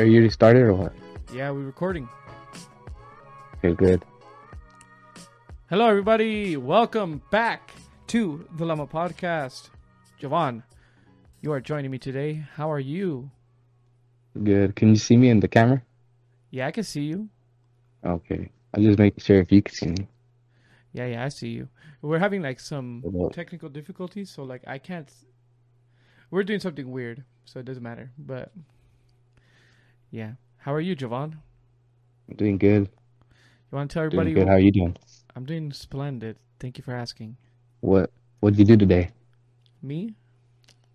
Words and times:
Are 0.00 0.06
you 0.06 0.20
already 0.20 0.30
started 0.30 0.62
or 0.62 0.72
what? 0.72 0.94
Yeah, 1.30 1.50
we're 1.50 1.66
recording. 1.66 2.08
Okay, 3.58 3.74
good. 3.74 4.02
Hello, 5.68 5.88
everybody. 5.88 6.56
Welcome 6.56 7.20
back 7.30 7.74
to 8.06 8.48
the 8.56 8.64
Lama 8.64 8.86
Podcast. 8.86 9.68
Jhovan, 10.18 10.62
you 11.42 11.52
are 11.52 11.60
joining 11.60 11.90
me 11.90 11.98
today. 11.98 12.46
How 12.54 12.72
are 12.72 12.80
you? 12.80 13.30
Good. 14.42 14.74
Can 14.74 14.88
you 14.88 14.96
see 14.96 15.18
me 15.18 15.28
in 15.28 15.40
the 15.40 15.48
camera? 15.48 15.82
Yeah, 16.50 16.66
I 16.66 16.70
can 16.70 16.84
see 16.84 17.02
you. 17.02 17.28
Okay. 18.02 18.48
I'm 18.72 18.82
just 18.82 18.98
making 18.98 19.22
sure 19.22 19.40
if 19.40 19.52
you 19.52 19.60
can 19.60 19.74
see 19.74 19.88
me. 19.88 20.08
Yeah, 20.94 21.08
yeah, 21.08 21.24
I 21.26 21.28
see 21.28 21.48
you. 21.48 21.68
We're 22.00 22.20
having 22.20 22.40
like 22.40 22.58
some 22.58 23.04
technical 23.34 23.68
difficulties, 23.68 24.30
so 24.30 24.44
like 24.44 24.62
I 24.66 24.78
can't. 24.78 25.12
We're 26.30 26.44
doing 26.44 26.60
something 26.60 26.90
weird, 26.90 27.22
so 27.44 27.60
it 27.60 27.66
doesn't 27.66 27.82
matter. 27.82 28.12
But 28.16 28.50
yeah, 30.10 30.32
how 30.58 30.72
are 30.74 30.80
you, 30.80 30.94
Jhovan? 30.96 31.38
I'm 32.28 32.36
doing 32.36 32.58
good. 32.58 32.88
You 33.70 33.76
want 33.76 33.90
to 33.90 33.94
tell 33.94 34.04
everybody? 34.04 34.30
Doing 34.30 34.32
everybody? 34.32 34.46
good. 34.46 34.48
How 34.48 34.54
are 34.54 34.60
you 34.60 34.72
doing? 34.72 34.96
I'm 35.34 35.44
doing 35.44 35.72
splendid. 35.72 36.36
Thank 36.58 36.78
you 36.78 36.84
for 36.84 36.94
asking. 36.94 37.36
What 37.80 38.10
What 38.40 38.54
did 38.54 38.60
you 38.60 38.76
do 38.76 38.76
today? 38.76 39.10
Me? 39.82 40.14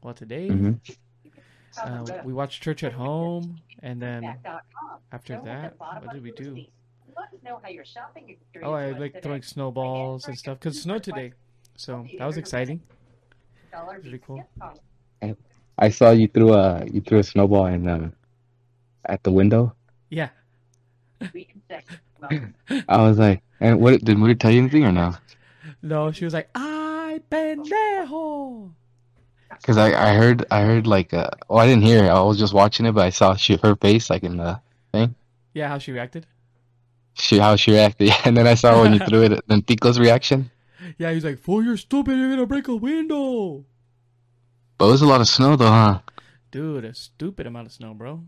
Well, 0.02 0.14
today 0.14 0.50
hmm 0.50 0.74
uh, 1.84 2.04
we 2.22 2.34
watched 2.34 2.62
church 2.62 2.84
at 2.84 2.94
home, 2.94 3.62
and 3.82 4.02
then 4.02 4.38
after 5.12 5.38
that, 5.38 5.74
what 6.00 6.10
did 6.12 6.24
we 6.24 6.32
do? 6.32 6.62
Oh, 8.62 8.74
I 8.74 8.92
like 8.94 9.22
throwing 9.22 9.42
snowballs 9.44 10.28
and 10.28 10.38
stuff 10.38 10.60
because 10.60 10.78
it 10.78 10.82
snowed 10.82 11.04
today, 11.04 11.34
so 11.76 12.10
that 12.18 12.26
was 12.26 12.38
exciting. 12.38 12.82
Really 14.04 14.20
cool. 14.20 14.46
I 15.78 15.90
saw 15.90 16.12
you 16.12 16.28
threw 16.28 16.54
a 16.54 16.86
you 16.86 17.02
threw 17.02 17.20
a 17.20 17.24
snowball 17.24 17.66
in 17.68 17.88
um 17.88 18.14
at 19.10 19.24
the 19.24 19.32
window. 19.32 19.74
Yeah, 20.10 20.30
I 22.88 22.98
was 23.02 23.18
like, 23.18 23.42
and 23.60 23.80
what 23.80 24.04
did 24.04 24.18
Moody 24.18 24.36
tell 24.36 24.52
you 24.52 24.60
anything 24.62 24.86
or 24.86 24.92
no? 24.92 25.16
no, 25.82 26.12
she 26.12 26.26
was 26.26 26.34
like, 26.34 26.50
"Ay 26.56 27.20
pendejo." 27.30 28.72
Because 29.50 29.78
I 29.78 29.94
I 29.94 30.14
heard 30.16 30.46
I 30.52 30.62
heard 30.62 30.86
like 30.88 31.14
uh 31.14 31.30
well 31.48 31.60
I 31.60 31.68
didn't 31.68 31.84
hear 31.84 32.04
it. 32.06 32.10
I 32.10 32.22
was 32.22 32.38
just 32.38 32.54
watching 32.54 32.86
it, 32.86 32.92
but 32.94 33.06
I 33.06 33.10
saw 33.10 33.36
she 33.36 33.58
her 33.58 33.76
face 33.76 34.10
like 34.10 34.24
in 34.24 34.38
the 34.38 34.60
thing. 34.92 35.16
Yeah, 35.54 35.70
how 35.70 35.78
she 35.78 35.92
reacted. 35.92 36.26
she 37.14 37.40
how 37.40 37.56
she 37.56 37.72
reacted, 37.72 38.12
and 38.26 38.36
then 38.36 38.48
I 38.48 38.56
saw 38.56 38.82
when 38.82 38.94
you 38.94 39.00
threw 39.00 39.24
it. 39.24 39.42
Then 39.48 39.62
Tico's 39.62 39.98
reaction. 40.00 40.52
Yeah, 40.98 41.12
he's 41.14 41.24
like, 41.24 41.40
"Fool, 41.40 41.64
you're 41.64 41.78
stupid. 41.78 42.18
You're 42.18 42.30
gonna 42.30 42.46
break 42.46 42.68
a 42.68 42.76
window." 42.76 43.66
But 44.78 44.88
it 44.88 44.92
was 44.92 45.02
a 45.02 45.08
lot 45.08 45.22
of 45.22 45.28
snow 45.28 45.56
though, 45.56 45.68
huh? 45.72 46.00
Dude, 46.52 46.84
a 46.86 46.94
stupid 46.94 47.48
amount 47.48 47.68
of 47.68 47.74
snow, 47.74 47.94
bro. 47.94 48.24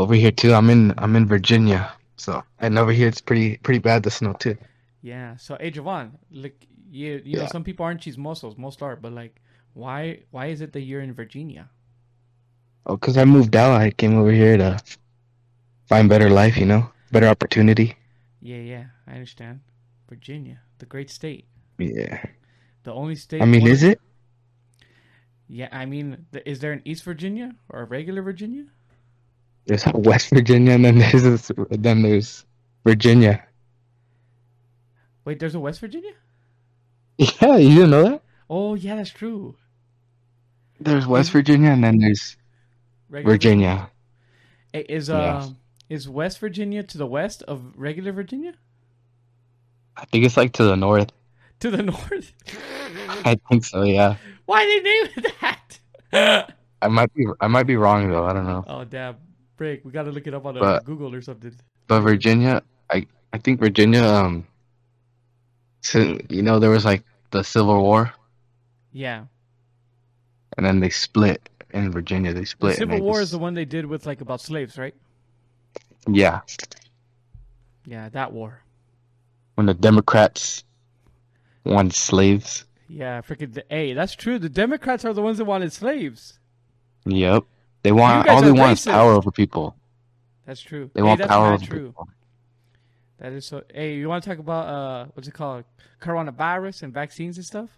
Over 0.00 0.14
here 0.14 0.30
too. 0.32 0.54
I'm 0.54 0.70
in 0.70 0.94
I'm 0.96 1.14
in 1.14 1.26
Virginia, 1.26 1.92
so 2.16 2.42
and 2.58 2.78
over 2.78 2.90
here 2.92 3.06
it's 3.06 3.20
pretty 3.20 3.58
pretty 3.58 3.80
bad 3.80 4.02
the 4.02 4.10
snow 4.10 4.32
too. 4.32 4.56
Yeah. 5.02 5.36
So, 5.36 5.56
hey, 5.60 5.70
Jhovan, 5.70 6.12
like, 6.30 6.66
you, 6.90 7.20
you 7.24 7.36
know, 7.36 7.42
Yeah. 7.42 7.48
some 7.48 7.64
people 7.64 7.84
aren't 7.84 8.00
chismosos, 8.00 8.58
most 8.58 8.82
are, 8.82 8.96
but 8.96 9.12
like, 9.12 9.40
why, 9.72 10.20
why 10.30 10.46
is 10.46 10.60
it 10.60 10.72
that 10.74 10.82
you're 10.82 11.00
in 11.00 11.12
Virginia? 11.14 11.70
Oh, 12.86 12.96
cause 12.96 13.16
I 13.16 13.24
moved 13.24 13.56
out. 13.56 13.80
I 13.80 13.90
came 13.90 14.16
over 14.18 14.32
here 14.32 14.56
to 14.56 14.78
find 15.86 16.08
better 16.08 16.28
life, 16.30 16.56
you 16.56 16.66
know, 16.66 16.90
better 17.12 17.28
opportunity. 17.28 17.96
Yeah, 18.42 18.58
yeah, 18.72 18.84
I 19.06 19.12
understand. 19.12 19.60
Virginia, 20.08 20.60
the 20.78 20.86
great 20.86 21.10
state, 21.10 21.46
Yeah. 21.78 22.24
the 22.82 22.92
only 22.92 23.16
state. 23.16 23.42
I 23.42 23.44
mean, 23.46 23.66
is 23.66 23.82
it? 23.82 24.00
Yeah, 25.48 25.68
I 25.72 25.84
mean, 25.86 26.26
is 26.46 26.60
there 26.60 26.72
an 26.72 26.82
East 26.84 27.04
Virginia 27.04 27.54
or 27.68 27.80
a 27.82 27.84
regular 27.84 28.22
Virginia? 28.22 28.66
There's 29.66 29.84
West 29.94 30.30
Virginia, 30.30 30.72
and 30.72 30.84
then 30.84 30.98
there's 30.98 31.22
this, 31.22 31.50
then 31.70 32.02
there's 32.02 32.44
Virginia. 32.84 33.44
Wait, 35.24 35.38
there's 35.38 35.54
a 35.54 35.60
West 35.60 35.80
Virginia? 35.80 36.12
Yeah, 37.18 37.56
you 37.56 37.74
didn't 37.74 37.90
know 37.90 38.04
that? 38.04 38.22
Oh, 38.48 38.74
yeah, 38.74 38.96
that's 38.96 39.10
true. 39.10 39.56
There's 40.80 41.06
West 41.06 41.30
Virginia, 41.32 41.70
and 41.70 41.84
then 41.84 41.98
there's 41.98 42.36
Regular 43.10 43.34
Virginia. 43.34 43.90
Hey, 44.72 44.86
is 44.88 45.08
Yeah. 45.08 45.38
um 45.38 45.56
is 45.90 46.08
West 46.08 46.38
Virginia 46.38 46.82
to 46.84 46.96
the 46.98 47.06
west 47.06 47.42
of 47.42 47.72
regular 47.76 48.12
Virginia? 48.12 48.54
I 49.96 50.04
think 50.06 50.24
it's 50.24 50.36
like 50.36 50.52
to 50.54 50.62
the 50.64 50.76
north. 50.76 51.10
To 51.60 51.70
the 51.70 51.82
north? 51.92 52.32
I 53.24 53.36
think 53.50 53.64
so. 53.64 53.82
Yeah. 53.82 54.14
Why 54.46 54.64
did 54.64 54.84
they 54.84 54.88
name 54.88 55.08
it 55.16 55.34
that? 56.12 56.54
I 56.82 56.88
might 56.88 57.12
be 57.12 57.26
I 57.40 57.48
might 57.48 57.66
be 57.66 57.76
wrong 57.76 58.08
though. 58.08 58.24
I 58.24 58.32
don't 58.32 58.46
know. 58.46 58.64
oh 58.66 58.84
damn! 58.84 59.16
Break. 59.60 59.84
We 59.84 59.90
gotta 59.92 60.10
look 60.10 60.26
it 60.26 60.32
up 60.32 60.46
on 60.46 60.56
uh, 60.56 60.60
But- 60.60 60.84
Google 60.86 61.14
or 61.14 61.20
something. 61.20 61.54
But 61.86 62.00
Virginia, 62.00 62.62
I 62.90 63.06
I 63.34 63.36
think 63.36 63.60
Virginia. 63.60 64.02
Um. 64.02 64.46
So, 65.82 66.16
you 66.30 66.40
know, 66.42 66.58
there 66.58 66.70
was 66.70 66.86
like 66.86 67.02
the 67.30 67.42
Civil 67.44 67.82
War, 67.82 68.10
Yeah, 68.92 69.24
and 70.56 70.64
then 70.64 70.80
they 70.80 70.88
split 70.88 71.46
in 71.74 71.90
Virginia. 71.92 72.32
They 72.32 72.46
split. 72.46 72.78
and 72.80 72.90
Civil 72.90 73.00
War 73.04 73.14
just- 73.14 73.24
is 73.24 73.30
the 73.32 73.38
one 73.38 73.52
they 73.52 73.66
did 73.66 73.84
with 73.84 74.06
like 74.06 74.22
about 74.22 74.40
slaves, 74.40 74.78
right? 74.78 74.94
Yeah, 76.08 76.40
Yeah, 77.84 78.08
that 78.10 78.32
war. 78.32 78.62
when 79.56 79.66
the 79.66 79.74
Democrats 79.74 80.64
wanted 81.64 81.92
slaves. 81.94 82.64
Yeah, 82.88 83.20
freaking. 83.20 83.52
The, 83.52 83.64
hey, 83.68 83.92
that's 83.92 84.14
true. 84.14 84.38
The 84.38 84.48
Democrats 84.48 85.04
are 85.04 85.12
the 85.12 85.22
ones 85.22 85.36
that 85.36 85.44
wanted 85.44 85.70
slaves. 85.72 86.38
Yep. 87.04 87.44
They 87.82 87.92
want 87.92 88.28
all 88.28 88.42
they 88.42 88.52
want 88.52 88.78
is 88.78 88.84
power 88.84 89.12
over 89.12 89.30
people. 89.30 89.76
That's 90.46 90.60
true. 90.60 90.90
They 90.94 91.00
hey, 91.00 91.06
want 91.06 91.20
power 91.22 91.52
over 91.52 91.64
true. 91.64 91.86
people. 91.88 92.08
That 93.18 93.32
is 93.32 93.46
so. 93.46 93.62
Hey, 93.72 93.96
you 93.96 94.08
want 94.08 94.24
to 94.24 94.30
talk 94.30 94.38
about 94.38 94.66
uh, 94.68 95.06
what's 95.14 95.28
it 95.28 95.34
called, 95.34 95.64
coronavirus 96.00 96.82
and 96.84 96.92
vaccines 96.92 97.36
and 97.36 97.44
stuff? 97.46 97.70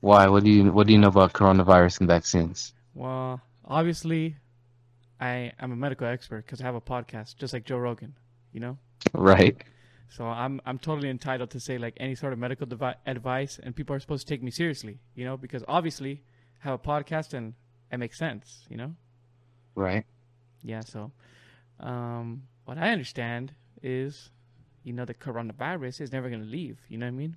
Why? 0.00 0.28
What 0.28 0.44
do 0.44 0.50
you 0.50 0.72
What 0.72 0.86
do 0.86 0.92
you 0.92 0.98
know 0.98 1.08
about 1.08 1.32
coronavirus 1.32 2.00
and 2.00 2.08
vaccines? 2.08 2.72
Well, 2.94 3.40
obviously, 3.64 4.36
I 5.20 5.52
am 5.58 5.72
a 5.72 5.76
medical 5.76 6.06
expert 6.06 6.44
because 6.46 6.60
I 6.60 6.64
have 6.64 6.74
a 6.74 6.80
podcast, 6.80 7.36
just 7.36 7.52
like 7.52 7.64
Joe 7.64 7.78
Rogan. 7.78 8.14
You 8.52 8.60
know, 8.60 8.78
Right. 9.12 9.62
so 10.08 10.24
I'm 10.26 10.60
I'm 10.64 10.78
totally 10.78 11.10
entitled 11.10 11.50
to 11.50 11.60
say 11.60 11.76
like 11.78 11.94
any 11.98 12.14
sort 12.14 12.32
of 12.32 12.38
medical 12.38 12.66
devi- 12.66 12.94
advice, 13.06 13.58
and 13.62 13.74
people 13.76 13.94
are 13.96 14.00
supposed 14.00 14.26
to 14.26 14.32
take 14.32 14.42
me 14.42 14.50
seriously. 14.50 14.98
You 15.14 15.24
know, 15.24 15.36
because 15.36 15.62
obviously, 15.68 16.22
I 16.62 16.68
have 16.70 16.74
a 16.74 16.78
podcast 16.78 17.34
and 17.34 17.54
it 17.90 17.98
makes 17.98 18.18
sense. 18.18 18.66
You 18.68 18.76
know. 18.76 18.94
Right. 19.74 20.04
Yeah. 20.62 20.82
So, 20.84 21.12
um, 21.80 22.44
what 22.64 22.78
I 22.78 22.90
understand 22.90 23.54
is, 23.82 24.30
you 24.82 24.92
know, 24.92 25.04
the 25.04 25.14
coronavirus 25.14 26.00
is 26.00 26.12
never 26.12 26.28
going 26.28 26.42
to 26.42 26.48
leave. 26.48 26.78
You 26.88 26.98
know 26.98 27.06
what 27.06 27.12
I 27.12 27.16
mean? 27.16 27.36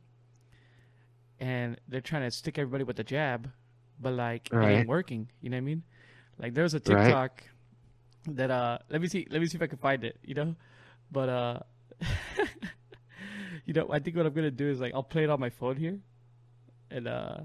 And 1.39 1.79
they're 1.87 2.01
trying 2.01 2.23
to 2.23 2.31
stick 2.31 2.57
everybody 2.57 2.83
with 2.83 2.97
the 2.97 3.03
jab, 3.03 3.49
but 3.99 4.13
like 4.13 4.51
it 4.59 4.69
ain't 4.69 4.87
working. 4.87 5.29
You 5.41 5.49
know 5.49 5.57
what 5.57 5.61
I 5.61 5.65
mean? 5.65 5.83
Like 6.37 6.53
there 6.53 6.63
was 6.63 6.73
a 6.73 6.79
Right. 6.85 7.17
TikTok 7.19 7.43
that 8.27 8.51
uh, 8.51 8.79
let 8.89 9.01
me 9.01 9.07
see, 9.07 9.27
let 9.29 9.41
me 9.41 9.47
see 9.47 9.57
if 9.57 9.61
I 9.61 9.67
can 9.67 9.77
find 9.77 10.03
it. 10.03 10.17
You 10.23 10.35
know, 10.35 10.55
but 11.11 11.29
uh, 11.29 11.59
you 13.65 13.73
know, 13.73 13.87
I 13.91 13.99
think 13.99 14.17
what 14.17 14.25
I'm 14.25 14.33
gonna 14.33 14.51
do 14.51 14.69
is 14.69 14.79
like 14.79 14.93
I'll 14.93 15.03
play 15.03 15.23
it 15.23 15.29
on 15.29 15.39
my 15.39 15.49
phone 15.49 15.77
here, 15.77 15.99
and 16.91 17.07
uh, 17.07 17.37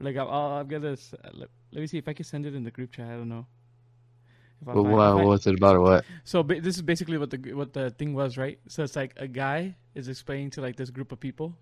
like 0.00 0.16
I'm, 0.16 0.28
I'm 0.28 0.68
gonna 0.68 0.92
s- 0.92 1.14
let, 1.74 1.80
me 1.80 1.86
see 1.86 1.98
if 1.98 2.08
I 2.08 2.12
can 2.14 2.24
send 2.24 2.46
it 2.46 2.54
in 2.54 2.62
the 2.64 2.70
group 2.70 2.92
chat. 2.92 3.06
I 3.08 3.16
don't 3.16 3.28
know. 3.28 3.46
Well, 4.64 4.76
find- 4.76 4.90
what, 4.92 5.00
I- 5.00 5.14
what 5.14 5.26
was 5.26 5.46
it 5.46 5.54
about 5.56 5.76
or 5.76 5.80
what? 5.80 6.04
so 6.24 6.42
ba- 6.42 6.60
this 6.60 6.76
is 6.76 6.82
basically 6.82 7.18
what 7.18 7.30
the 7.30 7.52
what 7.54 7.72
the 7.74 7.90
thing 7.90 8.14
was, 8.14 8.38
right? 8.38 8.58
So 8.68 8.82
it's 8.82 8.96
like 8.96 9.12
a 9.16 9.26
guy 9.28 9.76
is 9.94 10.08
explaining 10.08 10.50
to 10.50 10.60
like 10.62 10.76
this 10.76 10.90
group 10.90 11.12
of 11.12 11.20
people, 11.20 11.56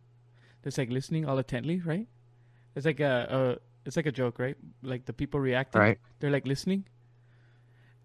that's 0.63 0.79
like 0.79 0.91
listening 0.91 1.27
all 1.27 1.37
intently, 1.39 1.81
right? 1.81 2.07
It's 2.77 2.87
like 2.87 3.01
a, 3.01 3.59
a 3.59 3.59
it's 3.87 3.97
like 3.97 4.07
a 4.07 4.13
joke, 4.13 4.39
right? 4.39 4.57
Like 4.83 5.07
the 5.07 5.13
people 5.13 5.41
reacting, 5.41 5.81
Right. 5.81 5.99
they're 6.21 6.31
like 6.31 6.47
listening, 6.47 6.85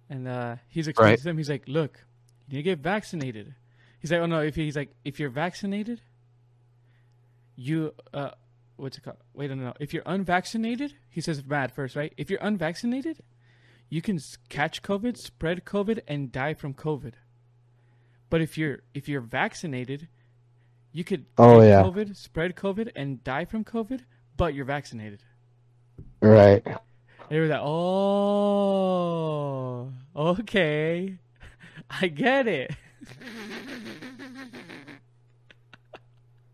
and 0.10 0.28
uh, 0.28 0.56
he's 0.70 0.88
explaining 0.88 1.12
Right. 1.12 1.20
to 1.20 1.24
them. 1.26 1.38
He's 1.38 1.50
like, 1.50 1.68
"Look, 1.68 2.04
you 2.48 2.58
need 2.58 2.64
to 2.64 2.70
get 2.72 2.80
vaccinated." 2.80 3.54
He's 4.00 4.12
like, 4.12 4.22
"Oh 4.22 4.26
no, 4.26 4.40
if 4.42 4.56
he's 4.56 4.76
like 4.76 4.90
if 5.06 5.20
you're 5.20 5.30
vaccinated, 5.30 6.02
you 7.56 7.94
uh, 8.14 8.32
what's 8.78 8.98
it 8.98 9.04
called? 9.04 9.18
Wait, 9.34 9.50
no, 9.50 9.56
no. 9.56 9.74
If 9.80 9.94
you're 9.94 10.04
unvaccinated, 10.06 10.94
he 11.10 11.20
says 11.22 11.42
bad 11.42 11.74
first, 11.74 11.96
right? 11.96 12.14
If 12.18 12.30
you're 12.30 12.40
unvaccinated, 12.42 13.22
you 13.90 14.02
can 14.02 14.20
catch 14.50 14.82
COVID, 14.82 15.18
spread 15.18 15.66
COVID, 15.66 16.00
and 16.08 16.32
die 16.32 16.54
from 16.54 16.74
COVID. 16.74 17.14
But 18.30 18.42
if 18.42 18.58
you're 18.58 18.80
if 18.94 19.08
you're 19.10 19.22
vaccinated, 19.22 20.08
you 20.92 21.04
could 21.04 21.26
Oh, 21.38 21.62
yeah. 21.62 21.82
COVID, 21.84 22.16
spread 22.16 22.56
COVID, 22.56 22.92
and 22.96 23.24
die 23.24 23.46
from 23.46 23.64
COVID, 23.64 24.02
but 24.36 24.54
you're 24.54 24.66
vaccinated. 24.66 25.24
Right. 26.22 26.64
They 27.30 27.40
were 27.40 27.48
like, 27.48 27.62
oh, 27.62 29.12
okay, 30.16 31.18
I 32.02 32.08
get 32.08 32.48
it. 32.48 32.72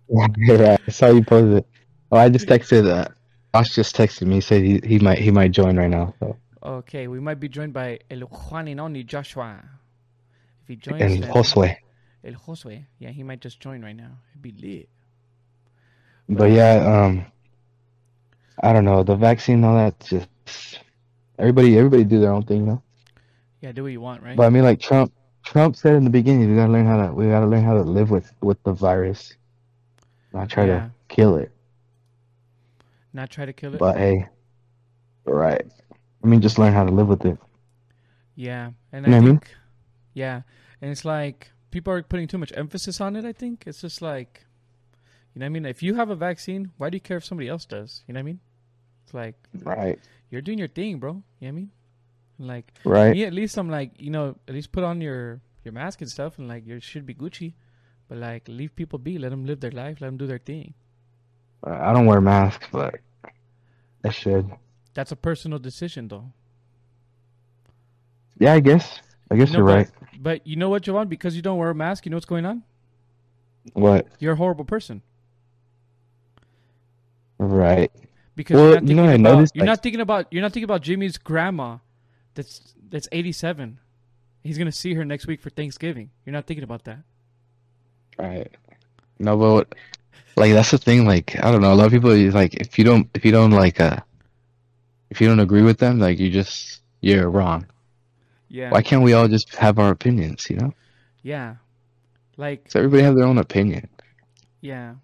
right. 0.10 0.80
I 0.88 0.92
saw 0.92 1.08
you 1.10 1.24
post 1.24 1.58
it. 1.58 1.68
Oh, 2.14 2.18
I 2.18 2.30
just 2.30 2.46
texted 2.46 2.88
uh, 2.88 3.08
Josh 3.56 3.74
just 3.74 3.96
texted 3.96 4.28
me. 4.28 4.36
He 4.36 4.42
said 4.42 4.62
he, 4.62 4.80
he 4.86 5.00
might 5.00 5.18
he 5.18 5.32
might 5.32 5.50
join 5.52 5.78
right 5.78 5.90
now. 5.90 6.14
So. 6.20 6.38
Okay, 6.62 7.08
we 7.08 7.20
might 7.20 7.40
be 7.40 7.50
joined 7.50 7.74
by 7.74 7.98
El 8.12 8.20
Juan 8.20 8.68
and 8.68 8.80
only 8.80 9.04
Joshua. 9.04 9.64
If 10.62 10.68
he 10.68 10.76
joins, 10.76 11.02
And 11.02 11.24
Josue. 11.24 11.76
El 12.24 12.34
Josue. 12.34 12.86
Yeah, 13.00 13.10
he 13.10 13.24
might 13.24 13.42
just 13.42 13.60
join 13.60 13.82
right 13.82 13.96
now. 13.96 14.12
It'd 14.32 14.44
be 14.44 14.52
lit. 14.52 14.90
But 16.30 16.52
yeah, 16.52 16.76
um, 16.86 17.26
I 18.62 18.74
don't 18.74 18.86
know 18.86 19.02
the 19.02 19.16
vaccine, 19.16 19.64
all 19.64 19.76
that. 19.76 20.00
Just 20.02 20.80
everybody, 21.40 21.76
everybody 21.80 22.04
do 22.04 22.20
their 22.20 22.32
own 22.32 22.44
thing, 22.44 22.60
you 22.60 22.66
know. 22.68 22.82
Yeah, 23.62 23.72
do 23.72 23.82
what 23.82 23.92
you 23.92 24.02
want, 24.02 24.22
right? 24.22 24.38
But 24.38 24.46
I 24.46 24.50
mean, 24.52 24.64
like 24.64 24.80
Trump, 24.80 25.12
Trump 25.44 25.76
said 25.76 25.96
in 25.96 26.04
the 26.04 26.12
beginning, 26.12 26.48
we 26.52 26.58
gotta 26.58 26.72
learn 26.72 26.86
how 26.86 27.08
to, 27.08 27.12
we 27.12 27.26
gotta 27.26 27.48
learn 27.48 27.64
how 27.64 27.74
to 27.74 27.82
live 27.82 28.12
with 28.12 28.32
with 28.42 28.62
the 28.62 28.74
virus, 28.74 29.34
not 30.32 30.48
try 30.48 30.68
Yeah. 30.68 30.80
to 30.80 30.92
kill 31.10 31.38
it. 31.38 31.53
Not 33.14 33.30
try 33.30 33.46
to 33.46 33.54
kill 33.54 33.76
it. 33.76 33.80
But 33.80 33.98
hey, 33.98 34.28
right. 35.26 35.66
I 36.24 36.28
mean, 36.28 36.42
just 36.42 36.58
learn 36.58 36.74
how 36.74 36.84
to 36.86 36.92
live 36.92 37.08
with 37.08 37.26
it. 37.26 37.38
yeah, 38.36 38.72
and 38.92 39.06
You 39.06 39.12
know 39.12 39.18
I 39.18 39.20
what 39.20 39.24
I 39.24 39.26
mean? 39.28 39.42
think, 39.42 39.56
yeah, 40.14 40.42
and 40.82 40.92
it's 40.92 41.06
like 41.06 41.52
people 41.72 41.94
are 41.94 42.02
putting 42.04 42.28
too 42.28 42.38
much 42.38 42.52
emphasis 42.56 43.00
on 43.02 43.16
it. 43.16 43.26
I 43.26 43.34
think 43.34 43.64
it's 43.68 43.82
just 43.82 44.02
like, 44.02 44.46
you 45.34 45.40
know, 45.40 45.46
what 45.46 45.48
I 45.48 45.50
mean, 45.50 45.66
if 45.66 45.84
you 45.84 45.96
have 45.96 46.10
a 46.10 46.16
vaccine, 46.16 46.72
why 46.78 46.90
do 46.90 46.96
you 46.98 47.02
care 47.02 47.18
if 47.18 47.26
somebody 47.26 47.50
else 47.50 47.66
does? 47.66 48.04
You 48.08 48.14
know 48.14 48.20
what 48.20 48.24
I 48.24 48.24
mean? 48.24 48.40
It's 49.06 49.14
like 49.14 49.36
Right. 49.64 50.00
you're 50.30 50.42
doing 50.42 50.60
your 50.60 50.68
thing, 50.68 51.00
bro. 51.00 51.12
You 51.12 51.20
know 51.20 51.24
what 51.40 51.48
I 51.48 51.52
mean? 51.52 51.72
Like 52.40 52.74
Right. 52.84 53.14
me, 53.14 53.24
at 53.26 53.34
least 53.34 53.58
I'm 53.58 53.70
like, 53.70 53.92
you 54.00 54.10
know, 54.12 54.36
at 54.48 54.54
least 54.54 54.72
put 54.72 54.84
on 54.84 55.02
your 55.02 55.42
your 55.64 55.74
mask 55.74 56.02
and 56.02 56.10
stuff, 56.10 56.38
and 56.40 56.48
like 56.48 56.66
you 56.68 56.80
should 56.80 57.06
be 57.06 57.14
Gucci, 57.16 57.54
but 58.08 58.18
like 58.18 58.48
leave 58.48 58.76
people 58.76 59.00
be, 59.00 59.18
let 59.18 59.30
them 59.30 59.46
live 59.46 59.60
their 59.60 59.72
life, 59.72 60.02
let 60.02 60.08
them 60.08 60.18
do 60.18 60.28
their 60.28 60.40
thing. 60.40 60.74
I 61.64 61.94
don't 61.94 62.06
wear 62.06 62.20
masks, 62.22 62.68
but 62.72 62.96
I 64.04 64.10
should. 64.10 64.52
That's 64.94 65.12
a 65.12 65.16
personal 65.16 65.60
decision, 65.60 66.08
though. 66.10 66.32
Yeah, 68.38 68.54
I 68.54 68.60
guess. 68.60 69.00
I 69.32 69.36
guess 69.38 69.52
No, 69.52 69.60
you're 69.60 69.66
right. 69.68 69.90
But 70.20 70.46
you 70.46 70.56
know 70.56 70.70
what, 70.70 70.84
Jhovan? 70.84 71.08
Because 71.10 71.36
you 71.36 71.42
don't 71.42 71.58
wear 71.58 71.70
a 71.70 71.76
mask, 71.76 72.06
you 72.06 72.10
know 72.10 72.18
what's 72.18 72.26
going 72.26 72.46
on? 72.46 72.64
What? 73.74 74.08
You're 74.20 74.34
a 74.34 74.36
horrible 74.36 74.66
person. 74.66 75.02
Right. 77.38 77.92
Because 78.36 78.56
Well, 78.56 78.64
you're 78.66 78.74
not 78.76 78.82
you 78.84 78.88
thinking 78.88 79.06
know 79.06 79.14
about 79.30 79.36
noticed, 79.38 79.56
you're 79.56 79.62
like- 79.66 79.72
not 79.72 79.84
thinking 79.84 80.02
about 80.02 80.28
you're 80.32 80.42
not 80.42 80.52
thinking 80.52 80.64
about 80.66 80.82
Jimmy's 80.82 81.18
grandma, 81.18 81.78
that's 82.36 82.74
that's 82.90 83.08
87. 83.12 83.80
He's 84.44 84.58
gonna 84.58 84.72
see 84.72 84.94
her 84.96 85.06
next 85.06 85.28
week 85.28 85.40
for 85.40 85.50
Thanksgiving. 85.50 86.10
You're 86.26 86.34
not 86.34 86.46
thinking 86.46 86.64
about 86.64 86.84
that. 86.86 87.00
Right. 88.18 88.52
No, 89.20 89.38
but 89.38 89.74
like 90.36 90.54
that's 90.54 90.72
the 90.72 90.78
thing. 90.78 91.06
Like 91.06 91.36
I 91.44 91.52
don't 91.52 91.62
know. 91.62 91.74
A 91.74 91.76
lot 91.76 91.86
of 91.88 91.92
people 91.92 92.16
like 92.32 92.54
if 92.56 92.78
you 92.78 92.86
don't 92.86 93.10
if 93.14 93.26
you 93.26 93.32
don't 93.32 93.52
like 93.52 93.80
uh 93.80 93.98
if 95.10 95.22
you 95.22 95.28
don't 95.28 95.40
agree 95.40 95.62
with 95.62 95.80
them, 95.80 96.00
like 96.00 96.20
you 96.20 96.30
just 96.30 96.82
you're 97.02 97.30
wrong. 97.30 97.68
Yeah, 98.50 98.70
Why 98.70 98.82
can't 98.84 99.04
we 99.04 99.14
all 99.14 99.28
just 99.28 99.56
have 99.56 99.80
our 99.80 99.90
opinions? 99.92 100.50
You 100.50 100.58
know? 100.58 100.74
yeah, 101.22 101.56
like 102.38 102.72
So 102.72 102.80
everybody 102.80 103.04
have 103.04 103.16
their 103.16 103.26
own 103.26 103.38
opinion. 103.38 103.90
yeah, 104.62 104.96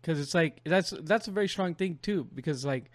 because 0.00 0.20
it's 0.20 0.34
like 0.34 0.60
that's 0.64 0.92
that's 1.02 1.28
a 1.28 1.30
very 1.30 1.48
strong 1.48 1.74
thing 1.74 1.98
too. 2.02 2.28
Because 2.34 2.64
like, 2.64 2.90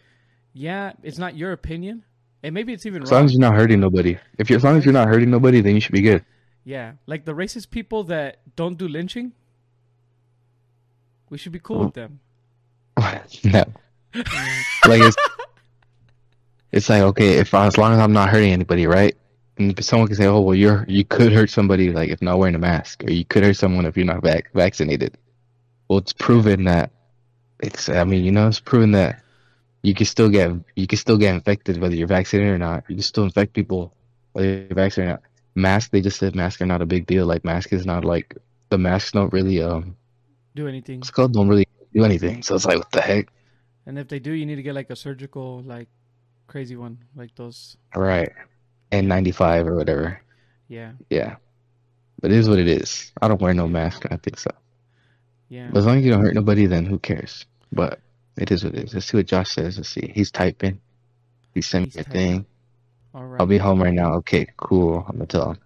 yeah, 0.54 0.94
it's 1.04 1.18
not 1.18 1.36
your 1.38 1.52
opinion, 1.52 2.04
and 2.44 2.54
maybe 2.54 2.74
it's 2.74 2.86
even 2.86 3.04
As 3.04 3.12
long 3.12 3.26
as 3.26 3.34
you're 3.34 3.42
not 3.42 3.56
hurting 3.56 3.80
nobody. 3.80 4.18
If 4.38 4.50
you're 4.50 4.58
as 4.58 4.64
long 4.64 4.78
as 4.78 4.86
you're 4.86 4.94
not 4.94 5.08
hurting 5.08 5.30
nobody, 5.32 5.62
then 5.62 5.76
you 5.76 5.82
should 5.82 5.94
be 5.94 6.02
good. 6.02 6.26
Yeah, 6.64 6.94
like 7.08 7.26
the 7.26 7.34
racist 7.34 7.70
people 7.72 8.04
that 8.06 8.40
don't 8.56 8.78
do 8.78 8.88
lynching. 8.88 9.34
We 11.34 11.40
should 11.40 11.52
be 11.52 11.58
cool 11.58 11.86
with 11.86 11.96
them. 11.96 12.20
no. 13.44 13.64
like 14.86 15.02
it's 15.02 15.18
it's 16.72 16.88
like 16.88 17.02
okay, 17.02 17.40
if 17.40 17.52
as 17.56 17.76
long 17.76 17.94
as 17.94 17.98
I'm 17.98 18.14
not 18.14 18.30
hurting 18.30 18.52
anybody, 18.52 18.86
right? 18.86 19.18
And 19.58 19.84
someone 19.84 20.10
can 20.10 20.16
say, 20.16 20.28
"Oh, 20.28 20.42
well, 20.42 20.54
you're 20.54 20.86
you 20.88 21.04
could 21.04 21.34
hurt 21.34 21.50
somebody 21.50 21.92
like 21.92 22.12
if 22.12 22.22
not 22.22 22.38
wearing 22.38 22.54
a 22.54 22.60
mask, 22.60 23.04
or 23.04 23.10
you 23.10 23.26
could 23.26 23.44
hurt 23.44 23.56
someone 23.56 23.88
if 23.88 23.98
you're 23.98 24.06
not 24.06 24.22
vac- 24.22 24.54
vaccinated." 24.54 25.18
Well, 25.88 25.98
it's 25.98 26.14
proven 26.14 26.66
that 26.66 26.92
it's. 27.64 27.90
I 27.90 28.04
mean, 28.04 28.24
you 28.24 28.32
know, 28.32 28.48
it's 28.48 28.60
proven 28.60 28.92
that 28.92 29.24
you 29.82 29.96
can 29.96 30.06
still 30.06 30.30
get 30.30 30.52
you 30.76 30.86
can 30.86 31.00
still 31.00 31.18
get 31.18 31.34
infected 31.34 31.82
whether 31.82 31.96
you're 31.96 32.06
vaccinated 32.06 32.54
or 32.54 32.60
not. 32.60 32.84
You 32.88 32.98
can 32.98 33.02
still 33.02 33.24
infect 33.24 33.54
people 33.54 33.92
whether 34.34 34.50
you're 34.50 34.76
vaccinated 34.76 35.10
or 35.10 35.14
not. 35.14 35.24
Mask, 35.56 35.90
they 35.90 36.02
just 36.02 36.20
said 36.20 36.36
masks 36.36 36.62
are 36.62 36.68
not 36.68 36.84
a 36.84 36.86
big 36.86 37.08
deal. 37.08 37.26
Like 37.26 37.44
mask 37.44 37.74
is 37.74 37.88
not 37.88 38.06
like 38.06 38.38
the 38.70 38.78
masks 38.78 39.14
don't 39.14 39.34
really 39.34 39.64
um 39.64 39.96
Do 40.56 40.68
anything, 40.68 41.02
it 41.02 41.32
don't 41.32 41.48
really 41.48 41.68
do 41.94 42.04
anything. 42.04 42.44
So 42.44 42.56
it's 42.56 42.66
like 42.66 42.78
what 42.78 42.92
the 42.92 43.02
heck. 43.02 43.28
and 43.86 43.98
if 43.98 44.08
they 44.08 44.20
do, 44.20 44.32
you 44.32 44.46
need 44.46 44.56
to 44.56 44.64
get 44.64 44.76
like 44.76 44.90
a 44.90 44.96
surgical, 44.96 45.62
like 45.66 45.88
crazy 46.48 46.76
one, 46.76 47.00
like 47.16 47.34
those. 47.36 47.78
Right. 47.96 48.32
N95 48.92 49.68
or 49.68 49.76
whatever. 49.76 50.22
Yeah, 50.68 50.92
Yeah. 51.10 51.36
But 52.22 52.32
it 52.32 52.38
is 52.38 52.48
what 52.48 52.60
it 52.60 52.68
is. 52.68 53.12
I 53.22 53.28
don't 53.28 53.42
wear 53.42 53.54
no 53.54 53.68
mask. 53.68 54.06
I 54.10 54.16
think 54.18 54.40
so. 54.40 54.52
yeah. 55.50 55.68
But 55.72 55.80
as 55.80 55.86
long 55.86 55.98
as 55.98 56.06
you 56.06 56.12
don't 56.12 56.22
hurt 56.24 56.36
nobody, 56.36 56.68
then 56.68 56.86
who 56.86 56.98
cares? 57.00 57.46
But 57.74 58.00
it 58.38 58.50
is 58.52 58.64
what 58.64 58.76
it 58.76 58.86
is. 58.86 58.94
Let's 58.94 59.08
see 59.08 59.18
what 59.18 59.26
Josh 59.26 59.50
says. 59.52 59.78
Let's 59.78 59.90
see. 59.90 60.12
He's 60.16 60.32
typing. 60.32 60.80
He 61.54 61.62
sent 61.62 61.86
He's 61.88 61.96
me 61.96 62.02
a 62.02 62.04
typing. 62.06 62.20
thing. 62.22 62.46
All 63.14 63.26
right. 63.26 63.42
I'll 63.42 63.46
be 63.48 63.58
home 63.58 63.82
right 63.84 63.94
now. 63.94 64.14
Okay, 64.16 64.48
cool. 64.58 65.06
I'm 65.10 65.18
gonna 65.18 65.26
tell 65.26 65.52
him. 65.52 65.58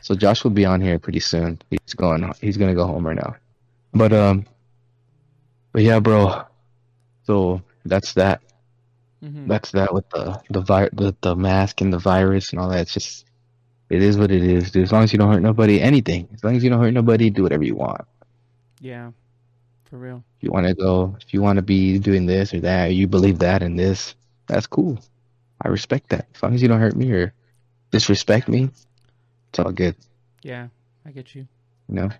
So 0.00 0.14
Josh 0.14 0.44
will 0.44 0.50
be 0.52 0.64
on 0.64 0.80
here 0.80 0.98
pretty 0.98 1.20
soon. 1.20 1.60
He's 1.68 1.94
going. 1.94 2.32
He's 2.40 2.56
gonna 2.56 2.74
go 2.74 2.86
home 2.86 3.06
right 3.06 3.16
now. 3.16 3.36
But 3.96 4.12
um. 4.12 4.46
But 5.72 5.82
yeah, 5.82 6.00
bro. 6.00 6.44
So 7.24 7.62
that's 7.84 8.14
that. 8.14 8.42
Mhm. 9.22 9.46
That's 9.48 9.70
that 9.72 9.92
with 9.94 10.08
the 10.10 10.40
the 10.50 10.60
vi- 10.60 10.90
the 10.92 11.14
the 11.20 11.34
mask 11.36 11.80
and 11.80 11.92
the 11.92 11.98
virus 11.98 12.50
and 12.50 12.60
all 12.60 12.68
that. 12.70 12.80
It's 12.82 12.94
just 12.94 13.24
it 13.90 14.02
is 14.02 14.16
what 14.18 14.30
it 14.30 14.42
is, 14.42 14.70
dude. 14.70 14.84
As 14.84 14.92
long 14.92 15.04
as 15.04 15.12
you 15.12 15.18
don't 15.18 15.32
hurt 15.32 15.42
nobody, 15.42 15.80
anything. 15.80 16.28
As 16.34 16.44
long 16.44 16.56
as 16.56 16.62
you 16.64 16.70
don't 16.70 16.80
hurt 16.80 16.92
nobody, 16.94 17.30
do 17.30 17.42
whatever 17.42 17.64
you 17.64 17.76
want. 17.76 18.02
Yeah, 18.80 19.12
for 19.84 19.98
real. 19.98 20.24
If 20.38 20.44
you 20.44 20.50
want 20.52 20.66
to 20.66 20.74
go, 20.74 21.16
if 21.20 21.32
you 21.34 21.42
want 21.42 21.56
to 21.56 21.62
be 21.62 21.98
doing 21.98 22.26
this 22.26 22.52
or 22.54 22.60
that, 22.60 22.88
or 22.88 22.92
you 22.92 23.06
believe 23.06 23.38
that 23.40 23.62
and 23.62 23.78
this, 23.78 24.14
that's 24.46 24.66
cool. 24.66 24.98
I 25.60 25.68
respect 25.68 26.10
that. 26.10 26.26
As 26.34 26.42
long 26.42 26.54
as 26.54 26.62
you 26.62 26.68
don't 26.68 26.80
hurt 26.80 26.96
me 26.96 27.10
or 27.12 27.32
disrespect 27.90 28.48
me, 28.48 28.70
it's 29.50 29.58
all 29.58 29.72
good, 29.72 29.96
Yeah, 30.42 30.68
I 31.04 31.10
get 31.12 31.34
you. 31.34 31.46
you 31.88 31.94
know. 31.94 32.10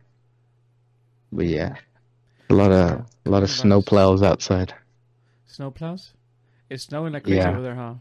But 1.31 1.47
yeah, 1.47 1.77
a 2.51 2.55
lot 2.55 2.73
of 2.73 3.07
a 3.27 3.31
lot 3.31 3.43
of 3.45 3.51
snow 3.51 3.83
plows 3.83 4.23
outside. 4.23 4.75
Snow 5.47 5.71
plows. 5.73 6.13
It's 6.71 6.85
snowing 6.85 7.13
like 7.15 7.25
crazy 7.25 7.49
Yeah. 7.49 7.51
over 7.51 7.63
there, 7.63 7.75
huh? 7.75 7.95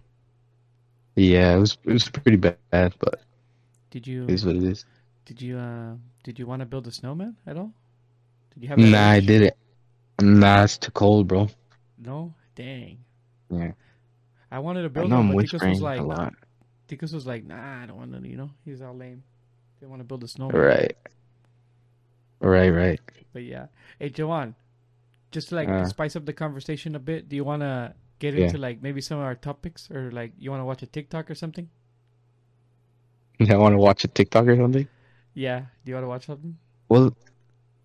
Yeah, 1.16 1.56
it 1.56 1.60
was 1.60 1.78
it 1.84 1.94
was 1.94 2.10
pretty 2.10 2.38
bad, 2.38 2.94
but 3.00 3.22
Did 3.90 4.06
you 4.08 4.24
it 4.28 4.34
is 4.34 4.46
what 4.46 4.56
it 4.56 4.64
is. 4.64 4.86
did 5.26 5.42
you 5.42 5.58
uh 5.58 5.96
did 6.24 6.40
you 6.40 6.46
want 6.48 6.62
to 6.62 6.66
build 6.66 6.88
a 6.88 6.92
snowman 6.92 7.38
at 7.48 7.58
all? 7.58 7.74
Did 8.54 8.64
you 8.64 8.70
have? 8.70 8.82
Nah, 8.82 9.10
I 9.12 9.20
did 9.20 9.42
it. 9.42 9.58
Nah, 10.22 10.64
it's 10.64 10.78
too 10.78 10.92
cold, 10.92 11.28
bro. 11.28 11.50
No, 11.98 12.36
dang. 12.56 13.04
Yeah. 13.50 13.72
I 14.52 14.60
wanted 14.60 14.84
to 14.84 14.90
build 14.90 15.12
one, 15.12 15.28
but 15.28 15.36
whispering 15.38 15.80
was 15.80 15.82
a 15.98 16.04
like, 16.04 16.04
lot. 16.04 16.34
Ticos 16.88 17.14
was 17.14 17.28
like, 17.28 17.46
nah, 17.46 17.84
I 17.84 17.86
don't 17.88 17.98
want 17.98 18.14
to. 18.14 18.28
You 18.28 18.38
know, 18.38 18.52
he's 18.66 18.82
all 18.82 18.96
lame. 18.96 19.24
They 19.80 19.88
want 19.88 20.02
to 20.02 20.06
build 20.06 20.24
a 20.24 20.28
snowman. 20.28 20.64
Right. 20.64 20.96
Right, 22.46 22.70
right. 22.70 23.00
But 23.34 23.44
yeah, 23.44 23.68
hey 24.00 24.10
Joanne, 24.10 24.56
just 25.32 25.52
like 25.52 25.68
Uh. 25.68 25.86
spice 25.86 26.16
up 26.16 26.26
the 26.26 26.34
conversation 26.34 26.96
a 26.96 27.00
bit, 27.00 27.28
do 27.28 27.36
you 27.36 27.44
want 27.44 27.62
to 27.62 27.94
get 28.20 28.34
Yeah. 28.34 28.46
into 28.46 28.58
like 28.58 28.82
maybe 28.82 29.02
some 29.02 29.18
of 29.18 29.26
our 29.26 29.36
topics, 29.36 29.90
or 29.90 30.12
like 30.12 30.34
you 30.38 30.52
want 30.52 30.62
to 30.62 30.66
watch 30.66 30.84
a 30.84 30.86
TikTok 30.88 31.30
or 31.32 31.36
something? 31.36 31.70
I 33.50 33.58
want 33.58 33.74
to 33.74 33.78
watch 33.80 34.04
a 34.04 34.08
TikTok 34.08 34.48
or 34.48 34.56
something. 34.56 34.88
Yeah. 35.34 35.60
Do 35.84 35.90
you 35.92 35.96
want 35.96 36.06
to 36.06 36.10
watch 36.10 36.26
something? 36.28 36.56
Well, 36.88 37.16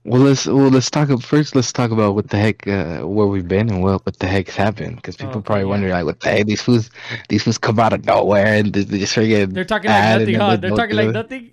well, 0.04 0.20
let's 0.22 0.46
well 0.46 0.68
let's 0.70 0.90
talk 0.90 1.08
first. 1.22 1.54
Let's 1.54 1.72
talk 1.72 1.90
about 1.90 2.14
what 2.14 2.28
the 2.28 2.38
heck 2.38 2.66
uh, 2.66 3.00
where 3.00 3.26
we've 3.26 3.48
been 3.48 3.68
and 3.68 3.82
what 3.82 4.04
what 4.06 4.18
the 4.18 4.26
heck's 4.26 4.54
happened 4.56 4.96
because 4.96 5.16
people 5.16 5.38
okay, 5.38 5.46
probably 5.46 5.64
yeah. 5.64 5.68
wonder 5.68 5.88
like 5.90 6.04
what 6.04 6.20
the 6.20 6.28
heck 6.30 6.46
these 6.46 6.62
fools 6.62 6.90
these 7.28 7.42
fools 7.42 7.58
come 7.58 7.78
out 7.78 7.92
of 7.92 8.04
nowhere 8.06 8.46
and 8.46 8.72
they, 8.72 8.84
they 8.84 8.98
just 8.98 9.14
freaking 9.14 9.52
They're 9.52 9.64
talking 9.64 9.90
like 9.90 10.04
nothing, 10.04 10.34
huh? 10.36 10.56
then 10.56 10.60
they 10.60 10.68
They're 10.68 10.70
talking 10.70 10.96
like 10.96 11.10
nothing. 11.10 11.50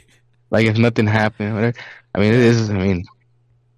like 0.50 0.66
if 0.66 0.78
nothing 0.78 1.06
happened. 1.06 1.54
Whatever. 1.54 1.78
I 2.18 2.20
mean, 2.20 2.34
it 2.34 2.40
is. 2.40 2.68
I 2.68 2.72
mean, 2.72 3.04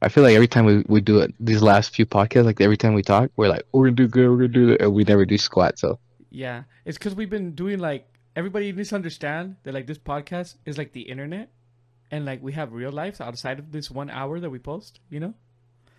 I 0.00 0.09
feel 0.09 0.25
like 0.25 0.35
every 0.35 0.49
time 0.49 0.64
we, 0.64 0.82
we 0.88 1.02
do 1.02 1.18
it, 1.18 1.35
these 1.38 1.61
last 1.61 1.94
few 1.94 2.06
podcasts, 2.06 2.47
like 2.47 2.59
every 2.62 2.78
time 2.78 2.94
we 2.94 3.02
talk, 3.02 3.30
we're 3.37 3.49
like, 3.49 3.64
we're 3.73 3.85
gonna 3.85 3.97
do 3.97 4.09
good, 4.09 4.30
we're 4.30 4.37
gonna 4.37 4.49
do 4.49 4.66
that, 4.68 4.80
and 4.80 4.94
we 4.94 5.04
never 5.04 5.26
do 5.26 5.37
squat. 5.37 5.78
So 5.78 5.99
Yeah, 6.30 6.62
it's 6.87 6.97
because 6.97 7.14
we've 7.14 7.28
been 7.28 7.54
doing 7.54 7.78
like 7.80 8.09
everybody 8.35 8.73
needs 8.73 8.88
to 8.88 8.94
understand 8.94 9.56
that 9.64 9.75
like 9.75 9.87
this 9.87 9.99
podcast 9.99 10.56
is 10.64 10.78
like 10.78 10.92
the 10.92 11.02
internet, 11.02 11.50
and 12.11 12.25
like 12.25 12.42
we 12.42 12.52
have 12.52 12.73
real 12.73 12.90
lives 12.90 13.20
outside 13.20 13.59
of 13.59 13.73
this 13.73 13.90
one 13.90 14.09
hour 14.09 14.40
that 14.40 14.49
we 14.49 14.59
post, 14.59 15.00
you 15.11 15.20
know. 15.20 15.35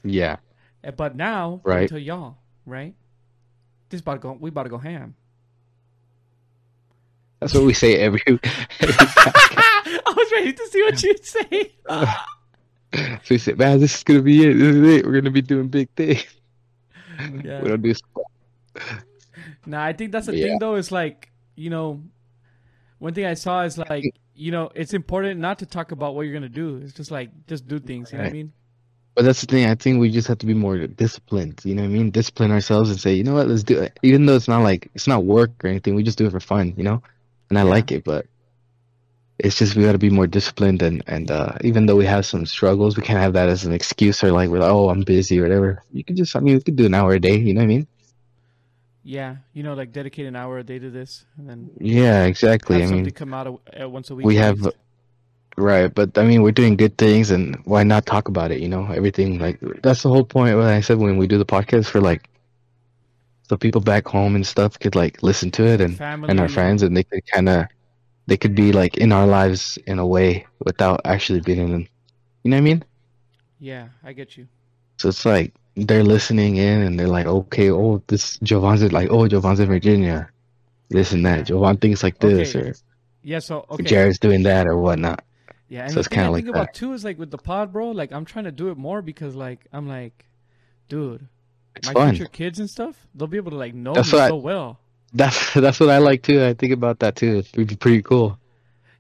yeah, 0.04 0.38
Uh, 0.84 0.90
But 0.90 1.16
now, 1.16 1.62
Right. 1.64 1.88
to 1.90 2.02
y'all, 2.02 2.38
right? 2.66 2.96
This 3.90 4.02
about 4.02 4.14
to 4.16 4.20
go. 4.20 4.32
We 4.34 4.50
about 4.50 4.64
to 4.64 4.70
go 4.70 4.80
ham. 4.80 5.14
that's 7.40 7.54
what 7.54 7.66
we 7.66 7.74
say 7.74 7.98
every. 7.98 8.22
every 8.26 9.64
was 10.32 10.40
ready 10.40 10.54
to 10.54 10.68
see 10.68 10.82
what 10.84 11.04
you'd 11.04 11.26
say. 11.26 11.72
so 13.24 13.30
we 13.30 13.38
said, 13.38 13.58
man, 13.58 13.80
this 13.80 13.96
is 13.96 14.04
gonna 14.04 14.22
be 14.22 14.46
it. 14.46 14.54
This 14.54 14.76
is 14.76 14.96
it. 14.98 15.06
We're 15.06 15.14
gonna 15.14 15.32
be 15.32 15.42
doing 15.42 15.68
big 15.68 15.90
things. 15.96 16.26
Yeah. 17.44 17.62
We 17.62 17.70
don't 17.70 17.82
do. 17.84 17.94
Nah, 19.68 19.84
I 19.84 19.94
think 19.94 20.12
that's 20.12 20.26
the 20.26 20.36
Yeah. 20.36 20.48
thing 20.48 20.60
though. 20.60 20.74
Is 20.76 20.92
like 20.92 21.30
you 21.56 21.70
know, 21.70 22.02
one 22.98 23.14
thing 23.14 23.26
I 23.26 23.36
saw 23.36 23.62
is 23.64 23.78
like 23.78 24.04
you 24.34 24.52
know, 24.52 24.72
it's 24.74 24.94
important 24.96 25.40
not 25.40 25.60
to 25.60 25.68
talk 25.68 25.92
about 25.92 26.16
what 26.16 26.24
you're 26.24 26.34
gonna 26.34 26.50
do. 26.50 26.78
It's 26.78 26.94
just 26.94 27.12
like 27.12 27.30
just 27.48 27.68
do 27.68 27.78
things. 27.80 28.12
You 28.12 28.18
know 28.18 28.24
what 28.24 28.30
I 28.32 28.34
mean? 28.34 28.54
But 29.14 29.26
that's 29.26 29.42
the 29.42 29.46
thing. 29.48 29.68
I 29.70 29.76
think 29.76 30.00
we 30.00 30.10
just 30.10 30.28
have 30.30 30.40
to 30.40 30.46
be 30.48 30.56
more 30.56 30.78
disciplined. 30.88 31.62
You 31.64 31.76
know 31.76 31.84
what 31.84 31.90
I 31.90 31.94
mean? 31.94 32.10
Discipline 32.12 32.50
ourselves 32.50 32.90
and 32.90 33.00
say, 33.00 33.14
you 33.14 33.24
know 33.24 33.34
what, 33.34 33.48
let's 33.48 33.62
do 33.64 33.78
it. 33.78 34.00
Even 34.02 34.26
though 34.26 34.36
it's 34.36 34.48
not 34.48 34.64
like 34.64 34.90
it's 34.96 35.06
not 35.08 35.26
work 35.26 35.52
or 35.64 35.68
anything, 35.68 35.94
we 35.94 36.02
just 36.02 36.18
do 36.18 36.26
it 36.26 36.32
for 36.32 36.40
fun. 36.40 36.74
You 36.76 36.84
know, 36.84 37.04
and 37.50 37.60
I 37.60 37.64
Yeah. 37.64 37.70
like 37.70 37.92
it, 37.92 38.04
but 38.04 38.26
it's 39.40 39.58
just 39.58 39.76
we 39.76 39.84
got 39.84 39.94
to 39.94 39.98
be 39.98 40.10
more 40.10 40.28
disciplined. 40.28 40.82
And 40.82 41.04
and 41.08 41.32
uh, 41.32 41.54
even 41.64 41.86
though 41.86 41.96
we 41.96 42.06
have 42.06 42.26
some 42.26 42.46
struggles, 42.46 42.96
we 42.96 43.04
can't 43.04 43.20
have 43.20 43.34
that 43.34 43.50
as 43.50 43.66
an 43.66 43.74
excuse 43.74 44.24
or 44.24 44.32
like 44.32 44.50
we're 44.50 44.60
like, 44.60 44.72
oh, 44.72 44.90
I'm 44.90 45.02
busy 45.02 45.40
or 45.40 45.44
whatever. 45.44 45.84
You 45.92 46.04
can 46.04 46.16
just, 46.16 46.36
I 46.36 46.40
mean, 46.40 46.56
we 46.56 46.62
could 46.62 46.76
do 46.76 46.86
an 46.86 46.94
hour 46.94 47.14
a 47.14 47.20
day. 47.20 47.38
You 47.38 47.54
know 47.54 47.60
what 47.60 47.66
I 47.66 47.68
mean? 47.68 47.88
Yeah, 49.04 49.38
you 49.54 49.64
know, 49.64 49.74
like 49.74 49.92
dedicate 49.92 50.28
an 50.28 50.36
hour 50.36 50.60
a 50.60 50.64
day 50.64 50.78
to 50.78 50.90
this, 50.92 51.26
and 51.38 51.50
then 51.50 51.72
Yeah, 51.80 52.26
exactly. 52.26 52.84
I 52.84 52.86
mean, 52.86 53.10
come 53.12 53.34
out 53.34 53.48
a, 53.48 53.84
uh, 53.84 53.90
once 53.90 54.12
a 54.12 54.16
week. 54.16 54.26
we 54.28 54.36
have 54.36 54.62
least. 54.62 54.78
right, 55.58 55.92
but 55.94 56.18
I 56.20 56.24
mean, 56.24 56.44
we're 56.44 56.52
doing 56.52 56.76
good 56.76 57.00
things, 57.00 57.32
and 57.32 57.56
why 57.66 57.84
not 57.84 58.06
talk 58.06 58.28
about 58.28 58.52
it? 58.52 58.60
You 58.60 58.70
know, 58.70 58.86
everything 58.92 59.40
like 59.40 59.60
that's 59.82 60.04
the 60.04 60.10
whole 60.10 60.24
point. 60.24 60.56
What 60.56 60.68
I 60.68 60.82
said 60.82 61.00
when 61.00 61.18
we 61.18 61.26
do 61.26 61.40
the 61.40 61.46
podcast 61.46 61.90
for 61.90 62.00
like, 62.00 62.30
so 63.50 63.58
people 63.58 63.82
back 63.82 64.08
home 64.08 64.36
and 64.36 64.46
stuff 64.46 64.78
could 64.78 64.96
like 64.96 65.24
listen 65.24 65.50
to 65.52 65.66
it 65.66 65.82
and 65.82 65.98
family 65.98 66.30
and 66.30 66.40
our 66.40 66.48
friends, 66.48 66.84
and 66.84 66.96
they 66.96 67.04
could 67.04 67.26
kind 67.26 67.50
of 67.50 67.66
they 68.28 68.38
could 68.38 68.56
be 68.56 68.72
like 68.72 68.98
in 68.98 69.12
our 69.12 69.28
lives 69.28 69.78
in 69.88 70.00
a 70.00 70.06
way 70.06 70.46
without 70.60 71.02
actually 71.06 71.42
being 71.42 71.60
in 71.60 71.72
them. 71.72 71.88
You 72.44 72.52
know 72.52 72.58
what 72.58 72.62
I 72.62 72.64
mean? 72.64 72.84
Yeah, 73.60 73.90
I 74.04 74.14
get 74.14 74.38
you. 74.38 74.48
So 74.98 75.10
it's 75.10 75.26
like 75.26 75.54
they're 75.76 76.04
listening 76.04 76.58
in, 76.58 76.82
and 76.82 77.00
they're 77.00 77.08
like, 77.08 77.26
okay, 77.26 77.72
oh, 77.72 78.02
this 78.08 78.38
Jhovan's 78.40 78.92
like, 78.92 79.10
oh, 79.10 79.28
Jhovan's 79.28 79.60
in 79.60 79.68
Virginia, 79.68 80.30
this 80.90 81.12
and 81.12 81.26
that. 81.26 81.48
Jhovan 81.48 81.80
thinks 81.80 82.04
like 82.04 82.20
this, 82.20 82.56
Okay. 82.56 82.70
or 82.70 82.74
Yeah, 83.24 83.40
so 83.40 83.66
okay. 83.70 83.84
Jered's 83.84 84.20
doing 84.20 84.44
that, 84.44 84.68
or 84.68 84.78
whatnot. 84.78 85.24
Yeah, 85.70 85.84
and 85.86 85.94
So 85.94 86.00
it's 86.00 86.10
kinda 86.10 86.34
think 86.34 86.48
like 86.48 86.56
about 86.56 86.68
that. 86.68 86.74
too 86.74 86.92
is 86.94 87.04
like 87.06 87.18
with 87.18 87.32
the 87.32 87.38
pod, 87.38 87.72
bro. 87.72 87.92
Like 87.92 88.12
I'm 88.12 88.26
trying 88.26 88.46
to 88.46 88.52
do 88.52 88.70
it 88.70 88.78
more 88.78 89.02
because 89.02 89.36
like 89.36 89.66
I'm 89.72 89.88
like, 89.88 90.26
dude, 90.90 91.28
It's 91.78 91.88
my 91.88 91.94
fun. 91.94 92.16
future 92.16 92.30
kids 92.30 92.60
and 92.60 92.70
stuff, 92.70 93.08
they'll 93.16 93.28
be 93.28 93.38
able 93.38 93.52
to 93.52 93.58
like 93.58 93.74
know 93.74 93.94
That's 93.94 94.12
me 94.12 94.18
what 94.20 94.26
I- 94.26 94.28
so 94.28 94.36
well. 94.36 94.80
That's 95.14 95.54
that's 95.54 95.80
what 95.80 95.90
I 95.90 95.98
like 96.00 96.24
too. 96.24 96.44
I 96.44 96.54
think 96.54 96.74
about 96.74 97.00
that 97.00 97.16
too. 97.16 97.38
It'd 97.54 97.68
be 97.68 97.76
pretty 97.76 98.02
cool. 98.02 98.38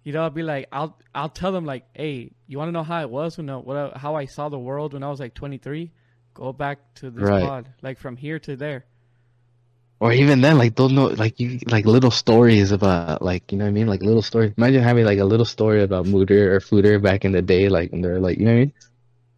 You 0.04 0.14
know, 0.14 0.24
I'll 0.24 0.30
be 0.30 0.44
like, 0.44 0.68
I'll 0.72 0.98
I'll 1.14 1.30
tell 1.30 1.52
them 1.52 1.66
like, 1.66 1.86
hey, 1.94 2.32
you 2.48 2.58
want 2.58 2.70
to 2.70 2.72
know 2.72 2.84
how 2.84 3.02
it 3.02 3.10
was 3.10 3.38
when 3.38 3.50
I, 3.50 3.58
what 3.58 3.78
I- 3.78 3.98
how 3.98 4.16
I 4.16 4.26
saw 4.26 4.50
the 4.50 4.60
world 4.60 4.94
when 4.94 5.04
I 5.04 5.10
was 5.10 5.20
like 5.20 5.34
23? 5.34 5.92
Go 6.34 6.54
back 6.54 6.94
to 6.96 7.10
this 7.12 7.30
Right. 7.30 7.32
pod, 7.32 7.70
like 7.82 7.98
from 8.00 8.16
here 8.18 8.40
to 8.40 8.56
there. 8.56 8.86
Or 10.02 10.12
even 10.12 10.42
then, 10.42 10.58
like 10.58 10.76
they'll 10.76 10.90
know, 10.90 11.06
like 11.08 11.40
you, 11.40 11.60
like 11.68 11.86
little 11.86 12.10
stories 12.12 12.72
about, 12.72 13.22
like 13.22 13.52
you 13.52 13.58
know 13.58 13.66
what 13.66 13.70
I 13.70 13.72
mean, 13.72 13.88
like 13.88 14.02
little 14.02 14.24
stories. 14.24 14.52
Imagine 14.58 14.82
having 14.84 15.06
like 15.06 15.20
a 15.20 15.26
little 15.26 15.46
story 15.46 15.84
about 15.84 16.06
Mooder 16.08 16.56
or 16.56 16.60
Fooder 16.60 17.02
back 17.02 17.24
in 17.24 17.32
the 17.34 17.42
day, 17.42 17.70
like 17.70 17.94
and 17.94 18.04
they're 18.04 18.20
like, 18.20 18.38
you 18.40 18.46
know 18.46 18.52
what 18.52 18.58
I 18.58 18.60
mean? 18.66 18.74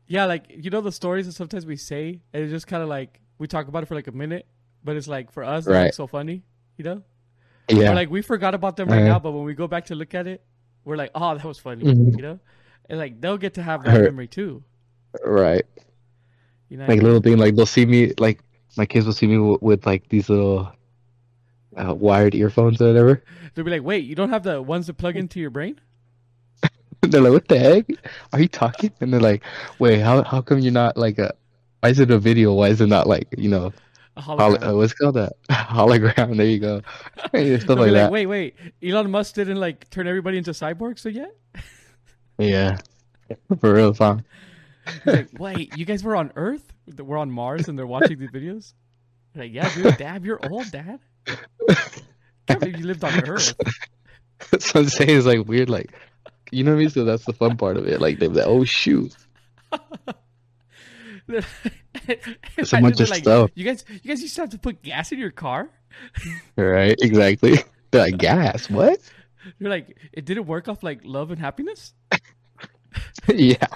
Yeah, 0.08 0.26
like 0.26 0.46
you 0.50 0.70
know 0.70 0.82
the 0.82 0.92
stories 0.92 1.26
that 1.26 1.34
sometimes 1.34 1.66
we 1.66 1.76
say, 1.78 2.22
and 2.34 2.44
it's 2.44 2.52
just 2.52 2.68
kind 2.68 2.84
of 2.84 2.90
like 2.90 3.20
we 3.38 3.48
talk 3.48 3.68
about 3.68 3.84
it 3.84 3.86
for 3.88 3.96
like 3.96 4.08
a 4.08 4.12
minute, 4.12 4.46
but 4.84 4.96
it's 4.96 5.08
like 5.08 5.32
for 5.32 5.44
us, 5.44 5.68
it's 5.68 5.80
like 5.80 5.94
so 5.94 6.08
funny, 6.08 6.44
you 6.78 6.84
know? 6.84 7.02
Yeah, 7.70 7.94
like 7.94 8.10
we 8.10 8.22
forgot 8.22 8.54
about 8.54 8.76
them 8.76 8.90
right 8.90 9.04
Uh, 9.04 9.08
now, 9.08 9.20
but 9.20 9.32
when 9.32 9.44
we 9.46 9.54
go 9.54 9.68
back 9.68 9.86
to 9.86 9.96
look 9.96 10.14
at 10.14 10.28
it, 10.28 10.44
we're 10.86 10.98
like, 10.98 11.12
oh, 11.16 11.36
that 11.36 11.46
was 11.46 11.58
funny, 11.60 11.84
Mhm. 11.86 12.16
you 12.18 12.22
know? 12.22 12.40
And 12.90 13.00
like 13.00 13.22
they'll 13.22 13.38
get 13.38 13.54
to 13.56 13.64
have 13.64 13.84
that 13.86 14.02
memory 14.02 14.28
too, 14.28 14.64
right. 15.26 15.66
you 16.70 16.78
know? 16.78 16.86
Like 16.86 17.02
little 17.02 17.22
thing, 17.22 17.38
like 17.38 17.56
they'll 17.56 17.66
see 17.66 17.86
me, 17.86 18.12
like 18.20 18.42
my 18.76 18.86
kids 18.86 19.06
will 19.06 19.14
see 19.14 19.28
me 19.28 19.36
w- 19.36 19.60
with 19.62 19.86
like 19.86 20.10
these 20.10 20.30
little 20.30 20.70
uh, 21.78 21.94
wired 21.94 22.36
earphones 22.36 22.82
or 22.82 22.88
whatever. 22.88 23.24
They'll 23.56 23.66
be 23.66 23.72
like, 23.72 23.84
wait, 23.84 24.04
you 24.06 24.16
don't 24.16 24.30
have 24.30 24.44
the 24.44 24.62
ones 24.62 24.88
that 24.88 24.96
plug 24.96 25.16
into 25.16 25.40
your 25.40 25.50
brain? 25.50 25.80
they're 27.02 27.22
like, 27.22 27.32
what 27.34 27.48
the 27.48 27.60
heck? 27.60 27.86
Are 28.34 28.42
you 28.42 28.48
talking? 28.50 28.92
And 29.00 29.14
they're 29.14 29.22
like, 29.22 29.44
wait, 29.80 30.00
how 30.02 30.24
how 30.24 30.42
come 30.42 30.60
you're 30.60 30.72
not 30.74 30.98
like 30.98 31.18
a? 31.20 31.34
Why 31.80 31.90
is 31.90 32.00
it 32.00 32.12
a 32.12 32.20
video? 32.20 32.54
Why 32.54 32.70
is 32.70 32.82
it 32.82 32.88
not 32.88 33.08
like 33.08 33.28
you 33.38 33.50
know? 33.50 33.72
A 34.16 34.22
hologram. 34.22 34.70
uh, 34.70 34.76
what's 34.76 34.94
called 34.94 35.16
that 35.16 35.34
hologram? 35.50 36.38
There 36.38 36.46
you 36.46 36.60
go. 36.60 36.82
Stuff 37.18 37.34
like 37.34 37.78
like, 37.78 37.92
that. 37.94 38.12
wait, 38.12 38.28
wait, 38.28 38.56
Elon 38.84 39.10
Musk 39.10 39.36
didn't 39.36 39.58
like 39.58 39.90
turn 39.90 40.08
everybody 40.08 40.38
into 40.38 40.52
cyborgs 40.52 41.00
so 41.00 41.10
yet? 41.10 41.36
Yeah, 42.40 42.78
for 43.60 43.76
real, 43.76 43.94
fun. 43.94 44.26
Like, 45.06 45.30
wait, 45.38 45.78
you 45.78 45.86
guys 45.86 46.04
were 46.04 46.16
on 46.16 46.32
Earth? 46.36 46.74
We're 46.98 47.20
on 47.20 47.30
Mars 47.30 47.68
and 47.68 47.78
they're 47.78 47.86
watching 47.86 48.18
these 48.18 48.32
videos? 48.32 48.74
Like, 49.36 49.54
yeah, 49.54 49.72
dude, 49.76 49.98
Dad, 49.98 50.26
you're 50.26 50.40
old, 50.50 50.72
Dad. 50.72 51.00
Can't 52.48 52.60
believe 52.60 52.80
you 52.80 52.88
lived 52.88 53.04
on 53.04 53.30
Earth. 53.30 53.54
That's 54.50 54.74
what 54.74 54.82
I'm 54.82 54.90
saying. 54.90 55.16
It's 55.16 55.28
like 55.28 55.48
weird, 55.48 55.70
like 55.70 55.94
you 56.52 56.64
know 56.64 56.72
what 56.72 56.78
I 56.78 56.80
mean. 56.80 56.90
So 56.90 57.06
that's 57.06 57.24
the 57.26 57.34
fun 57.34 57.56
part 57.56 57.78
of 57.78 57.88
it. 57.88 58.02
Like 58.02 58.18
they're 58.18 58.30
like, 58.30 58.48
oh 58.48 58.64
shoot, 58.64 59.16
a 62.10 62.82
bunch 62.82 63.00
of 63.00 63.08
stuff. 63.10 63.52
You 63.56 63.66
guys, 63.66 63.86
you 63.90 64.00
guys 64.10 64.22
used 64.22 64.36
to 64.36 64.42
have 64.42 64.50
to 64.52 64.58
put 64.60 64.82
gas 64.82 65.12
in 65.12 65.20
your 65.20 65.32
car. 65.32 65.70
right? 66.56 66.96
Exactly. 67.02 67.58
They're 67.92 68.02
like 68.02 68.18
gas. 68.18 68.70
What? 68.70 69.00
You're 69.60 69.70
like, 69.70 69.98
it 70.12 70.26
didn't 70.26 70.46
work 70.48 70.68
off 70.68 70.84
like 70.84 71.02
love 71.04 71.32
and 71.32 71.40
happiness. 71.40 71.94
yeah, 73.28 73.68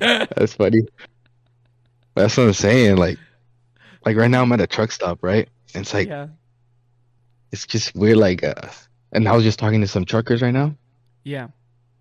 that's 0.00 0.54
funny. 0.54 0.82
That's 2.14 2.36
what 2.36 2.44
I'm 2.44 2.52
saying. 2.52 2.96
Like, 2.96 3.18
like 4.04 4.16
right 4.16 4.30
now 4.30 4.42
I'm 4.42 4.52
at 4.52 4.60
a 4.60 4.66
truck 4.66 4.90
stop, 4.90 5.22
right? 5.22 5.48
And 5.74 5.82
it's 5.82 5.92
like 5.94 6.08
yeah, 6.08 6.28
it's 7.52 7.66
just 7.66 7.94
weird. 7.94 8.16
Like, 8.16 8.42
uh, 8.42 8.68
and 9.12 9.28
I 9.28 9.34
was 9.34 9.44
just 9.44 9.58
talking 9.58 9.80
to 9.82 9.86
some 9.86 10.04
truckers 10.04 10.42
right 10.42 10.54
now. 10.54 10.74
yeah, 11.24 11.48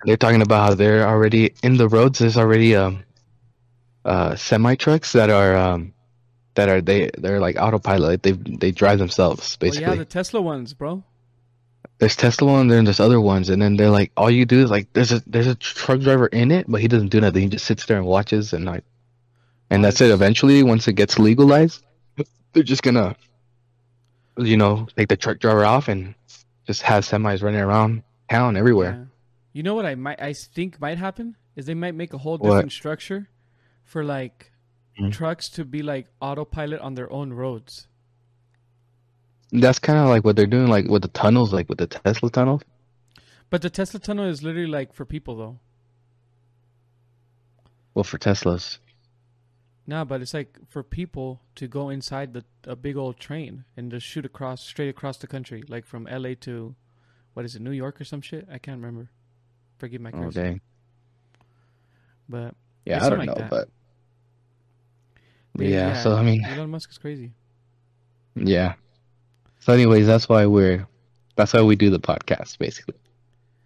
They're 0.06 0.18
talking 0.18 0.42
about 0.42 0.70
how 0.70 0.76
they're 0.76 1.08
already 1.08 1.54
in 1.64 1.78
the 1.78 1.88
roads. 1.90 2.20
There's 2.20 2.38
already 2.38 2.76
um, 2.76 3.04
uh, 4.06 4.36
semi 4.36 4.76
trucks 4.76 5.12
that 5.14 5.30
are 5.30 5.56
um, 5.56 5.94
that 6.54 6.70
are 6.70 6.80
they 6.82 7.10
they're 7.18 7.40
like 7.40 7.58
autopilot. 7.60 8.24
They 8.24 8.32
they 8.34 8.72
drive 8.72 9.00
themselves 9.00 9.58
well, 9.60 9.70
basically. 9.70 9.92
yeah, 9.94 9.96
the 9.96 10.06
Tesla 10.06 10.42
ones, 10.42 10.74
bro. 10.74 11.04
there's 11.98 12.16
Tesla 12.16 12.52
one, 12.52 12.68
then 12.68 12.86
there's 12.86 13.00
other 13.00 13.20
ones, 13.20 13.50
and 13.50 13.62
then 13.62 13.76
they're 13.78 13.90
like, 13.90 14.12
all 14.16 14.30
you 14.30 14.46
do 14.46 14.62
is 14.64 14.70
like, 14.70 14.92
there's 14.94 15.12
a 15.12 15.22
there's 15.28 15.48
a 15.48 15.56
truck 15.56 16.00
driver 16.02 16.28
in 16.28 16.52
it, 16.52 16.66
but 16.70 16.82
he 16.82 16.88
doesn't 16.88 17.10
do 17.10 17.20
nothing. 17.20 17.42
He 17.44 17.50
just 17.50 17.66
sits 17.66 17.86
there 17.86 17.98
and 17.98 18.06
watches, 18.06 18.54
and 18.54 18.66
like, 18.66 18.84
and 19.70 19.84
that's 19.84 20.00
it. 20.02 20.12
Eventually, 20.12 20.62
once 20.64 20.88
it 20.88 20.94
gets 20.94 21.18
legalized, 21.20 21.84
they're 22.54 22.64
just 22.64 22.84
gonna, 22.84 23.16
you 24.38 24.58
know, 24.58 24.88
take 24.98 25.10
the 25.10 25.18
truck 25.18 25.40
driver 25.40 25.66
off 25.66 25.88
and 25.88 26.14
just 26.68 26.82
have 26.84 27.06
semis 27.06 27.42
running 27.44 27.62
around 27.62 28.04
town 28.30 28.56
everywhere. 28.58 28.92
Yeah. 29.00 29.06
You 29.54 29.64
know 29.64 29.76
what 29.76 29.86
I 29.86 29.96
might, 29.96 30.22
I 30.22 30.34
think 30.34 30.82
might 30.82 30.98
happen 30.98 31.38
is 31.56 31.66
they 31.66 31.74
might 31.76 31.96
make 31.96 32.14
a 32.14 32.18
whole 32.18 32.38
What? 32.38 32.50
different 32.50 32.72
structure 32.74 33.30
for 33.86 34.04
like 34.04 34.52
Mhm. 35.00 35.12
trucks 35.14 35.48
to 35.50 35.64
be 35.64 35.82
like 35.82 36.08
autopilot 36.20 36.82
on 36.82 36.96
their 36.96 37.10
own 37.12 37.32
roads. 37.34 37.88
That's 39.52 39.80
kind 39.80 40.00
of 40.00 40.08
like 40.10 40.26
what 40.26 40.36
they're 40.36 40.48
doing, 40.48 40.68
like 40.68 40.88
with 40.88 41.04
the 41.04 41.08
tunnels, 41.10 41.54
like 41.54 41.70
with 41.70 41.78
the 41.78 41.88
Tesla 41.88 42.30
tunnels. 42.30 42.62
But 43.50 43.62
the 43.62 43.70
Tesla 43.70 44.00
tunnel 44.00 44.26
is 44.26 44.42
literally 44.44 44.68
like 44.68 44.94
for 44.94 45.06
people 45.06 45.38
though. 45.38 45.60
Well, 47.94 48.04
for 48.04 48.18
Teslas, 48.18 48.80
Nah, 49.88 50.04
but 50.04 50.20
it's 50.22 50.34
like 50.34 50.58
for 50.68 50.82
people 50.82 51.42
to 51.54 51.68
go 51.68 51.90
inside 51.90 52.34
the 52.34 52.44
a 52.64 52.76
big 52.76 52.98
old 52.98 53.20
train 53.20 53.66
and 53.78 53.92
just 53.92 54.06
shoot 54.06 54.26
across 54.26 54.64
straight 54.64 54.90
across 54.90 55.18
the 55.18 55.28
country, 55.28 55.64
like 55.68 55.86
from 55.86 56.08
LA 56.08 56.34
to 56.42 56.76
what 57.34 57.46
is 57.46 57.56
it, 57.56 57.62
New 57.62 57.72
York 57.72 58.02
or 58.02 58.04
some 58.04 58.22
shit? 58.22 58.48
I 58.52 58.58
can't 58.58 58.78
remember. 58.82 59.12
Forgive 59.78 60.02
my 60.02 60.10
oh 60.12 60.24
curse. 60.24 60.34
dang, 60.34 60.60
But 62.28 62.56
yeah, 62.86 63.04
I 63.04 63.10
don't 63.10 63.26
know, 63.26 63.34
like 63.34 63.50
but 63.50 63.70
but 65.56 65.66
yeah. 65.66 66.02
So 66.02 66.16
I 66.16 66.24
mean, 66.24 66.44
Elon 66.46 66.70
Musk 66.70 66.92
is 66.92 66.98
crazy. 66.98 67.32
Yeah. 68.36 68.74
So, 69.60 69.74
anyways, 69.74 70.06
that's 70.06 70.30
why 70.30 70.46
we're 70.46 70.86
that's 71.36 71.54
why 71.54 71.62
we 71.62 71.76
do 71.76 71.90
the 71.90 72.00
podcast. 72.00 72.58
Basically, 72.60 72.96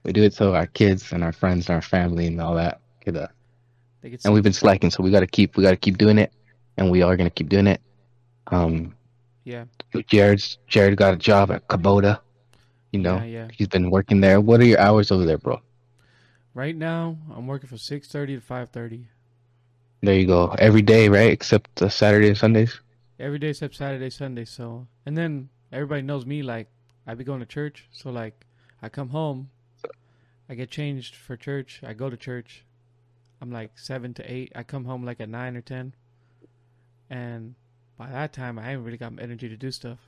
we 0.04 0.14
do 0.14 0.24
it 0.24 0.34
so 0.34 0.56
our 0.56 0.68
kids 0.68 1.12
and 1.12 1.24
our 1.24 1.34
friends 1.34 1.68
and 1.68 1.76
our 1.76 1.82
family 1.82 2.28
and 2.28 2.40
all 2.40 2.56
that 2.56 2.80
could. 3.02 3.18
Uh, 3.18 3.28
They 4.02 4.12
get 4.12 4.24
and 4.24 4.34
we've 4.34 4.44
been 4.44 4.54
slacking, 4.54 4.92
so 4.92 5.04
we 5.04 5.12
got 5.12 5.22
to 5.22 5.28
keep 5.28 5.58
we 5.58 5.64
got 5.64 5.72
to 5.72 5.78
keep 5.78 5.98
doing 5.98 6.18
it, 6.18 6.32
and 6.78 6.90
we 6.90 7.02
are 7.02 7.18
gonna 7.18 7.30
keep 7.30 7.50
doing 7.50 7.68
it. 7.68 7.82
Um, 8.48 8.96
yeah, 9.44 9.66
Jered's 9.94 10.60
Jered 10.70 10.96
got 10.96 11.14
a 11.14 11.18
job 11.18 11.52
at 11.52 11.68
Kubota. 11.68 12.20
You 12.92 13.00
know, 13.00 13.18
yeah, 13.18 13.24
yeah. 13.24 13.48
he's 13.54 13.68
been 13.68 13.92
working 13.92 14.22
there. 14.22 14.40
What 14.42 14.62
are 14.62 14.66
your 14.66 14.80
hours 14.80 15.12
over 15.12 15.26
there, 15.26 15.38
bro? 15.38 15.62
Right 16.60 16.76
now, 16.76 17.16
I'm 17.34 17.48
working 17.48 17.70
from 17.70 17.78
six 17.78 18.10
thirty 18.10 18.36
to 18.36 18.42
five 18.42 18.70
thirty 18.72 19.08
There 20.02 20.14
you 20.14 20.28
go. 20.28 20.54
Every 20.60 20.82
day, 20.82 21.08
right? 21.08 21.32
Except 21.32 21.82
uh, 21.82 21.88
Saturday 21.88 22.28
and 22.28 22.38
Sundays. 22.38 22.82
every 23.18 23.40
day 23.40 23.52
except 23.52 23.76
Saturday, 23.76 24.10
Sunday. 24.10 24.44
So, 24.44 24.86
and 25.06 25.18
then 25.18 25.48
everybody 25.72 26.02
knows 26.02 26.26
me. 26.26 26.44
Like 26.44 26.68
I 27.08 27.14
be 27.14 27.24
going 27.24 27.40
to 27.40 27.46
church, 27.46 27.88
so 27.94 28.10
like 28.10 28.46
I 28.82 28.90
come 28.90 29.08
home, 29.08 29.52
I 30.50 30.56
get 30.56 30.70
changed 30.70 31.16
for 31.16 31.38
church. 31.38 31.80
I 31.82 31.94
go 31.94 32.10
to 32.10 32.18
church. 32.18 32.66
I'm 33.40 33.54
like 33.54 33.80
seven 33.80 34.14
to 34.16 34.30
eight. 34.30 34.52
I 34.54 34.64
come 34.64 34.84
home 34.84 35.06
like 35.06 35.22
at 35.22 35.30
nine 35.30 35.56
or 35.56 35.62
ten, 35.62 35.94
and 37.10 37.56
by 37.98 38.10
that 38.12 38.34
time, 38.34 38.60
I 38.60 38.64
haven't 38.64 38.84
really 38.84 38.98
got 38.98 39.14
energy 39.18 39.48
to 39.48 39.56
do 39.56 39.72
stuff. 39.72 40.00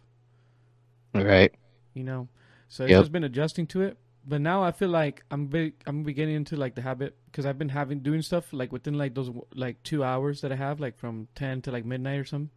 Right. 1.15 1.55
you 1.93 2.03
know. 2.03 2.27
So 2.67 2.83
it's 2.83 2.91
Yep. 2.91 3.01
just 3.03 3.11
been 3.13 3.23
adjusting 3.23 3.67
to 3.67 3.83
it. 3.83 3.97
But 4.27 4.39
now 4.41 4.63
I 4.63 4.71
feel 4.71 4.89
like 4.89 5.23
I'm 5.31 5.47
big, 5.47 5.73
I'm 5.87 6.03
beginning 6.03 6.35
into 6.35 6.55
like 6.55 6.75
the 6.75 6.81
habit 6.81 7.17
because 7.25 7.45
I've 7.45 7.57
been 7.57 7.69
having 7.69 8.01
doing 8.01 8.21
stuff 8.21 8.53
like 8.53 8.71
within 8.71 8.95
like 8.97 9.15
those 9.15 9.31
like 9.55 9.81
two 9.83 10.03
hours 10.03 10.41
that 10.41 10.51
I 10.51 10.55
have 10.55 10.79
like 10.79 10.97
from 10.97 11.27
ten 11.33 11.61
to 11.63 11.71
like 11.71 11.85
midnight 11.85 12.19
or 12.19 12.25
something. 12.25 12.51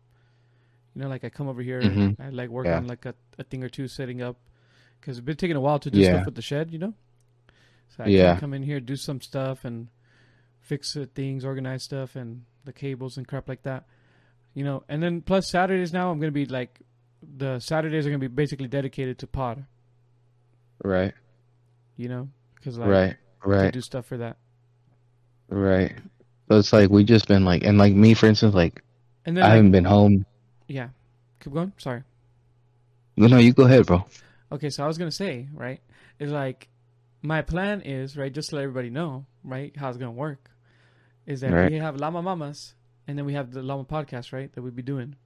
You 0.94 1.02
know, 1.02 1.09
like 1.09 1.25
I 1.25 1.30
come 1.30 1.49
over 1.49 1.62
here, 1.62 1.80
Mhm. 1.83 2.21
I 2.21 2.28
like 2.28 2.50
work 2.50 2.66
Yeah. 2.66 2.76
on 2.76 2.87
like 2.87 3.06
a, 3.06 3.14
a 3.38 3.44
thing 3.44 3.64
or 3.64 3.68
two 3.71 3.88
setting 3.88 4.21
up 4.21 4.37
because 5.00 5.16
it's 5.18 5.25
been 5.25 5.37
taking 5.37 5.56
a 5.56 5.61
while 5.61 5.78
to 5.80 5.90
do 5.90 5.99
Yeah. 6.00 6.09
stuff 6.14 6.26
with 6.26 6.35
the 6.35 6.42
shed, 6.42 6.71
you 6.71 6.78
know. 6.78 6.94
So 7.97 8.04
I 8.04 8.09
Yeah. 8.09 8.33
can 8.33 8.40
come 8.40 8.54
in 8.54 8.62
here, 8.62 8.78
do 8.78 8.97
some 8.97 9.21
stuff, 9.23 9.64
and 9.64 9.88
fix 10.61 10.94
things, 11.14 11.44
organize 11.44 11.83
stuff, 11.83 12.14
and 12.14 12.44
the 12.64 12.73
cables 12.75 13.16
and 13.16 13.26
crap 13.26 13.49
like 13.49 13.62
that. 13.62 13.87
You 14.52 14.64
know, 14.64 14.85
and 14.88 15.02
then 15.02 15.23
plus 15.23 15.50
Saturdays 15.50 15.92
now 15.94 16.11
I'm 16.11 16.21
gonna 16.21 16.30
be 16.30 16.44
like, 16.47 16.80
the 17.23 17.59
Saturdays 17.59 18.06
are 18.06 18.11
gonna 18.11 18.18
be 18.18 18.26
basically 18.28 18.68
dedicated 18.68 19.18
to 19.21 19.26
pod. 19.26 19.64
Right. 20.85 21.14
You 21.96 22.08
know, 22.08 22.28
because 22.56 22.78
like 22.78 22.88
Right. 22.88 23.16
to 23.42 23.48
Right. 23.48 23.72
do 23.72 23.80
stuff 23.80 24.06
for 24.06 24.16
that. 24.18 24.36
Right. 25.48 25.94
So 26.48 26.58
it's 26.58 26.72
like 26.72 26.90
we 26.90 27.04
just 27.04 27.28
been 27.28 27.44
like, 27.44 27.64
and 27.64 27.78
like 27.78 27.94
me, 27.94 28.14
for 28.14 28.26
instance, 28.26 28.54
like 28.54 28.82
And 29.24 29.36
then 29.36 29.44
I 29.44 29.48
like, 29.48 29.56
haven't 29.56 29.70
been 29.72 29.84
home. 29.84 30.26
yeah, 30.68 30.88
keep 31.40 31.52
going. 31.52 31.72
Sorry. 31.78 32.02
No, 33.16 33.26
no, 33.28 33.38
you 33.38 33.52
go 33.52 33.64
ahead, 33.64 33.86
bro. 33.86 34.04
Okay, 34.52 34.70
so 34.70 34.84
I 34.84 34.86
was 34.86 34.98
gonna 34.98 35.10
say 35.10 35.48
right 35.54 35.80
is 36.18 36.30
like 36.30 36.68
my 37.22 37.42
plan 37.42 37.80
is 37.80 38.16
right 38.16 38.32
just 38.32 38.50
to 38.50 38.56
let 38.56 38.62
everybody 38.62 38.90
know 38.90 39.24
right 39.42 39.74
how 39.76 39.88
it's 39.88 39.98
gonna 39.98 40.12
work 40.12 40.50
is 41.26 41.40
that 41.40 41.52
Right. 41.52 41.70
we 41.72 41.78
have 41.78 41.96
Lama 41.96 42.22
Mamas 42.22 42.74
and 43.08 43.16
then 43.18 43.24
we 43.24 43.32
have 43.34 43.50
the 43.52 43.62
Lama 43.62 43.84
podcast 43.84 44.32
right 44.32 44.52
that 44.52 44.62
we'd 44.62 44.76
be 44.76 44.82
doing. 44.82 45.16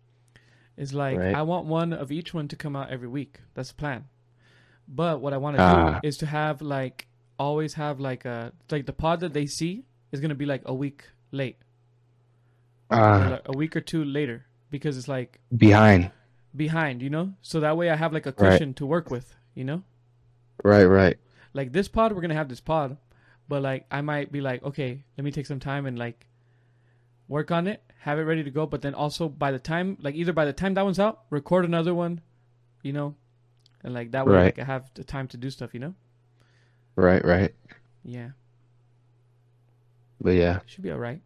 Is 0.76 0.94
like 0.94 1.18
Right. 1.18 1.34
I 1.34 1.42
want 1.42 1.66
one 1.66 1.92
of 1.92 2.12
each 2.12 2.32
one 2.32 2.46
to 2.48 2.56
come 2.56 2.76
out 2.76 2.90
every 2.90 3.08
week. 3.08 3.40
That's 3.54 3.70
the 3.70 3.74
plan. 3.74 4.04
But 4.88 5.20
what 5.20 5.32
I 5.32 5.36
want 5.36 5.56
to 5.56 5.62
Ah. 5.62 6.00
do 6.00 6.08
is 6.08 6.16
to 6.18 6.26
have 6.26 6.62
like 6.62 7.06
always 7.38 7.74
have 7.74 8.00
like 8.00 8.24
a 8.24 8.52
like 8.70 8.86
the 8.86 8.92
pod 8.92 9.20
that 9.20 9.32
they 9.34 9.46
see 9.46 9.84
is 10.12 10.20
gonna 10.20 10.34
be 10.34 10.46
like 10.46 10.62
a 10.64 10.74
week 10.74 11.04
late, 11.30 11.58
Uh, 12.90 13.28
like 13.32 13.42
a 13.46 13.56
week 13.56 13.76
or 13.76 13.80
two 13.80 14.02
later 14.04 14.46
because 14.70 14.96
it's 14.96 15.08
like 15.08 15.40
behind. 15.56 16.10
behind, 16.56 17.02
you 17.02 17.10
know? 17.10 17.34
So 17.42 17.60
that 17.60 17.76
way 17.76 17.90
I 17.90 17.96
have 17.96 18.12
like 18.12 18.26
a 18.26 18.30
Right. 18.30 18.52
cushion 18.52 18.74
to 18.74 18.86
work 18.86 19.10
with, 19.10 19.34
you 19.54 19.64
know? 19.64 19.82
Right. 20.64 20.86
Right. 20.86 21.18
Like 21.52 21.72
this 21.72 21.86
pod, 21.88 22.12
we're 22.12 22.22
gonna 22.22 22.34
have 22.34 22.48
this 22.48 22.60
pod, 22.60 22.96
but 23.48 23.62
like 23.62 23.86
I 23.90 24.00
might 24.00 24.32
be 24.32 24.40
like, 24.40 24.62
okay, 24.64 25.04
let 25.16 25.24
me 25.24 25.30
take 25.30 25.46
some 25.46 25.60
time 25.60 25.84
and 25.86 25.98
like 25.98 26.26
work 27.28 27.50
on 27.50 27.66
it, 27.66 27.82
have 28.00 28.18
it 28.18 28.22
ready 28.22 28.42
to 28.42 28.50
go, 28.50 28.64
but 28.66 28.80
then 28.80 28.94
also 28.94 29.28
by 29.28 29.52
the 29.52 29.58
time 29.58 29.98
like 30.00 30.14
either 30.14 30.32
by 30.32 30.46
the 30.46 30.52
time 30.54 30.74
that 30.74 30.84
one's 30.84 30.98
out, 30.98 31.24
record 31.30 31.64
another 31.66 31.94
one, 31.94 32.22
you 32.82 32.92
know? 32.94 33.14
And 33.84 33.94
like 33.94 34.10
that 34.12 34.26
way 34.26 34.34
Right. 34.34 34.44
like 34.44 34.58
I 34.58 34.64
have 34.64 34.90
the 34.94 35.04
time 35.04 35.28
to 35.28 35.36
do 35.36 35.50
stuff, 35.50 35.72
you 35.74 35.80
know? 35.80 35.94
Right. 36.96 37.24
Right. 37.24 37.54
Yeah. 38.04 38.30
But 40.20 40.30
yeah, 40.30 40.60
Should 40.66 40.82
be 40.82 40.90
alright. 40.90 41.20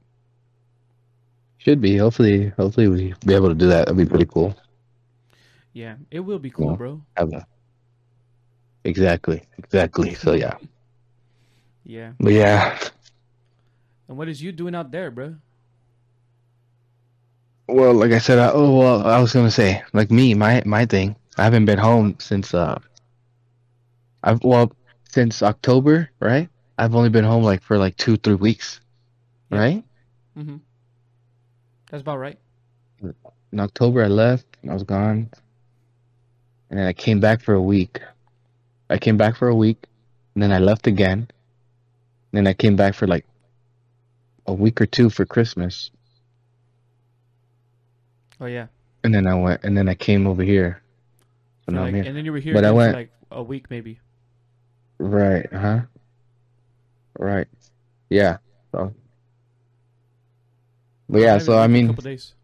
should 1.59 1.81
be. 1.81 1.97
Hopefully, 1.97 2.49
hopefully 2.59 2.89
we 2.89 3.15
be 3.25 3.35
able 3.35 3.49
to 3.49 3.55
do 3.55 3.69
that. 3.69 3.87
That'd 3.87 3.97
be 3.97 4.05
pretty 4.05 4.27
cool. 4.27 4.55
Yeah. 5.73 5.97
It 6.11 6.21
will 6.21 6.39
be 6.39 6.51
cool, 6.51 6.73
Yeah. 6.73 6.77
bro. 6.77 7.03
Have 7.17 7.33
a 7.33 7.47
exactly, 8.85 9.43
exactly. 9.57 10.13
So 10.15 10.35
yeah, 10.35 10.57
Yeah. 11.85 12.13
but 12.21 12.33
yeah. 12.35 12.79
And 14.09 14.19
what 14.19 14.29
is 14.29 14.43
you 14.43 14.53
doing 14.53 14.75
out 14.75 14.91
there, 14.93 15.11
bro? 15.11 15.37
Well, 17.69 17.95
like 17.95 18.13
I 18.13 18.19
said, 18.19 18.39
I, 18.39 18.51
oh 18.53 18.77
well, 18.77 19.07
I 19.07 19.21
was 19.21 19.33
gonna 19.33 19.51
say, 19.51 19.83
like 19.95 20.11
me, 20.11 20.35
my 20.35 20.63
my 20.67 20.85
thing. 20.85 21.17
I 21.39 21.45
haven't 21.45 21.65
been 21.67 21.79
home 21.79 22.17
since 22.21 22.55
uh, 22.55 22.79
I've 24.23 24.43
well 24.45 24.73
since 25.09 25.43
October, 25.43 26.11
right? 26.21 26.49
I've 26.79 26.95
only 26.95 27.11
been 27.11 27.25
home 27.25 27.43
like 27.45 27.63
for 27.63 27.79
like 27.79 27.97
two, 27.97 28.17
three 28.17 28.35
weeks, 28.35 28.81
Yeah. 29.51 29.59
right? 29.59 29.85
Mm-hmm. 30.39 30.57
That's 31.91 32.01
about 32.03 32.19
right. 32.19 32.39
In 33.53 33.61
October, 33.61 34.03
I 34.05 34.09
left. 34.09 34.47
I 34.69 34.73
was 34.73 34.83
gone, 34.85 35.31
and 36.71 36.79
then 36.79 36.87
I 36.87 36.93
came 36.93 37.21
back 37.21 37.41
for 37.43 37.55
a 37.55 37.63
week. 37.63 38.01
I 38.91 38.99
came 38.99 39.17
back 39.17 39.37
for 39.37 39.49
a 39.49 39.55
week, 39.55 39.85
and 40.35 40.43
then 40.43 40.53
I 40.53 40.59
left 40.59 40.87
again. 40.87 41.29
And 42.33 42.39
then 42.39 42.47
I 42.47 42.55
came 42.55 42.77
back 42.77 42.95
for 42.95 43.07
like 43.07 43.27
a 44.47 44.55
week 44.55 44.81
or 44.81 44.87
two 44.87 45.11
for 45.11 45.25
Christmas, 45.27 45.91
Oh 48.41 48.47
yeah. 48.47 48.69
and 49.05 49.15
then 49.15 49.27
I 49.27 49.35
went, 49.35 49.65
and 49.65 49.77
then 49.77 49.89
I 49.89 49.95
came 49.95 50.27
over 50.27 50.43
here. 50.43 50.82
So 51.69 51.73
like, 51.77 51.95
and 51.95 52.17
then 52.17 52.25
you 52.25 52.33
were 52.33 52.39
here 52.39 52.55
But 52.55 52.65
I 52.65 52.71
went- 52.73 52.95
like 52.95 53.11
a 53.31 53.43
week 53.43 53.71
maybe. 53.71 53.99
Right, 54.99 55.47
huh? 55.53 55.81
Right. 57.19 57.49
Yeah. 58.11 58.39
So. 58.73 58.93
But 61.09 61.21
yeah, 61.21 61.39
so 61.39 61.53
I 61.55 61.57
a 61.57 61.61
I 61.61 61.65
a 61.65 61.69
mean, 61.69 61.87
couple 61.89 62.03
days. 62.05 62.35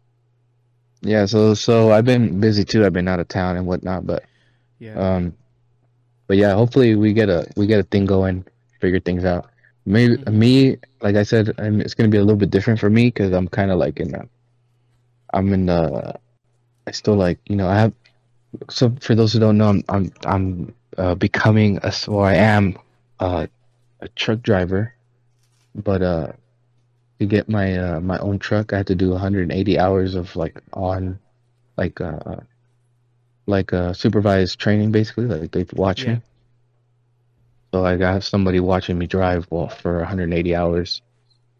yeah, 1.01 1.25
so 1.25 1.53
so 1.53 1.91
I've 1.91 2.05
been 2.05 2.39
busy 2.39 2.63
too. 2.63 2.85
I've 2.85 2.93
been 2.93 3.07
out 3.07 3.19
of 3.19 3.27
town 3.27 3.57
and 3.57 3.65
whatnot, 3.65 4.05
but 4.05 4.23
Yeah. 4.79 4.93
um, 4.99 5.33
but 6.27 6.37
yeah, 6.37 6.53
hopefully 6.53 6.95
we 6.95 7.13
get 7.13 7.29
a 7.29 7.47
we 7.55 7.65
get 7.67 7.79
a 7.79 7.83
thing 7.83 8.05
going, 8.05 8.45
figure 8.79 8.99
things 8.99 9.25
out. 9.25 9.49
Maybe 9.85 10.17
Mhm. 10.17 10.33
me, 10.33 10.77
like 11.01 11.15
I 11.15 11.23
said, 11.23 11.53
I'm, 11.57 11.81
it's 11.81 11.93
gonna 11.95 12.09
be 12.09 12.17
a 12.17 12.21
little 12.23 12.37
bit 12.37 12.51
different 12.51 12.79
for 12.79 12.89
me 12.89 13.07
because 13.07 13.31
I'm 13.33 13.47
kind 13.47 13.71
of 13.71 13.79
like 13.79 13.99
in 13.99 14.13
I'm 15.33 15.53
in 15.53 15.65
the, 15.67 16.15
I 16.87 16.91
still 16.91 17.15
like 17.15 17.39
you 17.47 17.55
know 17.55 17.67
I 17.67 17.75
have. 17.79 17.93
So 18.69 18.95
for 19.01 19.15
those 19.15 19.33
who 19.33 19.39
don't 19.39 19.57
know, 19.57 19.69
I'm 19.69 19.83
I'm 19.89 20.11
I'm 20.25 20.75
uh, 20.97 21.15
becoming 21.15 21.79
a 21.83 21.91
or 22.07 22.25
I 22.25 22.35
am 22.35 22.77
uh, 23.19 23.47
a 24.01 24.07
truck 24.09 24.41
driver, 24.41 24.93
but 25.75 26.01
uh, 26.01 26.31
to 27.19 27.25
get 27.25 27.49
my 27.49 27.77
uh, 27.77 27.99
my 28.01 28.17
own 28.19 28.39
truck, 28.39 28.73
I 28.73 28.77
had 28.77 28.87
to 28.87 28.95
do 28.95 29.11
180 29.11 29.77
hours 29.79 30.15
of 30.15 30.35
like 30.35 30.61
on, 30.73 31.19
like 31.77 31.99
uh, 32.01 32.37
like 33.47 33.73
uh, 33.73 33.93
supervised 33.93 34.59
training 34.59 34.91
basically. 34.91 35.25
Like 35.25 35.51
they 35.51 35.65
watch 35.73 36.05
Yeah. 36.05 36.15
me. 36.15 36.21
So 37.73 37.81
like 37.81 38.01
I 38.01 38.13
have 38.13 38.23
somebody 38.25 38.59
watching 38.59 38.97
me 38.97 39.07
drive 39.07 39.47
well 39.51 39.69
for 39.69 39.97
180 39.99 40.55
hours, 40.55 41.01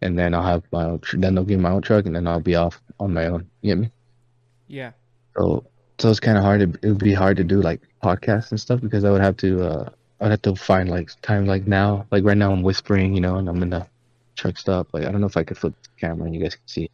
and 0.02 0.18
then 0.18 0.34
I'll 0.34 0.44
have 0.44 0.64
my 0.72 0.86
own. 0.86 1.00
Tr- 1.00 1.18
then 1.18 1.36
they'll 1.36 1.46
give 1.46 1.60
me 1.60 1.64
my 1.64 1.72
own 1.72 1.82
truck, 1.82 2.06
and 2.06 2.16
then 2.16 2.28
I'll 2.28 2.40
be 2.40 2.56
off 2.56 2.82
on 3.00 3.14
my 3.14 3.28
own. 3.28 3.50
You 3.62 3.72
get 3.76 3.80
me? 3.80 3.92
yeah. 4.68 4.94
So 5.36 5.69
so 6.00 6.10
it's 6.10 6.20
kind 6.20 6.38
of 6.38 6.44
hard 6.44 6.60
to 6.62 6.80
it 6.88 6.90
would 6.92 7.04
be 7.04 7.14
hard 7.14 7.38
to 7.38 7.44
do 7.44 7.62
like 7.62 7.82
podcasts 8.04 8.52
and 8.52 8.60
stuff 8.60 8.82
because 8.82 9.04
I 9.04 9.12
would 9.12 9.22
have 9.22 9.38
to 9.38 9.64
uh 9.64 9.90
I'd 10.22 10.32
have 10.32 10.42
to 10.44 10.56
find 10.56 10.90
like 10.90 11.10
time 11.22 11.46
like 11.46 11.68
now 11.68 12.08
like 12.12 12.24
right 12.24 12.38
now 12.38 12.52
I'm 12.52 12.64
whispering 12.64 13.14
you 13.16 13.22
know 13.22 13.36
and 13.38 13.48
I'm 13.50 13.62
in 13.64 13.70
the 13.72 13.88
truck 14.36 14.58
stop 14.58 14.88
like 14.94 15.06
I 15.06 15.12
don't 15.12 15.22
know 15.22 15.28
if 15.28 15.38
I 15.38 15.44
could 15.44 15.58
flip 15.58 15.74
the 15.82 15.90
camera 16.00 16.26
and 16.26 16.36
you 16.36 16.42
guys 16.42 16.56
can 16.56 16.68
see 16.68 16.84
it. 16.86 16.92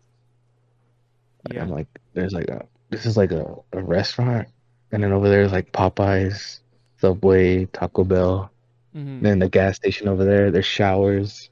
Like, 1.48 1.56
Yeah. 1.56 1.64
I'm 1.64 1.70
like 1.70 1.88
there's 2.14 2.34
like 2.34 2.50
a 2.50 2.66
this 2.90 3.06
is 3.06 3.18
like 3.18 3.32
a, 3.32 3.56
a 3.74 3.82
restaurant 3.84 4.48
and 4.92 5.04
then 5.04 5.12
over 5.12 5.30
there 5.30 5.42
is 5.42 5.52
like 5.52 5.72
Popeyes, 5.72 6.60
Subway, 7.00 7.66
Taco 7.66 8.04
Bell, 8.04 8.52
Mm-hmm. 8.96 9.24
then 9.26 9.40
the 9.40 9.50
gas 9.50 9.76
station 9.76 10.08
over 10.08 10.24
there 10.24 10.52
there's 10.52 10.66
showers. 10.66 11.50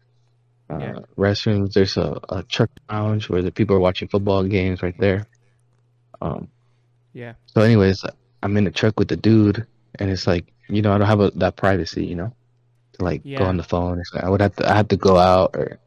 Uh, 0.70 0.80
Yeah. 0.80 1.00
restrooms. 1.18 1.74
There's 1.74 1.98
a, 1.98 2.20
a 2.30 2.44
truck 2.44 2.70
lounge 2.90 3.30
where 3.30 3.42
the 3.42 3.52
people 3.52 3.76
are 3.76 3.82
watching 3.82 4.08
football 4.08 4.44
games 4.46 4.82
right 4.82 4.98
there. 4.98 5.28
Um, 6.22 6.48
Yeah. 7.14 7.34
so, 7.46 7.62
anyways, 7.62 8.04
I'm 8.42 8.58
in 8.58 8.64
the 8.64 8.72
truck 8.72 9.00
with 9.00 9.08
the 9.08 9.16
dude, 9.16 9.66
and 10.00 10.10
it's 10.10 10.26
like, 10.28 10.52
you 10.68 10.82
know, 10.82 10.92
I 10.94 10.98
don't 10.98 11.08
have 11.08 11.20
a, 11.20 11.32
that 11.36 11.56
privacy, 11.56 12.06
you 12.06 12.16
know, 12.16 12.34
to 12.94 13.04
like 13.06 13.24
go 13.24 13.44
on 13.46 13.58
the 13.58 13.64
phone. 13.64 14.00
Or 14.00 14.04
something. 14.06 14.28
I 14.28 14.30
would 14.30 14.42
have 14.42 14.56
to, 14.58 14.70
I 14.70 14.76
had 14.76 14.90
to 14.90 14.98
go 14.98 15.18
out 15.18 15.52
or 15.56 15.80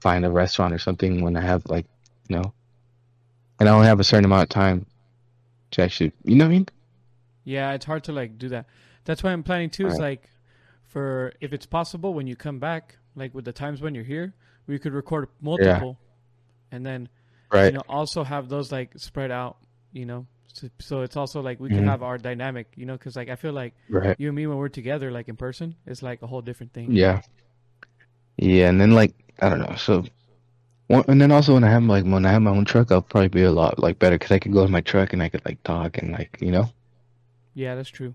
find 0.00 0.24
a 0.24 0.30
restaurant 0.30 0.72
or 0.72 0.78
something 0.78 1.22
when 1.22 1.36
I 1.36 1.42
have 1.42 1.62
like, 1.66 1.86
you 2.28 2.36
know, 2.36 2.52
and 3.60 3.68
I 3.68 3.72
only 3.72 3.86
have 3.86 4.00
a 4.00 4.04
certain 4.04 4.24
amount 4.24 4.44
of 4.44 4.48
time 4.48 4.86
to 5.72 5.82
actually, 5.82 6.12
you 6.24 6.36
know 6.36 6.44
what 6.46 6.50
I 6.50 6.54
mean? 6.54 6.68
Yeah, 7.44 7.72
it's 7.72 7.84
hard 7.84 8.04
to 8.04 8.12
like 8.12 8.38
do 8.38 8.48
that. 8.48 8.66
That's 9.04 9.22
why 9.22 9.32
I'm 9.32 9.42
planning 9.42 9.70
too. 9.70 9.86
Is 9.86 9.94
Right. 9.94 10.10
like, 10.10 10.30
for 10.84 11.32
if 11.40 11.52
it's 11.52 11.66
possible 11.66 12.14
when 12.14 12.26
you 12.26 12.36
come 12.36 12.58
back, 12.58 12.96
like 13.16 13.34
with 13.34 13.44
the 13.44 13.52
times 13.52 13.82
when 13.82 13.94
you're 13.94 14.04
here, 14.04 14.32
we 14.66 14.78
could 14.78 14.94
record 14.94 15.28
multiple, 15.40 15.98
and 16.70 16.86
then 16.86 17.08
Right. 17.52 17.66
you 17.66 17.72
know 17.72 17.82
also 17.88 18.24
have 18.24 18.48
those 18.48 18.72
like 18.72 18.92
spread 18.96 19.30
out. 19.30 19.58
You 19.94 20.04
know, 20.04 20.26
so, 20.52 20.68
so 20.78 21.00
it's 21.02 21.16
also 21.16 21.40
like 21.40 21.60
we 21.60 21.70
can 21.70 21.84
Mhm. 21.84 21.86
have 21.86 22.02
our 22.02 22.18
dynamic. 22.18 22.66
You 22.76 22.84
know, 22.84 22.98
because 22.98 23.16
like 23.16 23.30
I 23.30 23.36
feel 23.36 23.52
like 23.54 23.72
right. 23.88 24.16
you 24.18 24.28
and 24.28 24.36
me 24.36 24.46
when 24.46 24.58
we're 24.58 24.68
together, 24.68 25.10
like 25.10 25.28
in 25.28 25.36
person, 25.36 25.74
it's 25.86 26.02
like 26.02 26.20
a 26.20 26.26
whole 26.26 26.42
different 26.42 26.72
thing. 26.74 26.92
Yeah. 26.92 27.22
Yeah, 28.36 28.68
and 28.68 28.80
then 28.80 28.90
like 28.90 29.14
I 29.40 29.48
don't 29.48 29.60
know. 29.60 29.76
So, 29.76 30.04
and 30.90 31.20
then 31.20 31.30
also 31.32 31.54
when 31.54 31.64
I 31.64 31.70
have 31.70 31.84
like 31.84 32.04
when 32.04 32.26
I 32.26 32.32
have 32.32 32.42
my 32.42 32.50
own 32.50 32.64
truck, 32.64 32.90
I'll 32.92 33.02
probably 33.02 33.28
be 33.28 33.42
a 33.44 33.52
lot 33.52 33.78
like 33.78 33.98
better 33.98 34.18
because 34.18 34.32
I 34.32 34.38
could 34.38 34.52
go 34.52 34.64
in 34.64 34.70
my 34.70 34.80
truck 34.82 35.12
and 35.12 35.22
I 35.22 35.28
could 35.28 35.44
like 35.44 35.62
talk 35.62 35.98
and 35.98 36.12
like 36.12 36.36
you 36.40 36.50
know 36.50 36.68
Yeah, 37.54 37.74
that's 37.76 37.88
true. 37.88 38.14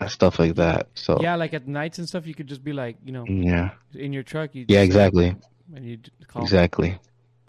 and 0.00 0.10
stuff 0.10 0.38
like 0.38 0.54
that. 0.54 0.88
So 0.94 1.18
Yeah, 1.20 1.34
like 1.36 1.54
at 1.54 1.66
nights 1.66 1.98
and 1.98 2.08
stuff, 2.08 2.26
you 2.26 2.34
could 2.34 2.46
just 2.46 2.62
be 2.62 2.72
like, 2.72 2.96
you 3.04 3.12
know, 3.12 3.26
yeah, 3.26 3.70
in 3.94 4.12
your 4.12 4.22
truck. 4.22 4.54
You 4.54 4.64
yeah, 4.68 4.82
exactly, 4.82 5.34
And 5.74 5.84
you 5.84 5.98
call. 6.28 6.42
exactly, 6.42 6.96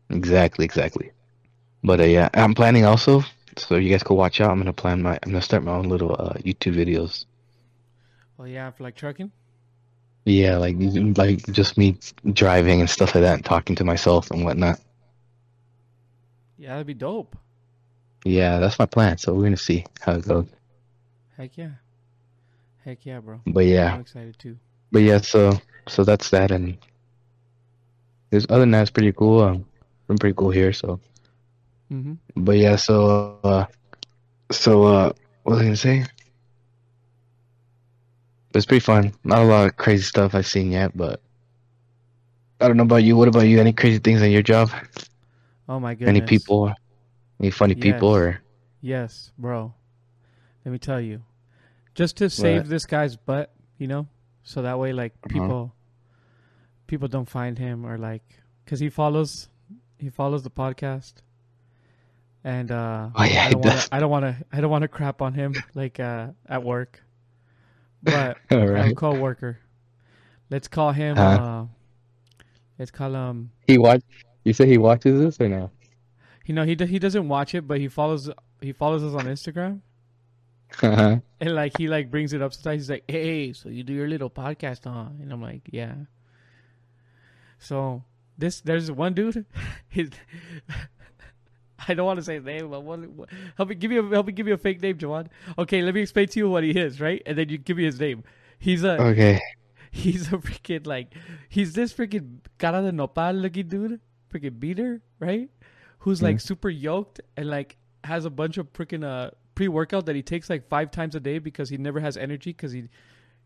exactly, 0.09 0.65
exactly. 0.65 1.11
But 1.83 1.99
uh, 1.99 2.03
yeah, 2.03 2.29
I'm 2.33 2.53
planning 2.55 2.85
also 2.85 3.23
so 3.57 3.75
you 3.75 3.89
guys 3.89 4.03
could 4.03 4.15
watch 4.15 4.41
out. 4.41 4.51
I'm 4.51 4.57
gonna 4.57 4.73
plan 4.73 5.01
my. 5.01 5.13
I'm 5.23 5.31
gonna 5.31 5.41
start 5.41 5.63
my 5.63 5.73
own 5.73 5.89
little 5.89 6.13
uh, 6.13 6.33
YouTube 6.35 6.75
videos. 6.75 7.25
Well, 8.37 8.47
yeah, 8.47 8.71
for 8.71 8.83
like 8.83 8.95
trucking. 8.95 9.31
Yeah, 10.25 10.57
like 10.57 10.75
like 11.17 11.45
just 11.51 11.77
me 11.77 11.97
driving 12.33 12.79
and 12.81 12.89
stuff 12.89 13.15
like 13.15 13.23
that, 13.23 13.35
and 13.35 13.45
talking 13.45 13.75
to 13.77 13.83
myself 13.83 14.31
and 14.31 14.43
whatnot. 14.43 14.79
Yeah, 16.57 16.69
that'd 16.69 16.87
be 16.87 16.93
dope. 16.93 17.35
Yeah, 18.25 18.59
that's 18.59 18.77
my 18.77 18.85
plan. 18.85 19.17
So 19.17 19.33
we're 19.33 19.43
gonna 19.43 19.57
see 19.57 19.85
how 20.01 20.13
it 20.13 20.27
goes. 20.27 20.47
Heck 21.37 21.57
yeah. 21.57 21.71
Heck 22.83 23.05
yeah, 23.05 23.19
bro. 23.19 23.41
But 23.45 23.65
yeah, 23.65 23.93
I'm 23.93 24.01
excited 24.01 24.37
too. 24.37 24.57
but 24.91 24.99
yeah. 24.99 25.19
So 25.19 25.53
so 25.87 26.03
that's 26.03 26.29
that, 26.31 26.51
and 26.51 26.77
there's 28.29 28.45
other 28.49 28.59
than 28.59 28.71
that, 28.71 28.81
it's 28.81 28.91
pretty 28.91 29.13
cool. 29.13 29.41
Um, 29.41 29.65
been 30.07 30.17
pretty 30.17 30.35
cool 30.35 30.51
here. 30.51 30.73
So, 30.73 30.99
Mm-hmm. 31.91 32.13
but 32.37 32.57
yeah. 32.57 32.75
So 32.75 33.39
uh, 33.43 33.65
so 34.51 34.83
uh, 34.83 35.11
what 35.43 35.53
was 35.53 35.59
I 35.61 35.63
gonna 35.63 35.75
say? 35.75 36.05
It's 38.53 38.65
pretty 38.65 38.79
fun. 38.83 39.13
Not 39.23 39.39
a 39.39 39.45
lot 39.45 39.67
of 39.67 39.77
crazy 39.77 40.03
stuff 40.03 40.33
I've 40.33 40.47
seen 40.47 40.71
yet, 40.71 40.95
but 40.97 41.21
I 42.59 42.67
don't 42.67 42.77
know 42.77 42.83
about 42.83 43.03
you. 43.03 43.15
What 43.15 43.27
about 43.27 43.47
you? 43.47 43.59
Any 43.59 43.73
crazy 43.73 43.99
things 43.99 44.21
on 44.21 44.31
your 44.31 44.41
job? 44.41 44.71
Oh 45.67 45.79
my 45.79 45.93
goodness. 45.93 46.09
Any 46.09 46.21
people? 46.21 46.73
Any 47.39 47.51
funny 47.51 47.75
people? 47.75 48.09
Or 48.09 48.41
Yes, 48.81 49.31
bro. 49.37 49.73
Let 50.65 50.71
me 50.71 50.79
tell 50.79 50.99
you. 50.99 51.21
Just 51.93 52.17
to 52.17 52.29
save 52.29 52.67
this 52.69 52.85
guy's 52.85 53.15
butt, 53.15 53.51
you 53.77 53.87
know, 53.87 54.07
so 54.43 54.61
that 54.61 54.79
way 54.79 54.93
like 54.93 55.13
Uh-huh. 55.23 55.33
people 55.33 55.75
people 56.87 57.07
don't 57.07 57.29
find 57.29 57.59
him 57.59 57.85
or 57.85 57.97
like 57.97 58.23
cuz 58.65 58.79
he 58.79 58.89
follows 58.89 59.49
he 59.99 60.09
follows 60.09 60.43
the 60.43 60.49
podcast. 60.49 61.21
And 62.43 62.71
uh 62.71 63.09
Oh, 63.15 63.23
yeah, 63.23 63.45
I 63.45 63.49
don't 63.51 63.61
want 63.61 63.79
to 63.81 63.95
I 63.95 63.99
don't 63.99 64.09
want 64.11 64.23
to 64.25 64.45
I 64.51 64.61
don't 64.61 64.71
want 64.71 64.81
to 64.83 64.87
crap 64.87 65.21
on 65.21 65.33
him 65.33 65.53
like 65.75 65.99
uh 65.99 66.27
at 66.47 66.63
work. 66.63 67.03
But 68.01 68.37
all 68.51 68.59
have 68.59 68.69
a 68.69 68.71
right, 68.73 68.95
coworker. 68.95 69.59
Let's 70.49 70.67
call 70.67 70.91
him 70.91 71.17
Huh? 71.17 71.23
uh 71.23 71.65
let's 72.77 72.91
call 72.91 73.13
him 73.13 73.51
he 73.67 73.77
watch. 73.77 74.01
You 74.45 74.53
say 74.53 74.67
he 74.67 74.77
watches 74.77 75.19
this 75.19 75.39
or 75.39 75.49
no? 75.49 75.71
you 76.45 76.55
know 76.55 76.63
he 76.63 76.73
do, 76.75 76.85
he 76.85 76.97
doesn't 76.97 77.27
watch 77.27 77.53
it 77.53 77.67
but 77.67 77.79
he 77.79 77.87
follows 77.87 78.29
he 78.61 78.71
follows 78.71 79.03
us 79.03 79.13
on 79.13 79.25
Instagram. 79.27 79.81
Uh-huh. 80.81 81.17
And 81.41 81.55
like 81.55 81.77
he 81.77 81.87
like 81.87 82.09
brings 82.11 82.31
it 82.33 82.41
up 82.41 82.53
sometimes. 82.53 82.83
He's 82.83 82.89
like, 82.91 83.03
"Hey, 83.07 83.53
so 83.53 83.69
you 83.69 83.83
do 83.83 83.91
your 83.93 84.07
little 84.07 84.29
podcast, 84.29 84.83
huh?" 84.83 85.09
And 85.19 85.31
I'm 85.33 85.41
like, 85.41 85.61
"Yeah." 85.71 85.95
So 87.57 88.03
this 88.37 88.61
there's 88.61 88.91
one 88.91 89.13
dude. 89.13 89.45
His 89.89 90.11
I 91.87 91.93
don't 91.93 92.05
want 92.05 92.17
to 92.17 92.23
say 92.23 92.35
his 92.35 92.43
name, 92.43 92.69
but 92.69 92.83
what, 92.83 92.99
what, 93.09 93.29
help 93.55 93.69
me 93.69 93.75
give 93.75 93.91
you 93.91 94.05
a, 94.05 94.09
help 94.09 94.27
me 94.27 94.33
give 94.33 94.47
you 94.47 94.53
a 94.53 94.57
fake 94.57 94.81
name, 94.81 94.97
Jawan. 94.97 95.27
Okay, 95.57 95.81
let 95.81 95.93
me 95.93 96.01
explain 96.01 96.27
to 96.27 96.39
you 96.39 96.49
what 96.49 96.63
he 96.63 96.71
is, 96.71 96.99
right? 96.99 97.21
And 97.25 97.37
then 97.37 97.49
you 97.49 97.57
give 97.57 97.77
me 97.77 97.83
his 97.83 97.99
name. 97.99 98.23
He's 98.59 98.83
a 98.83 99.01
okay. 99.01 99.39
he's 99.91 100.27
a 100.27 100.37
freaking 100.37 100.85
like 100.85 101.13
he's 101.47 101.73
this 101.73 101.93
freaking 101.93 102.39
cara 102.57 102.81
de 102.81 102.91
nopal 102.91 103.33
looking 103.33 103.67
dude, 103.67 103.99
freaking 104.33 104.59
beater, 104.59 105.01
right? 105.19 105.49
Who's 105.99 106.21
like 106.21 106.39
super 106.39 106.69
yoked 106.69 107.19
and 107.35 107.49
like 107.49 107.77
has 108.03 108.25
a 108.25 108.29
bunch 108.29 108.57
of 108.57 108.71
freaking 108.73 109.03
uh 109.03 109.31
pre 109.55 109.67
workout 109.67 110.05
that 110.05 110.15
he 110.15 110.21
takes 110.21 110.49
like 110.49 110.67
five 110.69 110.91
times 110.91 111.15
a 111.15 111.19
day 111.19 111.39
because 111.39 111.69
he 111.69 111.77
never 111.77 111.99
has 111.99 112.15
energy 112.15 112.51
because 112.51 112.71
he 112.71 112.89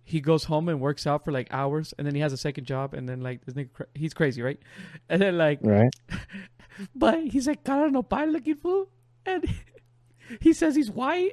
he 0.04 0.20
goes 0.20 0.44
home 0.44 0.70
and 0.70 0.80
works 0.80 1.08
out 1.08 1.24
for 1.24 1.32
like 1.32 1.48
hours 1.52 1.94
and 1.98 2.06
then 2.06 2.14
he 2.14 2.22
has 2.22 2.34
a 2.34 2.38
second 2.38 2.66
job 2.66 2.94
and 2.94 3.08
then 3.08 3.22
like 3.22 3.44
this 3.46 3.56
nigga, 3.56 3.70
he's 3.96 4.14
crazy, 4.14 4.42
right? 4.42 4.60
And 5.10 5.22
then 5.22 5.38
like 5.38 5.60
Right. 5.62 5.94
but 6.96 7.20
he's 7.28 7.48
like 7.48 7.64
cara 7.64 7.88
de 7.88 7.94
nopal 7.94 8.32
looking 8.32 8.56
fool 8.56 8.90
and 9.26 9.48
he 10.40 10.54
says 10.54 10.76
he's 10.76 10.92
white. 10.92 11.32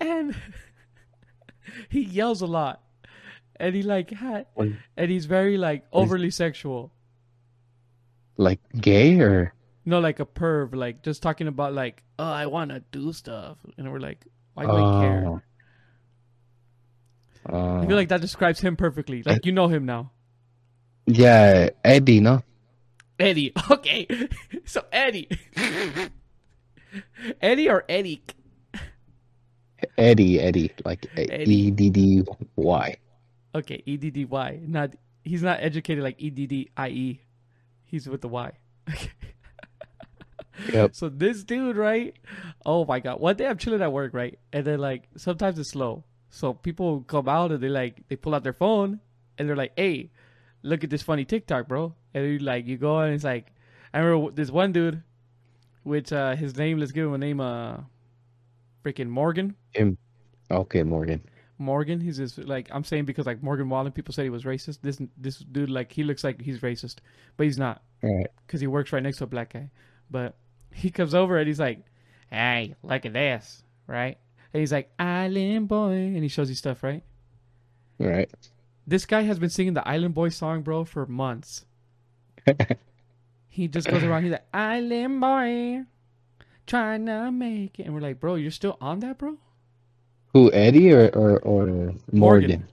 And 0.00 0.34
he 1.90 2.00
yells 2.02 2.40
a 2.40 2.46
lot. 2.46 2.82
And 3.56 3.74
he 3.74 3.82
like 3.82 4.12
ha- 4.12 4.44
and 4.56 5.10
he's 5.10 5.26
very 5.26 5.58
like 5.58 5.84
overly 5.92 6.30
sexual. 6.30 6.92
Like 8.36 8.60
gay 8.80 9.20
or? 9.20 9.54
no 9.86 9.98
like 9.98 10.20
a 10.20 10.26
perv 10.26 10.74
like 10.74 11.02
just 11.02 11.22
talking 11.22 11.48
about 11.48 11.72
like 11.72 12.02
oh 12.18 12.30
i 12.30 12.46
want 12.46 12.70
to 12.70 12.80
do 12.92 13.12
stuff. 13.12 13.58
And 13.76 13.90
we're 13.92 13.98
like 13.98 14.24
why 14.54 14.64
do 14.64 14.72
i 14.72 15.00
care? 15.02 15.24
Oh. 15.26 15.40
Uh, 17.50 17.80
i 17.80 17.86
feel 17.86 17.96
like 17.96 18.08
that 18.08 18.20
describes 18.20 18.60
him 18.60 18.76
perfectly. 18.76 19.22
Like 19.22 19.44
you 19.44 19.52
know 19.52 19.68
him 19.68 19.84
now. 19.86 20.12
Yeah, 21.06 21.70
Eddie, 21.84 22.20
no? 22.20 22.42
Eddie 23.20 23.52
okay 23.70 24.06
so 24.64 24.84
eddie 24.92 25.28
eddie 27.40 27.68
or 27.68 27.84
eddie 27.88 28.22
Eddie, 29.96 30.38
Eddie, 30.40 30.70
like 30.84 31.06
Eddie. 31.16 31.50
E 31.54 31.70
D 31.70 31.88
D 31.90 32.22
Y. 32.56 32.96
okay 33.54 33.82
e-d-d-y 33.86 34.60
not 34.66 34.94
he's 35.24 35.42
not 35.42 35.58
educated 35.60 36.04
like 36.04 36.16
e-d-d-i-e 36.18 37.20
he's 37.84 38.08
with 38.08 38.20
the 38.20 38.28
y 38.28 38.52
okay 38.88 39.10
Yep. 40.72 40.94
So 40.94 41.08
this 41.08 41.42
dude, 41.42 41.76
right? 41.76 42.14
Oh 42.66 42.84
my 42.84 43.00
god! 43.00 43.18
One 43.18 43.34
day 43.36 43.46
I'm 43.46 43.56
chilling 43.56 43.80
at 43.80 43.92
work, 43.92 44.12
right? 44.12 44.38
And 44.52 44.64
then 44.66 44.78
like 44.78 45.08
sometimes 45.16 45.58
it's 45.58 45.70
slow, 45.70 46.04
so 46.28 46.52
people 46.52 47.00
come 47.02 47.28
out 47.28 47.50
and 47.50 47.62
they 47.62 47.68
like 47.70 48.06
they 48.08 48.16
pull 48.16 48.34
out 48.34 48.42
their 48.44 48.52
phone 48.52 49.00
and 49.38 49.48
they're 49.48 49.56
like, 49.56 49.72
"Hey, 49.76 50.10
look 50.62 50.84
at 50.84 50.90
this 50.90 51.02
funny 51.02 51.24
TikTok, 51.24 51.68
bro!" 51.68 51.94
And 52.14 52.26
you 52.26 52.38
like 52.38 52.66
you 52.66 52.76
go 52.76 52.98
and 53.00 53.14
it's 53.14 53.24
like, 53.24 53.52
I 53.92 54.00
remember 54.00 54.32
this 54.32 54.50
one 54.50 54.72
dude, 54.72 55.02
which 55.82 56.12
uh 56.12 56.36
his 56.36 56.56
name, 56.56 56.78
let's 56.78 56.92
give 56.92 57.06
him 57.06 57.14
a 57.14 57.18
name, 57.18 57.40
uh, 57.40 57.78
freaking 58.84 59.08
Morgan. 59.08 59.56
Him. 59.72 59.98
Okay, 60.50 60.82
Morgan. 60.82 61.22
Morgan. 61.58 62.00
He's 62.00 62.16
just 62.16 62.38
like 62.38 62.68
I'm 62.70 62.84
saying 62.84 63.04
because 63.04 63.26
like 63.26 63.42
Morgan 63.42 63.68
Wallen, 63.68 63.92
people 63.92 64.12
said 64.12 64.24
he 64.24 64.30
was 64.30 64.44
racist. 64.44 64.78
This 64.82 65.00
this 65.16 65.38
dude 65.38 65.70
like 65.70 65.92
he 65.92 66.02
looks 66.02 66.24
like 66.24 66.40
he's 66.40 66.60
racist, 66.60 66.96
but 67.36 67.44
he's 67.44 67.58
not 67.58 67.82
right. 68.02 68.26
because 68.46 68.60
he 68.60 68.66
works 68.66 68.92
right 68.92 69.02
next 69.02 69.18
to 69.18 69.24
a 69.24 69.26
black 69.28 69.52
guy. 69.52 69.70
But 70.10 70.36
he 70.72 70.90
comes 70.90 71.14
over 71.14 71.38
and 71.38 71.46
he's 71.46 71.60
like, 71.60 71.84
"Hey, 72.30 72.74
look 72.82 73.06
at 73.06 73.12
this, 73.12 73.62
right?" 73.86 74.18
And 74.52 74.60
he's 74.60 74.72
like, 74.72 74.90
"Island 74.98 75.68
Boy," 75.68 75.92
and 75.92 76.22
he 76.22 76.28
shows 76.28 76.48
you 76.48 76.56
stuff, 76.56 76.82
right? 76.82 77.04
Right. 77.98 78.30
This 78.90 79.06
guy 79.06 79.22
has 79.22 79.38
been 79.38 79.50
singing 79.50 79.74
the 79.74 79.86
Island 79.86 80.14
Boy 80.14 80.30
song, 80.30 80.62
bro, 80.62 80.84
for 80.84 81.06
months. 81.06 81.64
He 83.52 83.66
just 83.66 83.88
goes 83.88 84.04
around. 84.04 84.22
He's 84.22 84.32
like, 84.32 84.46
"Island 84.54 85.20
Boy, 85.20 85.82
trying 86.66 87.06
to 87.06 87.30
make 87.32 87.78
it," 87.80 87.84
and 87.84 87.92
we're 87.94 88.00
like, 88.00 88.20
"Bro, 88.20 88.36
you're 88.36 88.50
still 88.52 88.76
on 88.80 89.00
that, 89.00 89.18
bro?" 89.18 89.38
Who, 90.32 90.52
Eddie 90.52 90.92
or 90.92 91.08
or, 91.08 91.38
or 91.40 91.66
Morgan? 91.66 92.00
Morgan. 92.12 92.64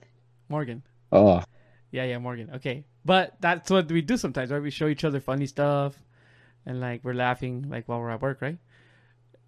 Morgan. 0.48 0.82
Oh, 1.10 1.42
Yeah, 1.90 2.04
yeah, 2.04 2.18
Morgan. 2.18 2.50
Okay, 2.54 2.84
but 3.04 3.34
that's 3.40 3.70
what 3.70 3.90
we 3.90 4.02
do 4.02 4.16
sometimes, 4.16 4.50
right? 4.52 4.62
We 4.62 4.70
show 4.70 4.86
each 4.86 5.02
other 5.04 5.18
funny 5.20 5.46
stuff, 5.46 5.98
and 6.64 6.80
like 6.80 7.02
we're 7.04 7.14
laughing 7.14 7.66
like 7.68 7.88
while 7.88 7.98
we're 8.00 8.10
at 8.10 8.22
work, 8.22 8.40
right? 8.40 8.58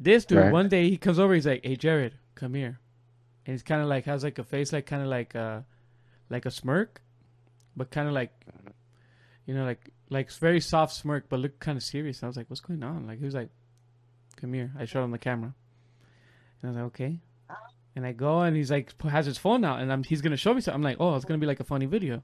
This 0.00 0.24
dude, 0.24 0.38
Right. 0.38 0.52
one 0.52 0.68
day 0.68 0.90
he 0.90 0.96
comes 0.98 1.18
over, 1.20 1.32
he's 1.34 1.46
like, 1.46 1.64
"Hey, 1.64 1.76
Jered, 1.76 2.12
come 2.34 2.54
here," 2.54 2.78
and 3.46 3.54
he's 3.54 3.62
kind 3.62 3.80
of 3.82 3.88
like 3.88 4.04
has 4.06 4.24
like 4.24 4.38
a 4.38 4.44
face 4.44 4.72
like 4.72 4.86
kind 4.86 5.02
of 5.02 5.08
like 5.08 5.34
uh 5.36 5.60
like 6.30 6.46
a 6.46 6.50
smirk, 6.50 7.02
but 7.76 7.90
kind 7.90 8.08
of 8.08 8.14
like 8.14 8.32
you 9.46 9.54
know 9.54 9.64
like 9.64 9.90
like 10.08 10.30
very 10.32 10.60
soft 10.60 10.94
smirk, 10.94 11.28
but 11.28 11.40
look 11.40 11.58
kind 11.60 11.76
of 11.76 11.82
serious. 11.82 12.18
And 12.20 12.24
I 12.24 12.28
was 12.28 12.36
like, 12.36 12.48
"What's 12.48 12.60
going 12.60 12.82
on?" 12.82 13.06
Like 13.06 13.18
he 13.18 13.24
was 13.24 13.34
like, 13.34 13.50
"Come 14.36 14.52
here." 14.54 14.72
I 14.78 14.84
showed 14.84 15.04
him 15.04 15.10
the 15.10 15.18
camera, 15.18 15.54
and 16.62 16.68
I 16.68 16.72
was 16.72 16.76
like, 16.76 16.86
"Okay." 16.86 17.20
And 17.96 18.06
I 18.06 18.12
go 18.12 18.42
and 18.42 18.56
he's 18.56 18.70
like 18.70 19.00
has 19.02 19.26
his 19.26 19.36
phone 19.36 19.64
out 19.64 19.80
and 19.80 19.92
I'm, 19.92 20.04
he's 20.04 20.20
gonna 20.20 20.36
show 20.36 20.54
me 20.54 20.60
something. 20.60 20.76
I'm 20.76 20.82
like, 20.82 20.98
oh, 21.00 21.16
it's 21.16 21.24
gonna 21.24 21.38
be 21.38 21.46
like 21.46 21.60
a 21.60 21.64
funny 21.64 21.86
video, 21.86 22.16
or 22.16 22.22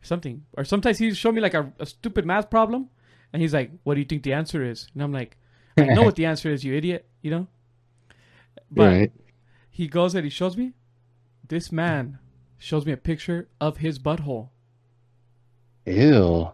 something. 0.00 0.44
Or 0.56 0.64
sometimes 0.64 0.98
he 0.98 1.12
show 1.12 1.30
me 1.30 1.40
like 1.40 1.54
a, 1.54 1.70
a 1.78 1.86
stupid 1.86 2.24
math 2.24 2.48
problem, 2.48 2.88
and 3.32 3.42
he's 3.42 3.52
like, 3.52 3.70
what 3.84 3.94
do 3.94 4.00
you 4.00 4.06
think 4.06 4.22
the 4.22 4.32
answer 4.32 4.64
is? 4.64 4.88
And 4.94 5.02
I'm 5.02 5.12
like, 5.12 5.36
I 5.76 5.84
know 5.84 6.02
what 6.02 6.16
the 6.16 6.26
answer 6.26 6.50
is, 6.50 6.64
you 6.64 6.74
idiot. 6.74 7.06
You 7.20 7.30
know. 7.30 7.46
But 8.70 8.86
right. 8.86 9.12
he 9.70 9.86
goes 9.86 10.14
and 10.14 10.24
he 10.24 10.30
shows 10.30 10.56
me. 10.56 10.72
This 11.46 11.70
man 11.70 12.18
shows 12.62 12.86
me 12.86 12.92
a 12.92 12.96
picture 12.96 13.48
of 13.60 13.78
his 13.78 13.98
butthole. 13.98 14.50
Ew. 15.84 16.52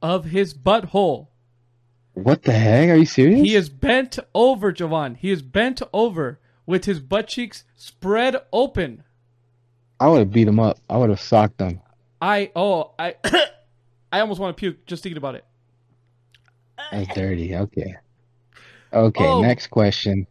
Of 0.00 0.26
his 0.26 0.54
butthole. 0.54 1.28
What 2.14 2.42
the 2.42 2.52
heck? 2.52 2.88
Are 2.90 2.96
you 2.96 3.06
serious? 3.06 3.40
He 3.40 3.54
is 3.54 3.68
bent 3.68 4.18
over, 4.34 4.72
Jhovan. 4.72 5.16
He 5.16 5.30
is 5.30 5.42
bent 5.42 5.82
over 5.92 6.40
with 6.64 6.84
his 6.84 7.00
butt 7.00 7.28
cheeks 7.28 7.64
spread 7.76 8.36
open. 8.52 9.04
I 10.00 10.08
would 10.08 10.20
have 10.20 10.32
beat 10.32 10.48
him 10.48 10.60
up. 10.60 10.78
I 10.88 10.96
would 10.96 11.10
have 11.10 11.20
socked 11.20 11.60
him. 11.60 11.80
I 12.22 12.50
oh 12.56 12.92
I 12.98 13.16
I 14.12 14.20
almost 14.20 14.40
want 14.40 14.56
to 14.56 14.60
puke 14.60 14.86
just 14.86 15.02
thinking 15.02 15.18
about 15.18 15.34
it. 15.34 15.44
That's 16.90 17.14
dirty. 17.14 17.54
Okay. 17.54 17.94
Okay. 18.92 19.24
Oh. 19.26 19.42
Next 19.42 19.68
question. 19.68 20.26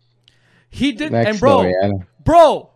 He 0.69 0.93
did, 0.93 1.11
Next 1.11 1.29
and 1.29 1.39
bro, 1.39 1.59
story. 1.59 1.73
I 1.83 1.91
bro. 2.23 2.69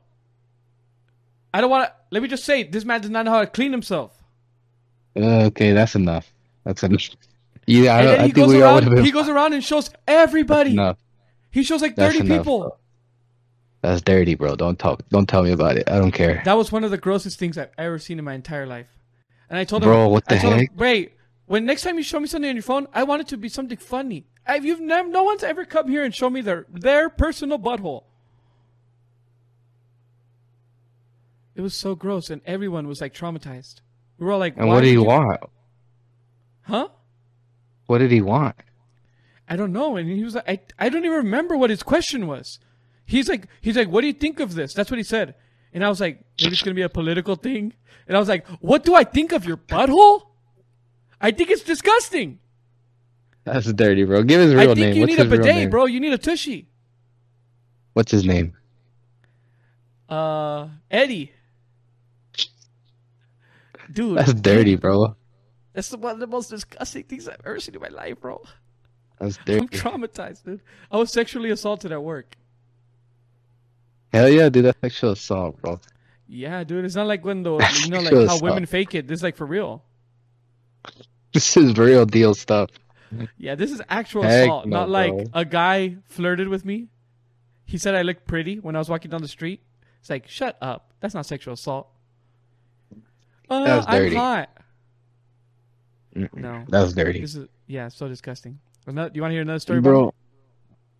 I 1.53 1.61
don't 1.61 1.69
want 1.69 1.89
to. 1.89 1.96
Let 2.09 2.21
me 2.23 2.27
just 2.29 2.45
say, 2.45 2.63
this 2.63 2.85
man 2.85 3.01
does 3.01 3.09
not 3.09 3.25
know 3.25 3.31
how 3.31 3.41
to 3.41 3.47
clean 3.47 3.71
himself. 3.71 4.13
Uh, 5.15 5.45
okay, 5.45 5.73
that's 5.73 5.95
enough. 5.95 6.31
That's 6.63 6.83
enough. 6.83 7.09
Yeah, 7.69 7.95
I, 7.95 7.99
and 7.99 8.05
don't- 8.07 8.11
then 8.13 8.19
I 8.21 8.27
he 8.27 8.31
think 8.31 8.35
goes 8.35 8.47
we 8.55 8.61
all 8.61 8.75
would 8.75 8.83
around. 8.83 8.83
have 8.83 8.95
been. 8.95 9.03
He 9.05 9.11
goes 9.11 9.27
around 9.27 9.51
and 9.53 9.61
shows 9.61 9.89
everybody. 10.07 10.73
no, 10.73 10.95
He 11.51 11.63
shows 11.63 11.81
like 11.81 11.97
That's 11.97 12.15
thirty 12.15 12.25
enough, 12.25 12.37
people. 12.45 12.79
that's 13.81 14.01
dirty, 14.01 14.35
bro. 14.35 14.55
Don't 14.55 14.79
talk. 14.79 15.01
Don't 15.09 15.27
tell 15.27 15.43
me 15.43 15.51
about 15.51 15.75
it. 15.75 15.89
I 15.89 15.97
don't 15.97 16.13
care, 16.13 16.41
That 16.45 16.53
was 16.55 16.71
one 16.71 16.85
of 16.85 16.91
the 16.91 16.97
grossest 16.97 17.37
things 17.39 17.57
I've 17.57 17.71
ever 17.77 17.99
seen 17.99 18.19
in 18.19 18.23
my 18.23 18.35
entire 18.35 18.65
life. 18.65 18.87
And 19.49 19.59
I 19.59 19.65
told 19.65 19.83
him, 19.83 19.89
bro. 19.89 20.07
What 20.07 20.25
the 20.27 20.35
I 20.35 20.37
told 20.37 20.53
him, 20.53 20.59
heck? 20.59 20.69
Ray, 20.77 21.11
when 21.45 21.65
next 21.65 21.81
time 21.81 21.97
you 21.97 22.03
show 22.03 22.21
me 22.21 22.27
something 22.27 22.47
on 22.49 22.55
your 22.55 22.63
phone, 22.63 22.87
I 22.93 23.03
want 23.03 23.21
it 23.21 23.27
to 23.29 23.37
be 23.37 23.49
something 23.49 23.77
funny. 23.77 24.27
I've, 24.45 24.63
you've 24.63 24.79
never, 24.79 25.09
no 25.09 25.23
one's 25.23 25.43
ever 25.43 25.65
come 25.65 25.89
here 25.89 26.05
and 26.05 26.15
shown 26.15 26.31
me 26.31 26.39
their 26.39 26.65
their 26.71 27.09
personal 27.09 27.59
butthole. 27.59 28.03
It 31.57 31.61
was 31.61 31.73
so 31.73 31.95
gross, 31.95 32.29
and 32.29 32.39
everyone 32.45 32.87
was 32.87 33.01
like 33.01 33.15
traumatized. 33.15 33.81
We 34.19 34.27
were 34.27 34.31
all 34.31 34.39
like, 34.39 34.55
And 34.57 34.67
"Why 34.67 34.75
what 34.75 34.81
did 34.81 34.87
he 34.87 34.93
you-" 34.93 35.03
want? 35.03 35.41
Huh? 36.61 36.89
What 37.87 37.97
did 37.97 38.11
he 38.11 38.21
want? 38.21 38.55
I 39.49 39.55
don't 39.55 39.73
know. 39.73 39.95
And 39.95 40.07
he 40.07 40.23
was 40.23 40.35
like, 40.35 40.47
I, 40.47 40.59
I 40.77 40.89
don't 40.89 41.03
even 41.03 41.17
remember 41.17 41.57
what 41.57 41.71
his 41.71 41.81
question 41.81 42.27
was. 42.27 42.59
He's 43.05 43.27
like, 43.27 43.47
he's 43.61 43.75
like, 43.77 43.87
what 43.87 44.01
do 44.01 44.07
you 44.07 44.13
think 44.13 44.39
of 44.39 44.53
this? 44.53 44.73
That's 44.73 44.91
what 44.91 44.97
he 44.97 45.03
said. 45.03 45.35
And 45.73 45.83
I 45.83 45.89
was 45.89 45.99
like, 46.01 46.19
maybe 46.39 46.53
it's 46.53 46.61
gonna 46.61 46.75
be 46.75 46.81
a 46.81 46.89
political 46.89 47.35
thing. 47.35 47.73
And 48.07 48.15
I 48.15 48.19
was 48.19 48.29
like, 48.29 48.45
what 48.59 48.83
do 48.83 48.93
I 48.93 49.03
think 49.03 49.31
of 49.31 49.45
your 49.45 49.57
butthole? 49.57 50.27
I 51.19 51.31
think 51.31 51.49
it's 51.49 51.63
disgusting. 51.63 52.39
That's 53.45 53.71
dirty, 53.71 54.03
bro. 54.03 54.23
Give 54.23 54.41
his 54.41 54.53
real 54.53 54.57
name. 54.57 54.71
I 54.71 54.73
think 54.75 54.77
name. 54.79 54.95
you 54.95 55.01
What's 55.01 55.17
need 55.17 55.19
a 55.25 55.29
bidet, 55.29 55.71
bro. 55.71 55.85
You 55.85 56.01
need 56.01 56.13
a 56.13 56.17
tushy. 56.17 56.67
What's 57.93 58.11
his 58.11 58.25
name? 58.25 58.53
Uh, 60.09 60.67
Eddie. 60.91 61.31
Dude, 63.97 64.15
That's 64.15 64.31
dirty, 64.35 64.75
bro. 64.75 65.15
That's 65.73 65.91
one 65.91 66.13
of 66.13 66.19
the 66.19 66.27
most 66.27 66.51
disgusting 66.51 67.01
things 67.05 67.27
I've 67.27 67.41
ever 67.43 67.59
seen 67.59 67.73
in 67.73 67.81
my 67.81 67.87
life, 67.87 68.21
bro. 68.21 68.43
That's 69.19 69.37
dirty. 69.45 69.61
I'm 69.61 69.67
traumatized, 69.69 70.43
dude. 70.43 70.61
I 70.91 70.97
was 70.97 71.11
sexually 71.11 71.49
assaulted 71.49 71.91
at 71.91 72.03
work. 72.03 72.37
Hell 74.13 74.29
yeah, 74.29 74.49
dude. 74.49 74.65
That's 74.65 74.79
sexual 74.81 75.13
assault, 75.13 75.59
bro. 75.63 75.79
Yeah, 76.27 76.63
dude. 76.63 76.85
It's 76.85 76.93
not 76.93 77.07
like 77.07 77.25
when 77.25 77.41
the 77.41 77.53
you 77.85 77.89
know 77.89 78.01
like 78.01 78.13
how 78.13 78.19
assault. 78.19 78.43
women 78.43 78.67
fake 78.67 78.93
it. 78.93 79.07
This 79.07 79.21
is 79.21 79.23
like 79.23 79.35
for 79.35 79.47
real. 79.47 79.83
This 81.33 81.57
is 81.57 81.75
real 81.75 82.05
deal 82.05 82.35
stuff. 82.35 82.69
Yeah, 83.39 83.55
this 83.55 83.71
is 83.71 83.81
actual 83.89 84.21
Heck 84.21 84.43
assault, 84.43 84.67
no, 84.67 84.77
not 84.77 84.89
like 84.89 85.11
bro. 85.11 85.25
a 85.33 85.43
guy 85.43 85.97
flirted 86.05 86.49
with 86.49 86.65
me. 86.65 86.89
He 87.65 87.79
said 87.79 87.95
I 87.95 88.03
looked 88.03 88.27
pretty 88.27 88.59
when 88.59 88.75
I 88.75 88.79
was 88.79 88.89
walking 88.89 89.09
down 89.09 89.23
the 89.23 89.27
street. 89.27 89.63
It's 90.01 90.09
like, 90.11 90.27
shut 90.27 90.55
up. 90.61 90.93
That's 90.99 91.15
not 91.15 91.25
sexual 91.25 91.55
assault. 91.55 91.89
Uh, 93.49 93.63
That's 93.63 93.87
I'm 93.87 93.93
dirty. 94.03 94.15
hot. 94.15 94.49
Mm-mm. 96.15 96.33
No, 96.33 96.65
That's 96.67 96.93
dirty, 96.93 97.21
this 97.21 97.35
is 97.35 97.47
yeah, 97.67 97.89
so 97.89 98.07
disgusting. 98.07 98.59
Another, 98.85 99.11
you 99.13 99.21
want 99.21 99.31
to 99.31 99.35
hear 99.35 99.41
another 99.41 99.59
story, 99.59 99.79
about 99.79 99.89
bro. 99.89 100.13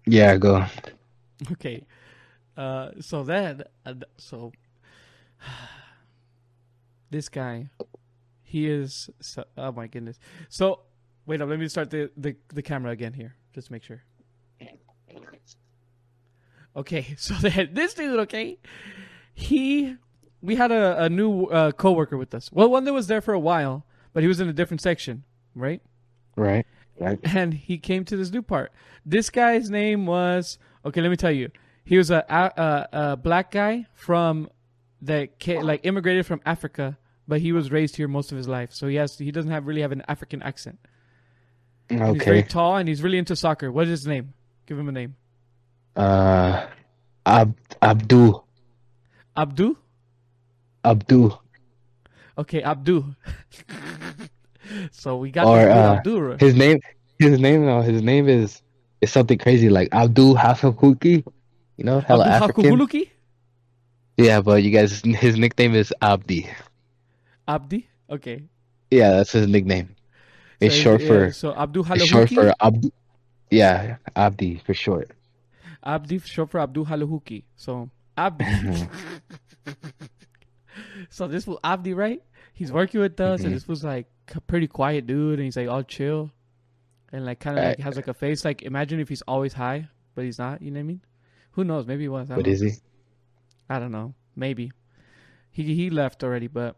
Yeah, 0.06 0.38
go. 0.38 0.66
Okay, 1.52 1.86
uh, 2.58 2.90
so 3.00 3.24
then, 3.24 3.64
uh, 3.86 3.94
so 4.18 4.52
this 7.12 7.30
guy, 7.30 7.70
he 8.42 8.68
is. 8.68 9.12
So, 9.20 9.46
oh 9.56 9.72
my 9.72 9.86
goodness. 9.86 10.18
So 10.50 10.80
wait 11.28 11.42
up. 11.42 11.50
Let 11.50 11.60
me 11.60 11.68
start 11.68 11.92
the, 11.92 12.10
the 12.18 12.36
the 12.50 12.64
camera 12.64 12.92
again 12.92 13.14
here, 13.14 13.36
just 13.54 13.68
to 13.68 13.74
make 13.74 13.84
sure. 13.84 14.02
Okay, 16.76 17.14
so 17.18 17.34
then 17.36 17.70
this 17.74 17.94
dude, 17.94 18.20
okay, 18.22 18.58
he, 19.34 19.96
we 20.42 20.56
had 20.56 20.72
a, 20.72 21.04
a 21.04 21.10
new 21.10 21.46
uh, 21.46 21.72
coworker 21.72 22.18
with 22.18 22.34
us. 22.34 22.52
Well, 22.52 22.70
one 22.70 22.84
that 22.86 22.94
was 22.94 23.08
there 23.08 23.22
for 23.22 23.34
a 23.34 23.40
while, 23.40 23.86
but 24.14 24.24
he 24.24 24.28
was 24.28 24.40
in 24.40 24.48
a 24.48 24.54
different 24.54 24.82
section, 24.82 25.24
right? 25.56 25.82
Right. 26.36 26.66
Right. 27.00 27.20
And 27.24 27.54
he 27.54 27.78
came 27.78 28.06
to 28.06 28.18
this 28.18 28.32
new 28.32 28.42
part. 28.42 28.72
This 29.06 29.30
guy's 29.30 29.70
name 29.70 30.06
was 30.06 30.58
okay. 30.84 31.02
Let 31.02 31.10
me 31.10 31.16
tell 31.16 31.32
you, 31.32 31.50
he 31.86 31.98
was 31.98 32.10
a 32.10 32.26
a, 32.28 32.88
a, 32.92 33.18
black 33.18 33.52
guy 33.52 33.86
from 33.94 34.50
that 35.04 35.30
like 35.62 35.86
immigrated 35.86 36.26
from 36.26 36.42
Africa, 36.46 36.98
but 37.28 37.40
he 37.42 37.52
was 37.52 37.72
raised 37.72 37.98
here 37.98 38.08
most 38.08 38.32
of 38.32 38.38
his 38.38 38.48
life, 38.48 38.74
so 38.74 38.88
he 38.88 38.96
has 38.96 39.18
he 39.18 39.32
doesn't 39.32 39.52
have 39.52 39.68
really 39.68 39.82
have 39.82 39.92
an 39.92 40.04
African 40.08 40.42
accent. 40.42 40.80
Okay. 41.92 42.14
He's 42.14 42.24
very 42.24 42.44
tall 42.44 42.78
and 42.78 42.90
he's 42.90 43.02
really 43.02 43.18
into 43.18 43.36
soccer. 43.36 43.72
What 43.72 43.86
is 43.86 43.92
his 43.92 44.08
name? 44.08 44.34
Give 44.66 44.78
him 44.78 44.90
a 44.90 44.92
name. 44.92 45.16
Uh, 45.96 46.68
Ab 47.26 47.56
Abdul 47.82 49.78
Abdu. 50.90 51.26
Abdul. 51.26 51.42
Okay, 52.38 52.62
Abdu. 52.62 53.06
so 54.92 55.18
we 55.18 55.32
got 55.32 55.46
Or, 55.46 55.70
uh, 55.70 55.96
Abdu. 55.96 56.38
His 56.40 56.56
name. 56.56 56.80
His 57.20 57.40
name. 57.40 57.66
No, 57.66 57.82
his 57.82 58.02
name 58.02 58.30
is 58.30 58.62
is 59.02 59.12
something 59.12 59.38
crazy 59.38 59.70
like 59.70 59.90
Abdul 59.94 60.36
Hafakuki. 60.36 61.24
You 61.78 61.84
know, 61.86 62.00
hella 62.00 62.26
Abdu 62.26 62.46
African. 62.46 62.64
Hakukuluki? 62.64 63.10
Yeah, 64.18 64.42
but 64.42 64.64
you 64.64 64.72
guys, 64.72 65.02
his 65.06 65.38
nickname 65.38 65.76
is 65.76 65.94
Abdi. 66.02 66.50
Abdi. 67.48 67.88
Okay. 68.10 68.44
Yeah, 68.90 69.12
that's 69.12 69.32
his 69.32 69.48
nickname. 69.48 69.96
It's 70.60 70.76
So, 70.76 70.82
short 70.82 71.02
yeah, 71.02 71.08
for. 71.08 71.32
so 71.32 71.54
Abdu 71.56 71.84
It's 71.92 72.06
short 72.06 72.30
for 72.30 72.54
Abdi. 72.60 72.92
Yeah, 73.52 73.98
Abdi 74.16 74.62
for 74.66 74.74
short. 74.74 75.12
Abdi 75.86 76.20
short 76.20 76.50
for 76.50 76.60
Abdul 76.60 76.86
Halahuki. 76.86 77.44
So 77.56 77.90
Abdi. 78.18 78.46
so 81.10 81.28
this 81.28 81.48
was 81.48 81.58
Abdi, 81.64 81.94
right? 81.94 82.22
He's 82.54 82.72
working 82.72 83.02
with 83.02 83.20
us, 83.20 83.44
and 83.46 83.54
Mhm. 83.54 83.56
this 83.56 83.68
was 83.68 83.84
like 83.84 84.08
a 84.36 84.42
pretty 84.42 84.68
quiet 84.68 85.08
dude, 85.08 85.36
and 85.40 85.44
he's 85.46 85.58
like 85.58 85.68
all 85.70 85.84
chill, 85.84 86.32
and 87.12 87.26
like 87.26 87.40
kind 87.40 87.58
of 87.58 87.64
like 87.64 87.80
has 87.80 87.96
like 87.96 88.08
a 88.08 88.14
face 88.14 88.44
like 88.46 88.62
imagine 88.64 89.00
if 89.00 89.10
he's 89.10 89.22
always 89.24 89.54
high, 89.54 89.88
but 90.16 90.26
he's 90.26 90.40
not. 90.40 90.62
You 90.62 90.72
know 90.72 90.80
what 90.80 90.82
I 90.82 90.84
mean? 90.84 91.02
Who 91.52 91.64
knows? 91.64 91.88
Maybe 91.88 92.04
he 92.04 92.10
was. 92.10 92.32
I 92.32 92.36
What 92.36 92.46
don't 92.46 92.48
is 92.48 92.62
know. 92.62 92.66
he? 92.66 92.74
I 93.70 93.80
don't 93.80 93.92
know. 93.92 94.14
Maybe 94.36 94.72
he 95.52 95.76
he 95.76 95.90
left 95.90 96.24
already, 96.24 96.48
but 96.48 96.78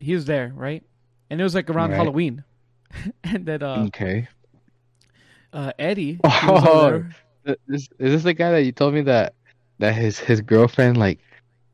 he 0.00 0.14
was 0.14 0.26
there, 0.26 0.52
right? 0.54 0.84
And 1.30 1.40
it 1.40 1.44
was 1.44 1.54
like 1.54 1.70
around 1.70 1.90
Right. 1.90 1.96
Halloween, 1.96 2.44
and 3.24 3.46
then 3.46 3.62
uh, 3.62 3.88
Okay. 3.88 4.28
uh 5.52 5.72
Eddie. 5.78 6.20
he 6.40 6.48
was 6.48 6.64
over 6.64 7.06
Oh, 7.46 7.52
This, 7.66 7.88
is 7.98 8.12
this 8.12 8.22
the 8.22 8.34
guy 8.34 8.52
that 8.52 8.62
you 8.64 8.72
told 8.72 8.94
me 8.94 9.02
that 9.02 9.34
that 9.78 9.94
his 9.94 10.18
his 10.18 10.40
girlfriend 10.40 10.96
like 10.96 11.20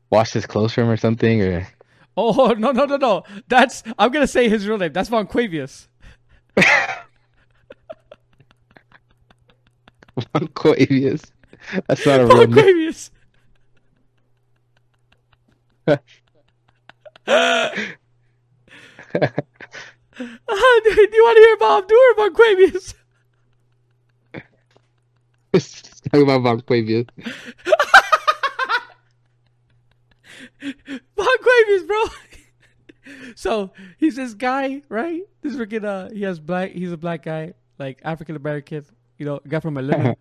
washed 0.09 0.33
his 0.33 0.45
clothes 0.45 0.73
for 0.73 0.81
him 0.81 0.89
or 0.89 0.97
something 0.97 1.41
or 1.41 1.67
Oh 2.17 2.53
no 2.57 2.71
no 2.71 2.85
no 2.85 2.97
no! 2.97 3.23
That's 3.47 3.81
I'm 3.97 4.11
gonna 4.11 4.27
say 4.27 4.49
his 4.49 4.67
real 4.67 4.77
name. 4.77 4.91
That's 4.91 5.07
Von 5.07 5.25
Quavius. 5.25 5.87
Von 10.33 10.47
Quavius? 10.49 11.31
That's 11.87 12.05
not 12.05 12.19
a 12.19 12.25
real 12.25 12.47
name. 12.47 12.51
Quavius. 12.51 13.11
Ah, 15.87 17.71
dude, 20.83 21.11
do 21.11 21.15
you 21.15 21.23
want 21.23 21.37
to 21.37 21.41
hear 21.41 21.53
about 21.55 21.83
Abdur 21.83 21.95
or 21.95 22.15
Von 22.15 22.33
Quavius? 22.33 22.95
Talking 26.11 26.23
about 26.23 26.41
Von 26.41 26.61
Quavius. 26.61 27.07
Von 31.15 31.37
Quavius, 31.37 31.87
bro. 31.87 32.03
so 33.35 33.71
he's 33.97 34.15
this 34.15 34.33
guy, 34.33 34.81
right? 34.89 35.21
This 35.41 35.55
freaking 35.55 35.85
uh, 35.85 36.09
he 36.13 36.23
has 36.23 36.39
black. 36.39 36.71
He's 36.71 36.91
a 36.91 36.97
black 36.97 37.23
guy, 37.23 37.53
like 37.77 37.99
African 38.03 38.35
American. 38.35 38.85
You 39.17 39.25
know, 39.25 39.39
guy 39.47 39.59
from 39.59 39.77
Atlanta. 39.77 40.15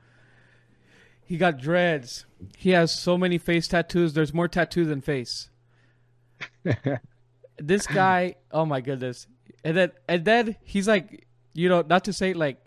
he 1.25 1.37
got 1.37 1.59
dreads. 1.59 2.25
He 2.57 2.71
has 2.71 2.93
so 2.93 3.17
many 3.19 3.39
face 3.39 3.69
tattoos. 3.69 4.15
There's 4.15 4.35
more 4.35 4.49
tattoos 4.49 4.89
than 4.89 5.01
face. 5.01 5.51
this 7.59 7.87
guy, 7.87 8.37
oh 8.51 8.65
my 8.65 8.81
goodness. 8.81 9.27
And 9.65 9.77
then 9.77 9.93
and 10.09 10.25
then 10.25 10.57
he's 10.63 10.89
like, 10.89 11.27
you 11.55 11.69
know, 11.69 11.83
not 11.83 12.05
to 12.05 12.13
say 12.13 12.33
like 12.33 12.59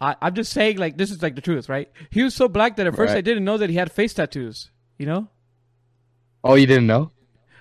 I, 0.00 0.16
I'm 0.20 0.34
just 0.34 0.52
saying 0.52 0.78
like 0.78 0.96
this 0.96 1.10
is 1.10 1.22
like 1.22 1.34
the 1.34 1.40
truth, 1.40 1.68
right? 1.68 1.90
He 2.10 2.22
was 2.22 2.34
so 2.34 2.48
black 2.48 2.76
that 2.76 2.86
at 2.86 2.94
first 2.96 3.10
Right. 3.10 3.18
I 3.18 3.22
didn't 3.22 3.44
know 3.44 3.58
that 3.58 3.70
he 3.70 3.76
had 3.76 3.92
face 3.92 4.14
tattoos, 4.14 4.70
you 4.98 5.06
know? 5.06 5.28
Oh, 6.46 6.54
you 6.54 6.66
didn't 6.66 6.86
know? 6.86 7.12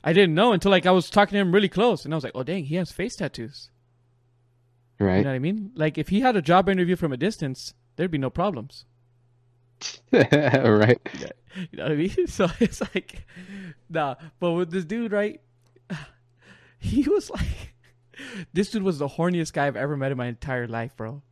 I 0.04 0.14
didn't 0.14 0.36
know 0.36 0.54
until 0.54 0.72
like 0.72 0.86
I 0.86 0.92
was 0.92 1.10
talking 1.10 1.34
to 1.34 1.40
him 1.40 1.52
really 1.52 1.70
close 1.70 2.06
and 2.06 2.14
I 2.14 2.18
was 2.18 2.24
like, 2.24 2.34
Oh 2.36 2.44
dang, 2.44 2.66
he 2.66 2.76
has 2.76 2.92
face 2.92 3.16
tattoos. 3.16 3.72
Right. 5.00 5.18
You 5.18 5.24
know 5.24 5.30
what 5.30 5.36
I 5.36 5.40
mean? 5.40 5.72
Like 5.76 5.98
if 5.98 6.10
he 6.10 6.22
had 6.22 6.36
a 6.36 6.42
job 6.42 6.70
interview 6.70 6.96
from 6.96 7.12
a 7.12 7.18
distance, 7.18 7.74
there'd 7.96 8.12
be 8.12 8.18
no 8.18 8.30
problems. 8.30 8.86
right. 10.12 11.00
You 11.72 11.78
know 11.78 11.84
what 11.84 11.94
I 11.94 11.96
mean? 11.96 12.12
So 12.28 12.50
it's 12.60 12.82
like, 12.94 13.26
nah. 13.90 14.16
But 14.42 14.52
with 14.52 14.72
this 14.72 14.84
dude, 14.84 15.14
right? 15.14 15.40
He 16.80 17.04
was 17.04 17.30
like, 17.32 17.74
this 18.54 18.70
dude 18.70 18.84
was 18.84 19.00
the 19.00 19.08
horniest 19.08 19.54
guy 19.54 19.66
I've 19.66 19.78
ever 19.78 19.96
met 19.96 20.12
in 20.12 20.18
my 20.18 20.28
entire 20.28 20.68
life, 20.68 20.96
bro. 20.98 21.24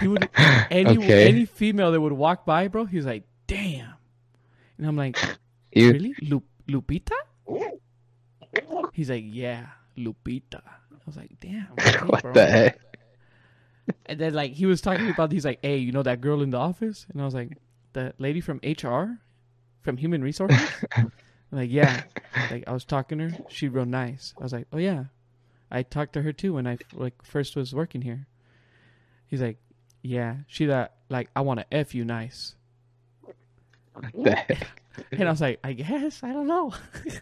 He 0.00 0.08
would 0.08 0.28
any 0.70 0.96
okay. 0.96 1.28
any 1.28 1.44
female 1.44 1.92
that 1.92 2.00
would 2.00 2.12
walk 2.12 2.46
by, 2.46 2.68
bro. 2.68 2.86
He's 2.86 3.04
like, 3.04 3.24
damn. 3.46 3.94
And 4.78 4.86
I'm 4.86 4.96
like, 4.96 5.18
You 5.76 5.92
really, 5.92 6.14
Lu- 6.22 6.42
Lupita? 6.68 7.16
He's 8.92 9.10
like, 9.10 9.24
yeah, 9.26 9.66
Lupita. 9.98 10.62
I 10.64 10.96
was 11.04 11.16
like, 11.16 11.38
damn. 11.38 11.66
what 12.06 12.22
bro. 12.22 12.32
the 12.32 12.46
heck? 12.46 12.80
and 14.06 14.18
then 14.18 14.34
like 14.34 14.52
he 14.52 14.66
was 14.66 14.80
talking 14.80 15.10
about 15.10 15.30
he's 15.30 15.44
like, 15.44 15.58
hey, 15.62 15.76
you 15.76 15.92
know 15.92 16.02
that 16.02 16.20
girl 16.20 16.42
in 16.42 16.50
the 16.50 16.56
office? 16.56 17.06
And 17.12 17.20
I 17.20 17.24
was 17.24 17.34
like, 17.34 17.58
the 17.92 18.14
lady 18.18 18.40
from 18.40 18.60
HR, 18.64 19.18
from 19.82 19.96
Human 19.98 20.22
Resources. 20.22 20.58
Like 21.52 21.70
yeah, 21.70 22.02
like 22.50 22.64
I 22.66 22.72
was 22.72 22.84
talking 22.84 23.18
to 23.18 23.30
her. 23.30 23.38
She 23.48 23.68
real 23.68 23.84
nice. 23.86 24.34
I 24.38 24.42
was 24.42 24.52
like, 24.52 24.66
oh 24.72 24.78
yeah, 24.78 25.04
I 25.70 25.84
talked 25.84 26.14
to 26.14 26.22
her 26.22 26.32
too 26.32 26.54
when 26.54 26.66
I 26.66 26.78
like 26.92 27.14
first 27.24 27.54
was 27.54 27.72
working 27.72 28.02
here. 28.02 28.26
He's 29.28 29.40
like, 29.40 29.58
yeah, 30.02 30.38
she 30.48 30.66
that 30.66 30.96
like 31.08 31.30
I 31.36 31.42
want 31.42 31.60
to 31.60 31.66
f 31.72 31.94
you 31.94 32.04
nice. 32.04 32.56
What 33.92 34.12
The 34.12 34.34
heck? 34.34 34.68
And 35.12 35.24
I 35.24 35.30
was 35.30 35.40
like, 35.40 35.60
I 35.62 35.72
guess 35.72 36.22
I 36.22 36.32
don't 36.32 36.46
know. 36.46 36.72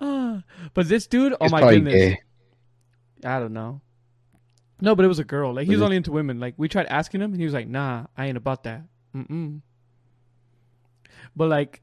Ah, 0.00 0.42
but 0.74 0.88
this 0.88 1.06
dude, 1.06 1.32
oh 1.34 1.36
He's 1.44 1.52
my 1.52 1.60
goodness, 1.60 1.94
gay. 1.94 2.20
I 3.24 3.38
don't 3.38 3.52
know. 3.52 3.80
No, 4.80 4.94
but 4.94 5.04
it 5.04 5.08
was 5.08 5.18
a 5.18 5.24
girl. 5.24 5.54
Like 5.54 5.66
he 5.66 5.70
was 5.70 5.78
Was 5.78 5.84
only 5.84 5.96
into 5.96 6.12
women. 6.12 6.40
Like 6.40 6.54
we 6.56 6.68
tried 6.68 6.86
asking 6.86 7.22
him, 7.22 7.32
and 7.32 7.40
he 7.40 7.44
was 7.44 7.54
like, 7.54 7.68
"Nah, 7.68 8.06
I 8.16 8.26
ain't 8.26 8.36
about 8.36 8.64
that." 8.64 8.82
Mm-mm. 9.14 9.62
But 11.34 11.48
like, 11.48 11.82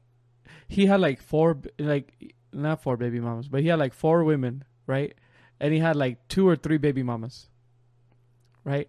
he 0.68 0.86
had 0.86 1.00
like 1.00 1.22
four, 1.22 1.58
like 1.78 2.34
not 2.52 2.82
four 2.82 2.96
baby 2.96 3.20
mamas, 3.20 3.48
but 3.48 3.62
he 3.62 3.68
had 3.68 3.78
like 3.78 3.94
four 3.94 4.22
women, 4.24 4.64
right? 4.86 5.14
And 5.60 5.72
he 5.72 5.80
had 5.80 5.96
like 5.96 6.28
two 6.28 6.46
or 6.46 6.56
three 6.56 6.78
baby 6.78 7.02
mamas, 7.02 7.48
right? 8.64 8.88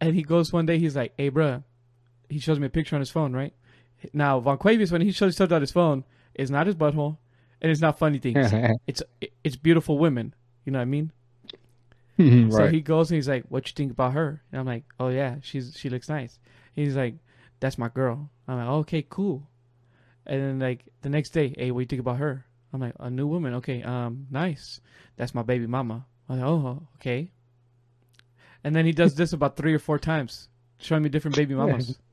And 0.00 0.14
he 0.14 0.22
goes 0.22 0.52
one 0.52 0.66
day, 0.66 0.78
he's 0.78 0.96
like, 0.96 1.12
"Hey, 1.16 1.30
bruh," 1.30 1.62
he 2.28 2.38
shows 2.38 2.58
me 2.58 2.66
a 2.66 2.70
picture 2.70 2.96
on 2.96 3.00
his 3.00 3.10
phone, 3.10 3.32
right? 3.32 3.54
Now, 4.12 4.40
Von 4.40 4.58
Quavius, 4.58 4.92
when 4.92 5.00
he 5.00 5.12
shows 5.12 5.34
stuff 5.34 5.52
on 5.52 5.60
his 5.60 5.72
phone, 5.72 6.04
is 6.34 6.50
not 6.50 6.66
his 6.66 6.76
butthole, 6.76 7.18
and 7.60 7.70
it's 7.70 7.80
not 7.80 7.98
funny 7.98 8.18
things. 8.18 8.52
it's 8.86 9.02
it's 9.42 9.56
beautiful 9.56 9.98
women. 9.98 10.34
You 10.64 10.72
know 10.72 10.78
what 10.78 10.82
I 10.82 10.86
mean? 10.86 11.12
right. 12.18 12.52
So 12.52 12.68
he 12.68 12.80
goes 12.80 13.10
and 13.10 13.16
he's 13.16 13.28
like, 13.28 13.44
"What 13.48 13.66
you 13.68 13.74
think 13.74 13.92
about 13.92 14.12
her?" 14.12 14.42
And 14.50 14.60
I'm 14.60 14.66
like, 14.66 14.84
"Oh 14.98 15.08
yeah, 15.08 15.36
she's 15.42 15.76
she 15.76 15.90
looks 15.90 16.08
nice." 16.08 16.38
He's 16.74 16.96
like, 16.96 17.14
"That's 17.60 17.78
my 17.78 17.88
girl." 17.88 18.30
I'm 18.48 18.58
like, 18.58 18.68
"Okay, 18.68 19.06
cool." 19.08 19.48
And 20.26 20.40
then 20.40 20.58
like 20.58 20.84
the 21.02 21.08
next 21.08 21.30
day, 21.30 21.54
"Hey, 21.56 21.70
what 21.70 21.80
you 21.80 21.86
think 21.86 22.00
about 22.00 22.18
her?" 22.18 22.44
I'm 22.72 22.80
like, 22.80 22.94
"A 22.98 23.10
new 23.10 23.26
woman." 23.26 23.54
Okay, 23.54 23.82
um, 23.82 24.26
nice. 24.30 24.80
That's 25.16 25.34
my 25.34 25.42
baby 25.42 25.66
mama. 25.66 26.06
I'm 26.28 26.40
like, 26.40 26.48
"Oh, 26.48 26.88
okay." 26.96 27.30
And 28.64 28.74
then 28.74 28.84
he 28.86 28.92
does 28.92 29.14
this 29.14 29.32
about 29.32 29.56
three 29.56 29.74
or 29.74 29.78
four 29.78 29.98
times, 29.98 30.48
showing 30.78 31.02
me 31.02 31.08
different 31.08 31.36
baby 31.36 31.54
mamas. 31.54 31.98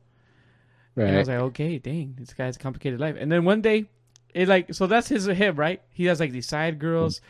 And 1.07 1.15
I 1.15 1.19
was 1.19 1.27
like, 1.27 1.39
okay, 1.39 1.79
dang, 1.79 2.15
this 2.19 2.33
guy 2.33 2.45
has 2.45 2.55
a 2.55 2.59
complicated 2.59 2.99
life. 2.99 3.15
And 3.19 3.31
then 3.31 3.45
one 3.45 3.61
day, 3.61 3.85
it 4.33 4.47
like, 4.47 4.73
so 4.73 4.87
that's 4.87 5.09
his 5.09 5.25
him, 5.25 5.55
right? 5.55 5.81
He 5.89 6.05
has 6.05 6.19
like 6.19 6.31
these 6.31 6.47
side 6.47 6.79
girls, 6.79 7.21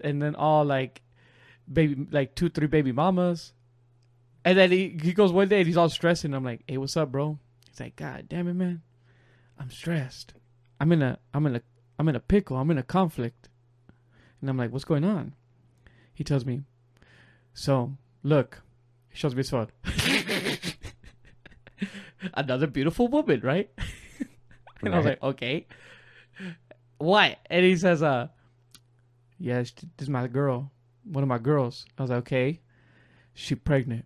and 0.00 0.22
then 0.22 0.34
all 0.34 0.64
like, 0.64 1.02
baby, 1.70 2.06
like 2.10 2.34
two, 2.34 2.48
three 2.48 2.66
baby 2.66 2.92
mamas. 2.92 3.52
And 4.44 4.56
then 4.56 4.70
he, 4.70 4.96
he 5.02 5.12
goes 5.12 5.32
one 5.32 5.48
day 5.48 5.58
and 5.58 5.66
he's 5.66 5.76
all 5.76 5.88
stressed, 5.88 6.24
and 6.24 6.34
I'm 6.34 6.44
like, 6.44 6.62
hey, 6.66 6.78
what's 6.78 6.96
up, 6.96 7.12
bro? 7.12 7.38
He's 7.68 7.80
like, 7.80 7.96
God 7.96 8.26
damn 8.28 8.48
it, 8.48 8.54
man, 8.54 8.82
I'm 9.58 9.70
stressed. 9.70 10.34
I'm 10.80 10.92
in 10.92 11.02
a, 11.02 11.18
I'm 11.34 11.46
in 11.46 11.56
a, 11.56 11.62
I'm 11.98 12.08
in 12.08 12.16
a 12.16 12.20
pickle. 12.20 12.56
I'm 12.56 12.70
in 12.70 12.78
a 12.78 12.84
conflict. 12.84 13.48
And 14.40 14.48
I'm 14.48 14.56
like, 14.56 14.70
what's 14.70 14.84
going 14.84 15.04
on? 15.04 15.34
He 16.14 16.22
tells 16.22 16.44
me, 16.44 16.62
so 17.54 17.96
look, 18.22 18.62
he 19.10 19.16
shows 19.16 19.34
me 19.34 19.40
his 19.40 19.50
phone. 19.50 19.68
Another 22.38 22.66
beautiful 22.68 23.08
woman, 23.08 23.40
right? 23.40 23.68
and 24.82 24.94
I 24.94 24.96
was 24.96 25.06
like, 25.06 25.22
okay. 25.22 25.66
What? 26.98 27.38
And 27.46 27.64
he 27.64 27.76
says, 27.76 28.02
uh, 28.02 28.28
yeah, 29.38 29.58
this 29.58 29.74
is 29.98 30.08
my 30.08 30.26
girl, 30.28 30.70
one 31.04 31.22
of 31.22 31.28
my 31.28 31.38
girls. 31.38 31.84
I 31.98 32.02
was 32.02 32.10
like, 32.10 32.18
okay. 32.20 32.60
She 33.34 33.54
pregnant. 33.54 34.04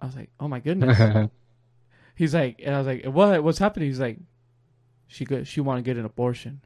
I 0.00 0.06
was 0.06 0.16
like, 0.16 0.30
oh 0.40 0.48
my 0.48 0.60
goodness. 0.60 1.30
He's 2.16 2.34
like, 2.34 2.60
and 2.64 2.74
I 2.74 2.78
was 2.78 2.86
like, 2.86 3.04
what? 3.04 3.42
What's 3.42 3.58
happening? 3.58 3.88
He's 3.88 4.00
like, 4.00 4.18
she 5.06 5.24
go, 5.24 5.42
she 5.44 5.60
want 5.60 5.78
to 5.78 5.82
get 5.82 5.96
an 5.96 6.04
abortion. 6.04 6.60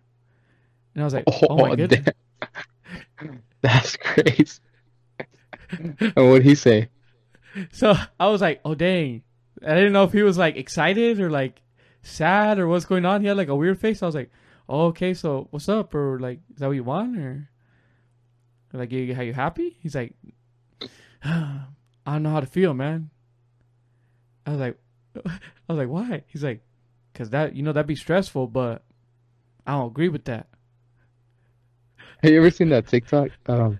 And 0.95 1.03
I 1.03 1.05
was 1.05 1.15
like, 1.15 1.25
oh, 1.27 1.57
my 1.57 1.77
goodness. 1.77 2.01
damn. 3.21 3.43
That's 3.61 3.97
crazy. 3.97 4.61
and 5.71 6.15
what'd 6.15 6.45
he 6.45 6.55
say? 6.55 6.89
So 7.73 7.95
I 8.19 8.29
was 8.29 8.41
like, 8.41 8.61
oh 8.65 8.75
dang. 8.75 9.23
I 9.65 9.75
didn't 9.75 9.93
know 9.93 10.05
if 10.05 10.13
he 10.13 10.23
was 10.23 10.39
like 10.39 10.57
excited 10.57 11.21
or 11.21 11.31
like 11.31 11.63
sad 12.03 12.59
or 12.59 12.69
what's 12.69 12.85
going 12.85 13.05
on. 13.05 13.21
He 13.23 13.27
had 13.27 13.37
like 13.37 13.49
a 13.49 13.57
weird 13.57 13.81
face. 13.81 14.03
I 14.03 14.07
was 14.07 14.15
like, 14.15 14.31
oh, 14.69 14.87
okay, 14.87 15.15
so 15.15 15.49
what's 15.51 15.69
up? 15.69 15.95
Or 15.95 16.19
like, 16.19 16.41
is 16.53 16.61
that 16.61 16.67
what 16.67 16.77
you 16.77 16.85
want? 16.85 17.17
Or 17.19 17.49
like, 18.73 18.93
you, 18.93 19.15
are 19.15 19.23
you 19.23 19.33
happy? 19.33 19.77
He's 19.81 19.95
like, 19.95 20.15
I 21.25 21.67
don't 22.07 22.23
know 22.23 22.31
how 22.31 22.41
to 22.41 22.47
feel, 22.47 22.75
man. 22.75 23.11
I 24.47 24.51
was 24.51 24.61
like, 24.61 24.79
I 25.27 25.39
was 25.69 25.79
like, 25.79 25.89
why? 25.89 26.25
He's 26.27 26.45
like, 26.45 26.61
cause 27.15 27.31
that, 27.31 27.55
you 27.55 27.63
know, 27.63 27.73
that'd 27.73 27.87
be 27.87 27.97
stressful, 27.97 28.49
but 28.49 28.83
I 29.67 29.73
don't 29.73 29.87
agree 29.87 30.09
with 30.09 30.25
that. 30.27 30.49
Have 32.23 32.33
you 32.33 32.39
ever 32.39 32.51
seen 32.51 32.71
that 32.71 32.87
TikTok? 32.87 33.31
Um, 33.47 33.79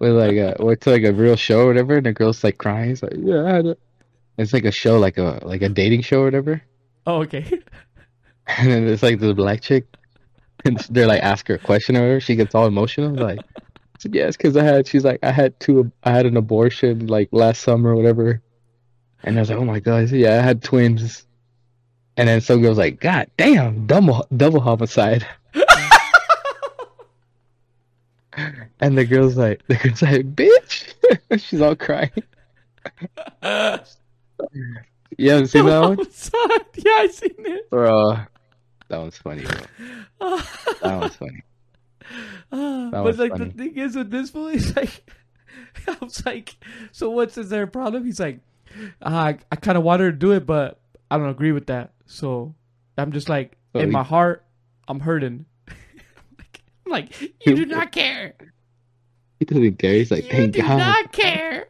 with 0.00 0.12
like 0.12 0.36
a, 0.36 0.56
where 0.58 0.74
it's 0.74 0.86
like 0.86 1.04
a 1.04 1.12
real 1.12 1.36
show 1.36 1.60
or 1.60 1.66
whatever, 1.66 1.96
and 1.96 2.06
the 2.06 2.12
girl's 2.12 2.42
like 2.42 2.58
crying. 2.58 2.90
It's 2.90 3.02
like, 3.02 3.14
yeah, 3.16 3.42
I 3.42 3.58
it. 3.60 3.80
It's 4.36 4.52
like 4.52 4.64
a 4.64 4.72
show, 4.72 4.98
like 4.98 5.18
a 5.18 5.40
like 5.42 5.62
a 5.62 5.68
dating 5.68 6.02
show 6.02 6.22
or 6.22 6.24
whatever. 6.24 6.62
Oh, 7.06 7.22
okay. 7.22 7.60
And 8.46 8.70
then 8.70 8.86
it's 8.86 9.02
like 9.02 9.20
the 9.20 9.32
black 9.32 9.62
chick, 9.62 9.86
and 10.66 10.78
they're 10.90 11.06
like 11.06 11.22
ask 11.22 11.48
her 11.48 11.54
a 11.54 11.58
question 11.58 11.96
or 11.96 12.00
whatever. 12.00 12.20
She 12.20 12.36
gets 12.36 12.54
all 12.54 12.66
emotional, 12.66 13.14
like, 13.14 13.38
yes, 14.04 14.36
because 14.36 14.54
I 14.54 14.62
had. 14.62 14.86
She's 14.86 15.02
like, 15.02 15.20
I 15.22 15.30
had 15.30 15.58
two. 15.60 15.90
I 16.02 16.10
had 16.10 16.26
an 16.26 16.36
abortion 16.36 17.06
like 17.06 17.30
last 17.32 17.62
summer 17.62 17.92
or 17.92 17.96
whatever. 17.96 18.42
And 19.22 19.38
I 19.38 19.40
was 19.40 19.48
like, 19.48 19.58
oh 19.58 19.64
my 19.64 19.80
god, 19.80 20.10
said, 20.10 20.18
yeah, 20.18 20.38
I 20.38 20.42
had 20.42 20.62
twins. 20.62 21.26
And 22.18 22.28
then 22.28 22.42
some 22.42 22.60
girl's 22.60 22.76
like, 22.76 23.00
God 23.00 23.30
damn, 23.38 23.86
double 23.86 24.26
double 24.36 24.60
homicide. 24.60 25.26
And 28.80 28.98
the 28.98 29.04
girl's 29.04 29.36
like, 29.36 29.62
the 29.68 29.76
girl's 29.76 30.02
like, 30.02 30.34
bitch. 30.34 30.92
She's 31.38 31.60
all 31.60 31.76
crying. 31.76 32.10
You 35.16 35.30
haven't 35.30 35.46
seen 35.48 35.66
that 35.66 35.78
one, 35.80 35.98
yeah, 36.76 36.90
I 36.92 37.08
seen 37.08 37.34
it. 37.38 37.70
bro? 37.70 38.16
That 38.88 38.98
one's 38.98 39.16
funny, 39.16 39.44
bro. 39.44 39.58
That 40.82 40.98
one's 41.00 41.16
funny. 41.16 41.42
Ah, 42.52 42.88
That 42.92 43.04
but 43.04 43.16
like 43.18 43.32
funny. 43.32 43.44
the 43.46 43.50
thing 43.52 43.78
is 43.78 43.96
with 43.96 44.10
this 44.10 44.30
fool, 44.30 44.48
he's 44.52 44.74
like, 44.76 45.08
I 45.86 45.96
was 46.00 46.24
like, 46.26 46.56
so 46.92 47.10
what's 47.10 47.38
is 47.38 47.48
there 47.48 47.62
a 47.62 47.66
problem? 47.68 48.04
He's 48.04 48.20
like, 48.20 48.40
ah, 49.02 49.26
I, 49.26 49.38
I 49.52 49.56
kind 49.56 49.78
of 49.78 49.84
wanted 49.84 50.04
to 50.04 50.12
do 50.12 50.32
it, 50.32 50.46
but 50.46 50.80
I 51.10 51.16
don't 51.18 51.28
agree 51.30 51.52
with 51.52 51.66
that. 51.66 51.92
So 52.06 52.54
I'm 52.98 53.12
just 53.12 53.28
like, 53.28 53.56
So 53.72 53.80
in 53.80 53.86
he- 53.88 53.92
my 53.92 54.02
heart, 54.02 54.44
I'm 54.88 55.00
hurting. 55.00 55.46
I'm 55.68 55.74
like, 56.38 56.60
I'm 56.86 56.92
like, 56.92 57.20
you 57.46 57.54
do 57.56 57.66
not 57.66 57.92
care. 57.92 58.34
He 59.38 59.44
doesn't 59.46 59.78
care. 59.78 59.94
He's 59.94 60.10
like, 60.10 60.24
You 60.24 60.30
thank 60.30 60.52
do 60.54 60.62
God. 60.62 60.76
not 60.78 61.12
care. 61.12 61.68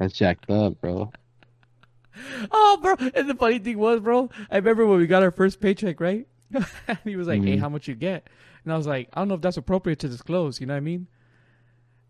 That's 0.00 0.14
jacked 0.14 0.50
up, 0.50 0.80
bro. 0.80 1.12
Oh, 2.50 2.78
bro. 2.82 2.94
And 3.14 3.28
the 3.28 3.34
funny 3.34 3.58
thing 3.58 3.78
was, 3.78 4.00
bro, 4.00 4.30
I 4.50 4.56
remember 4.56 4.86
when 4.86 4.98
we 4.98 5.06
got 5.06 5.22
our 5.22 5.30
first 5.30 5.60
paycheck, 5.60 6.00
right? 6.00 6.26
And 6.88 6.98
he 7.04 7.16
was 7.16 7.28
like, 7.28 7.42
hey, 7.44 7.56
Mhm. 7.56 7.60
how 7.60 7.68
much 7.68 7.86
you 7.86 7.94
get? 7.94 8.26
And 8.64 8.72
I 8.72 8.76
was 8.78 8.86
like, 8.86 9.08
I 9.12 9.20
don't 9.20 9.28
know 9.28 9.34
if 9.34 9.42
that's 9.42 9.58
appropriate 9.58 9.98
to 10.00 10.08
disclose. 10.08 10.58
You 10.60 10.66
know 10.66 10.72
what 10.74 10.78
I 10.78 10.80
mean? 10.80 11.06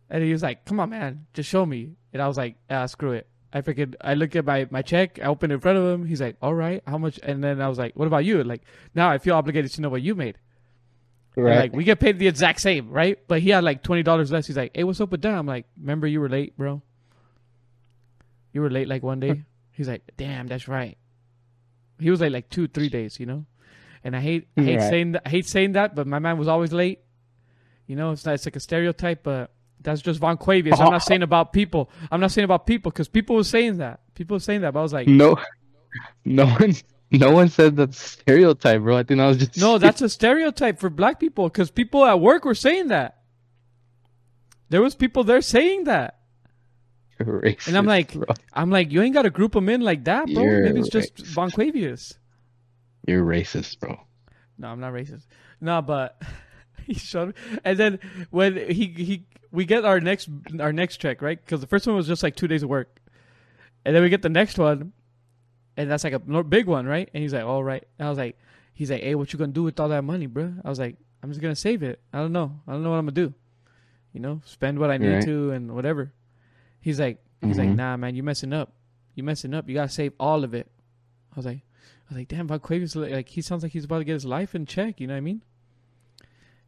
And 0.09 0.23
he 0.23 0.33
was 0.33 0.43
like, 0.43 0.65
come 0.65 0.79
on, 0.81 0.91
man, 0.91 1.27
just 1.35 1.49
show 1.51 1.67
me. 1.67 1.97
And 2.13 2.23
I 2.23 2.29
was 2.29 2.37
like, 2.39 2.57
ah, 2.71 2.87
screw 2.87 3.13
it. 3.13 3.27
I 3.53 3.61
figured, 3.63 3.97
I 4.01 4.15
look 4.15 4.37
at 4.37 4.45
my, 4.45 4.69
my 4.71 4.83
check, 4.83 5.19
I 5.21 5.27
open 5.27 5.51
it 5.51 5.55
in 5.55 5.61
front 5.61 5.79
of 5.79 5.85
him. 5.85 6.07
He's 6.07 6.21
like, 6.21 6.37
all 6.41 6.55
right, 6.55 6.81
how 6.87 6.97
much? 6.99 7.19
And 7.25 7.43
then 7.43 7.61
I 7.61 7.69
was 7.69 7.79
like, 7.79 7.97
what 7.97 8.07
about 8.07 8.25
you? 8.25 8.43
Like, 8.45 8.63
now 8.95 9.11
I 9.11 9.19
feel 9.19 9.35
obligated 9.35 9.73
to 9.73 9.81
know 9.81 9.89
what 9.89 10.03
you 10.03 10.15
made. 10.15 10.39
Right. 11.37 11.59
Like, 11.59 11.73
we 11.75 11.83
get 11.85 11.99
paid 11.99 12.19
the 12.21 12.29
exact 12.29 12.61
same, 12.61 12.91
right? 12.91 13.19
But 13.27 13.41
he 13.41 13.51
had 13.51 13.65
like 13.65 13.83
$20 13.83 14.31
less. 14.31 14.47
He's 14.47 14.57
like, 14.57 14.71
hey, 14.75 14.85
what's 14.85 15.01
up 15.01 15.11
with 15.11 15.23
that? 15.23 15.35
I'm 15.35 15.47
like, 15.47 15.67
remember 15.81 16.07
you 16.07 16.21
were 16.21 16.29
late, 16.29 16.57
bro? 16.57 16.83
You 18.53 18.61
were 18.63 18.71
late 18.71 18.89
like 18.89 19.03
one 19.03 19.21
day? 19.21 19.45
He's 19.73 19.89
like, 19.89 20.03
damn, 20.17 20.47
that's 20.47 20.69
right. 20.69 20.99
He 21.99 22.11
was 22.11 22.21
like 22.21 22.33
like 22.33 22.51
two, 22.51 22.69
three 22.69 22.89
days, 22.89 23.21
you 23.21 23.27
know. 23.27 23.47
And 24.03 24.17
I 24.17 24.21
hate, 24.21 24.49
I 24.57 24.63
hate 24.63 24.81
saying 24.81 25.13
that. 25.13 25.23
I 25.27 25.29
hate 25.29 25.47
saying 25.47 25.73
that, 25.73 25.95
but 25.95 26.07
my 26.07 26.19
man 26.19 26.39
was 26.39 26.49
always 26.49 26.73
late. 26.73 27.01
You 27.87 27.97
know, 27.97 28.13
it's 28.13 28.25
not. 28.25 28.35
It's 28.35 28.47
like 28.47 28.57
a 28.57 28.61
stereotype, 28.61 29.23
but 29.23 29.53
that's 29.81 30.01
just 30.01 30.21
Von 30.21 30.39
Quavius. 30.39 30.79
I'm 30.79 30.91
not 30.91 31.03
saying 31.03 31.23
about 31.23 31.53
people. 31.53 31.91
I'm 32.11 32.21
not 32.21 32.31
saying 32.31 32.45
about 32.45 32.67
people 32.67 32.91
because 32.91 33.09
people 33.09 33.37
were 33.37 33.45
saying 33.45 33.79
that. 33.79 34.01
People 34.15 34.37
were 34.37 34.41
saying 34.41 34.63
that, 34.63 34.73
but 34.73 34.81
I 34.81 34.83
was 34.83 34.93
like, 34.93 35.09
no, 35.09 35.37
no 36.25 36.47
one, 36.47 36.75
no 37.11 37.31
one 37.33 37.49
said 37.49 37.77
that 37.77 37.95
stereotype, 37.95 38.83
bro. 38.83 38.97
I 38.97 39.03
think 39.03 39.21
I 39.21 39.27
was 39.27 39.39
just 39.39 39.59
no, 39.59 39.79
that's 39.79 40.03
a 40.03 40.09
stereotype 40.09 40.79
for 40.79 40.89
black 40.89 41.21
people 41.21 41.49
because 41.49 41.71
people 41.71 42.05
at 42.05 42.21
work 42.21 42.45
were 42.45 42.55
saying 42.55 42.89
that. 42.89 43.19
There 44.69 44.81
was 44.81 44.95
people 44.95 45.25
there 45.25 45.41
saying 45.41 45.85
that. 45.85 46.20
Racist, 47.25 47.69
And 47.69 47.77
I'm 47.77 47.87
like, 47.87 48.15
bro. 48.15 48.25
I'm 48.53 48.71
like, 48.71 48.91
you 48.93 49.03
ain't 49.03 49.15
got 49.15 49.23
to 49.23 49.31
group 49.31 49.53
them 49.53 49.69
in 49.69 49.81
like 49.81 50.05
that, 50.05 50.27
bro. 50.27 50.43
You're 50.43 50.63
Maybe 50.65 50.81
it's 50.81 50.89
just 50.89 51.17
racist. 51.17 51.27
Von 51.35 51.51
Quavius. 51.51 52.15
you're 53.07 53.25
racist, 53.25 53.79
bro. 53.81 54.01
No, 54.59 54.69
I'm 54.69 54.81
not 54.81 54.93
racist. 54.93 55.27
No, 55.61 55.81
but 55.83 56.21
he 56.87 56.95
showed 56.95 57.29
me, 57.29 57.35
and 57.65 57.79
then 57.79 57.99
when 58.31 58.57
he 58.57 58.87
he 58.89 59.27
we 59.53 59.65
get 59.65 59.85
our 59.85 60.01
next 60.01 60.29
our 60.59 60.73
next 60.73 60.99
check 60.99 61.23
right 61.23 61.39
because 61.43 61.61
the 61.61 61.67
first 61.67 61.87
one 61.87 61.97
was 61.97 62.07
just 62.07 62.23
like 62.23 62.37
two 62.37 62.47
days 62.49 62.63
of 62.63 62.69
work, 62.69 63.01
and 63.85 63.95
then 63.97 64.03
we 64.03 64.09
get 64.09 64.23
the 64.23 64.29
next 64.29 64.59
one, 64.59 64.93
and 65.77 65.91
that's 65.91 66.05
like 66.05 66.13
a 66.13 66.19
big 66.45 66.67
one, 66.67 66.87
right? 66.87 67.09
And 67.15 67.23
he's 67.23 67.33
like, 67.35 67.45
"All 67.45 67.65
right." 67.65 67.85
And 67.99 68.07
I 68.07 68.11
was 68.11 68.19
like, 68.19 68.39
"He's 68.75 68.91
like, 68.91 69.03
hey, 69.03 69.15
what 69.15 69.33
you 69.33 69.39
gonna 69.39 69.53
do 69.53 69.63
with 69.63 69.79
all 69.81 69.89
that 69.89 70.03
money, 70.05 70.27
bro?" 70.27 70.53
I 70.65 70.69
was 70.69 70.79
like, 70.79 70.97
"I'm 71.23 71.31
just 71.31 71.41
gonna 71.41 71.57
save 71.57 71.83
it. 71.83 72.01
I 72.13 72.19
don't 72.19 72.33
know. 72.33 72.61
I 72.69 72.73
don't 72.73 72.83
know 72.83 72.91
what 72.91 72.97
I'm 72.97 73.07
gonna 73.07 73.13
do. 73.29 73.35
You 74.13 74.21
know, 74.21 74.41
spend 74.45 74.79
what 74.79 74.91
I 74.91 74.99
need 74.99 75.15
Right. 75.15 75.25
to 75.25 75.51
and 75.53 75.75
whatever." 75.75 76.13
He's 76.81 76.99
like, 77.01 77.19
"He's 77.43 77.59
like, 77.59 77.69
Mhm. 77.71 77.77
nah, 77.77 77.97
man, 77.97 78.15
you 78.15 78.23
messing 78.23 78.53
up. 78.53 78.73
You 79.15 79.23
messing 79.23 79.55
up. 79.55 79.69
You 79.69 79.75
gotta 79.75 79.89
save 79.89 80.13
all 80.19 80.45
of 80.45 80.55
it." 80.55 80.71
I 81.33 81.37
was 81.37 81.47
like, 81.47 81.59
"I 81.59 82.09
was 82.11 82.19
like, 82.19 82.29
damn, 82.29 82.49
Von 82.49 82.61
Quavius, 82.61 82.97
like, 82.97 83.29
he 83.29 83.41
sounds 83.43 83.63
like 83.63 83.73
he's 83.73 83.85
about 83.85 83.99
to 83.99 84.05
get 84.05 84.15
his 84.15 84.25
life 84.25 84.55
in 84.55 84.67
check. 84.67 85.01
You 85.01 85.07
know 85.07 85.15
what 85.15 85.19
I 85.19 85.21
mean?" 85.21 85.43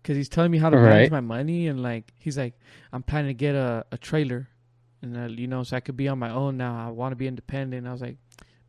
Because 0.03 0.17
he's 0.17 0.29
telling 0.29 0.51
me 0.51 0.59
how 0.59 0.69
to 0.71 0.77
manage 0.77 1.11
Right. 1.11 1.13
my 1.13 1.21
money 1.21 1.69
and 1.69 1.81
like 1.83 2.13
he's 2.19 2.37
like, 2.37 2.55
"I'm 2.93 3.03
planning 3.03 3.29
to 3.31 3.35
get 3.35 3.55
a 3.55 3.87
a 3.93 3.99
trailer." 3.99 4.49
And 5.01 5.17
uh, 5.17 5.27
you 5.27 5.47
know, 5.47 5.63
so 5.63 5.77
I 5.77 5.81
could 5.81 5.97
be 5.97 6.09
on 6.09 6.19
my 6.19 6.31
own 6.31 6.57
now. 6.57 6.77
I 6.77 6.91
want 6.91 7.13
to 7.13 7.17
be 7.17 7.27
independent. 7.27 7.87
I 7.87 7.93
was 7.93 8.01
like, 8.03 8.17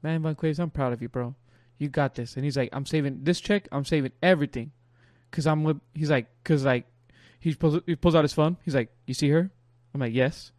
man, 0.02 0.22
Von 0.22 0.36
Quaves, 0.36 0.60
I'm 0.60 0.70
proud 0.72 0.94
of 0.94 1.02
you, 1.02 1.10
bro. 1.10 1.36
You 1.80 1.89
got 1.89 2.16
this. 2.16 2.36
And 2.36 2.44
he's 2.46 2.56
like, 2.58 2.70
I'm 2.72 2.86
saving 2.86 3.24
this 3.24 3.39
check. 3.41 3.68
I'm 3.72 3.84
saving 3.86 4.12
everything, 4.22 4.72
cause 5.32 5.46
I'm 5.48 5.64
with. 5.64 5.80
He's 5.94 6.10
like, 6.12 6.28
cause 6.44 6.64
like, 6.66 6.86
he 7.39 7.54
pulls 7.56 7.80
he 7.86 7.96
pulls 7.96 8.16
out 8.16 8.24
his 8.24 8.34
phone. 8.34 8.58
He's 8.64 8.76
like, 8.76 8.89
you 9.08 9.14
see 9.14 9.30
her? 9.30 9.52
I'm 9.94 10.00
like, 10.02 10.14
yes. 10.14 10.52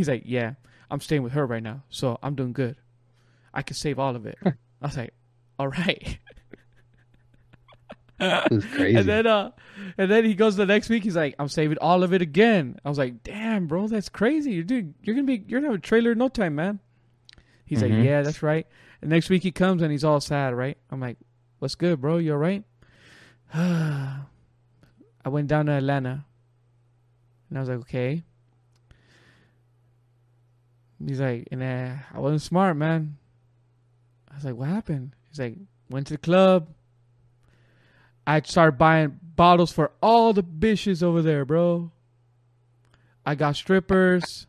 He's 0.00 0.08
like, 0.08 0.22
yeah. 0.24 0.54
I'm 0.90 0.98
staying 1.00 1.22
with 1.22 1.34
her 1.34 1.44
right 1.44 1.62
now, 1.62 1.82
so 1.90 2.18
I'm 2.22 2.34
doing 2.34 2.54
good. 2.54 2.76
I 3.52 3.60
can 3.60 3.76
save 3.76 3.98
all 3.98 4.16
of 4.16 4.24
it. 4.24 4.38
I 4.46 4.52
was 4.80 4.96
like, 4.96 5.12
all 5.58 5.68
right. 5.68 6.18
It 8.18 8.64
crazy. 8.72 8.96
And 8.96 9.06
then 9.06 9.26
uh 9.26 9.50
and 9.98 10.10
then 10.10 10.24
he 10.24 10.34
goes 10.34 10.56
the 10.56 10.64
next 10.64 10.88
week, 10.88 11.04
he's 11.04 11.16
like, 11.16 11.34
I'm 11.38 11.48
saving 11.48 11.76
all 11.82 12.02
of 12.02 12.14
it 12.14 12.22
again. 12.22 12.78
I 12.82 12.88
was 12.88 12.96
like, 12.96 13.22
damn, 13.22 13.66
bro, 13.66 13.88
that's 13.88 14.08
crazy. 14.08 14.52
You're 14.52 14.64
doing 14.64 14.94
you're 15.02 15.14
gonna 15.14 15.26
be 15.26 15.44
you're 15.46 15.60
gonna 15.60 15.72
have 15.74 15.78
a 15.80 15.82
trailer 15.82 16.12
in 16.12 16.18
no 16.18 16.28
time, 16.28 16.54
man. 16.54 16.80
He's 17.66 17.82
like, 17.82 17.92
Mhm. 17.92 18.04
Yeah, 18.04 18.22
that's 18.22 18.42
right. 18.42 18.66
And 19.02 19.10
next 19.10 19.28
week 19.28 19.42
he 19.42 19.52
comes 19.52 19.82
and 19.82 19.92
he's 19.92 20.02
all 20.04 20.20
sad, 20.22 20.54
right? 20.54 20.78
I'm 20.90 20.98
like, 21.00 21.18
What's 21.58 21.74
good, 21.74 22.00
bro? 22.00 22.16
You 22.16 22.32
alright? 22.32 22.64
I 23.54 24.22
went 25.26 25.48
down 25.48 25.66
to 25.66 25.72
Atlanta. 25.72 26.24
And 27.50 27.58
I 27.58 27.60
was 27.60 27.68
like, 27.68 27.80
Okay. 27.80 28.24
He's 31.04 31.20
like, 31.20 31.48
and 31.50 31.62
uh, 31.62 31.94
I 32.14 32.18
wasn't 32.18 32.42
smart, 32.42 32.76
man. 32.76 33.16
I 34.30 34.34
was 34.34 34.44
like, 34.44 34.54
what 34.54 34.68
happened? 34.68 35.14
He's 35.28 35.38
like, 35.38 35.56
went 35.88 36.06
to 36.08 36.14
the 36.14 36.18
club. 36.18 36.68
I 38.26 38.40
started 38.42 38.78
buying 38.78 39.18
bottles 39.22 39.72
for 39.72 39.92
all 40.02 40.32
the 40.32 40.42
bitches 40.42 41.02
over 41.02 41.22
there, 41.22 41.44
bro. 41.44 41.90
I 43.24 43.34
got 43.34 43.56
strippers. 43.56 44.46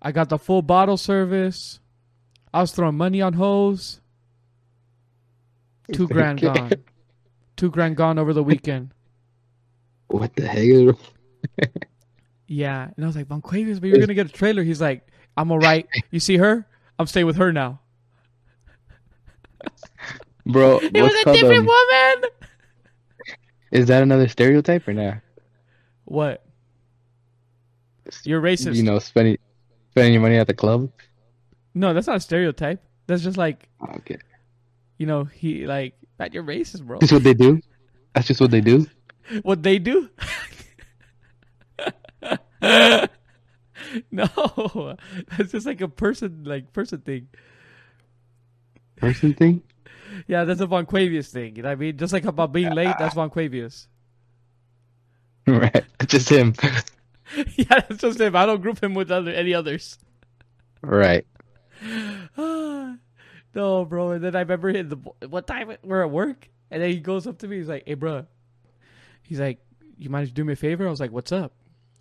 I 0.00 0.12
got 0.12 0.28
the 0.28 0.38
full 0.38 0.62
bottle 0.62 0.96
service. 0.96 1.80
I 2.52 2.60
was 2.60 2.72
throwing 2.72 2.96
money 2.96 3.20
on 3.20 3.34
hoes. 3.34 4.00
Two 5.92 6.06
grand 6.08 6.40
gone. 6.40 6.72
Two 7.56 7.70
grand 7.70 7.96
gone 7.96 8.18
over 8.18 8.32
the 8.32 8.42
weekend. 8.42 8.92
What 10.08 10.34
the 10.36 10.46
heck? 10.46 10.96
Yeah. 12.50 12.88
And 12.96 13.04
I 13.04 13.06
was 13.06 13.14
like, 13.14 13.26
Von 13.26 13.42
Quavius, 13.42 13.78
but 13.78 13.88
you're 13.90 13.98
going 13.98 14.08
to 14.08 14.14
get 14.14 14.24
a 14.24 14.32
trailer. 14.32 14.62
He's 14.62 14.80
like, 14.80 15.06
I'm 15.38 15.52
all 15.52 15.58
right. 15.58 15.86
You 16.10 16.18
see 16.20 16.36
her? 16.36 16.66
I'm 16.98 17.06
staying 17.06 17.26
with 17.26 17.36
her 17.36 17.52
now. 17.52 17.80
Bro, 20.44 20.80
It 20.80 21.00
was 21.00 21.12
a 21.26 21.32
different 21.32 21.60
um, 21.60 21.66
woman. 21.66 22.30
Is 23.70 23.86
that 23.86 24.02
another 24.02 24.26
stereotype 24.28 24.88
or 24.88 24.94
not? 24.94 25.18
What? 26.06 26.44
You're 28.24 28.40
racist. 28.40 28.74
You 28.74 28.82
know, 28.82 28.98
spending 28.98 29.36
spending 29.90 30.14
your 30.14 30.22
money 30.22 30.36
at 30.36 30.46
the 30.46 30.54
club. 30.54 30.90
no, 31.74 31.92
that's 31.92 32.06
not 32.06 32.16
a 32.16 32.20
stereotype. 32.20 32.82
That's 33.06 33.22
just 33.22 33.36
like, 33.36 33.68
Okay, 33.98 34.16
you 34.96 35.06
know, 35.06 35.24
he 35.24 35.66
like, 35.66 35.94
that 36.16 36.32
you're 36.34 36.42
racist, 36.42 36.82
bro. 36.82 36.98
that's 36.98 37.12
what 37.12 37.22
they 37.22 37.34
do. 37.34 37.60
That's 38.14 38.26
just 38.26 38.40
what 38.40 38.50
they 38.50 38.60
do. 38.62 38.86
what 39.42 39.62
they 39.62 39.78
do? 39.78 40.08
no, 44.10 44.96
that's 45.36 45.52
just 45.52 45.66
like 45.66 45.80
a 45.80 45.88
person, 45.88 46.44
like 46.44 46.72
person 46.72 47.00
thing. 47.00 47.28
Person 48.96 49.34
thing. 49.34 49.62
Yeah, 50.26 50.44
that's 50.44 50.60
a 50.60 50.66
Von 50.66 50.86
Quavius 50.86 51.28
thing. 51.28 51.56
You 51.56 51.62
know 51.62 51.68
what 51.68 51.72
I 51.72 51.76
mean? 51.76 51.96
Just 51.96 52.12
like 52.12 52.24
about 52.24 52.52
being 52.52 52.72
late, 52.72 52.94
that's 52.98 53.14
Von 53.14 53.30
Quavius. 53.30 53.86
Right, 55.46 55.82
just 56.06 56.28
him. 56.28 56.52
yeah, 57.56 57.80
that's 57.88 58.02
just 58.02 58.20
him. 58.20 58.36
I 58.36 58.44
don't 58.44 58.60
group 58.60 58.82
him 58.82 58.92
with 58.92 59.10
other 59.10 59.30
any 59.30 59.54
others. 59.54 59.96
Right. 60.82 61.26
no, 62.36 62.98
bro. 63.54 64.10
And 64.10 64.22
then 64.22 64.36
I 64.36 64.40
remember 64.40 64.68
in 64.68 64.90
the 64.90 64.96
what 65.26 65.46
time 65.46 65.74
we're 65.82 66.02
at 66.02 66.10
work, 66.10 66.50
and 66.70 66.82
then 66.82 66.90
he 66.90 67.00
goes 67.00 67.26
up 67.26 67.38
to 67.38 67.48
me. 67.48 67.56
He's 67.56 67.68
like, 67.68 67.84
"Hey, 67.86 67.94
bro." 67.94 68.26
He's 69.22 69.40
like, 69.40 69.58
"You 69.96 70.10
mind 70.10 70.28
to 70.28 70.34
do 70.34 70.44
me 70.44 70.52
a 70.52 70.56
favor?" 70.56 70.86
I 70.86 70.90
was 70.90 71.00
like, 71.00 71.12
"What's 71.12 71.32
up?" 71.32 71.54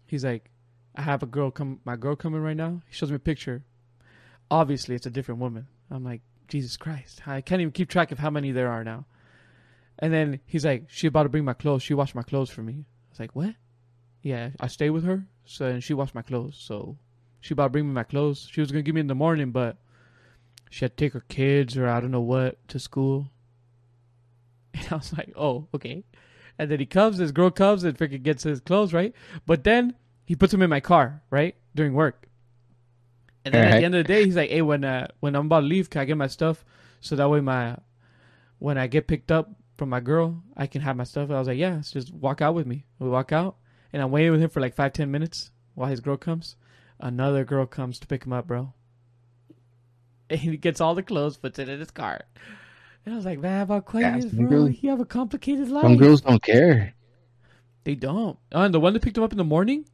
He's 0.08 0.26
like, 0.26 0.50
"I 0.98 1.02
have 1.02 1.24
a 1.24 1.28
girl 1.28 1.52
come, 1.52 1.80
my 1.86 1.96
girl 1.96 2.16
coming 2.16 2.42
right 2.42 2.58
now." 2.58 2.82
He 2.88 2.94
shows 2.94 3.12
me 3.12 3.16
a 3.16 3.20
picture. 3.20 3.64
Obviously, 4.52 4.96
it's 4.96 5.06
a 5.06 5.12
different 5.12 5.40
woman. 5.40 5.68
I'm 5.90 6.04
like, 6.04 6.22
Jesus 6.48 6.76
Christ! 6.76 7.28
I 7.28 7.42
can't 7.42 7.62
even 7.62 7.72
keep 7.72 7.90
track 7.90 8.12
of 8.12 8.20
how 8.20 8.30
many 8.30 8.52
there 8.52 8.70
are 8.70 8.84
now. 8.84 9.06
And 10.00 10.12
then 10.12 10.40
he's 10.46 10.66
like, 10.66 10.90
"She 10.90 11.08
about 11.08 11.24
to 11.24 11.30
bring 11.30 11.46
my 11.46 11.54
clothes. 11.54 11.84
She 11.84 11.94
washed 11.94 12.16
my 12.16 12.24
clothes 12.24 12.50
for 12.50 12.64
me." 12.64 12.74
I 12.74 13.10
was 13.12 13.20
like, 13.20 13.36
"What?" 13.36 13.56
Yeah, 14.22 14.50
I 14.60 14.68
stay 14.68 14.90
with 14.90 15.06
her, 15.06 15.28
so 15.46 15.68
and 15.68 15.84
she 15.84 15.94
washed 15.94 16.16
my 16.16 16.22
clothes. 16.22 16.58
So 16.58 16.98
she 17.40 17.54
about 17.54 17.68
to 17.68 17.70
bring 17.70 17.88
me 17.88 17.94
my 17.94 18.04
clothes. 18.04 18.48
She 18.52 18.62
was 18.62 18.72
gonna 18.72 18.82
give 18.82 18.96
me 18.96 19.02
in 19.02 19.08
the 19.08 19.16
morning, 19.16 19.52
but 19.52 19.78
she 20.70 20.86
had 20.86 20.98
to 20.98 21.06
take 21.06 21.14
her 21.14 21.24
kids 21.30 21.78
or 21.78 21.88
I 21.88 22.00
don't 22.00 22.12
know 22.12 22.22
what 22.22 22.68
to 22.70 22.80
school. 22.80 23.32
And 24.74 24.88
I 24.92 24.96
was 24.96 25.14
like, 25.14 25.34
oh, 25.36 25.68
okay. 25.74 26.04
And 26.60 26.70
then 26.70 26.80
he 26.80 26.86
comes, 26.86 27.18
this 27.18 27.32
girl 27.32 27.50
comes 27.50 27.84
and 27.84 27.98
freaking 27.98 28.22
gets 28.22 28.44
his 28.44 28.60
clothes, 28.60 28.94
right? 28.94 29.14
But 29.46 29.64
then 29.64 29.96
he 30.28 30.36
puts 30.36 30.52
them 30.52 30.62
in 30.62 30.70
my 30.70 30.82
car, 30.82 31.24
right? 31.32 31.56
During 31.74 31.94
work. 31.94 32.28
And 33.46 33.54
then 33.54 33.64
at 33.64 33.80
the 33.80 33.86
end 33.86 33.96
of 33.96 34.00
the 34.06 34.14
day, 34.14 34.26
he's 34.26 34.36
like, 34.36 34.50
hey, 34.50 34.62
when 34.62 34.84
uh, 34.84 35.08
when 35.22 35.36
I'm 35.36 35.46
about 35.46 35.62
to 35.62 35.66
leave, 35.68 35.90
can 35.90 36.02
I 36.02 36.06
get 36.06 36.18
my 36.18 36.28
stuff? 36.28 36.66
So 37.00 37.16
that 37.16 37.30
way 37.30 37.40
my 37.40 37.78
when 38.60 38.78
I 38.78 38.88
get 38.88 39.08
picked 39.08 39.32
up 39.32 39.50
from 39.78 39.88
my 39.88 40.02
girl, 40.02 40.44
I 40.58 40.68
can 40.68 40.82
have 40.82 40.98
my 40.98 41.06
stuff. 41.06 41.32
I 41.32 41.40
was 41.40 41.48
like, 41.48 41.58
yeah, 41.58 41.76
let's 41.76 41.92
just 41.92 42.14
walk 42.14 42.42
out 42.42 42.56
with 42.56 42.68
me. 42.68 42.84
We 43.00 43.08
walk 43.08 43.32
out 43.32 43.56
and 43.94 44.02
I'm 44.02 44.12
waiting 44.12 44.34
with 44.34 44.42
him 44.42 44.50
for 44.50 44.60
like 44.60 44.76
five, 44.76 44.92
ten 44.92 45.10
minutes 45.12 45.52
while 45.76 45.90
his 45.90 46.02
girl 46.02 46.18
comes. 46.18 46.58
Another 47.00 47.46
girl 47.46 47.66
comes 47.66 47.98
to 48.00 48.08
pick 48.08 48.26
him 48.26 48.34
up, 48.34 48.48
bro. 48.48 48.74
And 50.30 50.42
he 50.42 50.58
gets 50.58 50.82
all 50.82 50.94
the 50.94 51.04
clothes, 51.04 51.38
puts 51.38 51.58
it 51.58 51.70
in 51.70 51.80
his 51.80 51.92
car. 51.92 52.20
And 53.06 53.14
I 53.14 53.16
was 53.16 53.24
like, 53.26 53.40
man, 53.40 53.62
about 53.62 53.86
some 54.30 54.40
bro, 54.40 54.50
girls- 54.50 54.76
you 54.82 54.90
have 54.90 55.00
a 55.00 55.06
complicated 55.06 55.70
life. 55.70 55.84
Some 55.84 55.96
girls 55.96 56.20
don't 56.20 56.44
care. 56.44 56.94
They 57.86 57.96
don't. 57.96 58.38
Oh, 58.52 58.62
and 58.64 58.74
the 58.74 58.82
one 58.82 58.92
that 58.92 59.02
picked 59.02 59.16
him 59.16 59.24
up 59.24 59.32
in 59.32 59.38
the 59.38 59.46
morning 59.46 59.86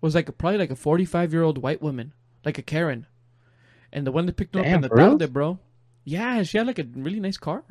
was 0.00 0.14
like 0.14 0.28
a, 0.28 0.32
probably 0.32 0.58
like 0.58 0.70
a 0.70 0.76
45 0.76 1.32
year 1.32 1.42
old 1.42 1.58
white 1.58 1.82
woman, 1.82 2.12
like 2.44 2.58
a 2.58 2.62
Karen. 2.62 3.06
And 3.92 4.06
the 4.06 4.12
one 4.12 4.26
that 4.26 4.36
picked 4.36 4.54
him 4.54 4.60
up 4.60 4.66
in 4.66 4.72
Damn, 4.72 4.80
the 4.82 4.88
for 4.88 4.96
real? 4.96 5.18
tarde, 5.18 5.32
bro. 5.32 5.58
Yeah, 6.04 6.42
she 6.42 6.58
had 6.58 6.66
like 6.66 6.78
a 6.78 6.84
really 6.94 7.20
nice 7.20 7.36
car. 7.38 7.64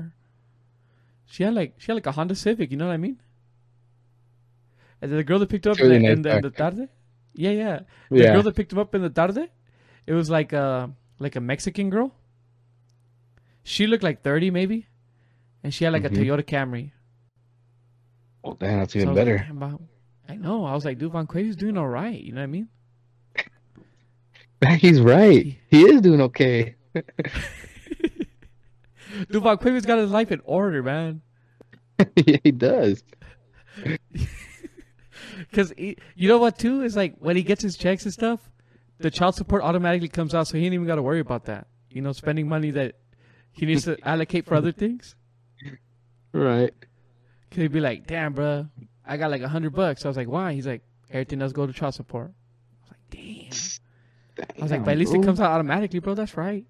She 1.25 1.43
had 1.43 1.53
like 1.53 1.75
she 1.77 1.87
had 1.87 1.95
like 1.95 2.05
a 2.07 2.11
Honda 2.11 2.35
Civic, 2.35 2.71
you 2.71 2.77
know 2.77 2.87
what 2.87 2.93
I 2.93 2.97
mean? 2.97 3.19
And 5.01 5.11
then 5.11 5.17
the 5.17 5.23
girl 5.23 5.39
that 5.39 5.49
picked 5.49 5.65
him 5.65 5.73
up 5.73 5.77
really 5.79 5.95
in, 5.97 6.01
the, 6.01 6.07
nice 6.07 6.15
in, 6.17 6.21
the, 6.23 6.35
in 6.37 6.41
the 6.41 6.49
tarde, 6.49 6.89
yeah, 7.35 7.51
yeah. 7.51 7.79
The 8.09 8.17
Yeah. 8.23 8.33
girl 8.33 8.43
that 8.43 8.55
picked 8.55 8.71
him 8.73 8.79
up 8.79 8.95
in 8.95 9.01
the 9.01 9.09
tarde, 9.09 9.49
it 10.07 10.13
was 10.13 10.29
like 10.29 10.53
a 10.53 10.91
like 11.19 11.35
a 11.35 11.41
Mexican 11.41 11.89
girl. 11.89 12.13
She 13.63 13.85
looked 13.85 14.03
like 14.03 14.21
30 14.23 14.49
maybe, 14.49 14.87
and 15.63 15.73
she 15.73 15.83
had 15.83 15.93
like 15.93 16.03
Mhm. 16.03 16.05
a 16.05 16.09
Toyota 16.09 16.43
Camry. 16.43 16.91
Oh, 18.43 18.53
damn, 18.53 18.79
that's 18.79 18.95
even 18.95 19.09
like, 19.09 19.15
better. 19.15 19.37
"Damn, 19.39 19.59
Von- 19.59 19.87
I 20.29 20.35
know. 20.35 20.65
I 20.65 20.73
was 20.73 20.85
like, 20.85 20.97
dude, 20.97 21.11
Von 21.11 21.27
Quavius 21.27 21.55
doing 21.55 21.77
all 21.77 21.87
right. 21.87 22.19
You 22.19 22.33
know 22.33 22.41
what 22.41 22.43
I 22.43 22.47
mean? 22.47 22.67
He's 24.79 24.99
right. 24.99 25.57
He 25.69 25.81
is 25.83 26.01
doing 26.01 26.21
okay. 26.21 26.75
Dude, 29.31 29.43
Von 29.43 29.57
Quavius 29.57 29.85
got 29.85 29.99
his 29.99 30.11
life 30.11 30.31
in 30.31 30.41
order, 30.43 30.83
man. 30.83 31.21
yeah, 32.15 32.37
he 32.43 32.51
does. 32.51 33.03
Because 35.49 35.73
you 35.77 36.27
know 36.27 36.37
what, 36.37 36.59
too? 36.59 36.81
Is 36.81 36.95
like 36.95 37.15
when 37.19 37.35
he 37.35 37.43
gets 37.43 37.61
his 37.61 37.77
checks 37.77 38.03
and 38.03 38.13
stuff, 38.13 38.39
the 38.99 39.11
child 39.11 39.35
support 39.35 39.63
automatically 39.63 40.09
comes 40.09 40.33
out, 40.35 40.47
so 40.47 40.57
he 40.57 40.65
ain't 40.65 40.73
even 40.73 40.87
got 40.87 40.95
to 40.95 41.01
worry 41.01 41.19
about 41.19 41.45
that. 41.45 41.67
You 41.91 42.01
know, 42.01 42.11
spending 42.11 42.47
money 42.47 42.71
that 42.71 42.95
he 43.51 43.65
needs 43.65 43.85
to 43.85 43.97
allocate 44.07 44.45
for 44.45 44.55
other 44.55 44.71
things. 44.71 45.15
Right. 46.33 46.73
Cause 47.49 47.57
he'd 47.59 47.71
be 47.71 47.79
like, 47.79 48.05
"Damn, 48.05 48.33
bro, 48.33 48.67
I 49.07 49.17
got 49.17 49.31
like 49.31 49.41
a 49.41 49.47
hundred 49.47 49.73
bucks." 49.73 50.05
I 50.05 50.07
was 50.07 50.17
like, 50.17 50.27
"Why?" 50.27 50.53
He's 50.53 50.67
like, 50.67 50.83
"Everything 51.09 51.41
else 51.41 51.53
go 51.53 51.65
to 51.65 51.73
child 51.73 51.95
support." 51.95 52.31
I 52.31 52.89
was 52.89 52.91
like, 52.91 53.09
"Damn." 53.09 54.55
I 54.59 54.61
was 54.61 54.71
like, 54.71 54.85
"But 54.85 54.91
at 54.91 54.97
least 54.97 55.15
it 55.15 55.23
comes 55.23 55.39
out 55.39 55.51
automatically, 55.51 55.99
bro. 55.99 56.13
That's 56.13 56.35
right." 56.37 56.65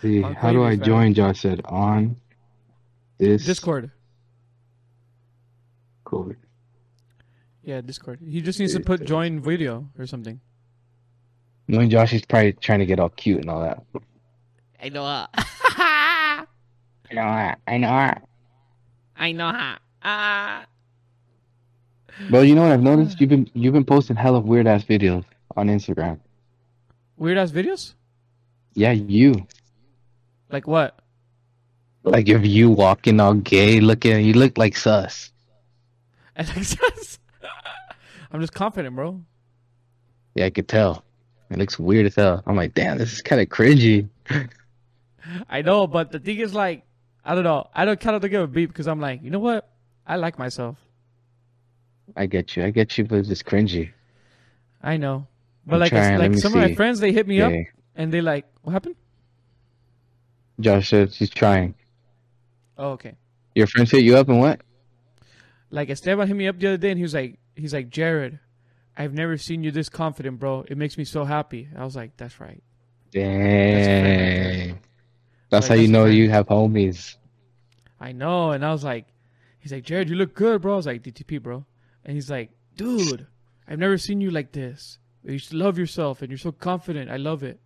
See, 0.00 0.22
On 0.22 0.34
how 0.34 0.52
do 0.52 0.64
I 0.64 0.76
join? 0.76 1.14
Josh 1.14 1.40
said 1.40 1.60
on 1.64 2.16
this. 3.18 3.44
Discord. 3.44 3.90
Discord. 6.04 6.38
Yeah, 7.62 7.80
Discord. 7.80 8.18
He 8.26 8.40
just 8.40 8.58
needs 8.58 8.74
to 8.74 8.80
put 8.80 9.04
join 9.04 9.40
video 9.40 9.88
or 9.98 10.06
something. 10.06 10.40
Knowing 11.68 11.88
Josh 11.88 12.12
is 12.12 12.24
probably 12.24 12.52
trying 12.54 12.80
to 12.80 12.86
get 12.86 12.98
all 12.98 13.08
cute 13.10 13.40
and 13.40 13.48
all 13.48 13.60
that. 13.60 13.82
I 14.82 14.88
know. 14.88 15.04
Uh, 15.04 15.26
I 15.34 16.44
know 17.12 17.22
that. 17.22 17.60
I 17.68 17.76
know 17.78 17.88
that. 17.88 18.28
I 19.16 19.32
know. 19.32 19.48
Uh, 19.48 19.76
Ah. 20.04 20.66
But 22.30 22.40
you 22.40 22.54
know 22.54 22.62
what 22.62 22.72
I've 22.72 22.82
noticed? 22.82 23.20
You've 23.20 23.30
been 23.30 23.48
you've 23.54 23.72
been 23.72 23.84
posting 23.84 24.16
hella 24.16 24.40
weird 24.40 24.66
ass 24.66 24.84
videos 24.84 25.24
on 25.56 25.68
Instagram. 25.68 26.18
Weird 27.16 27.38
ass 27.38 27.52
videos? 27.52 27.94
Yeah, 28.74 28.92
you. 28.92 29.46
Like 30.50 30.66
what? 30.66 30.98
Like 32.04 32.28
if 32.28 32.44
you 32.44 32.70
walking 32.70 33.20
all 33.20 33.34
gay 33.34 33.80
looking, 33.80 34.24
you 34.24 34.34
look 34.34 34.58
like 34.58 34.76
sus. 34.76 35.30
I'm 36.36 38.40
just 38.40 38.54
confident, 38.54 38.96
bro. 38.96 39.20
Yeah, 40.34 40.46
I 40.46 40.50
could 40.50 40.68
tell. 40.68 41.04
It 41.50 41.58
looks 41.58 41.78
weird 41.78 42.06
as 42.06 42.14
hell. 42.14 42.42
I'm 42.46 42.56
like, 42.56 42.74
damn, 42.74 42.98
this 42.98 43.12
is 43.12 43.22
kind 43.22 43.40
of 43.42 43.48
cringy. 43.48 44.08
I 45.50 45.62
know, 45.62 45.86
but 45.86 46.10
the 46.10 46.18
thing 46.18 46.38
is, 46.38 46.54
like, 46.54 46.84
I 47.24 47.34
don't 47.34 47.44
know. 47.44 47.68
I 47.74 47.84
don't 47.84 48.00
kind 48.00 48.16
of 48.16 48.30
give 48.30 48.42
a 48.42 48.46
beep 48.46 48.70
because 48.70 48.88
I'm 48.88 49.00
like, 49.00 49.22
you 49.22 49.30
know 49.30 49.38
what? 49.38 49.68
I 50.06 50.16
like 50.16 50.38
myself. 50.38 50.76
I 52.16 52.26
get 52.26 52.56
you. 52.56 52.64
I 52.64 52.70
get 52.70 52.98
you, 52.98 53.04
but 53.04 53.20
it's 53.20 53.28
just 53.28 53.44
cringy. 53.44 53.90
I 54.82 54.96
know, 54.96 55.28
but 55.64 55.76
I'm 55.76 55.80
like, 55.80 55.90
trying, 55.90 56.18
like 56.18 56.32
me 56.32 56.38
some 56.38 56.52
of 56.54 56.58
my 56.58 56.74
friends, 56.74 56.98
they 56.98 57.12
hit 57.12 57.28
me 57.28 57.40
up 57.40 57.52
and 57.94 58.12
they 58.12 58.20
like, 58.20 58.46
what 58.62 58.72
happened? 58.72 58.96
Josh 60.58 60.90
said 60.90 61.12
she's 61.12 61.30
trying. 61.30 61.74
Oh, 62.76 62.90
okay. 62.90 63.14
Your 63.54 63.68
friends 63.68 63.92
hit 63.92 64.02
you 64.02 64.16
up 64.16 64.28
and 64.28 64.40
what? 64.40 64.60
Like 65.70 65.88
Esteban 65.88 66.26
hit 66.26 66.36
me 66.36 66.48
up 66.48 66.58
the 66.58 66.66
other 66.66 66.76
day 66.76 66.90
and 66.90 66.98
he 66.98 67.02
was 67.02 67.14
like, 67.14 67.38
he's 67.54 67.72
like, 67.72 67.90
Jered, 67.90 68.40
I've 68.96 69.14
never 69.14 69.36
seen 69.36 69.62
you 69.62 69.70
this 69.70 69.88
confident, 69.88 70.40
bro. 70.40 70.64
It 70.68 70.76
makes 70.76 70.98
me 70.98 71.04
so 71.04 71.24
happy. 71.24 71.68
I 71.76 71.84
was 71.84 71.94
like, 71.94 72.16
that's 72.16 72.40
right. 72.40 72.62
Dang. 73.12 74.68
That's 74.68 74.78
Like, 75.60 75.68
how 75.68 75.74
you 75.74 75.88
know 75.88 76.04
you 76.06 76.30
have 76.30 76.46
homies. 76.48 77.16
I 78.00 78.12
know. 78.12 78.50
And 78.52 78.64
I 78.64 78.72
was 78.72 78.82
like, 78.84 79.06
he's 79.58 79.72
like, 79.72 79.84
Jered, 79.84 80.08
you 80.08 80.16
look 80.16 80.34
good, 80.34 80.62
bro. 80.62 80.72
I 80.74 80.76
was 80.76 80.86
like, 80.86 81.02
DTP, 81.02 81.42
bro. 81.42 81.64
And 82.04 82.14
he's 82.14 82.30
like, 82.30 82.50
dude, 82.76 83.26
I've 83.68 83.78
never 83.78 83.98
seen 83.98 84.20
you 84.20 84.30
like 84.30 84.52
this. 84.52 84.98
You 85.24 85.38
just 85.38 85.52
love 85.52 85.78
yourself 85.78 86.20
and 86.22 86.30
you're 86.30 86.38
so 86.38 86.50
confident. 86.52 87.10
I 87.10 87.16
love 87.16 87.42
it. 87.42 87.60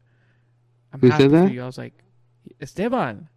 I'm 0.92 1.00
Who 1.00 1.08
happy 1.08 1.22
said 1.24 1.30
for 1.30 1.36
that? 1.38 1.52
you. 1.52 1.62
I 1.62 1.66
was 1.66 1.78
like, 1.78 1.94
Esteban. 2.60 3.28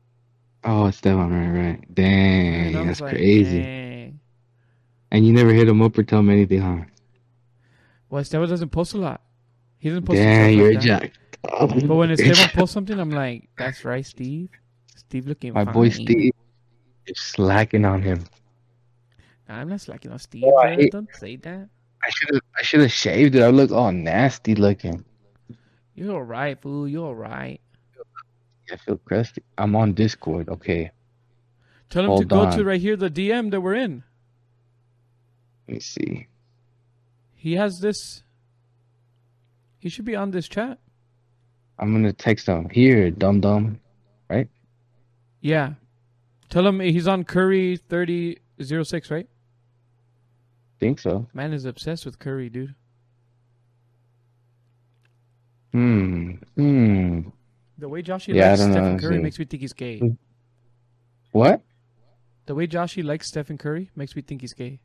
Oh, 0.63 0.87
Esteban, 0.87 1.31
right, 1.31 1.67
right. 1.67 1.93
Dang, 1.95 2.85
that's 2.85 2.99
like, 2.99 3.15
crazy. 3.15 3.61
Dang. 3.61 4.19
And 5.11 5.25
you 5.25 5.31
never 5.33 5.53
hit 5.53 5.67
him 5.69 5.81
up 5.81 5.97
or 5.97 6.03
tell 6.03 6.19
him 6.19 6.29
anything, 6.29 6.61
huh? 6.61 6.83
Well, 8.09 8.21
Esteban 8.21 8.49
doesn't 8.49 8.69
post 8.69 8.93
a 8.93 8.97
lot. 8.97 9.21
He 9.77 9.87
doesn't 9.89 10.03
post 10.05 10.17
Dang, 10.17 10.57
you're 10.57 10.71
a 10.71 10.73
like 10.73 10.83
that. 10.83 11.01
jack. 11.01 11.13
Um, 11.57 11.69
but 11.87 11.95
when 11.95 12.11
Esteban 12.11 12.49
posts 12.49 12.73
something, 12.73 12.99
I'm 12.99 13.11
like, 13.11 13.49
that's 13.57 13.85
right, 13.85 14.05
Steve. 14.05 14.49
Steve 14.95 15.27
looking 15.27 15.53
My 15.53 15.63
boy. 15.63 15.89
Steve, 15.89 16.31
you're 17.05 17.15
slacking 17.15 17.85
on 17.85 18.01
him. 18.01 18.23
Nah, 19.47 19.55
I'm 19.55 19.69
not 19.69 19.81
slacking 19.81 20.11
on 20.11 20.19
Steve. 20.19 20.43
Oh, 20.45 20.57
I 20.57 20.75
hate- 20.75 20.91
Don't 20.91 21.09
say 21.15 21.37
that. 21.37 21.69
I 22.03 22.09
should 22.11 22.33
have, 22.35 22.41
I 22.57 22.61
should 22.63 22.79
have 22.81 22.91
shaved 22.91 23.35
it. 23.35 23.41
I 23.41 23.47
look 23.49 23.71
all 23.71 23.91
nasty 23.91 24.55
looking. 24.55 25.03
You're 25.95 26.13
all 26.15 26.23
right, 26.23 26.59
fool. 26.61 26.87
You're 26.87 27.07
all 27.07 27.15
right. 27.15 27.59
I 28.71 28.75
feel 28.77 28.97
crusty. 28.97 29.41
I'm 29.57 29.75
on 29.75 29.93
Discord. 29.93 30.47
Okay, 30.49 30.91
Tell 31.89 32.03
him 32.03 32.07
to 32.07 32.11
Hold 32.11 32.27
go 32.29 32.39
on. 32.41 32.57
to 32.57 32.63
right 32.63 32.79
here, 32.79 32.95
the 32.95 33.09
DM 33.09 33.49
that 33.51 33.61
we're 33.61 33.73
in. 33.73 34.03
let 35.67 35.73
me 35.75 35.79
see. 35.79 36.27
He 37.33 37.53
has 37.55 37.79
this. 37.79 38.21
He 39.79 39.89
should 39.89 40.05
be 40.05 40.15
on 40.15 40.31
this 40.31 40.47
chat. 40.47 40.77
I'm 41.79 41.93
gonna 41.93 42.13
text 42.13 42.47
him 42.47 42.69
here, 42.69 43.09
dum 43.09 43.39
dum. 43.39 43.79
Right? 44.29 44.47
Yeah. 45.41 45.73
Tell 46.49 46.67
him 46.67 46.79
he's 46.79 47.07
on 47.07 47.23
Curry 47.23 47.77
3006, 47.77 49.11
right? 49.11 49.27
Think 50.79 50.99
so. 50.99 51.27
Man 51.33 51.53
is 51.53 51.65
obsessed 51.65 52.05
with 52.05 52.19
Curry, 52.19 52.49
dude. 52.49 52.75
Hmm. 55.71 56.31
Hmm. 56.55 57.19
The 57.77 57.87
way 57.87 58.01
Joshy 58.01 58.33
Yeah, 58.33 58.49
likes 58.49 58.61
know, 58.61 58.71
Stephen 58.71 58.99
Curry 58.99 59.19
makes 59.19 59.39
me 59.39 59.45
think 59.45 59.61
he's 59.61 59.73
gay. 59.73 60.01
What? 61.31 61.61
The 62.45 62.55
way 62.55 62.67
Joshy 62.67 63.03
likes 63.03 63.27
Stephen 63.27 63.57
Curry 63.57 63.91
makes 63.95 64.15
me 64.15 64.21
think 64.21 64.41
he's 64.41 64.53
gay. 64.53 64.79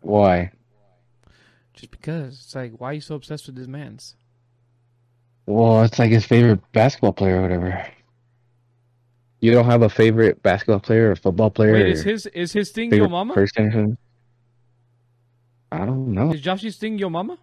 Why? 0.00 0.52
Just 1.72 1.90
because. 1.90 2.34
It's 2.44 2.54
like, 2.54 2.72
why 2.78 2.90
are 2.90 2.94
you 2.94 3.00
so 3.00 3.14
obsessed 3.14 3.46
with 3.46 3.56
this 3.56 3.66
man's? 3.66 4.14
Well, 5.46 5.82
it's 5.84 5.98
like 5.98 6.10
his 6.10 6.26
favorite 6.26 6.60
basketball 6.72 7.12
player 7.12 7.38
or 7.38 7.42
whatever. 7.42 7.86
You 9.40 9.52
don't 9.52 9.66
have 9.66 9.82
a 9.82 9.88
favorite 9.88 10.42
basketball 10.42 10.80
player 10.80 11.12
or 11.12 11.16
football 11.16 11.50
player 11.50 11.74
Wait, 11.74 11.86
is 11.88 12.02
his 12.02 12.26
is 12.26 12.52
his 12.52 12.70
thing 12.70 12.92
your 12.92 13.08
Mama? 13.08 13.34
person? 13.34 13.96
or? 15.72 15.78
I 15.80 15.86
don't 15.86 16.12
know. 16.12 16.32
Is 16.32 16.40
Joshy's 16.40 16.76
thing 16.76 16.98
your 16.98 17.10
Mama? 17.10 17.38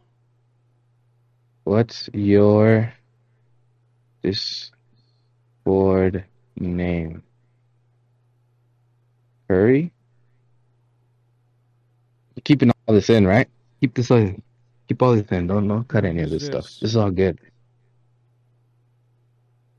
What's 1.63 2.09
your 2.13 2.91
Discord 4.21 6.25
name? 6.57 7.23
Curry? 9.47 9.91
You're 12.35 12.41
keeping 12.43 12.71
all 12.87 12.95
this 12.95 13.09
in, 13.09 13.25
right? 13.25 13.47
Keep 13.79 13.93
this 13.95 14.11
in. 14.11 14.41
Keep 14.89 15.01
all 15.01 15.15
this 15.15 15.31
in. 15.31 15.47
Don't 15.47 15.67
don't 15.67 15.87
cut 15.87 16.03
any 16.03 16.21
of 16.21 16.29
Who's 16.29 16.41
this 16.41 16.45
stuff. 16.47 16.63
this? 16.63 16.79
This 16.79 16.89
is 16.91 16.97
all 16.97 17.11
good. 17.11 17.39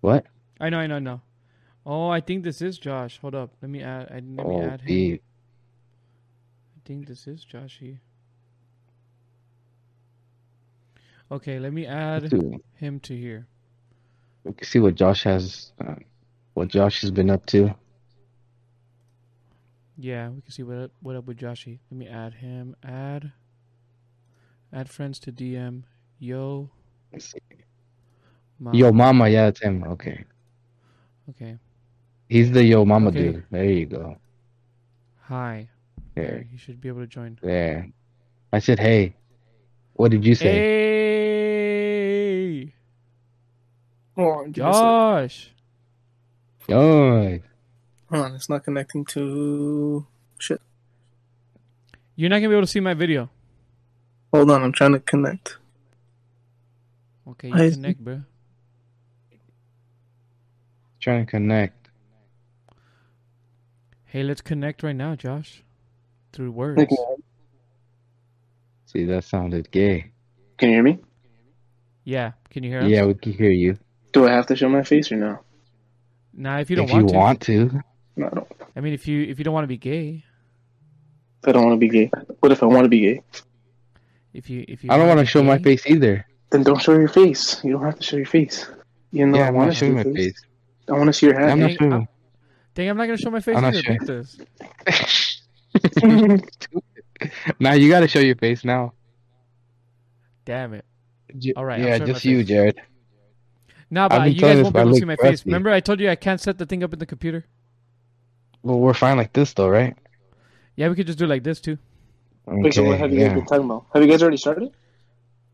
What? 0.04 0.26
I 0.60 0.68
know, 0.68 0.80
I 0.80 0.86
know, 0.86 0.96
I 0.96 0.98
know. 0.98 1.20
Oh, 1.86 2.08
I 2.10 2.20
think 2.20 2.44
this 2.44 2.60
is 2.60 2.76
Josh. 2.78 3.18
Hold 3.22 3.34
up. 3.34 3.54
Let 3.62 3.70
me 3.70 3.82
add. 3.82 4.08
I, 4.10 4.16
let 4.16 4.24
me 4.24 4.38
Oh, 4.44 4.60
add 4.62 4.82
him. 4.82 4.86
deep. 4.86 5.22
I 6.76 6.80
think 6.84 7.06
this 7.06 7.26
is 7.26 7.46
Joshy. 7.50 8.00
Okay, 11.32 11.58
let 11.58 11.72
me 11.72 11.86
add 11.86 12.30
him 12.74 13.00
to 13.00 13.16
here. 13.16 13.46
we 14.44 14.52
can 14.52 14.66
see 14.66 14.78
what 14.78 14.94
Josh 14.94 15.22
has, 15.22 15.72
uh, 15.80 15.94
what 16.52 16.68
Josh 16.68 17.00
has 17.00 17.10
been 17.10 17.30
up 17.30 17.46
to. 17.46 17.74
Yeah, 19.96 20.28
we 20.28 20.42
can 20.42 20.50
see 20.52 20.64
what 20.64 20.76
up, 20.76 20.90
what 21.00 21.16
up 21.16 21.24
with 21.24 21.38
Joshy. 21.38 21.78
Let 21.90 21.96
me 21.98 22.08
add 22.08 22.34
him. 22.34 22.76
Add. 22.84 23.32
Add 24.70 24.90
friends 24.90 25.18
to 25.20 25.32
DM. 25.32 25.84
Yo. 26.18 26.68
Let's 27.10 27.30
see. 27.32 27.38
Mama. 28.64 28.76
Yo, 28.78 28.92
mama, 28.92 29.28
yeah, 29.28 29.48
it's 29.48 29.60
him. 29.60 29.84
Okay, 29.84 30.24
Okay. 31.28 31.58
he's 32.30 32.50
the 32.50 32.64
yo 32.64 32.84
mama 32.86 33.10
Okay. 33.10 33.18
dude. 33.32 33.44
There 33.50 33.64
you 33.64 33.84
go. 33.84 34.16
Hi. 35.28 35.68
There, 36.14 36.46
You 36.50 36.56
should 36.56 36.80
be 36.80 36.88
able 36.88 37.00
to 37.02 37.06
join. 37.06 37.36
there. 37.42 37.90
I 38.52 38.60
said, 38.60 38.78
hey. 38.78 39.16
What 39.94 40.10
did 40.12 40.24
you 40.24 40.34
say? 40.34 40.58
Hey, 42.56 42.72
Hold 44.16 44.36
on, 44.46 44.50
give 44.52 44.64
me 44.64 44.70
a 44.70 44.72
sec. 44.72 44.82
Josh. 44.82 45.50
Yo, 46.68 47.38
Hold 48.10 48.24
on, 48.24 48.34
it's 48.34 48.48
not 48.48 48.64
connecting 48.64 49.04
to. 49.06 50.06
Shit. 50.38 50.60
You're 52.16 52.30
not 52.30 52.36
gonna 52.38 52.48
be 52.48 52.54
able 52.54 52.62
to 52.62 52.72
see 52.72 52.80
my 52.80 52.94
video. 52.94 53.28
Hold 54.32 54.50
on, 54.50 54.62
I'm 54.62 54.72
trying 54.72 54.92
to 54.92 55.00
connect. 55.00 55.58
Okay, 57.28 57.48
you 57.48 57.54
I- 57.54 57.70
connect, 57.70 58.00
bro. 58.00 58.22
Trying 61.04 61.24
to 61.26 61.30
connect. 61.30 61.90
Hey, 64.06 64.22
let's 64.22 64.40
connect 64.40 64.82
right 64.82 64.96
now, 64.96 65.14
Josh. 65.14 65.62
Through 66.32 66.52
words. 66.52 66.80
Okay. 66.80 66.96
See, 68.86 69.04
that 69.04 69.24
sounded 69.24 69.70
gay. 69.70 70.12
Can 70.56 70.70
you 70.70 70.76
hear 70.76 70.82
me? 70.82 70.98
Yeah. 72.04 72.32
Can 72.50 72.62
you 72.64 72.70
hear 72.70 72.80
us? 72.80 72.88
Yeah, 72.88 73.04
we 73.04 73.14
can 73.14 73.32
hear 73.32 73.50
you. 73.50 73.76
Do 74.12 74.26
I 74.26 74.30
have 74.32 74.46
to 74.46 74.56
show 74.56 74.68
my 74.68 74.82
face 74.82 75.10
or 75.12 75.16
no? 75.16 75.40
Nah, 76.32 76.58
if 76.58 76.70
you 76.70 76.76
don't 76.76 76.86
if 76.86 76.92
want 76.92 77.02
you 77.02 77.08
to. 77.08 77.14
want 77.18 77.40
to. 77.42 77.80
No, 78.16 78.26
I 78.26 78.30
don't. 78.30 78.48
I 78.76 78.80
mean, 78.80 78.92
if 78.94 79.06
you 79.06 79.22
if 79.24 79.38
you 79.38 79.44
don't 79.44 79.54
want 79.54 79.64
to 79.64 79.68
be 79.68 79.76
gay, 79.76 80.24
I 81.44 81.52
don't 81.52 81.64
want 81.64 81.74
to 81.74 81.80
be 81.80 81.88
gay. 81.88 82.10
What 82.40 82.50
if 82.52 82.62
I 82.62 82.66
want 82.66 82.84
to 82.84 82.88
be 82.88 83.00
gay? 83.00 83.22
if 84.32 84.48
you 84.50 84.64
if 84.66 84.82
you 84.82 84.90
I 84.90 84.96
don't 84.96 85.06
wanna 85.06 85.16
want 85.16 85.28
to 85.28 85.30
be 85.30 85.30
show 85.30 85.42
my 85.42 85.58
face 85.58 85.86
either. 85.86 86.26
Then 86.50 86.62
don't 86.62 86.80
show 86.80 86.92
your 86.96 87.08
face. 87.08 87.62
You 87.64 87.72
don't 87.72 87.84
have 87.84 87.98
to 87.98 88.02
show 88.02 88.16
your 88.16 88.26
face. 88.26 88.66
You 89.12 89.26
know 89.26 89.38
Yeah, 89.38 89.44
I 89.44 89.48
I'm 89.48 89.54
want 89.54 89.68
not 89.68 89.72
to 89.74 89.78
show 89.78 89.86
showing 89.86 89.96
my 89.96 90.02
face. 90.04 90.14
face. 90.16 90.42
I 90.88 90.92
want 90.92 91.06
to 91.06 91.12
see 91.12 91.26
your 91.26 91.40
I'm 91.40 91.58
not 91.60 91.66
Dang, 91.68 91.76
showing. 91.78 91.92
I'm- 91.92 92.08
Dang, 92.74 92.88
I'm 92.90 92.96
not 92.96 93.04
gonna 93.06 93.16
show 93.18 93.30
my 93.30 93.40
face 93.40 93.56
I'm 93.56 93.62
not 93.62 93.74
either. 93.74 93.82
showing. 93.82 93.98
This. 94.06 94.36
now 97.60 97.72
you 97.74 97.88
got 97.88 98.00
to 98.00 98.08
show 98.08 98.18
your 98.20 98.36
face 98.36 98.64
now. 98.64 98.92
Damn 100.44 100.74
it. 100.74 100.84
J- 101.38 101.52
All 101.54 101.64
right, 101.64 101.80
I'll 101.80 101.86
Yeah, 101.86 101.98
show 101.98 102.06
just 102.06 102.24
you, 102.24 102.38
face. 102.44 102.48
Jered. 102.50 102.74
Nah, 103.90 104.04
I've 104.04 104.10
but 104.10 104.24
been 104.24 104.32
you 104.34 104.40
telling 104.40 104.54
guys 104.56 104.58
this, 104.58 104.62
won't 104.64 104.74
but 104.74 104.78
be 104.78 104.78
I 104.78 104.82
able 104.82 104.88
to 104.90 104.94
look 104.94 104.98
see 105.00 105.04
my 105.06 105.16
face. 105.16 105.20
crusty. 105.40 105.48
Remember, 105.50 105.70
I 105.70 105.80
told 105.80 106.00
you 106.00 106.10
I 106.10 106.16
can't 106.16 106.40
set 106.40 106.58
the 106.58 106.66
thing 106.66 106.82
up 106.82 106.92
in 106.92 106.98
the 106.98 107.06
computer. 107.06 107.44
Well, 108.62 108.78
we're 108.80 108.94
fine 108.94 109.16
like 109.16 109.32
this 109.32 109.52
though, 109.54 109.68
right? 109.68 109.96
Yeah, 110.76 110.88
we 110.88 110.96
could 110.96 111.06
just 111.06 111.18
do 111.18 111.26
like 111.26 111.44
this 111.44 111.60
too. 111.60 111.78
Wait, 112.46 112.74
so 112.74 112.82
what 112.82 112.98
have 112.98 113.12
you 113.12 113.20
guys 113.20 113.28
yeah. 113.28 113.34
been 113.34 113.46
talking 113.46 113.64
about? 113.64 113.86
Have 113.94 114.02
you 114.02 114.08
guys 114.10 114.22
already 114.22 114.36
started? 114.36 114.70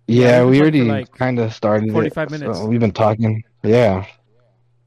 Yeah, 0.06 0.24
Yeah, 0.38 0.44
we've 0.44 0.62
we 0.62 0.70
been 0.70 0.80
talking 0.80 0.90
already 0.90 1.02
like, 1.02 1.12
kind 1.14 1.38
of 1.38 1.52
started. 1.54 1.88
it, 1.90 1.92
45 1.92 2.30
minutes. 2.30 2.58
so 2.58 2.66
we've 2.66 2.80
been 2.80 2.92
talking. 2.92 3.44
Yeah. 3.62 4.06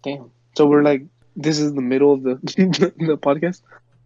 Damn. 0.01 0.31
So 0.55 0.65
we're 0.67 0.83
like, 0.83 1.03
this 1.35 1.59
is 1.59 1.73
the 1.73 1.81
middle 1.81 2.13
of 2.13 2.23
the 2.23 2.35
the 2.43 3.17
podcast. 3.17 3.61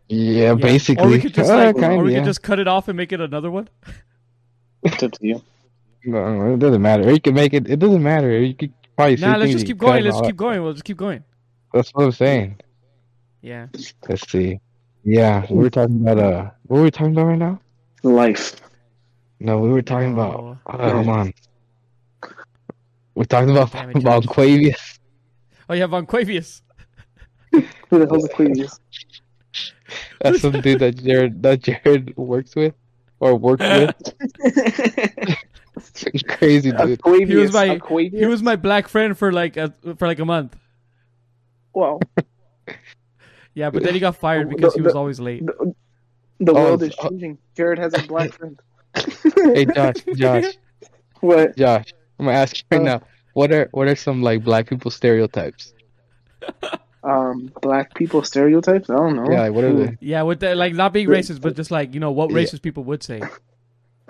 Yeah, 0.07 0.43
Yeah. 0.43 0.53
basically. 0.55 1.05
Or 1.05 1.09
we 1.09 1.19
could 1.19 1.33
just 1.33 1.49
like, 1.49 1.75
kinda, 1.75 1.95
or 1.95 2.03
we 2.03 2.13
yeah. 2.13 2.19
could 2.19 2.25
just 2.25 2.41
cut 2.43 2.59
it 2.59 2.67
off 2.67 2.87
and 2.87 2.95
make 2.95 3.11
it 3.11 3.19
another 3.19 3.51
one. 3.51 3.67
It's 4.83 5.01
up 5.03 5.11
to 5.13 5.27
you. 5.27 5.41
No, 6.05 6.53
it 6.53 6.59
doesn't 6.59 6.81
matter. 6.81 7.03
Or 7.07 7.11
you 7.11 7.19
can 7.19 7.33
make 7.33 7.53
it. 7.53 7.69
It 7.69 7.79
doesn't 7.79 8.01
matter. 8.01 8.39
You 8.39 8.53
could 8.53 8.73
probably 8.95 9.17
say 9.17 9.27
Nah, 9.27 9.35
let's 9.37 9.51
just 9.51 9.65
keep 9.65 9.77
going. 9.77 10.03
Let's 10.03 10.15
all 10.15 10.25
keep 10.25 10.37
going. 10.37 10.63
We'll 10.63 10.73
just 10.73 10.85
keep 10.85 10.97
going. 10.97 11.23
That's 11.73 11.89
what 11.91 12.05
I'm 12.05 12.11
saying. 12.13 12.61
Yeah. 13.41 13.67
Let's 14.07 14.29
see. 14.31 14.59
Yeah, 15.03 15.45
we 15.49 15.57
were 15.57 15.69
talking 15.69 15.99
about 16.01 16.19
uh, 16.19 16.49
what 16.67 16.77
were 16.77 16.83
we 16.83 16.91
talking 16.91 17.11
about 17.13 17.25
right 17.25 17.37
now? 17.39 17.59
Life. 18.03 18.55
No, 19.39 19.59
we 19.59 19.69
were 19.69 19.81
talking 19.81 20.17
Oh. 20.17 20.57
about. 20.65 20.79
Uh, 20.79 20.91
hold 20.93 21.07
on. 21.09 21.33
We're 23.15 23.23
talking 23.25 23.49
about 23.49 23.71
Damn 23.71 23.89
about 23.91 24.23
Josh. 24.23 24.33
Quavius. 24.35 24.96
Oh 25.69 25.73
yeah, 25.73 25.85
Von 25.87 26.05
Quavius. 26.05 26.61
Who 27.51 27.61
the 27.89 28.07
hell's 28.07 28.23
the 28.23 28.29
Quavius? 28.29 28.79
That's 30.21 30.41
some 30.41 30.59
dude 30.61 30.79
that 30.79 30.97
Jered 30.97 31.41
that 31.41 31.61
Jered 31.61 32.15
works 32.17 32.55
with 32.55 32.73
or 33.19 33.35
worked 33.35 33.61
with. 33.63 33.95
Crazy 36.27 36.71
dude. 36.71 36.99
Quavius. 37.01 37.27
He 37.27 37.35
was 37.35 37.53
my- 37.53 37.65
a 37.65 37.79
Quavius? 37.79 38.17
He 38.19 38.25
was 38.25 38.41
my 38.43 38.55
black 38.55 38.87
friend 38.87 39.17
for 39.17 39.31
like 39.31 39.57
a 39.57 39.73
for 39.97 40.07
like 40.07 40.19
a 40.19 40.25
month. 40.25 40.55
Wow. 41.73 41.99
Yeah, 43.53 43.69
but 43.69 43.83
then 43.83 43.93
he 43.93 43.99
got 43.99 44.15
fired 44.15 44.49
The- 44.49 44.55
because 44.55 44.73
he 44.75 44.81
was 44.81 44.93
the- 44.93 44.99
always 44.99 45.19
late. 45.19 45.45
the, 45.45 45.73
the 46.39 46.51
Oh, 46.51 46.63
world 46.63 46.83
is 46.83 46.93
oh. 46.99 47.09
changing. 47.09 47.37
Jered 47.55 47.77
has 47.79 47.93
a 47.93 48.01
black 48.07 48.33
friend. 48.33 48.59
Hey 49.53 49.65
Josh, 49.65 49.95
Josh, 50.15 50.45
What? 51.21 51.55
Josh. 51.57 51.93
I'm 52.19 52.25
gonna 52.25 52.37
ask 52.37 52.57
you 52.57 52.63
right 52.71 52.81
Uh. 52.81 52.83
now. 52.97 53.01
What 53.37 53.51
are 53.51 53.69
what 53.69 53.87
are 53.87 53.95
some 53.95 54.23
like 54.23 54.43
black 54.43 54.67
people 54.67 54.89
stereotypes? 54.89 55.71
Um, 57.03 57.51
black 57.61 57.93
people 57.93 58.23
stereotypes? 58.23 58.89
I 58.89 58.95
don't 58.95 59.15
know. 59.15 59.31
Yeah, 59.31 59.41
like, 59.41 59.53
what 59.53 59.63
are 59.63 59.73
they? 59.73 59.97
Yeah, 60.01 60.23
with 60.23 60.39
the, 60.39 60.55
like 60.55 60.73
not 60.73 60.91
being 60.91 61.07
racist, 61.07 61.39
but 61.39 61.55
just 61.55 61.69
like 61.69 61.93
you 61.93 61.99
know 61.99 62.09
what 62.09 62.31
Yeah. 62.31 62.37
racist 62.37 62.63
people 62.63 62.83
would 62.85 63.03
say. 63.03 63.21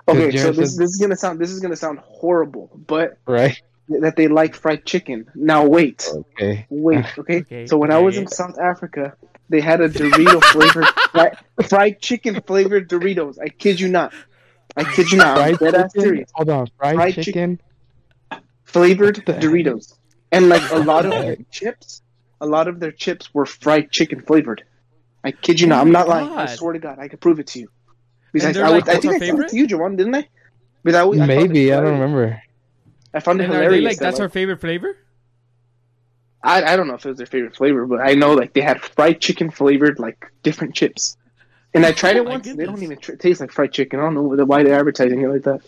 Okay, 0.09 0.29
Jered 0.29 0.41
so 0.41 0.51
this, 0.53 0.77
this 0.77 0.89
is 0.91 0.97
gonna 1.01 1.17
sound 1.17 1.39
this 1.41 1.51
is 1.51 1.59
gonna 1.59 1.75
sound 1.75 1.99
horrible, 1.99 2.69
but 2.87 3.17
Right? 3.27 3.61
that 3.89 4.15
they 4.15 4.29
like 4.29 4.55
fried 4.55 4.85
chicken. 4.85 5.25
Now 5.35 5.65
wait, 5.67 6.09
Okay. 6.39 6.65
wait, 6.69 7.05
okay. 7.17 7.39
Okay, 7.41 7.67
so 7.67 7.77
when 7.77 7.91
I 7.91 7.97
was 7.99 8.15
okay. 8.15 8.21
in 8.21 8.27
South 8.29 8.57
Africa, 8.57 9.17
they 9.49 9.59
had 9.59 9.81
a 9.81 9.89
Dorito 9.89 10.41
flavored 10.41 10.87
fried, 11.11 11.37
fried 11.67 11.99
chicken 11.99 12.41
flavored 12.47 12.87
Doritos. 12.89 13.35
I 13.43 13.49
kid 13.49 13.81
you 13.81 13.89
not. 13.89 14.13
I 14.77 14.85
kid 14.85 15.11
you 15.11 15.17
not. 15.19 15.37
I'm 15.37 15.55
dead 15.57 15.75
ass 15.75 15.91
serious. 15.91 16.29
Hold 16.35 16.49
on, 16.49 16.67
fried, 16.77 16.95
Fried 16.95 17.13
chicken. 17.15 17.59
Flavored 18.67 19.17
What 19.17 19.25
the 19.25 19.33
heck? 19.33 19.41
Doritos, 19.43 19.93
and 20.31 20.49
like 20.49 20.69
a 20.71 20.79
lot 20.79 21.05
of 21.05 21.11
their 21.25 21.37
chips, 21.51 22.01
a 22.39 22.45
lot 22.45 22.67
of 22.67 22.79
their 22.79 22.91
chips 22.91 23.33
were 23.33 23.45
fried 23.45 23.91
chicken 23.91 24.21
flavored. 24.21 24.63
I 25.23 25.31
kid 25.31 25.59
you 25.59 25.67
not. 25.67 25.79
Oh 25.79 25.81
I'm 25.81 25.87
my 25.87 25.99
not 25.99 26.07
lying. 26.09 26.29
I 26.37 26.45
swear 26.47 26.73
to 26.73 26.79
God, 26.79 26.99
I 26.99 27.07
could 27.07 27.19
prove 27.21 27.39
it 27.39 27.47
to 27.47 27.59
you. 27.59 27.69
Because 28.33 28.57
I, 28.57 28.61
I, 28.61 28.69
like, 28.69 28.85
would, 28.85 28.95
I 28.95 28.99
think 28.99 29.15
I 29.15 29.19
favorite? 29.19 29.49
to 29.49 29.57
you, 29.57 29.67
Jhovan, 29.67 29.97
didn't 29.97 30.15
I? 30.15 30.27
Because 30.83 30.95
I, 31.19 31.23
I 31.23 31.25
Maybe 31.25 31.73
I 31.73 31.77
don't 31.77 31.99
remember. 31.99 32.41
I 33.13 33.19
found 33.19 33.41
it 33.41 33.45
And 33.45 33.53
hilarious. 33.53 33.83
like 33.83 33.97
that, 33.97 34.03
that's 34.03 34.19
like, 34.19 34.23
our 34.23 34.29
favorite 34.29 34.61
flavor? 34.61 34.95
I, 36.43 36.63
I 36.63 36.75
don't 36.75 36.87
know 36.87 36.93
if 36.93 37.05
it 37.05 37.09
was 37.09 37.17
their 37.17 37.25
favorite 37.27 37.55
flavor, 37.55 37.85
but 37.85 37.99
I 37.99 38.13
know 38.13 38.33
like 38.33 38.53
they 38.53 38.61
had 38.61 38.81
fried 38.81 39.19
chicken 39.19 39.49
flavored 39.49 39.99
like 39.99 40.31
different 40.43 40.75
chips. 40.75 41.17
And 41.73 41.85
I 41.85 41.91
tried 41.91 42.15
Oh 42.15 42.19
it 42.19 42.25
my 42.25 42.31
once. 42.31 42.47
They 42.47 42.65
don't 42.65 42.83
even 42.83 42.97
tr- 42.99 43.15
taste 43.15 43.41
like 43.41 43.51
fried 43.51 43.73
chicken. 43.73 43.99
I 43.99 44.03
don't 44.03 44.13
know 44.13 44.45
why 44.45 44.63
they're 44.63 44.77
advertising 44.77 45.21
it 45.21 45.27
like 45.29 45.43
that. 45.43 45.61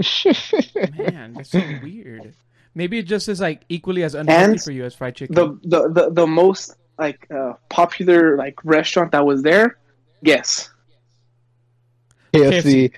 Man, 0.98 1.34
that's 1.34 1.50
so 1.50 1.60
weird. 1.82 2.34
Maybe 2.74 2.98
it 2.98 3.02
just 3.06 3.28
is 3.28 3.40
like 3.40 3.64
equally 3.68 4.02
as 4.04 4.14
unhealthy 4.14 4.52
And 4.52 4.62
for 4.62 4.70
you 4.72 4.84
as 4.84 4.94
fried 4.94 5.16
chicken. 5.16 5.34
The 5.34 5.58
the 5.64 5.88
the, 5.88 6.10
the 6.10 6.26
most 6.26 6.76
like 6.98 7.26
uh, 7.30 7.54
popular 7.68 8.36
like 8.36 8.54
restaurant 8.64 9.12
that 9.12 9.24
was 9.26 9.42
there, 9.42 9.78
guess 10.22 10.70
KFC. 12.32 12.92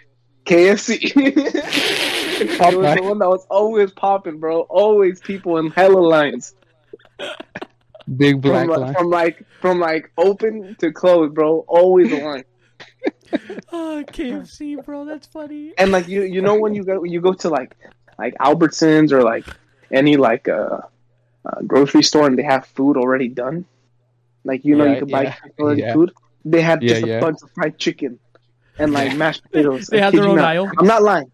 KFC. 0.45 0.99
it 1.17 2.77
was 2.77 2.97
the 2.97 3.03
one 3.03 3.19
that 3.19 3.29
was 3.29 3.47
always 3.49 3.93
popping, 3.93 4.39
bro. 4.39 4.63
Always 4.63 5.21
people 5.21 5.57
in 5.59 5.71
hella 5.71 6.01
lines. 6.01 6.55
Big 8.17 8.41
black 8.43 8.67
From, 8.67 8.71
like- 8.71 8.81
line. 8.81 8.95
from 8.95 9.11
like 9.11 9.45
from 9.61 9.81
like 9.81 10.13
open 10.19 10.77
to 10.81 10.93
close, 10.93 11.33
bro. 11.33 11.65
Always 11.69 12.13
a 12.13 12.17
line. 12.25 12.45
oh, 13.73 14.05
KFC, 14.07 14.85
bro, 14.85 15.05
that's 15.05 15.27
funny. 15.27 15.73
and 15.79 15.91
like 15.93 16.09
you 16.09 16.23
you 16.23 16.41
know 16.43 16.59
when 16.59 16.75
you 16.75 16.85
go 16.85 17.05
you 17.05 17.21
go 17.21 17.33
to 17.33 17.49
like 17.49 17.77
like 18.19 18.35
Albertsons 18.39 19.13
or 19.13 19.23
like 19.23 19.47
any 19.91 20.17
like 20.17 20.49
uh, 20.49 20.81
uh 21.47 21.61
grocery 21.67 22.03
store 22.03 22.27
and 22.27 22.39
they 22.39 22.43
have 22.43 22.67
food 22.67 22.97
already 22.97 23.29
done 23.29 23.65
like 24.45 24.65
you 24.65 24.77
know 24.77 24.85
Yeah, 24.85 24.93
you 24.93 24.99
can 24.99 25.09
buy 25.09 25.23
yeah, 25.25 25.35
already 25.61 25.83
yeah. 25.83 25.93
food 25.95 26.13
they 26.45 26.61
had 26.61 26.83
Yeah, 26.83 26.89
just 26.89 27.03
a 27.05 27.21
bunch 27.21 27.39
of 27.43 27.51
fried 27.55 27.79
chicken 27.79 28.19
and 28.79 28.93
like 28.93 29.15
mashed 29.17 29.43
potatoes 29.45 29.87
They 29.87 30.01
I 30.01 30.05
had 30.05 30.15
their 30.15 30.25
own 30.25 30.37
not. 30.37 30.45
aisle. 30.45 30.71
I'm 30.79 30.87
not 30.87 31.03
lying 31.03 31.31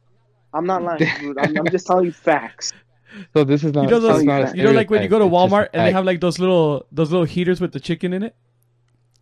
I'm 0.52 0.66
not 0.66 0.82
lying 0.82 1.06
dude. 1.20 1.38
I'm, 1.38 1.56
I'm 1.56 1.70
just 1.70 1.86
telling 1.86 2.06
you 2.06 2.12
facts 2.12 2.72
So 3.34 3.44
this 3.44 3.64
is 3.64 3.72
not. 3.72 3.84
You 3.84 3.90
know 3.90 4.00
those, 4.00 4.22
not 4.24 4.54
you 4.56 4.62
know, 4.62 4.72
like 4.72 4.90
when 4.90 5.02
you 5.02 5.08
go 5.08 5.18
to 5.18 5.24
stereotype, 5.24 5.44
it's 5.46 5.52
just 5.52 5.52
a 5.52 5.56
Walmart 5.56 5.68
and 5.72 5.86
they 5.86 5.92
have 5.92 6.04
like 6.04 6.20
those 6.20 6.38
little 6.38 6.86
those 6.92 7.10
little 7.10 7.24
heaters 7.26 7.60
with 7.60 7.72
the 7.72 7.80
chicken 7.80 8.12
in 8.12 8.22
it. 8.22 8.34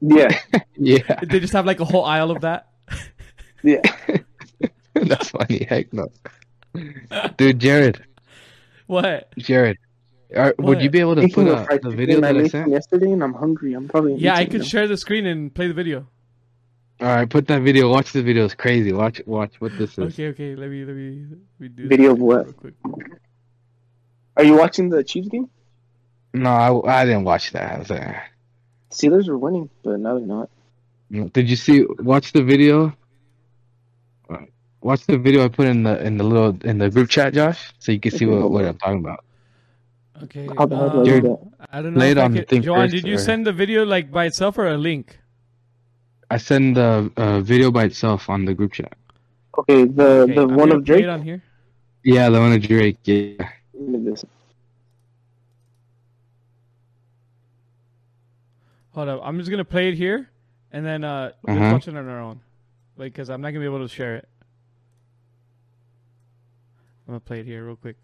Yeah 0.00 0.38
Yeah, 0.76 1.20
They 1.24 1.40
just 1.40 1.52
have 1.54 1.66
like 1.66 1.80
a 1.80 1.84
whole 1.84 2.04
aisle 2.04 2.30
of 2.30 2.42
that. 2.42 2.68
yeah 3.62 3.80
that's 4.94 5.30
funny. 5.30 5.66
Heck 5.68 5.92
no, 5.92 6.08
dude. 7.36 7.58
Jered, 7.60 8.00
What? 8.86 9.30
Jered, 9.38 9.76
are, 10.34 10.54
would 10.58 10.80
you 10.82 10.90
be 10.90 11.00
able 11.00 11.14
to 11.16 11.22
Speaking 11.22 11.44
put 11.46 11.52
of 11.52 11.68
uh, 11.70 11.78
the 11.82 11.90
video 11.96 12.20
that 12.20 12.36
I 12.36 12.46
sent? 12.48 12.70
yesterday 12.70 13.10
and 13.12 13.22
I'm 13.22 13.34
hungry 13.34 13.72
I'm 13.74 13.88
probably 13.88 14.14
Yeah, 14.16 14.34
I 14.34 14.44
could 14.44 14.60
them. 14.62 14.68
share 14.68 14.86
the 14.88 14.96
screen 14.96 15.26
and 15.26 15.54
play 15.54 15.68
the 15.68 15.74
video. 15.74 16.06
All 17.00 17.06
right, 17.08 17.28
put 17.28 17.46
that 17.48 17.60
video. 17.62 17.90
Watch 17.90 18.12
the 18.12 18.22
video. 18.22 18.46
It's 18.46 18.54
crazy. 18.54 18.90
Watch, 18.92 19.20
watch 19.26 19.60
what 19.60 19.76
this 19.76 19.92
is. 19.92 19.98
Okay, 20.14 20.28
okay. 20.28 20.54
Let 20.56 20.70
me 20.70 20.84
let 20.84 20.96
me 20.96 21.26
let 21.30 21.60
me 21.60 21.68
do 21.68 21.88
Video 21.88 22.12
of 22.12 22.20
what? 22.20 22.46
are 24.36 24.44
you 24.44 24.56
watching 24.56 24.88
the 24.88 25.02
Chiefs 25.04 25.28
game 25.28 25.48
No, 26.32 26.50
I, 26.50 27.02
I 27.02 27.04
didn't 27.04 27.24
watch 27.24 27.52
that. 27.52 27.74
I 27.74 27.78
was 27.78 27.90
like, 27.90 28.16
Steelers 28.96 29.28
are 29.28 29.38
winning 29.38 29.68
but 29.82 30.00
no 30.00 30.18
they're 30.18 30.26
not 30.26 30.48
Did 31.32 31.50
you 31.50 31.56
see? 31.56 31.84
Watch 32.12 32.32
the 32.32 32.42
video. 32.42 32.96
Watch 34.80 35.04
the 35.06 35.18
video 35.18 35.44
I 35.44 35.48
put 35.48 35.66
in 35.66 35.82
the 35.82 35.94
in 36.06 36.16
the 36.16 36.24
little 36.24 36.56
in 36.64 36.78
the 36.78 36.88
group 36.88 37.08
chat, 37.10 37.34
Josh, 37.34 37.72
so 37.78 37.90
you 37.92 38.00
can 38.00 38.12
see 38.12 38.24
what, 38.24 38.50
what 38.50 38.64
I'm 38.64 38.78
talking 38.78 39.00
about. 39.00 39.24
Okay. 40.24 40.48
How 40.56 40.66
the 40.66 40.76
hell 40.76 40.90
do 40.90 40.96
I 40.96 41.00
um, 41.00 41.04
do 41.04 41.10
Jered, 41.10 41.22
that? 41.22 41.66
I 41.72 41.82
don't 41.82 41.94
know. 41.94 42.00
lay 42.00 42.10
if 42.12 42.16
it 42.18 42.24
on 42.24 42.32
the 42.32 42.42
thing 42.42 42.62
Joanne, 42.62 42.90
did 42.90 43.06
you 43.06 43.16
or- 43.16 43.18
send 43.18 43.46
the 43.46 43.52
video 43.52 43.84
like 43.84 44.10
by 44.10 44.24
itself 44.26 44.58
or 44.58 44.68
a 44.68 44.78
link? 44.78 45.18
I 46.30 46.38
send 46.38 46.76
the 46.76 47.10
uh, 47.16 47.40
video 47.40 47.70
by 47.70 47.84
itself 47.84 48.28
on 48.30 48.44
the 48.44 48.54
group 48.54 48.72
chat. 48.72 48.94
Okay, 49.58 49.84
the 49.84 50.08
Okay, 50.26 50.34
the 50.34 50.42
I'm 50.42 50.54
one 50.56 50.72
of 50.72 50.84
play 50.84 51.02
Drake. 51.02 51.08
on 51.08 51.22
here. 51.22 51.42
Yeah, 52.04 52.30
the 52.30 52.40
one 52.40 52.52
of 52.52 52.62
Drake. 52.62 52.98
Yeah. 53.04 53.48
Look 53.74 53.94
at 53.94 54.04
this. 54.04 54.24
Hold 58.96 59.08
up. 59.10 59.20
I'm 59.22 59.38
just 59.38 59.50
gonna 59.50 59.62
play 59.62 59.90
it 59.90 59.94
here, 59.94 60.30
and 60.72 60.84
then 60.84 61.04
uh, 61.04 61.32
let's 61.42 61.58
Uh-huh. 61.60 61.72
watch 61.74 61.86
it 61.86 61.94
on 61.96 62.08
our 62.08 62.18
own, 62.18 62.40
like 62.96 63.12
because 63.12 63.28
I'm 63.28 63.42
not 63.42 63.50
gonna 63.50 63.60
be 63.60 63.66
able 63.66 63.86
to 63.86 63.94
share 63.94 64.16
it. 64.16 64.28
I'm 67.06 67.12
gonna 67.12 67.20
play 67.20 67.40
it 67.40 67.46
here 67.46 67.66
real 67.66 67.76
quick. 67.76 67.96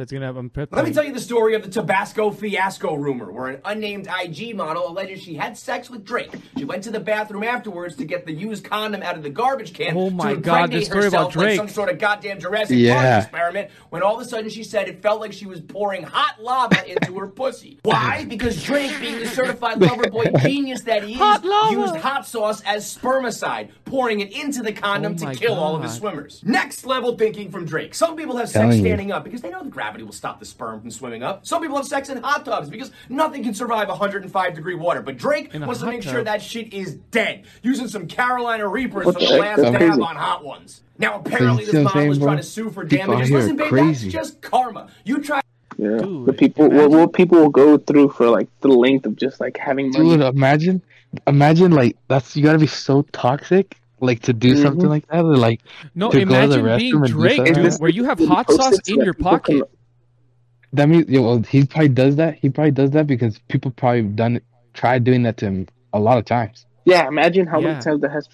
So 0.00 0.04
it's 0.04 0.12
gonna 0.12 0.24
have. 0.24 0.38
I'm 0.38 0.50
Let 0.54 0.86
me 0.86 0.94
tell 0.94 1.04
you 1.04 1.12
the 1.12 1.20
story 1.20 1.54
of 1.54 1.62
the 1.62 1.68
Tabasco 1.68 2.30
fiasco 2.30 2.94
rumor, 2.94 3.30
where 3.30 3.48
an 3.48 3.60
unnamed 3.66 4.08
IG 4.08 4.56
model 4.56 4.88
alleges 4.88 5.22
she 5.22 5.34
had 5.34 5.58
sex 5.58 5.90
with 5.90 6.06
Drake. 6.06 6.30
She 6.56 6.64
went 6.64 6.84
to 6.84 6.90
the 6.90 7.00
bathroom 7.00 7.44
afterwards 7.44 7.96
to 7.96 8.06
get 8.06 8.24
the 8.24 8.32
used 8.32 8.64
condom 8.64 9.02
out 9.02 9.16
of 9.16 9.22
the 9.22 9.28
garbage 9.28 9.74
can 9.74 9.94
Oh 9.94 10.08
my 10.08 10.32
to 10.32 10.40
God, 10.40 10.54
impregnate 10.54 10.80
this 10.80 10.88
story 10.88 11.06
about 11.06 11.34
herself 11.34 11.44
like 11.44 11.56
some 11.56 11.68
sort 11.68 11.90
of 11.90 11.98
goddamn 11.98 12.40
Jurassic 12.40 12.78
Yeah. 12.78 12.94
Park 12.94 13.24
experiment. 13.24 13.70
When 13.90 14.02
all 14.02 14.18
of 14.18 14.22
a 14.22 14.24
sudden 14.24 14.48
she 14.48 14.64
said 14.64 14.88
it 14.88 15.02
felt 15.02 15.20
like 15.20 15.34
she 15.34 15.44
was 15.44 15.60
pouring 15.60 16.02
hot 16.02 16.42
lava 16.42 16.90
into 16.90 17.18
her 17.18 17.26
pussy. 17.26 17.78
Why? 17.82 18.24
Because 18.24 18.62
Drake, 18.62 18.98
being 19.00 19.18
the 19.18 19.26
certified 19.26 19.82
lover 19.82 20.08
boy 20.08 20.32
genius 20.40 20.80
that 20.84 21.02
he 21.02 21.12
is, 21.12 21.18
Hot 21.18 21.44
used 21.72 21.96
hot 21.96 22.26
sauce 22.26 22.62
as 22.62 22.86
spermicide, 22.96 23.68
pouring 23.90 24.20
it 24.20 24.32
into 24.32 24.62
the 24.62 24.72
condom 24.72 25.14
Oh 25.14 25.18
to 25.18 25.24
my 25.26 25.34
kill 25.34 25.54
all 25.54 25.74
of 25.76 25.82
his 25.82 25.94
swimmers. 25.94 26.40
Next 26.44 26.86
level 26.86 27.16
thinking 27.16 27.50
from 27.50 27.64
Drake. 27.66 27.94
Some 27.94 28.16
people 28.16 28.36
have 28.36 28.48
sex 28.48 28.54
Telling 28.60 28.78
you. 28.78 28.84
standing 28.84 29.12
up 29.12 29.24
because 29.24 29.40
they 29.42 29.50
know 29.50 29.62
the 29.64 29.70
gravity 29.70 30.04
will 30.04 30.12
stop 30.12 30.38
the 30.38 30.46
sperm 30.46 30.80
from 30.80 30.90
swimming 30.90 31.22
up. 31.22 31.44
Some 31.46 31.60
people 31.60 31.76
have 31.76 31.86
sex 31.86 32.08
in 32.08 32.18
hot 32.22 32.44
tubs 32.44 32.70
because 32.70 32.90
nothing 33.08 33.42
can 33.42 33.54
survive 33.54 33.88
105 33.88 34.54
degree 34.54 34.74
water. 34.74 35.02
But 35.02 35.16
Drake 35.18 35.54
In 35.54 35.66
wants 35.66 35.80
to 35.80 35.86
make 35.86 36.02
tub. 36.02 36.12
sure 36.12 36.24
that 36.24 36.40
shit 36.40 36.72
is 36.72 36.94
dead, 37.10 37.44
using 37.62 37.88
some 37.88 38.06
Carolina 38.06 38.66
Reapers 38.68 39.06
What 39.06 39.14
for 39.14 39.20
the 39.20 39.26
the 39.26 39.38
last 39.38 39.56
That's 39.58 39.70
dab 39.72 39.80
crazy. 39.80 40.00
on 40.00 40.16
hot 40.16 40.44
ones. 40.44 40.82
Now 40.98 41.18
apparently 41.20 41.64
this 41.64 41.72
what 41.74 41.78
I'm 41.80 41.84
model 41.84 42.00
saying, 42.00 42.08
was 42.10 42.18
trying 42.18 42.36
to 42.36 42.42
sue 42.42 42.70
for 42.70 42.84
damages. 42.84 43.28
here 43.28 43.38
Listen, 43.38 43.54
are 43.54 43.58
babe, 43.64 43.68
crazy. 43.68 44.10
that's 44.10 44.12
just 44.30 44.42
karma. 44.42 44.88
You 45.04 45.22
try 45.22 45.40
Yeah, 45.78 45.96
Dude, 45.98 46.26
the 46.26 46.32
people, 46.34 46.68
what, 46.70 46.90
what 46.90 47.12
people 47.14 47.38
will 47.38 47.48
go 47.48 47.78
through 47.78 48.10
for 48.10 48.28
like 48.28 48.48
the 48.60 48.68
length 48.68 49.06
of 49.06 49.16
just 49.16 49.40
like 49.40 49.56
having 49.56 49.90
money. 49.90 50.10
Dude, 50.10 50.20
imagine, 50.20 50.82
imagine 51.26 51.72
like 51.72 51.96
that's 52.08 52.36
you 52.36 52.44
gotta 52.44 52.58
be 52.58 52.66
so 52.66 53.02
toxic, 53.12 53.76
like 54.00 54.20
to 54.22 54.32
do 54.32 54.54
Mhm. 54.54 54.62
something 54.62 54.88
like 54.88 55.06
that, 55.08 55.24
or 55.24 55.36
like 55.36 55.60
No, 55.94 56.10
to 56.10 56.24
go 56.24 56.40
to 56.42 56.46
the 56.48 56.58
imagine 56.58 56.78
being 56.78 56.94
restroom 56.94 56.96
and 56.96 57.06
do 57.06 57.12
Drake, 57.12 57.54
dude, 57.54 57.74
where 57.80 57.90
you 57.90 58.04
have 58.04 58.18
hot 58.20 58.50
sauce 58.50 58.78
in 58.88 59.00
your 59.00 59.14
pocket. 59.14 59.62
that 60.72 60.88
means 60.88 61.06
yeah, 61.08 61.20
well, 61.20 61.42
he 61.42 61.64
probably 61.66 61.88
does 61.88 62.16
that. 62.16 62.34
He 62.36 62.48
probably 62.48 62.70
does 62.70 62.90
that 62.92 63.06
because 63.06 63.38
people 63.48 63.70
probably 63.70 64.02
done 64.02 64.36
it, 64.36 64.44
tried 64.74 65.04
doing 65.04 65.22
that 65.24 65.36
to 65.38 65.46
him 65.46 65.66
a 65.92 65.98
lot 66.00 66.18
of 66.18 66.24
times. 66.24 66.66
Yeah, 66.84 67.06
imagine 67.08 67.46
how 67.46 67.60
Yeah. 67.60 67.68
many 67.68 67.80
times 67.82 68.00
that 68.02 68.10
has 68.10 68.28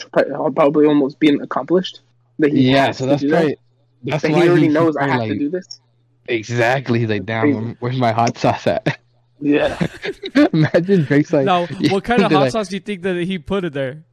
probably 0.54 0.86
almost 0.86 1.18
been 1.18 1.40
accomplished. 1.40 2.00
That 2.38 2.52
he 2.52 2.70
Yeah, 2.70 2.90
so 2.92 3.06
that's 3.06 3.22
do 3.22 3.28
that. 3.30 3.36
probably 3.36 3.56
that's 4.04 4.22
That 4.22 4.32
why 4.32 4.42
he 4.42 4.48
already 4.48 4.62
he- 4.66 4.68
knows 4.68 4.94
he 4.94 5.00
I 5.00 5.06
have 5.08 5.16
probably, 5.16 5.38
to 5.38 5.38
do 5.38 5.50
this. 5.50 5.80
Exactly. 6.28 6.98
He's 7.00 7.08
like, 7.08 7.24
damn, 7.24 7.42
Crazy. 7.52 7.76
where's 7.80 7.96
my 7.98 8.12
hot 8.12 8.36
sauce 8.38 8.66
at? 8.66 8.98
Yeah, 9.40 9.76
imagine 10.52 11.04
Drake's 11.04 11.32
like, 11.32 11.44
now, 11.44 11.66
what 11.90 12.04
kind 12.10 12.22
of 12.22 12.32
hot 12.32 12.40
like, 12.40 12.52
sauce 12.52 12.68
do 12.68 12.76
you 12.76 12.80
think 12.80 13.02
that 13.02 13.16
he 13.16 13.38
put 13.38 13.64
in 13.64 13.72
there? 13.72 14.04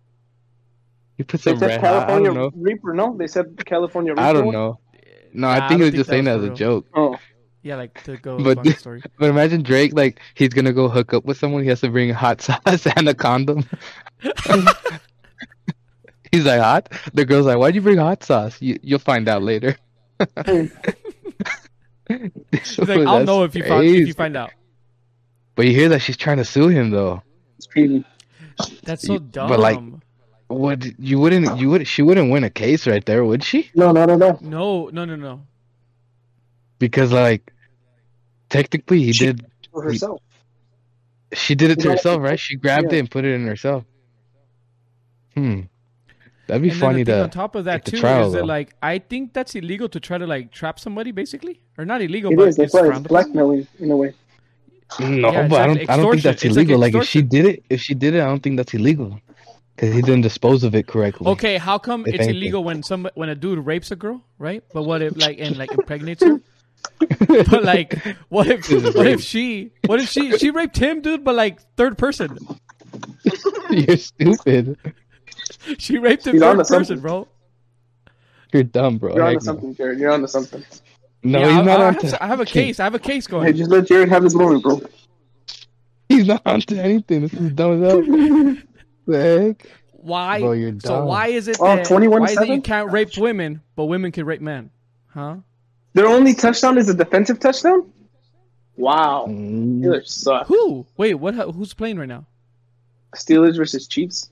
He 1.18 1.24
put 1.24 1.40
some 1.42 1.58
said 1.60 1.68
red 1.68 1.80
hot. 1.82 1.88
I 1.88 1.92
California 2.06 2.28
don't 2.34 2.38
know. 2.38 2.52
Reaper. 2.56 2.94
No, 2.94 3.16
they 3.18 3.28
said 3.28 3.64
California 3.66 4.12
Reaper. 4.14 4.22
I 4.22 4.34
don't 4.34 4.52
know. 4.52 4.80
No, 5.34 5.48
Nah, 5.48 5.50
I 5.50 5.66
I 5.66 5.68
think 5.68 5.72
he 5.72 5.78
don't 5.78 5.80
was 5.80 5.90
think 5.90 5.96
just 5.96 6.08
that 6.10 6.14
saying 6.14 6.26
was 6.26 6.34
that 6.34 6.38
as 6.40 6.44
a 6.44 6.48
real. 6.48 6.56
joke. 6.56 6.86
Oh, 6.96 7.18
Yeah, 7.64 7.76
like 7.78 8.04
to 8.04 8.18
go 8.18 8.38
But- 8.38 8.54
along 8.58 8.64
the 8.66 8.72
story. 8.74 9.02
But 9.20 9.30
imagine 9.30 9.64
Drake, 9.64 9.94
like, 9.94 10.20
he's 10.36 10.50
gonna 10.50 10.74
go 10.74 10.90
hook 10.90 11.14
up 11.14 11.26
with 11.26 11.38
someone. 11.38 11.64
He 11.64 11.70
has 11.70 11.82
to 11.82 11.90
bring 11.90 12.10
hot 12.12 12.42
sauce 12.48 12.86
and 12.88 13.08
a 13.10 13.14
condom. 13.14 13.66
he's 16.32 16.46
like, 16.46 16.60
hot? 16.62 16.90
The 17.14 17.26
girl's 17.26 17.46
like, 17.46 17.58
why'd 17.58 17.76
you 17.76 17.82
bring 17.82 17.98
hot 17.98 18.24
sauce? 18.24 18.62
You, 18.62 18.78
you'll 18.82 19.00
find 19.00 19.28
out 19.30 19.44
later. 19.44 19.78
He's 22.10 22.78
like, 22.80 23.08
I'll 23.08 23.24
know 23.24 23.44
if 23.44 23.56
you 23.56 23.64
find 23.64 23.86
if 23.86 24.08
you 24.08 24.14
find 24.14 24.36
out. 24.38 24.52
But 25.56 25.66
you 25.66 25.72
hear 25.72 25.90
that 25.90 26.00
she's 26.00 26.18
trying 26.18 26.38
to 26.38 26.46
sue 26.46 26.68
him, 26.68 26.90
though. 26.90 27.22
it's 27.58 27.68
crazy. 27.68 28.04
That's 28.84 29.06
so 29.06 29.18
dumb. 29.20 29.50
but, 29.50 29.60
like- 29.60 29.80
Would 30.50 30.96
you 31.00 31.20
wouldn't 31.20 31.58
you 31.60 31.70
would 31.70 31.88
she 31.88 32.02
wouldn't 32.02 32.32
win 32.32 32.44
a 32.44 32.50
case 32.50 32.86
right 32.86 33.04
there, 33.06 33.24
would 33.26 33.44
she? 33.44 33.70
No, 33.76 33.92
no, 33.92 34.06
no, 34.06 34.16
no. 34.16 34.38
no, 34.42 34.90
no, 34.90 35.06
no, 35.06 35.16
no. 35.16 35.42
Because 36.80 37.12
like 37.12 37.52
technically 38.50 39.04
he 39.04 39.14
She- 39.14 39.26
did 39.28 39.46
For 39.72 39.84
herself. 39.84 40.22
she 41.34 41.56
did 41.56 41.72
it 41.72 41.80
to 41.80 41.86
Yeah, 41.88 41.92
herself, 41.94 42.22
right? 42.22 42.40
She 42.40 42.56
grabbed 42.56 42.92
yeah. 42.92 42.98
it 42.98 43.00
and 43.00 43.12
put 43.12 43.26
it 43.26 43.34
in 43.34 43.48
herself. 43.48 43.86
Hmm. 45.34 45.62
That'd 46.48 46.62
be 46.62 46.70
and 46.70 46.80
funny 46.80 47.04
the 47.04 47.14
to 47.14 47.24
on 47.24 47.30
top 47.30 47.56
of 47.56 47.66
that 47.66 47.86
take 47.86 47.96
too 47.96 48.02
trial, 48.02 48.28
is 48.28 48.34
that 48.34 48.40
though. 48.40 48.46
like 48.46 48.76
I 48.84 49.00
think 49.00 49.34
that's 49.34 49.56
illegal 49.56 49.88
to 49.90 50.00
try 50.00 50.18
to 50.18 50.28
like 50.28 50.52
trap 50.52 50.78
somebody 50.80 51.12
basically, 51.12 51.62
or 51.78 51.86
not 51.86 52.02
illegal, 52.02 52.32
It 52.32 52.36
but 52.36 52.48
is. 52.50 52.60
It's 52.60 52.74
why 52.74 52.82
it's 52.90 53.08
frowned 53.08 53.68
in 53.80 53.90
a 53.92 53.96
way. 53.98 54.14
No, 55.00 55.32
Yeah, 55.32 55.48
but 55.48 55.62
I 55.62 55.68
don't. 55.68 55.90
I 55.90 55.98
don't 55.98 56.12
think 56.12 56.24
that's 56.24 56.44
It's 56.44 56.56
like 56.58 56.68
illegal. 56.68 56.80
Like, 56.80 56.94
if 56.94 57.06
she 57.06 57.22
did 57.22 57.46
it, 57.46 57.64
if 57.70 57.82
she 57.82 57.96
did 57.96 58.14
it, 58.14 58.22
I 58.22 58.26
don't 58.26 58.44
think 58.44 58.58
that's 58.58 58.74
illegal 58.74 59.20
because 59.76 59.94
he 59.94 60.02
didn't 60.02 60.22
dispose 60.22 60.64
of 60.64 60.76
it 60.76 60.88
correctly. 60.88 61.28
Okay, 61.28 61.58
how 61.58 61.78
come 61.78 62.02
If 62.06 62.16
it's 62.16 62.24
anything. 62.24 62.36
illegal 62.38 62.64
when 62.64 62.84
some 62.84 63.08
when 63.16 63.30
a 63.30 63.36
dude 63.36 63.66
rapes 63.66 63.92
a 63.92 63.96
girl, 63.96 64.24
right? 64.38 64.64
But 64.74 64.84
what 64.84 65.02
if 65.02 65.18
like 65.18 65.40
and 65.40 65.58
like 65.58 65.72
impregnates 65.72 66.24
her? 66.24 66.40
but 67.28 67.64
like, 67.64 67.94
what 68.30 68.48
if 68.48 68.68
This 68.68 68.94
what 68.96 69.08
if 69.08 69.22
she 69.22 69.72
what 69.86 70.00
if 70.00 70.10
she 70.10 70.38
she 70.38 70.52
raped 70.52 70.78
him, 70.78 71.02
dude? 71.02 71.24
But 71.24 71.36
like 71.36 71.62
third 71.78 71.98
person, 71.98 72.38
You're 73.70 73.98
stupid. 73.98 74.78
she 75.80 75.98
raped 75.98 76.28
him 76.28 76.34
He's 76.34 76.42
third 76.42 76.58
person, 76.58 76.86
something. 76.86 77.00
bro. 77.00 77.28
You're 78.52 78.64
dumb, 78.64 78.98
bro. 78.98 79.16
You're 79.16 79.26
Heck 79.26 79.36
onto 79.36 79.46
something, 79.46 79.76
Jered. 79.76 80.00
You're 80.00 80.12
onto 80.12 80.28
something. 80.28 80.64
No, 81.24 81.40
Yeah, 81.40 81.48
he's 81.50 81.58
I, 81.58 81.62
not 81.64 81.80
I, 81.82 81.88
onto. 81.88 82.08
have, 82.08 82.18
I 82.22 82.28
have 82.28 82.40
a 82.42 82.46
case. 82.46 82.80
I 82.80 82.84
have 82.84 82.96
a 82.96 83.00
case 83.00 83.26
Hey, 83.28 83.32
going. 83.32 83.56
just 83.56 83.72
let 83.72 83.86
Jered 83.86 84.10
have 84.10 84.24
his 84.24 84.36
moment, 84.36 84.62
bro. 84.64 84.82
He's 86.10 86.28
not 86.28 86.42
onto 86.46 86.76
anything. 86.76 87.22
This 87.22 87.34
is 87.34 87.52
dumb 87.54 87.82
as 87.84 87.92
hell. 87.92 88.58
The? 89.06 89.56
Why? 89.92 90.40
Bro, 90.40 90.52
you're 90.54 90.80
so 90.80 91.06
why 91.06 91.28
is 91.28 91.48
it 91.48 91.58
Oh, 91.60 91.76
that 91.78 91.86
21 91.86 92.22
why 92.22 92.26
is 92.28 92.32
it 92.32 92.42
you 92.42 92.46
seven? 92.48 92.62
can't 92.62 92.92
rape 92.92 93.18
women, 93.18 93.62
but 93.76 93.86
women 93.86 94.12
can 94.12 94.26
rape 94.26 94.42
men? 94.42 94.70
Huh? 95.08 95.38
Their 95.94 96.08
only 96.08 96.34
touchdown 96.34 96.78
is 96.78 96.90
a 96.90 96.94
defensive 96.94 97.40
touchdown. 97.40 97.92
Wow, 98.76 99.28
Mm, 99.30 99.82
Steelers 99.82 100.08
suck. 100.08 100.48
Who? 100.48 100.86
Wait, 100.98 101.14
what? 101.14 101.36
Who's 101.36 101.74
playing 101.74 102.00
right 102.00 102.08
now? 102.10 102.26
Steelers 103.16 103.56
versus 103.56 103.88
Chiefs. 103.88 104.32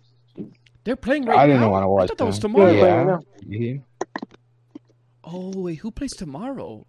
They're 0.84 0.96
playing 0.96 1.26
right 1.26 1.36
now. 1.36 1.42
I 1.44 1.46
didn't 1.48 1.62
now. 1.62 1.70
want 1.70 1.84
to 1.84 1.88
watch 1.90 2.04
I 2.04 2.08
thought 2.08 2.18
that 2.18 2.26
was 2.26 2.40
tomorrow. 2.40 2.72
Yeah, 2.72 3.18
I 3.18 3.20
yeah. 3.48 3.78
Oh 5.24 5.52
wait, 5.56 5.76
who 5.80 5.92
plays 5.92 6.14
tomorrow? 6.14 6.88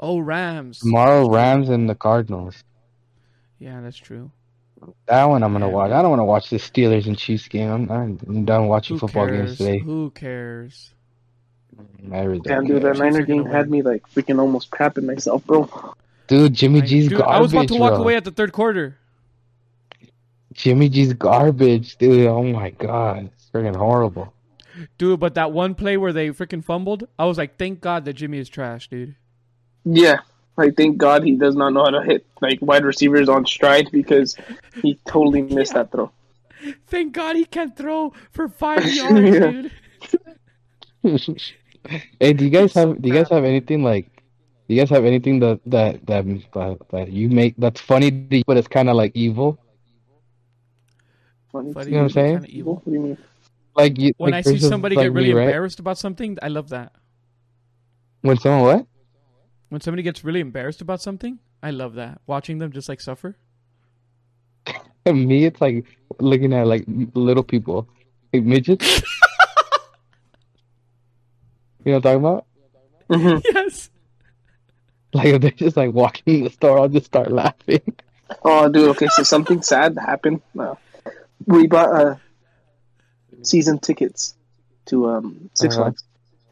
Oh, 0.00 0.18
Rams. 0.18 0.80
Tomorrow, 0.80 1.28
Rams 1.30 1.68
and 1.68 1.88
the 1.88 1.94
Cardinals. 1.94 2.62
Yeah, 3.58 3.80
that's 3.80 3.96
true. 3.96 4.30
That 5.06 5.24
one 5.24 5.42
I'm 5.42 5.52
gonna 5.52 5.66
Yeah. 5.68 5.72
watch. 5.72 5.90
I 5.92 6.00
don't 6.02 6.10
want 6.10 6.20
to 6.20 6.24
watch 6.24 6.50
the 6.50 6.56
Steelers 6.56 7.06
and 7.06 7.16
Chiefs 7.18 7.48
game. 7.48 7.70
I'm, 7.70 7.90
I'm, 7.90 8.18
I'm 8.26 8.44
done 8.44 8.68
watching 8.68 8.96
Who 8.96 9.00
football 9.06 9.26
cares? 9.26 9.46
games 9.46 9.58
today. 9.58 9.78
Who 9.78 10.10
cares? 10.10 10.92
I 12.12 12.20
really 12.22 12.40
Damn, 12.40 12.64
dude, 12.66 12.82
that 12.82 12.98
Niner 12.98 13.18
Chiefs 13.18 13.22
are 13.22 13.26
game 13.26 13.44
had 13.46 13.70
me 13.70 13.82
like 13.82 14.02
freaking 14.12 14.38
almost 14.38 14.70
crapping 14.70 15.04
myself, 15.04 15.44
bro. 15.46 15.68
Dude, 16.26 16.52
Jimmy 16.54 16.82
I, 16.82 16.84
G's 16.86 17.08
dude, 17.08 17.18
garbage. 17.18 17.36
I 17.36 17.40
was 17.40 17.52
about 17.52 17.68
to 17.68 17.74
walk 17.76 17.92
bro. 17.94 18.02
away 18.02 18.16
at 18.16 18.24
the 18.24 18.30
third 18.30 18.52
quarter. 18.52 18.98
Jimmy 20.52 20.88
G's 20.88 21.12
garbage, 21.12 21.96
dude. 21.98 22.26
Oh 22.26 22.42
my 22.42 22.70
god, 22.70 23.30
it's 23.34 23.48
freaking 23.52 23.76
horrible. 23.76 24.32
Dude, 24.96 25.18
but 25.20 25.34
that 25.34 25.52
one 25.52 25.74
play 25.74 25.96
where 25.96 26.12
they 26.12 26.28
freaking 26.30 26.64
fumbled, 26.64 27.08
I 27.18 27.24
was 27.26 27.36
like, 27.38 27.56
thank 27.58 27.80
God 27.80 28.04
that 28.04 28.14
Jimmy 28.14 28.38
is 28.38 28.48
trash, 28.48 28.88
dude. 28.88 29.16
Yeah, 29.84 30.18
like 30.58 30.76
thank 30.76 30.98
God 30.98 31.22
he 31.24 31.36
does 31.36 31.56
not 31.56 31.72
know 31.72 31.84
how 31.84 31.90
to 31.90 32.02
hit 32.02 32.26
like 32.42 32.58
wide 32.60 32.84
receivers 32.84 33.28
on 33.28 33.46
stride 33.46 33.88
because 33.92 34.36
he 34.82 34.98
totally 35.06 35.42
missed 35.42 35.74
that 35.74 35.90
throw. 35.92 36.10
Thank 36.86 37.12
God 37.12 37.36
he 37.36 37.44
can't 37.44 37.76
throw 37.76 38.12
for 38.30 38.48
five 38.48 38.84
yards, 38.92 39.38
dude. 39.38 39.70
hey, 42.20 42.32
do 42.32 42.44
you 42.44 42.50
guys 42.50 42.74
have? 42.74 43.00
Do 43.00 43.08
you 43.08 43.14
guys 43.14 43.28
have 43.30 43.44
anything 43.44 43.82
like? 43.82 44.10
Do 44.68 44.74
you 44.74 44.80
guys 44.80 44.90
have 44.90 45.04
anything 45.04 45.38
that 45.40 45.60
that 45.66 46.04
that 46.06 46.26
that, 46.52 46.78
that 46.90 47.12
you 47.12 47.28
make 47.30 47.54
that's 47.56 47.80
funny, 47.80 48.26
you, 48.30 48.42
but 48.46 48.56
it's 48.56 48.68
kind 48.68 48.90
of 48.90 48.96
like 48.96 49.12
evil? 49.14 49.58
Funny. 51.52 51.72
Funny, 51.72 51.86
You 51.90 51.96
know 51.96 51.98
what 52.02 52.04
I'm 52.04 52.10
saying? 52.10 52.34
kinda 52.34 52.48
evil. 52.50 52.74
What 52.74 52.84
do 52.84 52.92
you 52.92 53.00
mean? 53.00 53.18
Like 53.74 53.98
you, 53.98 54.12
When 54.18 54.32
like, 54.32 54.46
I 54.46 54.50
see 54.50 54.58
somebody 54.58 54.96
like 54.96 55.04
get 55.04 55.12
really 55.12 55.28
me, 55.28 55.34
right? 55.34 55.44
embarrassed 55.44 55.78
about 55.78 55.98
something, 55.98 56.36
I 56.42 56.48
love 56.48 56.68
that. 56.70 56.92
When 58.22 58.36
someone 58.36 58.62
what? 58.62 58.86
When 59.68 59.80
somebody 59.80 60.02
gets 60.02 60.24
really 60.24 60.40
embarrassed 60.40 60.80
about 60.80 61.00
something, 61.02 61.38
I 61.62 61.70
love 61.70 61.94
that. 61.94 62.20
Watching 62.26 62.58
them 62.58 62.72
just 62.72 62.88
like 62.88 63.00
suffer. 63.00 63.36
Me, 65.06 65.44
it's 65.44 65.60
like 65.60 65.84
looking 66.20 66.52
at 66.52 66.66
like 66.66 66.84
little 67.14 67.42
people, 67.42 67.88
like 68.32 68.44
midgets. 68.44 68.86
you 71.84 71.92
know 71.92 71.98
what 72.00 72.06
I'm 72.06 72.22
talking 72.22 72.24
about? 72.24 72.46
Mhm. 73.10 73.42
yes. 73.54 73.90
Like 75.14 75.26
if 75.28 75.40
they're 75.42 75.50
just 75.52 75.76
like 75.76 75.92
walking 75.92 76.38
in 76.38 76.44
the 76.44 76.50
store, 76.50 76.78
I'll 76.78 76.88
just 76.88 77.06
start 77.06 77.30
laughing. 77.32 77.80
Oh, 78.42 78.68
dude. 78.68 78.90
Okay, 78.90 79.08
so 79.08 79.22
something 79.22 79.62
sad 79.62 79.96
happened. 79.98 80.42
Uh, 80.58 80.74
we 81.46 81.66
bought 81.66 81.88
uh, 81.94 82.16
season 83.42 83.78
tickets 83.78 84.34
to 84.86 85.08
um, 85.08 85.48
Six 85.54 85.74
Uh-huh. 85.74 85.84
Flags, 85.84 86.04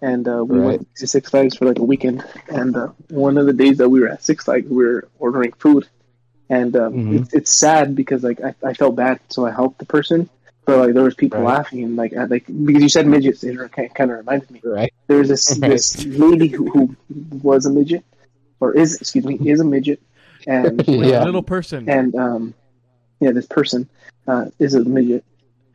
and 0.02 0.26
uh, 0.28 0.44
we 0.44 0.58
Right. 0.58 0.64
went 0.66 0.94
to 0.96 1.06
Six 1.06 1.30
Flags 1.30 1.56
for 1.56 1.66
like 1.66 1.78
a 1.78 1.84
weekend. 1.84 2.24
And 2.48 2.76
uh, 2.76 2.88
one 3.10 3.38
of 3.38 3.46
the 3.46 3.52
days 3.52 3.78
that 3.78 3.88
we 3.88 4.00
were 4.00 4.08
at 4.08 4.22
Six 4.22 4.44
Flags, 4.44 4.68
we 4.68 4.84
were 4.84 5.08
ordering 5.18 5.52
food, 5.52 5.88
and 6.48 6.76
um, 6.76 6.94
Mhm. 6.94 7.16
it's, 7.16 7.34
it's 7.34 7.52
sad 7.54 7.94
because 7.94 8.22
like 8.22 8.40
I, 8.42 8.54
I 8.64 8.74
felt 8.74 8.96
bad, 8.96 9.20
so 9.28 9.46
I 9.46 9.50
helped 9.50 9.78
the 9.78 9.86
person. 9.86 10.28
But 10.66 10.78
like 10.78 10.94
there 10.94 11.04
was 11.04 11.14
people 11.14 11.42
Right. 11.42 11.56
laughing 11.56 11.84
and 11.84 11.96
like 11.96 12.12
I, 12.16 12.24
like 12.24 12.46
because 12.46 12.82
you 12.82 12.88
said 12.88 13.06
midgets, 13.06 13.44
it 13.44 13.56
kind 13.94 14.10
of 14.10 14.16
reminded 14.18 14.50
me. 14.50 14.60
Right? 14.64 14.92
There 15.06 15.18
was 15.18 15.28
this 15.28 15.46
Right. 15.60 15.70
this 15.70 16.04
lady 16.04 16.48
who, 16.48 16.68
who 16.70 16.96
was 17.42 17.66
a 17.66 17.70
midget, 17.70 18.04
or 18.60 18.76
is 18.76 19.00
excuse 19.00 19.24
me, 19.24 19.36
is 19.48 19.60
a 19.60 19.64
midget, 19.64 20.00
and 20.46 20.84
Yeah. 20.88 21.22
a 21.22 21.24
little 21.24 21.42
person. 21.42 21.88
and 21.88 22.14
um, 22.16 22.54
yeah, 23.20 23.30
this 23.32 23.46
person 23.46 23.88
uh, 24.26 24.46
is 24.58 24.74
a 24.74 24.80
midget, 24.84 25.24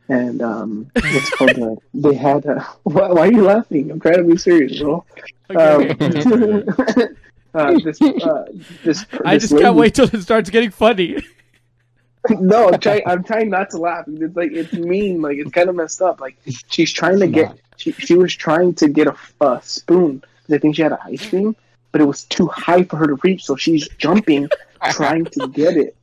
and 0.08 0.42
um, 0.42 0.90
what's 0.94 1.28
it 1.32 1.32
called? 1.36 1.58
Uh, 1.58 1.76
they 1.94 2.14
had. 2.14 2.46
Uh, 2.46 2.62
why, 2.84 3.08
why 3.12 3.28
are 3.28 3.32
you 3.32 3.42
laughing? 3.42 3.90
I'm 3.90 4.00
trying 4.00 4.18
to 4.18 4.24
be 4.24 4.36
serious, 4.36 4.80
bro. 4.80 5.04
Okay, 5.50 5.90
Um, 5.90 6.64
uh, 7.54 7.78
this 7.84 8.00
uh, 8.00 8.44
this. 8.84 9.04
I 9.24 9.34
this 9.36 9.50
just 9.50 9.60
can't 9.62 9.76
wait 9.76 9.94
till 9.94 10.06
it 10.12 10.22
starts 10.22 10.50
getting 10.50 10.70
funny. 10.70 11.18
no, 12.30 12.68
I'm 12.70 12.80
trying. 12.80 13.02
I'm 13.06 13.24
trying 13.24 13.50
not 13.50 13.70
to 13.70 13.78
laugh. 13.78 14.04
It's 14.08 14.36
like 14.36 14.52
it's 14.52 14.72
mean. 14.72 15.20
Like 15.22 15.38
it's 15.38 15.50
kind 15.50 15.68
of 15.68 15.74
messed 15.74 16.00
up. 16.02 16.20
Like 16.20 16.36
she's 16.68 16.92
trying 16.92 17.18
to 17.20 17.26
get. 17.26 17.58
She, 17.76 17.92
she 17.92 18.14
was 18.14 18.34
trying 18.34 18.74
to 18.74 18.88
get 18.88 19.08
a, 19.08 19.16
a 19.40 19.60
spoon. 19.62 20.20
'cause 20.20 20.54
I 20.54 20.58
think 20.58 20.76
she 20.76 20.82
had 20.82 20.92
an 20.92 20.98
ice 21.04 21.28
cream, 21.28 21.56
but 21.90 22.00
it 22.00 22.04
was 22.04 22.24
too 22.24 22.46
high 22.48 22.84
for 22.84 22.96
her 22.96 23.06
to 23.06 23.14
reach. 23.22 23.44
So 23.44 23.56
she's 23.56 23.88
jumping, 23.98 24.48
trying 24.90 25.24
to 25.26 25.48
get 25.48 25.76
it. 25.76 25.96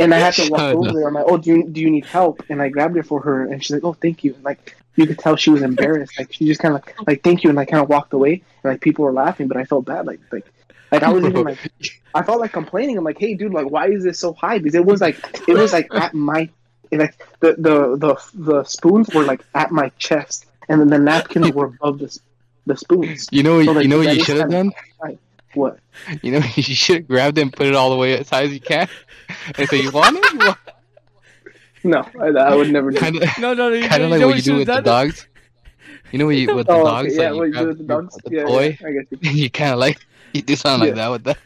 And 0.00 0.14
I 0.14 0.18
had 0.18 0.36
to 0.36 0.46
walk 0.50 0.72
over 0.74 0.92
there. 0.92 1.06
I'm 1.08 1.14
like, 1.14 1.26
"Oh, 1.28 1.38
do 1.38 1.50
you 1.50 1.68
do 1.68 1.80
you 1.80 1.90
need 1.90 2.06
help?" 2.06 2.42
And 2.50 2.62
I 2.62 2.70
grabbed 2.70 2.96
it 2.96 3.06
for 3.06 3.20
her, 3.22 3.44
and 3.46 3.62
she's 3.64 3.72
like, 3.72 3.84
"Oh, 3.84 3.92
thank 3.94 4.24
you." 4.24 4.34
And 4.34 4.44
like 4.44 4.76
you 4.96 5.06
could 5.06 5.18
tell 5.18 5.36
she 5.36 5.50
was 5.50 5.62
embarrassed. 5.62 6.18
Like 6.18 6.32
she 6.32 6.46
just 6.46 6.60
kind 6.60 6.74
of 6.74 6.82
like, 6.84 6.96
like 7.06 7.22
thank 7.22 7.44
you, 7.44 7.50
and 7.50 7.60
I 7.60 7.66
kind 7.66 7.82
of 7.82 7.88
walked 7.88 8.12
away. 8.14 8.42
And 8.64 8.72
like 8.72 8.80
people 8.80 9.04
were 9.04 9.12
laughing, 9.12 9.48
but 9.48 9.58
I 9.58 9.64
felt 9.64 9.86
bad. 9.86 10.06
Like 10.06 10.20
like 10.32 10.46
Like 10.92 11.02
I 11.04 11.12
was 11.12 11.24
even 11.24 11.44
like, 11.44 11.58
I 12.14 12.22
felt 12.22 12.40
like 12.40 12.52
complaining. 12.52 12.98
I'm 12.98 13.04
like, 13.04 13.18
hey, 13.18 13.34
dude, 13.34 13.52
like, 13.52 13.70
why 13.70 13.88
is 13.88 14.04
this 14.04 14.18
so 14.18 14.32
high? 14.34 14.58
Because 14.58 14.74
it 14.74 14.84
was 14.84 15.00
like, 15.00 15.16
it 15.48 15.56
was 15.56 15.72
like 15.72 15.88
at 15.94 16.14
my, 16.14 16.48
like 16.92 17.16
the 17.40 17.54
the 17.58 17.96
the 17.96 18.16
the 18.34 18.64
spoons 18.64 19.08
were 19.14 19.24
like 19.24 19.44
at 19.54 19.70
my 19.70 19.90
chest, 19.98 20.46
and 20.68 20.80
then 20.80 20.88
the 20.88 20.98
napkins 20.98 21.52
were 21.54 21.66
above 21.66 21.98
the 22.00 22.18
the 22.66 22.76
spoons. 22.76 23.28
You 23.30 23.42
know, 23.42 23.62
So, 23.62 23.72
like, 23.72 23.82
you 23.84 23.88
know 23.88 23.98
what 23.98 24.14
you 24.14 24.20
should 24.20 24.38
have 24.38 24.50
done. 24.50 24.72
What? 25.54 25.78
You 26.22 26.32
know, 26.32 26.40
you 26.54 26.62
should 26.62 26.96
have 26.96 27.08
grabbed 27.08 27.38
it 27.38 27.42
and 27.42 27.52
put 27.52 27.66
it 27.66 27.74
all 27.74 27.90
the 27.90 27.96
way 27.96 28.18
as 28.18 28.28
high 28.30 28.42
as 28.44 28.52
you 28.52 28.60
can, 28.60 28.88
and 29.56 29.68
say, 29.68 29.82
"You 29.82 29.90
want 29.90 30.16
it?" 30.16 30.32
You 30.32 30.38
want 30.38 30.58
No, 31.84 32.06
I, 32.20 32.26
I 32.28 32.54
would 32.54 32.70
never 32.70 32.90
do. 32.90 32.98
kind 32.98 33.16
of, 33.16 33.22
No, 33.38 33.54
no, 33.54 33.70
no. 33.70 33.74
You, 33.74 33.88
kind 33.88 34.02
of 34.02 34.10
like 34.10 34.20
know 34.20 34.26
what 34.28 34.36
you 34.36 34.42
do 34.42 34.50
should've 34.50 34.58
with 34.58 34.66
the 34.68 34.74
done? 34.74 34.84
dogs. 34.84 35.26
You 36.12 36.18
know 36.18 36.26
what 36.26 36.36
you 36.36 36.54
with 36.54 36.66
the 36.66 36.72
Oh, 36.74 36.84
dogs? 36.84 37.12
okay, 37.14 37.22
yeah, 37.22 37.30
like, 37.30 37.38
what 37.38 37.44
you 37.48 37.54
do 37.54 37.66
with 37.68 37.78
the 37.78 37.84
dogs? 37.84 38.16
the 38.24 38.30
Yeah, 38.36 38.44
toy. 38.44 38.76
yeah, 38.80 38.86
I 38.86 38.92
guess 38.92 39.04
you. 39.10 39.30
you 39.44 39.50
kind 39.50 39.72
of 39.72 39.78
like 39.78 39.98
you 40.34 40.42
do 40.42 40.56
something 40.56 40.88
like 40.88 40.96
that 40.96 41.08
with 41.10 41.24
that. 41.24 41.38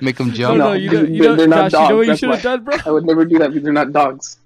Make 0.00 0.16
them 0.16 0.32
jump. 0.32 0.58
no, 0.58 0.64
No, 0.68 0.72
you 0.74 0.90
know, 0.90 1.00
you 1.02 1.06
they're- 1.22 1.30
know, 1.30 1.36
they're 1.36 1.48
not 1.48 1.70
Josh, 1.70 1.82
you 1.82 1.88
know 1.90 1.96
what 1.96 2.06
you 2.08 2.16
should 2.16 2.30
have 2.30 2.42
done, 2.42 2.64
bro? 2.64 2.76
I 2.86 2.90
would 2.90 3.04
never 3.06 3.24
do 3.24 3.38
that 3.38 3.48
because 3.50 3.62
they're 3.64 3.72
not 3.72 3.92
dogs. 3.92 4.36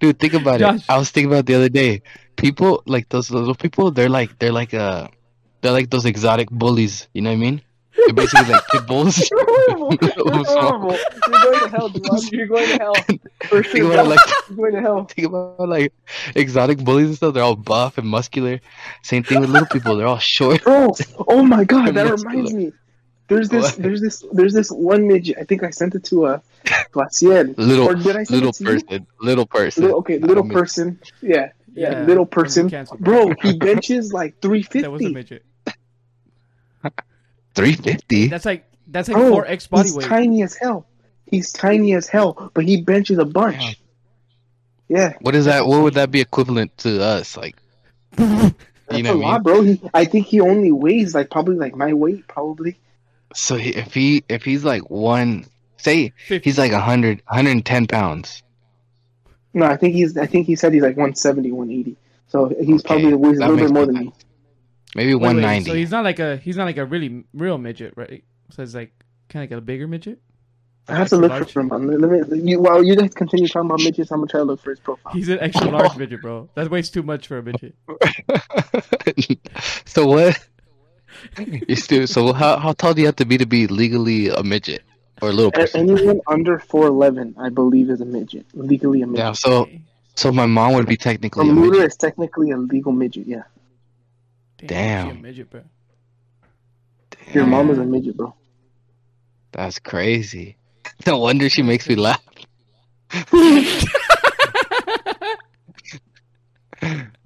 Dude, 0.00 0.18
think 0.18 0.34
about 0.34 0.60
Josh. 0.60 0.80
it. 0.80 0.84
I 0.90 0.96
was 0.98 1.10
thinking 1.10 1.30
about 1.30 1.40
it 1.40 1.46
the 1.46 1.54
other 1.54 1.68
day. 1.68 2.02
People 2.36 2.82
like 2.86 3.08
those 3.10 3.30
little 3.30 3.54
people. 3.54 3.90
They're 3.90 4.08
like 4.08 4.38
they're 4.38 4.52
like 4.52 4.74
uh 4.74 5.08
they're 5.60 5.72
like 5.72 5.90
those 5.90 6.06
exotic 6.06 6.50
bullies. 6.50 7.06
You 7.14 7.22
know 7.22 7.30
what 7.30 7.34
I 7.36 7.38
mean? 7.38 7.62
They're 7.96 8.14
basically 8.14 8.52
like 8.52 8.66
pit 8.68 8.86
bulls. 8.86 9.30
You're 9.30 9.44
horrible. 9.46 9.98
You're 10.00 10.44
horrible. 10.44 10.96
You're 11.28 11.42
going 11.42 11.60
to 11.60 11.68
hell, 11.68 11.88
Devon. 11.88 12.20
You're 12.32 12.46
going 12.46 12.68
to 12.68 12.76
hell. 12.78 12.94
For 13.48 13.62
think 13.62 13.84
sure. 13.84 13.92
about 13.92 14.06
like 14.08 14.18
You're 14.48 14.56
going 14.56 14.74
to 14.74 14.80
hell. 14.80 15.04
think 15.04 15.26
about 15.28 15.68
like 15.68 15.92
exotic 16.34 16.78
bullies 16.78 17.08
and 17.08 17.16
stuff. 17.16 17.34
They're 17.34 17.42
all 17.42 17.56
buff 17.56 17.98
and 17.98 18.08
muscular. 18.08 18.60
Same 19.02 19.22
thing 19.22 19.40
with 19.40 19.50
little 19.50 19.68
people. 19.68 19.96
They're 19.96 20.06
all 20.06 20.18
short. 20.18 20.62
Bro, 20.64 20.94
oh 21.28 21.42
my 21.42 21.64
god, 21.64 21.94
that 21.94 22.06
Let's 22.06 22.24
reminds 22.24 22.54
me. 22.54 22.72
There's 23.28 23.48
this, 23.48 23.72
What? 23.74 23.82
there's 23.82 24.00
this, 24.00 24.24
there's 24.32 24.52
this 24.52 24.70
one 24.70 25.06
midget. 25.06 25.38
I 25.38 25.44
think 25.44 25.62
I 25.62 25.70
sent 25.70 25.94
it 25.94 26.04
to 26.04 26.26
uh, 26.26 26.38
a 26.66 26.84
Glacier. 26.90 27.44
Little 27.56 27.86
Or 27.88 27.94
did 27.94 28.16
I 28.16 28.24
send 28.24 28.30
little 28.30 28.48
it 28.50 28.54
to 28.56 28.64
you? 28.64 28.70
person. 28.80 29.06
Little 29.20 29.46
person. 29.46 29.82
Little, 29.84 29.98
okay, 30.00 30.18
little 30.18 30.48
person. 30.48 30.98
Yeah, 31.22 31.50
yeah, 31.74 32.00
Yeah, 32.00 32.04
little 32.04 32.26
person. 32.26 32.68
Bro, 33.00 33.34
he 33.42 33.56
benches 33.56 34.12
like 34.12 34.38
350. 34.42 34.80
That 34.82 34.90
was 34.90 35.02
a 35.02 35.08
midget. 35.10 35.44
Three 37.54 37.74
fifty. 37.74 38.28
That's 38.28 38.44
like 38.44 38.64
that's 38.86 39.08
like 39.08 39.16
Bro, 39.16 39.30
four 39.30 39.46
X 39.46 39.66
body 39.66 39.88
he's 39.88 39.96
weight. 39.96 40.06
tiny 40.06 40.42
as 40.42 40.54
hell. 40.54 40.86
He's 41.26 41.52
tiny 41.52 41.94
as 41.94 42.08
hell, 42.08 42.50
but 42.54 42.64
he 42.64 42.82
benches 42.82 43.18
a 43.18 43.24
bunch. 43.24 43.78
Yeah, 44.88 45.14
What 45.20 45.34
is 45.34 45.46
that? 45.46 45.66
What 45.66 45.82
would 45.82 45.94
that 45.94 46.10
be 46.10 46.20
equivalent 46.20 46.76
to 46.78 47.02
us? 47.02 47.36
Like, 47.36 47.56
you 48.18 48.54
that's 48.88 49.02
know 49.02 49.14
a 49.14 49.16
what 49.16 49.24
I 49.26 49.30
lot, 49.32 49.32
mean? 49.32 49.42
bro. 49.42 49.62
He, 49.62 49.80
I 49.94 50.04
think 50.04 50.26
he 50.26 50.40
only 50.40 50.70
weighs 50.72 51.14
like 51.14 51.30
probably 51.30 51.56
like 51.56 51.74
my 51.74 51.94
weight, 51.94 52.26
probably. 52.28 52.76
So 53.34 53.56
he, 53.56 53.70
if 53.70 53.94
he 53.94 54.24
if 54.28 54.44
he's 54.44 54.64
like 54.64 54.90
one, 54.90 55.46
say 55.78 56.12
50. 56.26 56.44
he's 56.44 56.58
like 56.58 56.72
100, 56.72 57.22
110 57.26 57.86
pounds. 57.86 58.42
No, 59.54 59.66
I 59.66 59.76
think 59.76 59.94
he's. 59.94 60.16
I 60.16 60.26
think 60.26 60.46
he 60.46 60.56
said 60.56 60.72
he's 60.74 60.82
like 60.82 60.96
170, 60.96 61.52
180. 61.52 61.96
So 62.28 62.48
he's 62.60 62.84
Okay, 62.84 62.86
probably 62.86 63.14
weighs 63.14 63.38
a 63.38 63.46
little 63.48 63.56
bit 63.56 63.70
more 63.70 63.84
sense. 63.84 63.96
than 63.96 64.06
me. 64.06 64.12
Maybe 64.94 65.14
Wait, 65.14 65.22
wait, 65.22 65.42
190. 65.42 65.70
So 65.70 65.76
he's 65.76 65.90
not 65.90 66.04
like 66.04 66.18
a 66.18 66.36
he's 66.36 66.56
not 66.56 66.64
like 66.64 66.76
a 66.76 66.84
really 66.84 67.24
real 67.32 67.58
midget, 67.58 67.94
right? 67.96 68.24
So 68.50 68.62
it's 68.62 68.74
like 68.74 68.92
kind 69.28 69.44
of 69.44 69.50
like 69.50 69.58
a 69.58 69.60
bigger 69.60 69.86
midget. 69.88 70.20
I 70.88 70.96
have 70.96 71.08
to 71.10 71.16
look 71.16 71.30
large? 71.30 71.52
for 71.52 71.60
him. 71.60 71.70
Um, 71.70 71.86
Let 71.86 72.28
me, 72.30 72.50
you, 72.50 72.60
while 72.60 72.82
you 72.82 72.96
guys 72.96 73.14
continue 73.14 73.46
talking 73.46 73.70
about 73.70 73.80
midgets, 73.80 74.10
I'm 74.10 74.18
gonna 74.18 74.28
try 74.28 74.40
to 74.40 74.44
look 74.44 74.60
for 74.60 74.70
his 74.70 74.80
profile. 74.80 75.12
He's 75.12 75.28
an 75.28 75.38
extra 75.38 75.70
large 75.70 75.96
midget, 75.96 76.20
bro. 76.22 76.48
That 76.54 76.70
weighs 76.70 76.90
too 76.90 77.04
much 77.04 77.28
for 77.28 77.38
a 77.38 77.42
midget. 77.42 77.74
so 79.84 80.06
what? 80.06 80.38
You 81.38 81.76
still 81.76 82.06
so 82.06 82.32
how 82.32 82.58
how 82.58 82.72
tall 82.72 82.94
do 82.94 83.00
you 83.00 83.06
have 83.06 83.16
to 83.16 83.24
be 83.24 83.38
to 83.38 83.46
be 83.46 83.68
legally 83.68 84.28
a 84.28 84.42
midget 84.42 84.82
or 85.20 85.28
a 85.28 85.32
little 85.32 85.50
A- 85.54 85.60
person? 85.60 85.88
anyone 85.88 86.20
under 86.26 86.58
4'11, 86.58 87.34
I 87.38 87.48
believe, 87.48 87.90
is 87.90 88.00
a 88.00 88.04
midget. 88.04 88.46
Legally 88.54 89.02
a 89.02 89.06
midget. 89.06 89.24
Yeah. 89.24 89.32
So 89.32 89.68
so 90.16 90.32
my 90.32 90.46
mom 90.46 90.74
would 90.74 90.86
be 90.86 90.96
technically 90.96 91.48
a 91.48 91.52
a 91.52 91.54
midget. 91.54 91.86
is 91.86 91.96
technically 91.96 92.50
a 92.50 92.56
legal 92.56 92.90
midget. 92.92 93.26
Yeah, 93.26 93.44
Damn, 94.64 95.04
she 95.06 95.10
a 95.10 95.12
Damn. 95.14 95.22
midget, 95.22 95.50
bro. 95.50 95.60
your 97.32 97.46
mom 97.46 97.70
is 97.70 97.78
a 97.78 97.84
midget, 97.84 98.16
bro. 98.16 98.34
That's 99.52 99.78
crazy. 99.78 100.56
No 101.06 101.18
wonder 101.18 101.48
she 101.48 101.62
makes 101.62 101.88
me 101.88 101.96
laugh. 101.96 102.22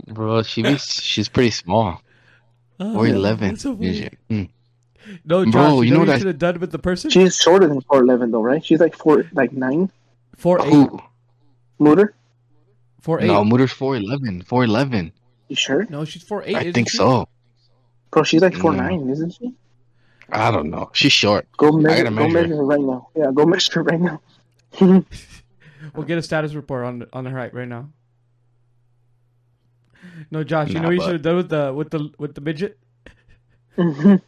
Bro, 0.09 0.43
she 0.43 0.63
be, 0.63 0.77
she's 0.77 1.29
pretty 1.29 1.51
small. 1.51 2.01
Oh, 2.79 2.97
Or 2.99 3.07
eleven. 3.07 3.57
so 3.57 3.75
Mm. 3.77 4.49
No, 5.25 5.45
Josh, 5.45 5.53
Bro, 5.53 5.81
you 5.83 5.89
you 5.89 5.91
know 5.91 5.97
know 5.97 6.01
what 6.01 6.07
you 6.07 6.13
that- 6.13 6.19
should 6.19 6.27
have 6.27 6.39
done 6.39 6.61
with 6.61 6.73
the 6.73 6.79
person? 6.79 7.11
She 7.11 7.23
is 7.23 7.37
shorter 7.37 7.67
than 7.67 7.81
4'11 7.83 8.31
though, 8.33 8.43
right? 8.43 8.65
She's 8.65 8.81
like 8.81 8.97
four, 8.97 9.25
like 9.33 9.53
nine. 9.53 9.91
Four 10.37 10.61
eight. 10.63 10.73
Who? 10.73 11.01
Mooder, 11.79 12.15
Four 13.01 13.21
eight. 13.21 13.27
No, 13.29 13.45
Mooder's 13.45 13.73
4'11. 13.73 14.45
4'11. 14.47 15.13
You 15.49 15.57
sure? 15.57 15.87
No, 15.89 16.05
she's 16.05 16.23
four 16.23 16.43
eight. 16.45 16.57
I 16.57 16.73
think 16.73 16.91
she? 16.91 16.97
so. 16.99 17.29
Bro, 18.11 18.23
she's 18.25 18.41
like 18.43 18.55
mm. 18.55 18.77
No. 18.77 18.83
4'9, 18.83 19.11
isn't 19.13 19.31
she? 19.35 19.53
I 20.31 20.51
don't 20.51 20.71
know. 20.71 20.91
She's 20.95 21.13
short. 21.13 21.47
Go 21.57 21.69
I 21.69 21.81
measure, 21.81 22.05
gotta 22.05 22.17
go 22.17 22.29
measure. 22.29 22.33
measure 22.49 22.57
her 22.57 22.65
right 22.65 22.81
now. 22.81 23.09
Yeah, 23.15 23.31
go 23.35 23.45
measure 23.53 23.73
her 23.75 23.83
right 23.83 24.01
now. 24.01 24.21
We'll 25.95 26.05
get 26.07 26.19
a 26.19 26.23
status 26.23 26.55
report 26.55 26.85
on 26.85 27.07
on 27.13 27.27
her 27.27 27.39
height 27.39 27.55
right 27.55 27.69
now. 27.69 27.91
No, 30.31 30.43
Josh, 30.43 30.69
you 30.69 30.75
Nah, 30.75 30.81
know 30.83 30.89
what 30.89 30.95
you 30.95 31.01
should 31.03 31.13
have 31.13 31.23
done 31.23 31.37
with 31.37 31.49
the 31.49 31.73
with 31.73 31.91
the 31.91 32.11
with 32.19 32.35
the 32.35 32.41
midget. 32.41 32.79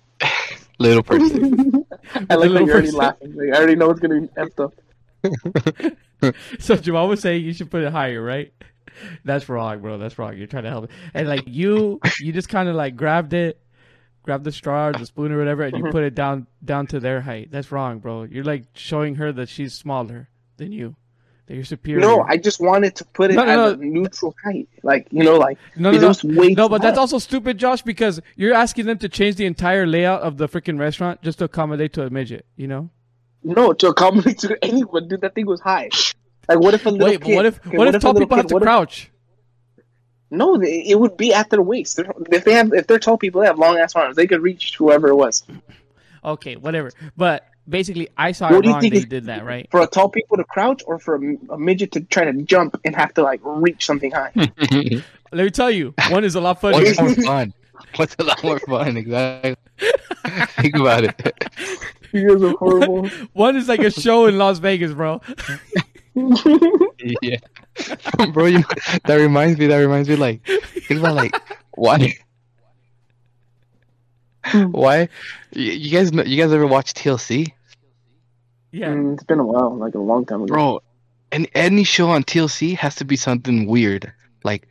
Little 0.78 1.02
person. 1.02 1.84
I 2.30 2.34
like 2.36 2.50
how 2.50 2.52
little 2.52 2.66
you're 2.66 2.72
already 2.76 2.90
laughing. 2.92 3.34
Like, 3.34 3.48
I 3.54 3.58
already 3.58 3.74
know 3.74 3.90
it's 3.90 3.98
gonna 4.00 4.20
be 4.20 4.28
effed 4.28 4.62
up. 4.62 4.74
So 6.60 6.76
Jamal 6.76 7.08
was 7.08 7.20
saying 7.20 7.44
you 7.44 7.52
should 7.52 7.70
put 7.70 7.82
it 7.82 7.90
higher, 7.92 8.22
right? 8.22 8.52
That's 9.24 9.48
wrong, 9.48 9.80
bro. 9.80 9.98
That's 9.98 10.18
wrong. 10.18 10.36
You're 10.36 10.46
trying 10.46 10.64
to 10.64 10.70
help 10.70 10.84
it. 10.84 10.90
And 11.14 11.28
like 11.28 11.44
you, 11.46 12.00
you 12.20 12.32
just 12.32 12.48
kind 12.48 12.68
of 12.68 12.74
like 12.74 12.96
grabbed 12.96 13.32
it, 13.32 13.60
grabbed 14.22 14.44
the 14.44 14.52
straw 14.52 14.88
or 14.88 14.92
the 14.92 15.06
spoon 15.06 15.32
or 15.32 15.38
whatever, 15.38 15.62
and 15.62 15.76
you 15.76 15.84
Mhm. 15.84 15.90
put 15.92 16.02
it 16.04 16.14
down 16.14 16.46
down 16.64 16.86
to 16.88 17.00
their 17.00 17.20
height. 17.22 17.50
That's 17.50 17.72
wrong, 17.72 17.98
bro. 17.98 18.24
You're 18.24 18.44
like 18.44 18.64
showing 18.74 19.14
her 19.16 19.32
that 19.32 19.48
she's 19.48 19.72
smaller 19.74 20.28
than 20.58 20.72
you, 20.72 20.96
that 21.46 21.54
you're 21.54 21.64
superior. 21.64 22.00
No, 22.00 22.22
I 22.28 22.36
just 22.36 22.60
wanted 22.60 22.94
to 22.96 23.04
put 23.06 23.30
it 23.30 23.34
No, 23.34 23.44
no, 23.44 23.50
at 23.50 23.56
no. 23.56 23.70
a 23.70 23.76
neutral 23.86 24.34
height. 24.44 24.68
Like, 24.82 25.06
you 25.10 25.24
know, 25.24 25.36
like, 25.38 25.56
no, 25.76 25.90
no, 25.92 25.98
no. 25.98 26.48
No, 26.48 26.68
but 26.68 26.82
that's 26.82 26.98
also 26.98 27.18
stupid, 27.18 27.56
Josh, 27.58 27.80
because 27.82 28.20
you're 28.36 28.54
asking 28.54 28.86
them 28.86 28.98
to 28.98 29.08
change 29.08 29.36
the 29.36 29.46
entire 29.46 29.86
layout 29.86 30.20
of 30.22 30.36
the 30.36 30.48
freaking 30.48 30.78
restaurant 30.78 31.22
just 31.22 31.38
to 31.38 31.44
accommodate 31.44 31.92
to 31.94 32.04
a 32.04 32.10
midget. 32.10 32.44
You 32.56 32.66
know? 32.66 32.90
No, 33.44 33.72
to 33.72 33.88
accommodate 33.88 34.38
to 34.40 34.58
anyone, 34.62 35.08
dude, 35.08 35.20
that 35.22 35.34
thing 35.34 35.46
was 35.46 35.60
high. 35.60 35.88
Like, 36.48 36.60
what 36.60 36.74
if 36.74 36.86
a 36.86 36.90
little 36.90 37.06
Wait, 37.08 37.20
but 37.20 37.26
kid? 37.26 37.36
what 37.36 37.46
if 37.46 37.66
okay, 37.66 37.76
what 37.76 37.88
if 37.88 37.94
a 37.94 37.98
tall 37.98 38.12
little 38.12 38.26
people 38.26 38.36
have 38.38 38.46
to 38.46 38.54
what 38.54 38.62
if- 38.62 38.66
crouch? 38.66 39.10
No, 40.30 40.58
they, 40.58 40.82
it 40.86 41.00
would 41.00 41.16
be 41.16 41.32
at 41.32 41.48
their 41.48 41.62
waist. 41.62 41.96
They're, 41.96 42.12
if 42.30 42.44
they 42.44 42.52
have, 42.52 42.72
if 42.74 42.86
they're 42.86 42.98
tall 42.98 43.16
people, 43.16 43.40
they 43.40 43.46
have 43.46 43.58
long 43.58 43.78
ass 43.78 43.96
arms. 43.96 44.14
They 44.14 44.26
could 44.26 44.42
reach 44.42 44.76
whoever 44.76 45.08
it 45.08 45.14
was. 45.14 45.42
Okay, 46.22 46.56
whatever. 46.56 46.90
But 47.16 47.46
basically, 47.66 48.08
I 48.16 48.32
saw 48.32 48.50
What 48.50 48.58
it 48.58 48.62
do 48.62 48.68
you 48.68 48.72
wrong 48.74 48.80
think 48.82 48.92
that 48.92 48.96
is- 48.98 49.02
you 49.04 49.08
did 49.08 49.24
that, 49.26 49.46
right? 49.46 49.66
For 49.70 49.80
a 49.80 49.86
tall 49.86 50.10
people 50.10 50.36
to 50.36 50.44
crouch, 50.44 50.82
or 50.86 50.98
for 50.98 51.14
a, 51.16 51.36
a 51.54 51.58
midget 51.58 51.92
to 51.92 52.00
try 52.00 52.24
to 52.24 52.42
jump 52.42 52.78
and 52.84 52.94
have 52.94 53.14
to 53.14 53.22
like 53.22 53.40
reach 53.42 53.86
something 53.86 54.10
high. 54.10 54.30
Let 54.36 55.44
me 55.44 55.50
tell 55.50 55.70
you, 55.70 55.94
one 56.10 56.24
is 56.24 56.34
a 56.34 56.40
lot 56.42 56.60
funnier. 56.60 56.82
What's 56.82 57.00
more 57.00 57.14
fun? 57.14 57.54
What's 57.96 58.16
a 58.18 58.24
lot 58.24 58.42
more 58.44 58.58
fun? 58.60 58.96
Exactly. 58.98 59.56
Think 60.60 60.76
about 60.76 61.04
it. 61.04 61.44
You 62.10 62.26
guys 62.26 62.42
are 62.42 62.56
horrible. 62.56 63.06
One 63.34 63.54
is 63.54 63.68
like 63.68 63.80
a 63.80 63.90
show 63.90 64.24
in 64.24 64.38
Las 64.38 64.60
Vegas, 64.60 64.92
bro. 64.94 65.20
yeah. 67.22 67.36
Bro, 68.32 68.46
you, 68.46 68.64
that 69.04 69.16
reminds 69.16 69.58
me. 69.58 69.66
That 69.66 69.78
reminds 69.78 70.08
me. 70.08 70.16
Like, 70.16 70.44
think 70.46 71.00
about 71.00 71.14
like 71.14 71.34
why? 71.74 72.14
why? 74.70 75.08
You, 75.52 75.72
you 75.72 75.90
guys, 75.90 76.12
know, 76.12 76.22
you 76.24 76.40
guys 76.42 76.52
ever 76.52 76.66
watch 76.66 76.94
TLC, 76.94 77.52
Yeah. 78.72 78.88
Mm, 78.88 79.14
it's 79.14 79.22
been 79.24 79.38
a 79.38 79.44
while, 79.44 79.76
like 79.76 79.94
a 79.94 79.98
long 79.98 80.24
time 80.26 80.42
ago. 80.42 80.46
bro? 80.54 80.80
And 81.30 81.48
any 81.54 81.84
show 81.84 82.08
on 82.10 82.24
TLC 82.24 82.74
has 82.76 82.94
to 82.96 83.04
be 83.04 83.16
something 83.16 83.66
weird, 83.66 84.10
like 84.44 84.66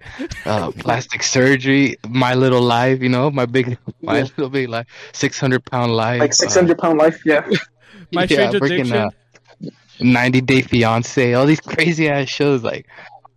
uh, 0.46 0.72
plastic 0.80 1.22
surgery, 1.22 1.96
My 2.10 2.34
Little 2.34 2.62
Life. 2.62 3.02
You 3.02 3.10
know, 3.10 3.30
my 3.30 3.46
big, 3.46 3.78
my 4.02 4.18
Yeah. 4.18 4.24
little 4.24 4.50
big 4.50 4.68
life, 4.70 4.88
six 5.14 5.40
hundred 5.40 5.64
pound 5.66 5.94
life, 5.96 6.20
Like 6.20 6.34
six 6.34 6.56
hundred 6.56 6.80
pound 6.80 6.98
life. 6.98 7.22
Yeah. 7.26 7.46
My 8.12 8.22
yeah, 8.24 8.50
Strange 8.50 8.56
Addiction. 8.56 8.92
uh, 8.94 9.10
90 10.00 10.42
Day 10.42 10.62
Fiance, 10.62 11.34
all 11.34 11.46
these 11.46 11.60
crazy 11.74 12.10
ass 12.10 12.30
shows. 12.30 12.64
Like, 12.64 12.88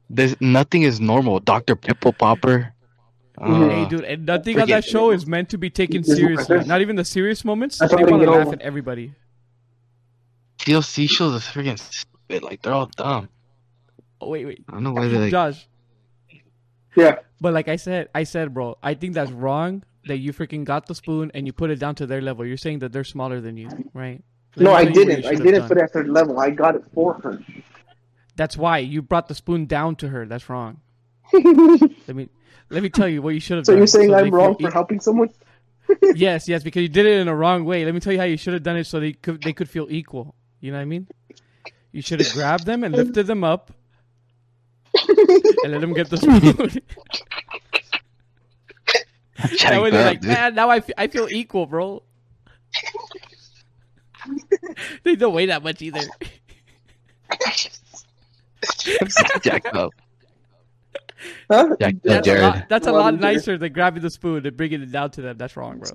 there's 0.09 0.39
nothing 0.41 0.83
is 0.83 1.01
normal. 1.01 1.41
Doctor 1.41 1.77
Pimple 1.77 2.13
Popper. 2.13 2.73
Uh, 3.39 3.69
Hey, 3.71 3.89
dude, 3.89 4.05
and 4.05 4.27
nothing 4.27 4.61
on 4.61 4.69
that 4.69 4.85
show 4.85 5.11
is 5.13 5.27
meant 5.27 5.49
to 5.51 5.57
be 5.59 5.71
taken 5.71 6.05
seriously. 6.05 6.61
Not 6.65 6.83
even 6.83 6.97
the 6.97 7.05
serious 7.05 7.43
moments. 7.45 7.79
That's 7.79 7.91
They 7.95 8.03
why 8.03 8.07
they 8.07 8.13
want 8.13 8.23
to 8.25 8.31
laugh 8.31 8.53
at 8.53 8.61
everybody. 8.61 9.15
TLC 10.59 11.09
shows 11.09 11.35
are 11.35 11.39
freaking 11.39 11.79
stupid. 11.79 12.43
Like, 12.43 12.61
they're 12.63 12.75
all 12.75 12.91
dumb. 12.97 13.29
Oh, 14.21 14.29
wait, 14.29 14.45
wait. 14.45 14.65
I 14.69 14.73
don't 14.75 14.83
know 14.85 14.93
why 14.93 15.09
they're 15.09 15.21
like. 15.21 15.31
Josh, 15.31 15.67
Yeah. 16.95 17.17
but 17.41 17.55
like 17.55 17.69
I 17.69 17.77
said, 17.77 18.09
I 18.15 18.25
said, 18.25 18.53
bro, 18.53 18.77
I 18.83 18.93
think 18.93 19.15
that's 19.15 19.31
wrong 19.31 19.85
that 20.07 20.19
you 20.19 20.33
freaking 20.35 20.65
got 20.65 20.87
the 20.87 20.95
spoon 20.95 21.31
and 21.33 21.47
you 21.47 21.53
put 21.55 21.71
it 21.71 21.77
down 21.79 21.95
to 21.97 22.07
their 22.07 22.21
level. 22.21 22.45
You're 22.45 22.57
saying 22.59 22.81
that 22.81 22.93
they're 22.93 23.05
smaller 23.05 23.41
than 23.41 23.57
you, 23.57 23.71
right? 23.95 24.23
Let 24.57 24.65
No, 24.65 24.75
I 24.75 24.85
tell 24.85 24.85
you 24.85 24.91
what 24.91 24.97
you 24.97 25.05
didn't. 25.07 25.25
I 25.27 25.35
didn't 25.35 25.61
done. 25.61 25.69
put 25.69 25.77
it 25.79 25.83
at 25.85 25.93
her 25.95 26.05
level. 26.07 26.39
I 26.41 26.51
got 26.51 26.75
it 26.75 26.83
for 26.95 27.15
her. 27.15 27.43
That's 28.37 28.57
why 28.57 28.79
you 28.79 29.03
brought 29.03 29.29
the 29.29 29.35
spoon 29.35 29.67
down 29.67 29.97
to 29.97 30.09
her. 30.09 30.27
That's 30.27 30.49
wrong. 30.49 30.81
let 31.33 32.17
me 32.17 32.29
let 32.71 32.83
me 32.83 32.89
tell 32.89 33.09
you 33.09 33.23
what 33.23 33.35
you 33.35 33.41
should 33.41 33.57
have 33.59 33.67
So 33.67 33.73
done. 33.73 33.79
you're 33.79 33.87
saying 33.87 34.15
I'm 34.15 34.31
wrong 34.31 34.57
for 34.59 34.71
helping 34.71 35.01
someone? 35.01 35.29
yes, 36.15 36.49
yes, 36.49 36.63
because 36.63 36.83
you 36.83 36.89
did 36.89 37.07
it 37.07 37.19
in 37.21 37.29
a 37.29 37.35
wrong 37.35 37.65
way. 37.65 37.85
Let 37.85 37.95
me 37.95 38.01
tell 38.01 38.13
you 38.13 38.19
how 38.19 38.25
you 38.25 38.37
should 38.37 38.55
have 38.55 38.63
done 38.63 38.77
it 38.77 38.85
so 38.85 39.01
they 39.01 39.13
could 39.13 39.43
they 39.43 39.53
could 39.53 39.69
feel 39.69 39.87
equal. 39.91 40.35
You 40.61 40.71
know 40.73 40.79
what 40.79 40.83
I 40.83 40.87
mean? 40.87 41.07
You 41.93 42.03
should 42.03 42.21
have 42.21 42.33
grabbed 42.33 42.65
them 42.67 42.85
and 42.85 42.95
lifted 42.95 43.27
them 43.27 43.43
up 43.43 43.73
and 45.63 45.73
let 45.73 45.81
them 45.81 45.93
get 45.93 46.09
the 46.11 46.17
spoon. 46.17 46.83
that 49.63 49.83
way 49.83 49.91
they're 49.91 50.05
like, 50.05 50.23
man, 50.23 50.55
now 50.55 50.71
I 50.71 50.81
I 50.97 51.09
feel 51.09 51.29
equal, 51.31 51.67
bro. 51.67 52.03
they 55.03 55.17
don't 55.17 55.35
weigh 55.35 55.47
that 55.47 55.63
much 55.63 55.83
either. 55.83 56.01
Jacked 59.43 59.67
up. 59.75 59.93
Huh? 61.51 61.77
Jacked 61.81 62.07
up, 62.07 62.25
That's 62.25 62.29
a 62.29 62.41
lot, 62.41 62.69
that's 62.69 62.87
a 62.87 62.93
lot 62.93 63.15
Jered. 63.15 63.21
nicer 63.21 63.59
than 63.59 63.73
grabbing 63.73 64.03
the 64.03 64.11
spoon 64.11 64.47
and 64.47 64.57
bringing 64.57 64.83
it 64.83 64.91
down 64.91 65.11
to 65.13 65.23
them. 65.23 65.37
That's 65.39 65.57
wrong, 65.57 65.79
bro. 65.79 65.91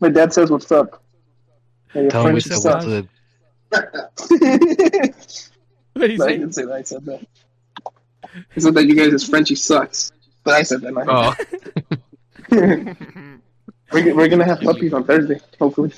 My 0.00 0.08
dad 0.08 0.32
says 0.32 0.50
what's 0.50 0.70
up. 0.72 1.02
Hey, 1.92 2.02
your 2.02 2.10
Tell 2.10 2.26
him 2.26 2.34
we 2.34 2.40
said 2.40 2.58
sucks. 2.58 2.84
what's 2.84 3.08
sucks. 3.72 4.28
good. 4.28 5.14
What 5.94 6.06
do 6.08 6.12
you 6.12 6.18
No, 6.18 6.26
I 6.26 6.32
didn't 6.32 6.52
say 6.54 6.64
that. 6.64 6.72
I 6.74 6.82
said 6.82 7.04
that. 7.04 7.26
I 8.56 8.58
said 8.60 8.74
that 8.74 8.86
you 8.86 8.94
guys' 8.96 9.28
Frenchie 9.28 9.54
sucks. 9.54 10.10
But 10.42 10.54
I 10.54 10.62
said 10.62 10.80
that. 10.82 10.92
Not 10.94 11.06
Oh, 11.08 11.34
we're, 13.92 14.14
we're 14.14 14.28
gonna 14.28 14.44
have 14.44 14.60
puppies 14.60 14.92
on 14.92 15.04
Thursday, 15.04 15.40
hopefully. 15.60 15.92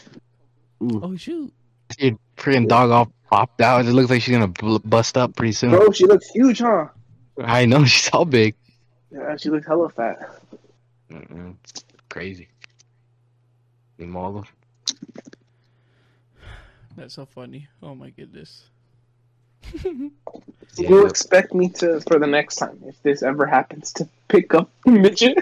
Oh 0.81 1.17
shoot! 1.17 1.53
your 1.99 2.19
freaking 2.37 2.69
dog 2.69 2.91
all 2.91 3.13
popped 3.29 3.61
out. 3.61 3.87
It 3.87 3.93
looks 3.93 4.11
like 4.11 4.23
she's 4.23 4.35
gonna 4.35 4.49
bl- 4.49 4.79
bust 4.79 5.17
up 5.17 5.37
pretty 5.37 5.53
soon. 5.53 5.71
Bro, 5.71 5.93
she 5.93 6.07
looks 6.07 6.29
huge, 6.31 6.59
huh? 6.59 6.89
I 7.39 7.67
know 7.67 7.85
she's 7.87 8.11
all 8.13 8.25
big. 8.25 8.55
Yeah, 9.11 9.37
she 9.37 9.51
looks 9.51 9.67
hella 9.67 9.89
fat. 9.91 10.41
Mm-mm. 11.11 11.55
Crazy. 12.09 12.49
Ni 13.99 14.07
modo. 14.07 14.45
That's 16.97 17.15
so 17.15 17.27
funny. 17.27 17.69
Oh 17.83 17.95
my 17.95 18.11
goodness. 18.11 18.65
Yeah, 20.79 20.91
you 20.91 21.07
expect 21.07 21.55
me 21.55 21.71
to, 21.71 22.03
for 22.03 22.19
the 22.19 22.27
next 22.27 22.57
time, 22.57 22.83
if 22.87 23.03
this 23.03 23.23
ever 23.23 23.47
happens, 23.47 23.95
to 23.95 24.07
pick 24.29 24.53
up 24.53 24.71
midget? 24.87 25.39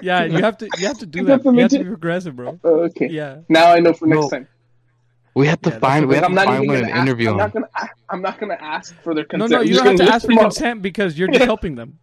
Yeah, 0.00 0.24
you 0.24 0.42
have 0.42 0.58
to 0.58 0.70
you 0.78 0.86
have 0.86 0.98
to 0.98 1.06
do 1.06 1.24
that. 1.24 1.42
got 1.42 1.42
the 1.44 1.52
You 1.52 1.60
have 1.60 1.70
to 1.70 1.78
be 1.78 1.84
midget? 1.84 1.92
progressive, 1.92 2.36
bro. 2.36 2.60
Oh, 2.64 2.80
okay. 2.84 3.08
Yeah. 3.08 3.38
Now 3.48 3.72
I 3.72 3.80
know 3.80 3.92
for 3.92 4.06
next 4.06 4.20
No. 4.22 4.28
time. 4.30 4.48
we 5.34 5.46
have 5.46 5.60
to 5.62 5.70
Yeah, 5.70 5.78
find. 5.78 6.04
what 6.06 6.10
We 6.10 6.14
have 6.16 6.24
I'm 6.24 6.34
to 6.34 6.44
find 6.44 6.64
even 6.64 6.68
one 6.68 6.84
and 6.84 6.90
ask, 6.92 7.02
interview 7.08 7.30
I'm 7.30 7.36
not 7.36 7.46
him. 7.46 7.52
gonna. 7.52 7.90
I'm 8.10 8.22
not 8.22 8.38
gonna 8.40 8.58
ask 8.60 8.94
for 9.02 9.14
their 9.14 9.24
consent. 9.24 9.50
no, 9.50 9.60
I'm 9.60 9.66
you 9.66 9.74
don't 9.74 9.86
have 9.86 9.96
to 9.96 10.04
ask 10.04 10.26
for 10.26 10.32
up. 10.32 10.40
consent 10.40 10.82
because 10.82 11.18
you're 11.18 11.28
just 11.28 11.44
helping 11.44 11.74
them. 11.76 11.98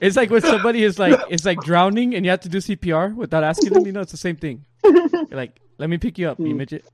It's 0.00 0.16
like 0.16 0.30
when 0.30 0.40
somebody 0.42 0.82
is 0.82 0.98
like 0.98 1.18
it's 1.30 1.44
like 1.44 1.60
drowning 1.62 2.14
and 2.14 2.24
you 2.24 2.30
have 2.30 2.40
to 2.40 2.48
do 2.48 2.58
CPR 2.58 3.14
without 3.14 3.44
asking 3.44 3.72
them. 3.72 3.86
You 3.86 3.92
know, 3.92 4.00
it's 4.00 4.10
the 4.12 4.18
same 4.18 4.36
thing. 4.36 4.64
You're 4.84 5.26
like, 5.30 5.60
let 5.78 5.88
me 5.88 5.96
pick 5.98 6.18
you 6.18 6.28
up, 6.28 6.38
you 6.40 6.46
Hmm. 6.46 6.56
midget. 6.58 6.84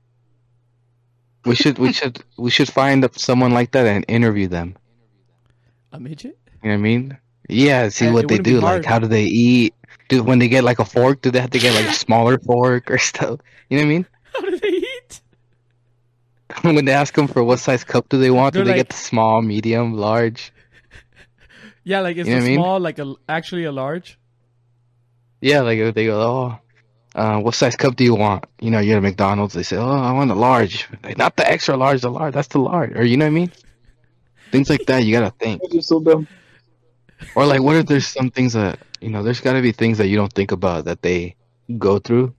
We 1.45 1.55
should. 1.55 1.77
We 1.79 1.91
should. 1.91 2.23
We 2.37 2.49
should 2.51 2.69
find 2.71 3.07
someone 3.17 3.51
like 3.51 3.71
that 3.71 3.85
and 3.87 4.05
interview 4.07 4.47
them. 4.47 4.75
A 5.91 5.99
midget? 5.99 6.37
You 6.63 6.69
know 6.69 6.69
what 6.69 6.73
I 6.73 6.77
mean? 6.77 7.17
Yeah. 7.49 7.89
See 7.89 8.07
it 8.07 8.11
what 8.13 8.27
they 8.27 8.37
do. 8.37 8.59
Like, 8.59 8.85
how 8.85 8.99
do 8.99 9.07
they 9.07 9.23
eat? 9.25 9.73
Do 10.09 10.23
when 10.23 10.39
they 10.39 10.47
get 10.47 10.63
like 10.63 10.79
a 10.79 10.85
fork? 10.85 11.21
Do 11.21 11.31
they 11.31 11.39
have 11.39 11.51
to 11.51 11.59
get 11.59 11.73
like 11.75 11.89
a 11.89 11.93
smaller 11.93 12.37
fork 12.39 12.89
or 12.91 12.97
stuff? 13.11 13.39
You 13.69 13.77
know 13.77 13.83
what 13.83 13.87
I 13.87 13.89
mean? 13.89 14.05
How 14.33 14.41
do 14.41 14.57
they 14.59 14.67
eat? 14.69 15.21
when 16.61 16.85
they 16.85 16.91
ask 16.93 17.13
them 17.15 17.27
for 17.27 17.43
what 17.43 17.59
size 17.59 17.83
cup 17.83 18.09
do 18.09 18.17
they 18.19 18.29
want, 18.31 18.53
do 18.53 18.59
They're 18.59 18.65
they 18.65 18.71
like- 18.71 18.89
get 18.89 18.89
the 18.89 18.95
small, 19.01 19.41
medium, 19.41 19.93
large? 19.95 20.51
Yeah, 21.85 21.99
like 21.99 22.15
it's 22.15 22.29
You 22.29 22.35
know 22.35 22.39
a 22.39 22.41
what 22.41 22.45
I 22.45 22.49
mean? 22.49 22.59
small, 22.59 22.79
like 22.79 22.99
a 22.99 23.13
actually 23.27 23.65
a 23.65 23.71
large. 23.73 24.17
Yeah, 25.41 25.61
like 25.63 25.77
if 25.79 25.93
they 25.95 26.05
go, 26.05 26.21
oh, 26.21 26.59
uh, 27.13 27.39
what 27.41 27.55
size 27.55 27.75
cup 27.75 27.97
do 27.97 28.05
you 28.05 28.15
want? 28.15 28.45
You 28.61 28.71
know, 28.71 28.79
you're 28.79 28.95
at 28.95 29.03
McDonald's. 29.03 29.53
They 29.53 29.63
say, 29.63 29.75
oh, 29.75 29.91
I 29.91 30.13
want 30.13 30.31
a 30.31 30.35
large, 30.35 30.87
like, 31.03 31.17
not 31.17 31.35
the 31.35 31.45
extra 31.45 31.75
large, 31.75 31.99
the 31.99 32.09
large. 32.09 32.33
That's 32.33 32.47
the 32.47 32.59
large, 32.59 32.93
or 32.95 33.03
you 33.03 33.17
know 33.17 33.25
what 33.25 33.31
I 33.31 33.33
mean? 33.33 33.51
Things 34.53 34.69
like 34.69 34.85
that. 34.85 34.99
You 35.03 35.11
gotta 35.19 35.31
think. 35.37 35.61
You're 35.71 35.81
so 35.81 35.99
dumb. 35.99 36.25
Or 37.35 37.45
like, 37.45 37.61
what 37.61 37.75
if 37.75 37.85
there's 37.87 38.07
some 38.07 38.29
things 38.31 38.53
that 38.53 38.79
you 39.01 39.09
know? 39.09 39.23
There's 39.23 39.39
gotta 39.41 39.61
be 39.61 39.71
things 39.71 39.97
that 39.97 40.07
you 40.07 40.15
don't 40.17 40.31
think 40.33 40.51
about 40.51 40.85
that 40.85 41.01
they 41.01 41.35
go 41.77 41.99
through, 41.99 42.33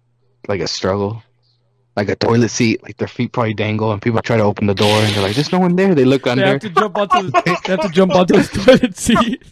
like 0.48 0.60
a 0.60 0.66
struggle, 0.66 1.22
like 1.96 2.08
a 2.08 2.16
toilet 2.16 2.50
seat. 2.50 2.82
Like 2.82 2.96
their 2.96 3.08
feet 3.08 3.32
probably 3.32 3.54
dangle, 3.54 3.92
and 3.92 4.00
people 4.00 4.20
try 4.22 4.36
to 4.36 4.42
open 4.42 4.66
the 4.66 4.74
door, 4.74 4.96
and 5.02 5.14
they're 5.14 5.22
like, 5.22 5.34
"There's 5.34 5.52
no 5.52 5.58
one 5.58 5.76
there." 5.76 5.94
They 5.94 6.04
look 6.04 6.24
They 6.24 6.30
under. 6.30 6.46
have 6.46 6.60
to 6.60 6.70
jump 6.70 6.96
onto 6.96 7.22
the, 7.30 7.42
they 7.64 7.70
have 7.72 7.80
to 7.82 7.88
jump 7.88 8.14
onto 8.14 8.34
the 8.36 8.64
toilet 8.64 8.96
seat. 8.96 9.42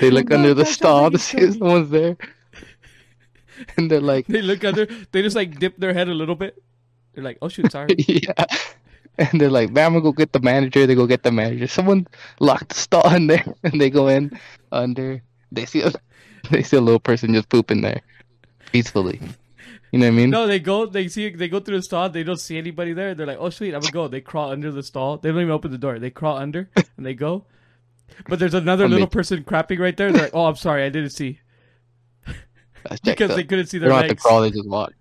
They 0.00 0.10
look 0.10 0.30
under 0.30 0.54
the 0.54 0.64
stall 0.64 1.10
to 1.10 1.18
see 1.18 1.38
if 1.38 1.44
Toby. 1.54 1.58
someone's 1.58 1.90
there, 1.90 2.16
and 3.76 3.90
they're 3.90 4.00
like, 4.00 4.26
They 4.26 4.42
look 4.42 4.64
under. 4.64 4.86
They 5.10 5.22
just 5.22 5.34
like 5.36 5.58
dip 5.58 5.76
their 5.76 5.92
head 5.92 6.08
a 6.08 6.14
little 6.14 6.36
bit. 6.36 6.62
They're 7.18 7.24
like, 7.24 7.38
"Oh 7.42 7.48
shoot, 7.48 7.72
sorry." 7.72 7.88
yeah. 7.98 8.44
And 9.18 9.40
they're 9.40 9.50
like, 9.50 9.72
"Man, 9.72 9.86
I'm 9.86 9.92
gonna 9.94 10.04
go 10.04 10.12
get 10.12 10.32
the 10.32 10.38
manager." 10.38 10.86
They 10.86 10.94
go 10.94 11.04
get 11.04 11.24
the 11.24 11.32
manager. 11.32 11.66
Someone 11.66 12.06
locked 12.38 12.68
the 12.68 12.74
stall 12.76 13.12
in 13.12 13.26
there, 13.26 13.44
and 13.64 13.80
they 13.80 13.90
go 13.90 14.06
in 14.06 14.38
under. 14.70 15.20
They 15.50 15.66
see 15.66 15.82
a, 15.82 15.90
they 16.52 16.62
see 16.62 16.76
a 16.76 16.80
little 16.80 17.00
person 17.00 17.34
just 17.34 17.48
pooping 17.48 17.80
there, 17.80 18.02
peacefully. 18.70 19.20
You 19.90 19.98
know 19.98 20.06
what 20.06 20.12
I 20.12 20.16
mean? 20.16 20.30
No, 20.30 20.46
they 20.46 20.60
go. 20.60 20.86
They 20.86 21.08
see. 21.08 21.30
They 21.30 21.48
go 21.48 21.58
through 21.58 21.78
the 21.78 21.82
stall. 21.82 22.08
They 22.08 22.22
don't 22.22 22.38
see 22.38 22.56
anybody 22.56 22.92
there. 22.92 23.16
They're 23.16 23.26
like, 23.26 23.38
"Oh 23.40 23.50
sweet, 23.50 23.74
I'm 23.74 23.80
gonna 23.80 23.90
go." 23.90 24.06
They 24.06 24.20
crawl 24.20 24.52
under 24.52 24.70
the 24.70 24.84
stall. 24.84 25.16
They 25.16 25.30
don't 25.30 25.40
even 25.40 25.50
open 25.50 25.72
the 25.72 25.78
door. 25.78 25.98
They 25.98 26.10
crawl 26.10 26.36
under 26.36 26.70
and 26.96 27.04
they 27.04 27.14
go. 27.14 27.46
But 28.28 28.38
there's 28.38 28.54
another 28.54 28.84
Amazing. 28.84 28.92
little 28.92 29.08
person 29.08 29.42
crapping 29.42 29.80
right 29.80 29.96
there. 29.96 30.12
They're 30.12 30.22
like, 30.22 30.34
"Oh, 30.34 30.44
I'm 30.46 30.54
sorry, 30.54 30.84
I 30.84 30.88
didn't 30.88 31.10
see," 31.10 31.40
because 33.02 33.30
up. 33.30 33.36
they 33.36 33.42
couldn't 33.42 33.66
see 33.66 33.78
They 33.78 33.88
their 33.88 33.88
don't 33.88 34.02
have 34.02 34.10
to 34.10 34.14
crawl. 34.14 34.42
They 34.42 34.50
just 34.52 34.68
walk. 34.68 34.92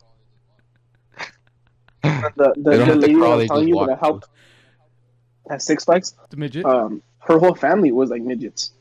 The, 2.04 2.54
the, 2.58 2.72
the 2.86 2.96
lady 2.96 3.14
crawl, 3.16 3.34
I 3.34 3.36
was 3.36 3.48
telling 3.48 3.68
you 3.68 3.76
walk 3.76 3.88
that 3.88 3.98
I 3.98 4.00
helped 4.00 4.28
at 5.50 5.62
Six 5.62 5.86
Flags, 5.86 6.14
The 6.30 6.38
midget. 6.38 6.66
um, 6.66 7.02
her 7.20 7.40
whole 7.40 7.56
family 7.56 7.92
was 7.92 8.10
like 8.10 8.22
midgets. 8.22 8.72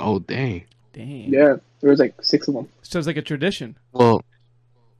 Oh 0.00 0.18
dang. 0.18 0.64
Dang. 0.92 1.32
Yeah, 1.32 1.56
there 1.80 1.90
was 1.90 1.98
like 1.98 2.14
six 2.22 2.48
of 2.48 2.54
them. 2.54 2.68
So 2.82 2.98
it's 2.98 3.06
like 3.06 3.16
a 3.16 3.22
tradition. 3.22 3.76
Well, 3.92 4.22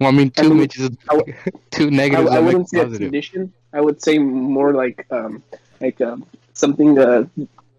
well, 0.01 0.09
I 0.09 0.12
mean, 0.12 0.32
I 0.37 0.43
two 0.43 0.49
mean, 0.51 0.59
midgets, 0.61 0.97
I 1.09 1.16
w- 1.16 1.35
two 1.70 1.87
I, 1.87 1.91
negatives. 1.91 2.30
I 2.30 2.35
that 2.35 2.45
wouldn't 2.45 2.68
say 2.68 2.80
a 2.80 2.89
tradition. 2.89 3.53
I 3.72 3.80
would 3.80 4.03
say 4.03 4.18
more 4.18 4.72
like 4.74 5.07
um, 5.11 5.43
like 5.80 6.01
um, 6.01 6.26
something 6.53 6.99
uh, 6.99 7.24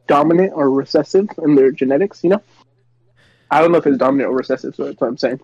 dominant 0.07 0.53
or 0.55 0.69
recessive 0.69 1.27
in 1.43 1.55
their 1.55 1.71
genetics. 1.71 2.23
You 2.23 2.31
know, 2.31 2.41
I 3.51 3.61
don't 3.61 3.71
know 3.71 3.77
if 3.79 3.87
it's 3.87 3.97
dominant 3.97 4.29
or 4.29 4.35
recessive. 4.35 4.75
So 4.75 4.85
that's 4.85 4.99
what 5.01 5.07
I'm 5.07 5.17
saying. 5.17 5.41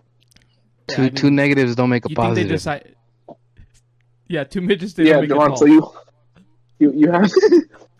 Yeah, 0.88 0.96
Two 0.96 1.02
I 1.02 1.04
mean, 1.06 1.14
two 1.14 1.30
negatives 1.30 1.74
don't 1.76 1.90
make 1.90 2.04
a 2.06 2.08
You 2.10 2.16
think 2.16 2.34
they 2.34 2.42
positive. 2.44 2.48
decide? 2.50 2.96
Yeah, 4.32 4.44
two 4.44 4.62
midgets. 4.62 4.94
They 4.94 5.04
yeah, 5.04 5.20
don't 5.20 5.22
make 5.22 5.30
a 5.30 5.34
Devon. 5.34 5.48
call. 5.48 5.56
So 5.58 5.66
you, 5.66 5.92
you, 6.78 6.92
you 7.00 7.10
have. 7.12 7.30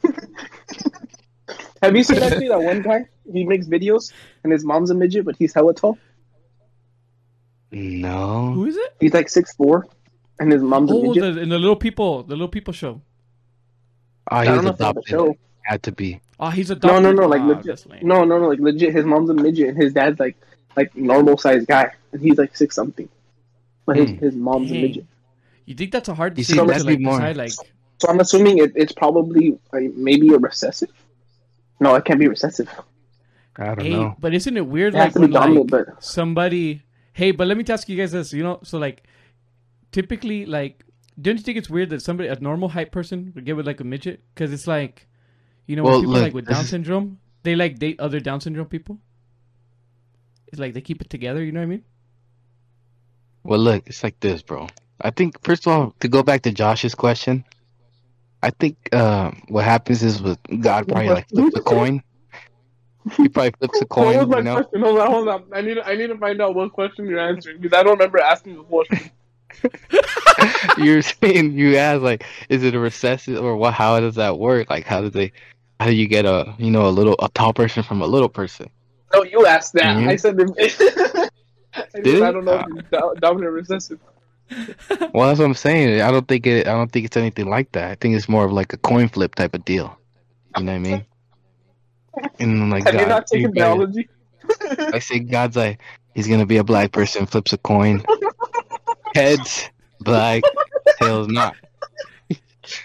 have 1.82 1.94
you 1.96 2.02
seen 2.02 2.22
actually 2.22 2.48
that 2.54 2.60
one 2.62 2.80
guy? 2.82 3.04
He 3.30 3.44
makes 3.44 3.66
videos, 3.66 4.12
and 4.42 4.52
his 4.52 4.64
mom's 4.64 4.90
a 4.90 4.94
midget, 4.94 5.24
but 5.26 5.36
he's 5.36 5.52
hella 5.54 5.74
tall. 5.74 5.98
no. 7.70 8.52
Who 8.54 8.66
is 8.66 8.76
it? 8.76 8.94
He's 9.00 9.12
like 9.14 9.28
six 9.28 9.54
four, 9.54 9.86
and 10.40 10.50
his 10.52 10.62
mom's 10.62 10.90
a 10.90 10.94
Oh, 10.94 11.02
midget. 11.02 11.34
the, 11.34 11.40
in 11.42 11.48
the 11.50 11.58
little 11.58 11.76
people, 11.76 12.22
the 12.22 12.34
little 12.34 12.48
people 12.48 12.72
show. 12.72 13.00
Oh, 14.30 14.36
I 14.36 14.44
he 14.44 14.48
don't 14.48 14.56
was 14.56 14.64
know 14.64 14.70
if 14.70 14.74
it's 14.74 14.80
a 14.80 14.84
adopted. 14.90 15.08
show. 15.08 15.36
Had 15.64 15.82
to 15.84 15.92
be. 15.92 16.20
Oh, 16.40 16.48
he's 16.50 16.70
No, 16.70 16.76
adopted. 16.76 17.02
no, 17.02 17.12
no, 17.12 17.26
like 17.28 17.40
Ah, 17.42 17.46
legit. 17.46 17.64
that's. 17.66 17.86
No, 18.02 18.24
no, 18.24 18.38
no, 18.38 18.48
like 18.48 18.58
legit. 18.60 18.92
His 18.94 19.04
mom's 19.04 19.30
a 19.30 19.34
midget, 19.34 19.68
and 19.68 19.76
his 19.82 19.92
dad's 19.92 20.18
like 20.18 20.36
like 20.76 20.96
normal 20.96 21.36
sized 21.38 21.68
guy, 21.68 21.92
and 22.12 22.20
he's 22.20 22.38
like 22.38 22.56
six 22.56 22.74
something. 22.74 23.08
But 23.86 23.96
his, 23.96 24.10
Hmm. 24.10 24.16
his 24.16 24.34
mom's 24.34 24.70
a 24.70 24.74
midget. 24.74 25.06
You 25.66 25.74
think 25.74 25.92
that's 25.92 26.08
a 26.08 26.14
hard 26.14 26.36
You 26.36 26.44
see, 26.44 26.54
decision 26.54 26.66
to 26.66 26.72
that'd 26.72 26.86
like 26.86 26.98
be 26.98 27.04
more- 27.04 27.18
decide? 27.18 27.36
Like, 27.36 27.52
So 27.98 28.08
I'm 28.08 28.20
assuming 28.20 28.58
it, 28.58 28.72
it's 28.74 28.92
probably 28.92 29.58
like, 29.72 29.92
maybe 29.94 30.32
a 30.34 30.38
recessive. 30.38 30.90
No, 31.80 31.94
it 31.94 32.04
can't 32.04 32.18
be 32.20 32.28
recessive. 32.28 32.68
I 33.56 33.66
don't 33.66 33.80
hey, 33.82 33.90
know. 33.90 34.16
but 34.18 34.34
isn't 34.34 34.56
it 34.56 34.66
weird? 34.66 34.94
It 34.94 34.98
Like 34.98 35.14
when 35.14 35.30
dominant, 35.30 35.70
like 35.70 35.86
but 35.86 36.02
somebody, 36.02 36.82
hey, 37.12 37.32
but 37.32 37.46
let 37.46 37.56
me 37.56 37.64
ask 37.68 37.88
you 37.88 37.96
guys 37.96 38.12
this. 38.12 38.32
You 38.32 38.42
know, 38.42 38.60
so 38.62 38.78
like, 38.78 39.02
typically, 39.92 40.46
like, 40.46 40.84
don't 41.20 41.36
you 41.36 41.42
think 41.42 41.58
it's 41.58 41.68
weird 41.68 41.90
that 41.90 42.00
somebody, 42.02 42.28
a 42.28 42.38
normal 42.40 42.70
height 42.70 42.90
person, 42.92 43.32
would 43.34 43.44
get 43.44 43.56
with 43.56 43.66
like 43.66 43.80
a 43.80 43.84
midget? 43.84 44.22
Because 44.34 44.52
it's 44.52 44.66
like, 44.66 45.06
you 45.66 45.76
know, 45.76 45.82
when 45.82 45.92
Well, 45.92 46.00
people 46.00 46.14
look, 46.14 46.22
like 46.22 46.34
with 46.34 46.46
Down 46.46 46.64
syndrome, 46.64 47.18
they 47.42 47.54
like 47.54 47.78
date 47.78 48.00
other 48.00 48.20
Down 48.20 48.40
syndrome 48.40 48.66
people. 48.66 48.98
It's 50.48 50.58
like 50.58 50.72
they 50.74 50.80
keep 50.80 51.02
it 51.02 51.10
together. 51.10 51.42
You 51.44 51.52
know 51.52 51.60
what 51.60 51.64
I 51.64 51.74
mean? 51.76 51.84
Well, 53.44 53.58
look, 53.60 53.86
it's 53.86 54.02
like 54.02 54.18
this, 54.20 54.40
bro. 54.42 54.68
I 55.00 55.10
think 55.10 55.42
first 55.44 55.66
of 55.66 55.72
all, 55.72 55.94
to 56.00 56.08
go 56.08 56.22
back 56.22 56.42
to 56.42 56.52
Josh's 56.52 56.94
question, 56.94 57.44
I 58.42 58.50
think 58.50 58.76
uh, 58.92 59.32
what 59.48 59.64
happens 59.64 60.02
is 60.02 60.22
with 60.22 60.38
God 60.60 60.88
probably 60.88 61.08
like 61.08 61.28
flips 61.28 61.56
a 61.56 61.60
coin. 61.60 62.02
He 63.16 63.28
probably 63.28 63.52
flips 63.58 63.80
a 63.80 63.86
What 63.94 64.16
was 64.16 64.16
coin, 64.16 64.28
my 64.28 64.38
you 64.38 64.44
know. 64.44 64.54
question? 64.56 64.80
Hold 64.82 64.98
on, 64.98 65.10
hold 65.10 65.28
on. 65.28 65.44
I 65.52 65.60
need 65.60 65.78
I 65.78 65.94
need 65.94 66.08
to 66.08 66.18
find 66.18 66.40
out 66.40 66.54
what 66.54 66.72
question 66.72 67.06
you're 67.06 67.20
answering 67.20 67.60
because 67.60 67.76
I 67.76 67.82
don't 67.82 67.92
remember 67.92 68.20
asking 68.20 68.56
the 68.56 68.64
question. 68.64 69.10
You're 70.78 71.02
saying 71.02 71.52
you 71.52 71.76
ask 71.76 72.02
like, 72.02 72.24
is 72.48 72.64
it 72.64 72.74
a 72.74 72.78
recessive 72.78 73.42
or 73.42 73.56
what? 73.56 73.74
How 73.74 74.00
does 74.00 74.14
that 74.16 74.38
work? 74.38 74.70
Like, 74.70 74.86
how 74.86 75.02
do 75.02 75.10
they? 75.10 75.32
How 75.80 75.86
do 75.86 75.94
you 75.94 76.06
get 76.06 76.24
a 76.24 76.54
you 76.58 76.70
know 76.70 76.88
a 76.88 76.90
little 76.90 77.16
a 77.20 77.28
tall 77.30 77.52
person 77.52 77.82
from 77.82 78.02
a 78.02 78.06
little 78.06 78.28
person? 78.28 78.70
No, 79.14 79.24
you 79.24 79.46
asked 79.46 79.74
that. 79.74 79.96
Mhm. 79.96 80.08
I 80.08 80.16
said 80.16 80.40
I, 81.74 81.84
said, 81.88 82.22
I 82.22 82.32
don't 82.32 82.44
know 82.44 82.64
if 82.66 82.84
it's 82.92 83.20
dominant 83.20 83.52
recessive. 83.52 83.98
Well, 85.14 85.28
that's 85.28 85.38
what 85.40 85.46
I'm 85.46 85.54
saying. 85.54 86.00
I 86.00 86.10
don't 86.10 86.26
think 86.26 86.46
it. 86.46 86.66
I 86.66 86.72
don't 86.72 86.90
think 86.90 87.04
it's 87.06 87.16
anything 87.16 87.48
like 87.48 87.70
that. 87.72 87.90
I 87.90 87.94
think 87.96 88.14
it's 88.16 88.28
more 88.28 88.44
of 88.44 88.52
like 88.52 88.72
a 88.72 88.78
coin 88.78 89.08
flip 89.08 89.34
type 89.34 89.54
of 89.54 89.64
deal. 89.64 89.98
You 90.56 90.64
know 90.64 90.72
what 90.72 90.76
I 90.76 90.80
mean? 90.80 91.06
And 92.38 92.60
then, 92.60 92.70
like 92.70 92.84
Have 92.84 92.94
you 92.94 93.00
God, 93.00 93.08
not 93.08 93.26
taken 93.26 93.52
biology? 93.52 94.08
I 94.92 94.98
say 94.98 95.18
God's 95.20 95.56
like 95.56 95.80
he's 96.14 96.28
gonna 96.28 96.46
be 96.46 96.56
a 96.56 96.64
black 96.64 96.92
person, 96.92 97.26
flips 97.26 97.52
a 97.52 97.58
coin, 97.58 98.02
heads 99.14 99.70
black, 100.00 100.44
tails 100.98 101.28
not, 101.28 101.56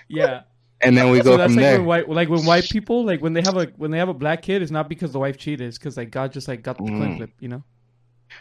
Yeah. 0.09 0.43
and 0.81 0.97
then 0.97 1.11
we 1.11 1.19
So 1.19 1.31
go 1.31 1.37
that's 1.37 1.53
from 1.53 1.55
like 1.55 1.63
there. 1.63 1.77
when 1.79 1.85
white, 1.85 2.09
like 2.09 2.29
when 2.29 2.45
white 2.45 2.69
people, 2.69 3.05
like 3.05 3.21
when 3.21 3.33
they 3.33 3.41
have 3.41 3.57
a 3.57 3.65
when 3.77 3.91
they 3.91 3.97
have 3.97 4.09
a 4.09 4.13
black 4.13 4.41
kid, 4.41 4.61
it's 4.61 4.71
not 4.71 4.89
because 4.89 5.11
the 5.11 5.19
wife 5.19 5.37
cheated, 5.37 5.67
it's 5.67 5.77
because 5.77 5.97
like 5.97 6.11
God 6.11 6.31
just 6.31 6.47
like 6.47 6.61
got 6.61 6.77
the 6.77 6.83
coin 6.83 7.11
Mm. 7.11 7.17
flip, 7.17 7.31
you 7.39 7.47
know. 7.47 7.63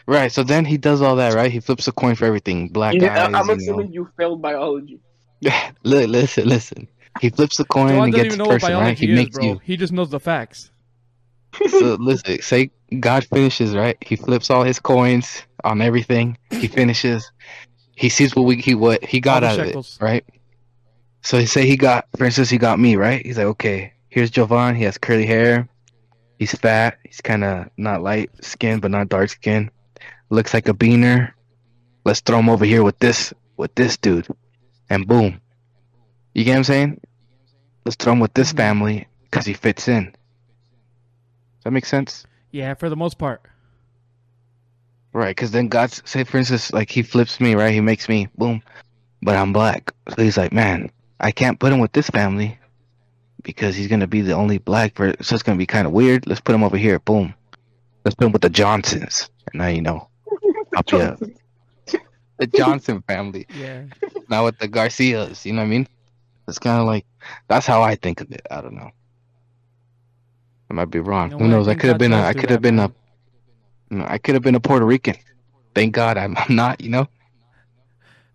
Right. 0.07 0.31
So 0.31 0.43
then 0.43 0.65
he 0.65 0.77
does 0.77 1.01
all 1.01 1.15
that, 1.17 1.33
right? 1.33 1.51
He 1.51 1.59
flips 1.59 1.87
a 1.87 1.91
coin 1.91 2.15
for 2.15 2.25
everything. 2.25 2.69
Black 2.69 2.93
You- 2.93 3.07
eyes. 3.07 3.31
I'm 3.33 3.47
you 3.49 3.55
assuming 3.55 3.91
you 3.93 4.09
failed 4.17 4.41
biology. 4.41 4.99
know. 5.41 5.51
Look, 5.83 6.07
listen, 6.09 6.47
listen. 6.47 6.87
He 7.21 7.29
flips 7.29 7.57
the 7.57 7.65
coin 7.65 7.89
John 7.89 8.03
and 8.05 8.11
doesn't 8.13 8.23
gets 8.23 8.35
even 8.35 8.37
the 8.37 8.43
know 8.43 8.49
what 8.49 8.61
person, 8.61 8.73
right? 8.75 8.81
biology 8.83 9.05
He 9.07 9.11
is, 9.13 9.17
makes 9.19 9.35
bro. 9.37 9.45
you. 9.45 9.61
He 9.63 9.77
just 9.77 9.93
knows 9.93 10.09
the 10.09 10.19
facts. 10.19 10.71
So 11.69 11.95
listen, 11.99 12.41
say 12.41 12.69
God 12.99 13.25
finishes, 13.25 13.75
right? 13.75 13.97
He 14.01 14.15
flips 14.15 14.49
all 14.51 14.63
his 14.63 14.79
coins 14.79 15.41
on 15.63 15.81
everything. 15.81 16.37
He 16.51 16.67
finishes. 16.67 17.31
He 17.95 18.09
sees 18.09 18.35
what 18.35 18.43
we 18.43 18.57
he 18.57 18.75
what 18.75 19.03
he 19.03 19.19
got 19.19 19.43
All 19.43 19.55
the 19.55 19.61
out 19.63 19.75
of 19.75 19.75
it, 19.75 19.97
right? 19.99 20.23
So 21.23 21.39
he 21.39 21.47
say 21.47 21.65
he 21.65 21.75
got, 21.77 22.07
for 22.15 22.25
instance, 22.25 22.49
he 22.49 22.57
got 22.59 22.79
me, 22.79 22.95
right? 22.95 23.25
He's 23.25 23.37
like, 23.37 23.47
okay, 23.47 23.93
here's 24.09 24.29
Jhovan. 24.29 24.75
He 24.77 24.83
has 24.83 24.97
curly 24.99 25.25
hair. 25.25 25.67
He's 26.37 26.53
fat. 26.53 26.99
He's 27.03 27.21
kind 27.21 27.43
of 27.43 27.69
not 27.77 28.03
light 28.03 28.29
skin, 28.45 28.79
but 28.79 28.91
not 28.91 29.09
dark 29.09 29.29
skin. 29.29 29.71
Looks 30.29 30.53
like 30.53 30.67
a 30.67 30.73
beaner. 30.73 31.31
Let's 32.05 32.19
throw 32.21 32.39
him 32.39 32.49
over 32.49 32.65
here 32.65 32.83
with 32.83 32.99
this 32.99 33.33
with 33.57 33.73
this 33.75 33.97
dude, 33.97 34.27
and 34.89 35.07
boom. 35.07 35.41
You 36.33 36.43
get 36.43 36.51
what 36.51 36.57
I'm 36.57 36.63
saying? 36.65 37.01
Let's 37.85 37.95
throw 37.95 38.13
him 38.13 38.19
with 38.19 38.33
this 38.33 38.53
Mhm. 38.53 38.57
family 38.57 39.07
because 39.23 39.45
he 39.45 39.53
fits 39.53 39.87
in. 39.87 40.05
Does 40.05 41.63
that 41.63 41.71
make 41.71 41.85
sense? 41.85 42.25
Yeah, 42.51 42.73
for 42.75 42.89
the 42.89 42.95
most 42.95 43.17
part. 43.17 43.41
Right, 45.13 45.35
because 45.35 45.51
then 45.51 45.67
God, 45.67 45.91
say 46.05 46.23
for 46.23 46.37
instance, 46.37 46.71
like 46.71 46.91
he 46.91 47.01
flips 47.01 47.39
me, 47.39 47.55
right? 47.55 47.73
He 47.73 47.81
makes 47.81 48.07
me 48.07 48.27
boom, 48.37 48.61
but 49.21 49.35
I'm 49.35 49.51
black. 49.53 49.91
So 50.09 50.21
he's 50.21 50.37
like, 50.37 50.53
man, 50.53 50.91
I 51.19 51.31
can't 51.31 51.59
put 51.59 51.73
him 51.73 51.79
with 51.79 51.93
this 51.93 52.09
family 52.09 52.59
because 53.41 53.75
he's 53.75 53.87
gonna 53.87 54.07
be 54.07 54.21
the 54.21 54.33
only 54.33 54.59
black. 54.59 54.93
Per- 54.93 55.15
so 55.21 55.33
it's 55.33 55.43
gonna 55.43 55.57
be 55.57 55.65
kind 55.65 55.87
of 55.87 55.93
weird. 55.93 56.27
Let's 56.27 56.41
put 56.41 56.53
him 56.53 56.63
over 56.63 56.77
here. 56.77 56.99
Boom. 56.99 57.33
Let's 58.05 58.15
put 58.15 58.25
him 58.27 58.31
with 58.31 58.43
the 58.43 58.49
Johnsons. 58.49 59.29
And 59.51 59.59
now 59.61 59.67
you 59.67 59.81
know, 59.81 60.09
I'll 60.77 61.17
the 62.39 62.47
Johnson 62.47 63.01
family, 63.07 63.47
Yeah. 63.55 63.83
not 64.29 64.43
with 64.43 64.57
the 64.59 64.67
Garcias. 64.67 65.45
You 65.45 65.53
know 65.53 65.61
what 65.61 65.67
I 65.67 65.69
mean? 65.69 65.87
It's 66.47 66.59
kind 66.59 66.79
of 66.79 66.85
like 66.85 67.05
that's 67.47 67.65
how 67.65 67.81
I 67.81 67.95
think 67.95 68.21
of 68.21 68.31
it. 68.31 68.41
I 68.51 68.61
don't 68.61 68.75
know. 68.75 68.89
I 70.69 70.73
might 70.73 70.85
be 70.85 70.99
wrong. 70.99 71.31
You 71.31 71.37
know 71.37 71.37
Who 71.39 71.43
what? 71.45 71.53
I 71.53 71.57
knows? 71.57 71.67
I 71.67 71.73
could 71.75 71.89
have 71.89 71.97
been 71.97 72.13
a. 72.13 72.17
does 72.17 72.25
I 72.25 72.33
could 72.33 72.49
have 72.49 72.61
been 72.61 72.75
man. 72.75 72.93
a. 73.89 73.93
you 73.93 73.99
know, 73.99 74.05
I 74.07 74.17
could 74.17 74.35
have 74.35 74.43
been 74.43 74.55
a 74.55 74.59
Puerto 74.59 74.85
Rican. 74.85 75.15
Thank 75.73 75.93
God 75.93 76.17
I'm, 76.17 76.35
I'm 76.37 76.55
not. 76.55 76.81
You 76.81 76.89
know. 76.89 77.07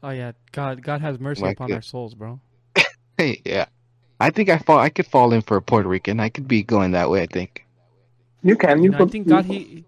Oh 0.02 0.10
yeah, 0.10 0.32
God 0.50 0.82
God 0.82 1.00
has 1.00 1.20
mercy 1.20 1.42
Like 1.42 1.56
upon 1.56 1.70
it. 1.70 1.74
our 1.74 1.82
souls, 1.82 2.14
bro. 2.14 2.40
Hey, 3.18 3.40
yeah. 3.46 3.66
I 4.18 4.30
think 4.30 4.48
I 4.48 4.58
fall. 4.58 4.78
I 4.78 4.88
could 4.88 5.06
fall 5.06 5.32
in 5.32 5.42
for 5.42 5.56
a 5.56 5.62
Puerto 5.62 5.88
Rican. 5.88 6.20
I 6.20 6.28
could 6.28 6.48
be 6.48 6.62
going 6.62 6.92
that 6.92 7.08
way. 7.10 7.22
I 7.22 7.26
think. 7.26 7.64
You 8.42 8.56
can. 8.56 8.78
You, 8.78 8.84
You 8.84 8.90
know, 8.90 8.98
I 9.04 9.06
think 9.06 9.26
you- 9.26 9.30
God 9.30 9.44
he 9.44 9.84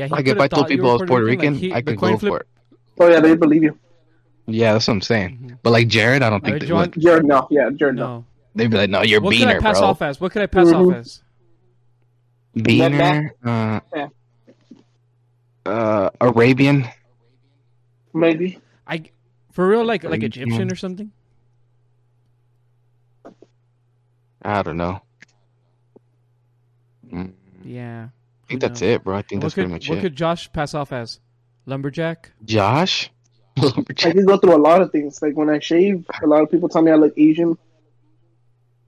Yeah, 0.00 0.06
he 0.06 0.12
Like 0.12 0.26
if 0.28 0.40
I 0.40 0.48
told 0.48 0.66
people 0.68 0.88
I 0.88 0.92
was 0.94 1.02
Puerto 1.06 1.26
Rican, 1.26 1.52
like, 1.54 1.60
he- 1.62 1.72
I 1.74 1.82
could 1.82 1.98
coin 1.98 2.12
go 2.12 2.18
flip- 2.18 2.32
for 2.32 2.40
it. 2.40 2.46
Oh 3.00 3.08
yeah, 3.08 3.20
they 3.20 3.36
believe 3.36 3.62
you. 3.62 3.78
Yeah, 4.46 4.72
that's 4.72 4.88
what 4.88 4.94
I'm 4.94 5.00
saying. 5.02 5.38
Mhm. 5.42 5.58
But 5.62 5.70
like 5.72 5.88
Jered, 5.88 6.22
I 6.22 6.30
don't 6.30 6.40
think 6.42 6.54
Alright, 6.54 6.60
they 6.62 6.66
John- 6.66 6.78
would. 6.80 6.92
Jered, 6.92 7.24
no. 7.24 7.46
Yeah, 7.50 7.68
Jered, 7.70 7.94
no. 7.96 8.06
No. 8.06 8.24
They'd 8.54 8.70
be 8.70 8.76
like, 8.78 8.88
"No, 8.90 9.02
you're 9.02 9.20
What 9.20 9.36
could 9.36 9.46
I 9.46 9.58
pass 9.60 9.78
bro. 9.78 9.88
off 9.88 10.02
as? 10.02 10.20
What 10.20 10.32
could 10.32 10.42
I 10.42 10.46
pass 10.46 10.66
Mhm. 10.68 10.88
off 10.88 10.94
as? 10.96 11.22
Beaner, 12.56 13.30
uh, 13.44 13.80
Yeah. 13.94 14.08
uh, 15.66 16.10
Arabian. 16.20 16.86
Maybe. 18.14 18.58
I 18.88 19.04
for 19.52 19.68
real 19.68 19.84
like 19.84 20.02
like 20.02 20.22
Arabian. 20.22 20.24
Egyptian 20.48 20.72
or 20.72 20.76
something? 20.76 21.12
I 24.42 24.62
don't 24.62 24.76
know. 24.78 25.00
Mm, 27.12 27.32
Yeah. 27.64 28.08
I 28.50 28.52
think 28.52 28.60
that's 28.62 28.82
it, 28.82 29.04
bro. 29.04 29.16
I 29.16 29.22
think 29.22 29.38
What 29.38 29.42
that's 29.42 29.54
could 29.54 29.60
pretty 29.62 29.72
much 29.72 29.88
what 29.88 29.94
it. 29.94 29.98
What 29.98 30.02
could 30.02 30.16
Josh 30.16 30.52
pass 30.52 30.74
off 30.74 30.92
as? 30.92 31.20
Lumberjack? 31.66 32.32
Josh. 32.44 33.10
Lumberjack. 33.56 34.10
I 34.10 34.12
can 34.12 34.24
go 34.26 34.36
through 34.36 34.56
a 34.56 34.58
lot 34.58 34.82
of 34.82 34.90
things. 34.90 35.22
Like 35.22 35.36
when 35.36 35.48
I 35.48 35.60
shave, 35.60 36.04
a 36.22 36.26
lot 36.26 36.42
of 36.42 36.50
people 36.50 36.68
tell 36.68 36.82
me 36.82 36.90
I 36.90 36.96
look 36.96 37.14
Asian. 37.16 37.56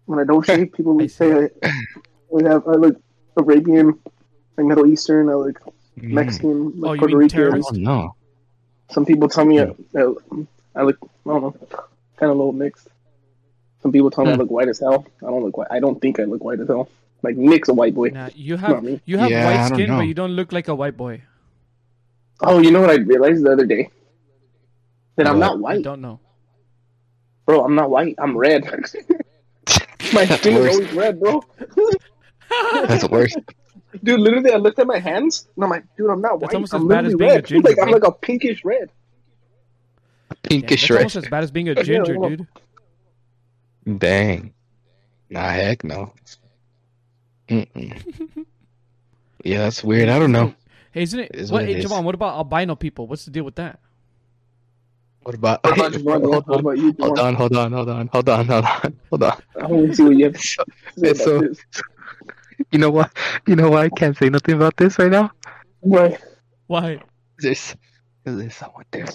When 0.06 0.18
I 0.18 0.24
don't 0.24 0.44
shave, 0.44 0.72
people 0.72 0.92
I 0.94 0.96
would 0.96 1.10
say 1.10 1.32
I, 1.32 1.48
I 1.62 2.48
have 2.48 2.66
I 2.66 2.72
look 2.72 3.00
Arabian, 3.36 3.98
like 4.56 4.66
Middle 4.66 4.86
Eastern. 4.86 5.28
I 5.28 5.34
look 5.34 5.60
Mm. 6.00 6.12
Mexican, 6.12 6.80
like 6.80 6.92
Oh, 6.92 6.96
Puerto 7.00 7.18
mean 7.18 7.28
Rican. 7.28 7.62
Oh 7.62 7.70
no. 7.74 8.14
Some 8.92 9.04
people 9.04 9.28
tell 9.28 9.44
me 9.44 9.60
I, 9.60 9.64
I, 9.94 10.00
I 10.74 10.82
look, 10.84 10.96
I 11.02 11.06
don't 11.26 11.42
know, 11.42 11.50
kind 11.60 11.76
of 12.22 12.30
a 12.30 12.32
little 12.32 12.52
mixed. 12.54 12.88
Some 13.82 13.92
people 13.92 14.10
tell 14.10 14.24
me 14.24 14.30
I 14.30 14.34
Hmm. 14.34 14.40
look 14.40 14.50
white 14.50 14.68
as 14.68 14.78
hell. 14.78 15.04
I 15.22 15.26
don't 15.26 15.42
look 15.44 15.58
white. 15.58 15.68
I 15.70 15.80
don't 15.80 16.00
think 16.00 16.18
I 16.18 16.24
look 16.24 16.42
white 16.42 16.60
as 16.60 16.68
hell. 16.68 16.88
Like 17.22 17.36
Nick's 17.36 17.68
a 17.68 17.74
white 17.74 17.94
boy. 17.94 18.08
Nah, 18.08 18.30
you 18.34 18.56
Not 18.56 18.70
have 18.70 18.82
me. 18.82 19.00
you 19.04 19.18
have 19.18 19.30
Yeah, 19.30 19.44
white 19.68 19.74
skin, 19.74 19.88
but 19.90 20.02
you 20.02 20.14
don't 20.14 20.32
look 20.32 20.52
like 20.52 20.68
a 20.68 20.74
white 20.74 20.96
boy. 20.96 21.22
Oh, 22.40 22.58
you 22.58 22.70
know 22.72 22.80
what 22.80 22.90
I 22.90 22.94
realized 22.96 23.44
the 23.44 23.52
other 23.52 23.66
day? 23.66 23.88
That 25.16 25.28
I'm 25.28 25.38
What? 25.38 25.46
not 25.46 25.52
I 25.56 25.60
white, 25.60 25.82
don't 25.84 26.00
know. 26.00 26.18
bro. 27.46 27.64
I'm 27.64 27.74
not 27.76 27.90
white. 27.90 28.16
I'm 28.18 28.36
red. 28.36 28.64
my 30.12 30.26
skin 30.26 30.56
is 30.56 30.74
always 30.74 30.92
red, 30.92 31.20
bro. 31.20 31.42
That's 32.88 33.08
worse. 33.08 33.34
Dude, 34.02 34.20
literally, 34.20 34.50
I 34.52 34.56
looked 34.56 34.78
at 34.78 34.86
my 34.86 34.98
hands 34.98 35.48
and 35.54 35.64
I'm 35.64 35.70
like, 35.70 35.84
dude, 35.96 36.10
I'm 36.10 36.20
not 36.22 36.40
That's 36.40 36.48
white. 36.50 36.54
almost 36.54 36.72
I'm 36.74 36.82
as 36.82 36.88
bad 36.88 37.04
as 37.06 37.12
literally 37.14 37.28
being 37.28 37.38
a 37.38 37.42
ginger, 37.42 37.68
like 37.68 37.78
I'm 37.78 37.90
like 37.92 38.04
a 38.04 38.10
pinkish 38.12 38.64
red. 38.64 38.90
Yeah, 40.30 40.36
Pinkish 40.42 40.80
that's 40.80 40.90
red. 40.90 40.96
almost 40.98 41.16
as 41.16 41.28
bad 41.28 41.44
as 41.44 41.50
being 41.50 41.68
a 41.68 41.74
ginger, 41.84 42.18
well- 42.18 42.30
dude. 42.30 42.46
Dang. 43.98 44.54
Nah, 45.28 45.50
heck 45.50 45.84
no. 45.84 46.14
Yeah, 49.44 49.58
that's 49.58 49.82
weird. 49.82 50.08
I 50.08 50.18
don't 50.18 50.32
know. 50.32 50.54
Hey, 50.92 51.02
isn't 51.02 51.18
it? 51.18 51.30
It 51.34 51.40
is 51.40 51.52
what, 51.52 51.62
what 51.62 51.70
it 51.70 51.76
hey. 51.78 51.82
Jhovan, 51.82 52.04
what 52.04 52.14
about 52.14 52.34
albino 52.36 52.76
people? 52.76 53.06
What's 53.06 53.24
the 53.24 53.30
deal 53.30 53.44
with 53.44 53.56
that? 53.56 53.80
What 55.22 55.34
about? 55.34 55.64
What 55.64 55.74
about 55.74 55.92
you, 55.94 56.04
Juan? 56.04 56.22
hold 56.22 56.46
What 56.46 56.54
on, 56.54 56.60
about 56.60 56.78
you, 56.78 56.94
hold 57.00 57.18
on, 57.18 57.34
hold 57.34 57.56
on, 57.56 57.72
hold 57.72 57.88
on, 57.88 58.08
hold 58.08 58.28
on, 58.28 58.46
hold 58.46 58.64
on, 58.64 58.98
hold 59.10 59.22
on. 59.22 59.42
I 59.60 59.66
want 59.66 59.88
to 59.88 59.94
see 59.96 60.02
what 60.04 60.16
you 60.16 60.24
have 60.26 60.34
to 60.34 60.40
So, 60.40 60.64
say 60.96 61.10
about 61.10 61.16
so, 61.24 61.38
this. 61.40 61.64
you 62.72 62.78
know 62.78 62.90
what? 62.90 63.10
You 63.46 63.56
know 63.56 63.70
why 63.70 63.84
I 63.84 63.88
can't 63.88 64.16
say 64.16 64.28
nothing 64.28 64.54
about 64.54 64.76
this 64.76 64.98
right 64.98 65.10
now? 65.10 65.30
Right. 65.82 66.18
Why? 66.66 67.00
There's, 67.38 67.74
there's 68.24 68.54
someone 68.54 68.84
there. 68.92 69.06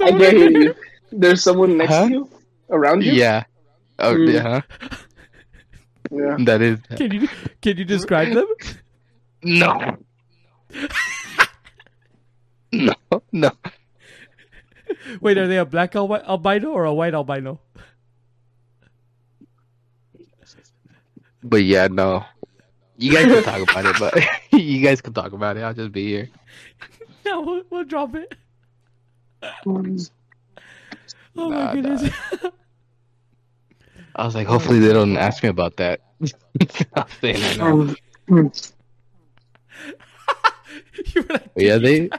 I 0.00 0.10
can't 0.10 0.18
hear 0.20 0.50
you. 0.50 0.74
There's 1.10 1.42
someone 1.42 1.76
next 1.76 1.92
Huh? 1.92 2.06
to 2.06 2.10
you, 2.12 2.30
around 2.70 3.04
you. 3.04 3.12
Yeah. 3.12 3.44
Oh, 3.98 4.14
Mm. 4.16 4.32
yeah. 4.32 4.60
Yeah. 6.12 6.36
That 6.40 6.60
is. 6.60 6.78
Can 6.96 7.12
you 7.12 7.28
can 7.62 7.76
you 7.78 7.84
describe 7.84 8.34
them? 8.34 8.46
No. 9.42 9.96
no, 12.72 12.94
no. 13.32 13.50
Wait, 15.20 15.38
are 15.38 15.46
they 15.46 15.58
a 15.58 15.64
black 15.64 15.94
albi- 15.96 16.22
albino 16.26 16.70
or 16.70 16.84
a 16.84 16.94
white 16.94 17.14
albino? 17.14 17.60
But 21.42 21.64
yeah, 21.64 21.88
no. 21.88 22.24
You 22.98 23.12
guys 23.12 23.26
can 23.26 23.42
talk 23.42 23.70
about 23.70 23.86
it, 23.86 23.96
but 23.98 24.14
you 24.60 24.80
guys 24.80 25.00
can 25.00 25.12
talk 25.12 25.32
about 25.32 25.56
it. 25.56 25.62
I'll 25.62 25.74
just 25.74 25.92
be 25.92 26.06
here. 26.06 26.28
Yeah, 27.24 27.38
we'll, 27.38 27.62
we'll 27.70 27.84
drop 27.84 28.16
it. 28.16 28.34
Oh 29.64 29.80
Nah, 31.36 31.48
my 31.66 31.72
goodness. 31.72 32.12
I 34.14 34.24
was 34.24 34.34
like, 34.34 34.46
hopefully 34.46 34.78
they 34.78 34.92
don't 34.92 35.16
ask 35.16 35.42
me 35.42 35.48
about 35.48 35.76
that. 35.76 36.00
I'm 36.94 37.06
saying 37.20 37.40
that 37.40 37.56
now. 37.58 37.72
Um, 37.72 37.96
you 41.14 41.22
were 41.22 41.26
like, 41.30 41.50
Yeah, 41.56 41.78
they- 41.78 42.10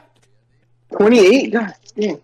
28. 0.96 1.52
God 1.52 1.74
damn. 1.96 2.20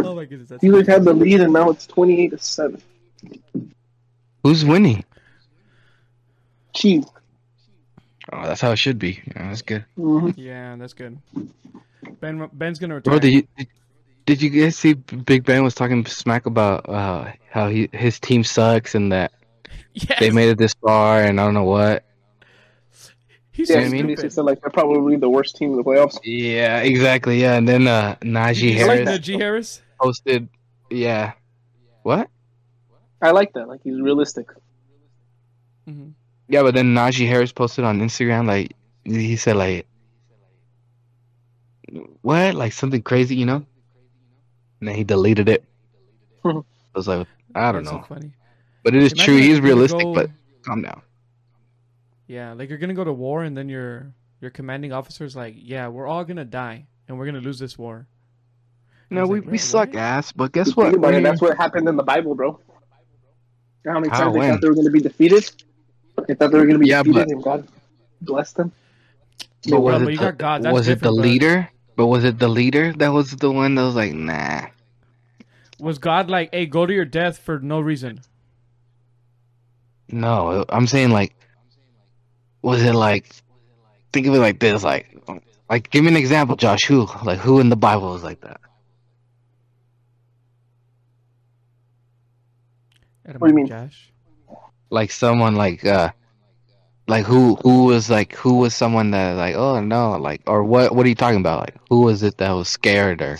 Oh 0.00 0.14
my 0.14 0.24
goodness, 0.26 0.48
that's 0.48 0.62
Steelers 0.62 0.86
had 0.86 1.04
the 1.04 1.12
lead, 1.12 1.40
and 1.40 1.52
now 1.52 1.70
it's 1.70 1.86
28 1.86 2.28
to 2.30 2.38
seven. 2.38 2.80
Who's 4.44 4.64
winning? 4.64 5.04
Chiefs. 6.74 7.08
Oh, 8.32 8.42
that's 8.44 8.60
how 8.60 8.70
it 8.70 8.76
should 8.76 8.98
be. 8.98 9.20
Yeah, 9.26 9.48
that's 9.48 9.62
good. 9.62 9.84
hmm 9.96 10.30
yeah, 10.36 10.76
that's 10.76 10.92
good. 10.92 11.18
Ben 12.20 12.48
Ben's 12.52 12.78
gonna 12.78 12.94
retire. 12.96 13.12
Bro, 13.12 13.18
did 13.20 13.32
you 13.32 13.66
did, 14.28 14.38
did 14.38 14.54
you 14.54 14.62
guys 14.62 14.76
see 14.76 14.94
Big 14.94 15.44
Ben 15.44 15.64
was 15.64 15.74
talking 15.74 16.04
smack 16.06 16.46
about 16.46 16.88
uh, 16.88 17.32
how 17.50 17.68
he 17.68 17.88
his 17.92 18.20
team 18.20 18.44
sucks 18.44 18.94
and 18.94 19.10
that 19.12 19.32
yes. 19.94 20.20
they 20.20 20.30
made 20.30 20.50
it 20.50 20.58
this 20.58 20.74
far 20.74 21.22
and 21.22 21.40
I 21.40 21.44
don't 21.44 21.54
know 21.54 21.64
what. 21.64 22.04
He's 23.52 23.70
Yeah, 23.70 23.80
so 23.80 23.86
I 23.86 23.88
mean? 23.88 24.08
he 24.08 24.16
said 24.16 24.44
like 24.44 24.60
they're 24.60 24.70
probably 24.70 25.16
the 25.16 25.28
worst 25.28 25.56
team 25.56 25.70
in 25.70 25.76
the 25.76 25.82
playoffs. 25.82 26.18
Yeah, 26.22 26.80
exactly. 26.80 27.40
Yeah, 27.40 27.54
and 27.54 27.66
then 27.66 27.88
uh, 27.88 28.16
Najee 28.20 28.74
You 28.78 28.86
like 28.86 29.06
Harris 29.06 29.08
Najee 29.08 29.40
Harris? 29.40 29.82
posted. 30.00 30.48
Yeah, 30.90 31.32
what? 32.02 32.28
I 33.20 33.32
like 33.32 33.52
that. 33.54 33.66
Like 33.66 33.80
he's 33.82 34.00
realistic. 34.00 34.46
hmm 35.86 36.10
Yeah, 36.48 36.62
but 36.62 36.74
then 36.74 36.94
Najee 36.94 37.26
Harris 37.26 37.50
posted 37.52 37.84
on 37.84 38.00
Instagram 38.00 38.46
like 38.46 38.74
he 39.04 39.36
said 39.36 39.56
like 39.56 39.86
what 42.22 42.54
like 42.54 42.72
something 42.72 43.02
crazy, 43.02 43.34
you 43.34 43.46
know? 43.46 43.64
And 44.80 44.88
then 44.88 44.94
he 44.94 45.04
deleted 45.04 45.48
it. 45.48 45.64
Hmm. 46.42 46.58
I 46.58 46.98
was 46.98 47.08
like, 47.08 47.26
I 47.54 47.72
don't 47.72 47.84
That's 47.84 47.92
know, 47.94 48.02
So 48.02 48.14
funny. 48.14 48.32
but 48.84 48.94
it 48.94 49.02
is 49.02 49.12
Imagine 49.12 49.24
true. 49.34 49.38
if 49.38 49.44
He's 49.44 49.60
realistic, 49.60 50.00
go- 50.02 50.14
but 50.14 50.30
calm 50.62 50.82
down. 50.82 51.02
Yeah, 52.26 52.52
like 52.52 52.68
you're 52.68 52.78
gonna 52.78 52.94
go 52.94 53.04
to 53.04 53.12
war 53.12 53.42
and 53.42 53.56
then 53.56 53.68
your 53.68 54.12
your 54.40 54.50
commanding 54.50 54.92
officer's 54.92 55.34
like, 55.34 55.54
yeah, 55.56 55.88
we're 55.88 56.06
all 56.06 56.24
gonna 56.24 56.44
die 56.44 56.86
and 57.08 57.18
we're 57.18 57.26
gonna 57.26 57.40
lose 57.40 57.58
this 57.58 57.76
war. 57.78 58.06
No, 59.10 59.26
we, 59.26 59.40
like, 59.40 59.50
we 59.50 59.58
suck 59.58 59.88
what?" 59.88 59.96
ass, 59.98 60.32
but 60.32 60.52
guess 60.52 60.66
Think 60.66 60.76
what? 60.76 60.94
about 60.94 61.14
it, 61.14 61.22
That's 61.22 61.40
what 61.40 61.56
happened 61.56 61.88
in 61.88 61.96
the 61.96 62.02
Bible, 62.02 62.34
bro. 62.34 62.60
You 63.84 63.90
know 63.90 63.92
how 63.92 64.00
many 64.00 64.10
How, 64.10 64.18
times 64.24 64.34
they 64.34 64.38
when? 64.40 64.50
thought 64.50 64.60
they 64.60 64.68
were 64.68 64.74
going 64.74 64.84
to 64.86 64.90
be 64.92 65.00
defeated? 65.00 65.50
They 66.26 66.34
thought 66.34 66.50
they 66.52 66.58
were 66.58 66.66
going 66.66 66.74
to 66.74 66.78
be 66.78 66.88
Yeah, 66.88 67.02
defeated, 67.02 67.26
but- 67.28 67.32
and 67.32 67.42
God 67.42 67.68
blessed 68.20 68.56
them. 68.56 68.72
But 69.64 69.70
Bro, 69.70 69.80
was 69.80 70.02
but 70.02 70.08
it 70.08 70.10
you 70.12 70.18
the, 70.18 70.24
got 70.24 70.38
God, 70.38 70.62
that's 70.62 70.72
was 70.74 70.88
it 70.88 70.90
the 70.90 70.94
different, 70.96 71.16
but- 71.16 71.22
leader? 71.22 71.70
But 71.98 72.06
was 72.06 72.22
it 72.22 72.38
the 72.38 72.46
leader 72.46 72.92
that 72.92 73.08
was 73.08 73.32
the 73.32 73.50
one 73.50 73.74
that 73.74 73.82
was 73.82 73.96
like, 73.96 74.14
nah? 74.14 74.66
Was 75.80 75.98
God 75.98 76.30
like, 76.30 76.54
hey, 76.54 76.64
go 76.64 76.86
to 76.86 76.94
your 76.94 77.04
death 77.04 77.38
for 77.38 77.58
no 77.58 77.80
reason? 77.80 78.20
No, 80.08 80.64
I'm 80.68 80.86
saying 80.86 81.10
like, 81.10 81.34
was 82.62 82.84
it 82.84 82.94
like? 82.94 83.34
Think 84.12 84.28
of 84.28 84.34
it 84.34 84.38
like 84.38 84.60
this, 84.60 84.84
like, 84.84 85.18
like 85.68 85.90
give 85.90 86.04
me 86.04 86.10
an 86.10 86.16
example, 86.16 86.54
Josh. 86.54 86.84
Who, 86.84 87.08
like, 87.24 87.40
who 87.40 87.58
in 87.58 87.68
the 87.68 87.76
Bible 87.76 88.14
is 88.14 88.22
like 88.22 88.42
that? 88.42 88.60
What 93.24 93.48
do 93.48 93.48
you 93.48 93.54
mean? 93.54 93.66
Josh? 93.66 94.12
Like 94.88 95.10
someone 95.10 95.56
like, 95.56 95.84
uh, 95.84 96.12
like 97.08 97.24
who, 97.24 97.56
who 97.56 97.84
was 97.86 98.10
like, 98.10 98.34
who 98.34 98.58
was 98.58 98.74
someone 98.74 99.10
that 99.12 99.32
like, 99.32 99.56
oh 99.56 99.80
no, 99.80 100.12
like, 100.12 100.42
or 100.46 100.62
what? 100.62 100.94
What 100.94 101.06
are 101.06 101.08
you 101.08 101.14
talking 101.14 101.40
about? 101.40 101.60
Like, 101.60 101.76
who 101.88 102.02
was 102.02 102.22
it 102.22 102.36
that 102.38 102.52
was 102.52 102.68
scared 102.68 103.22
or 103.22 103.38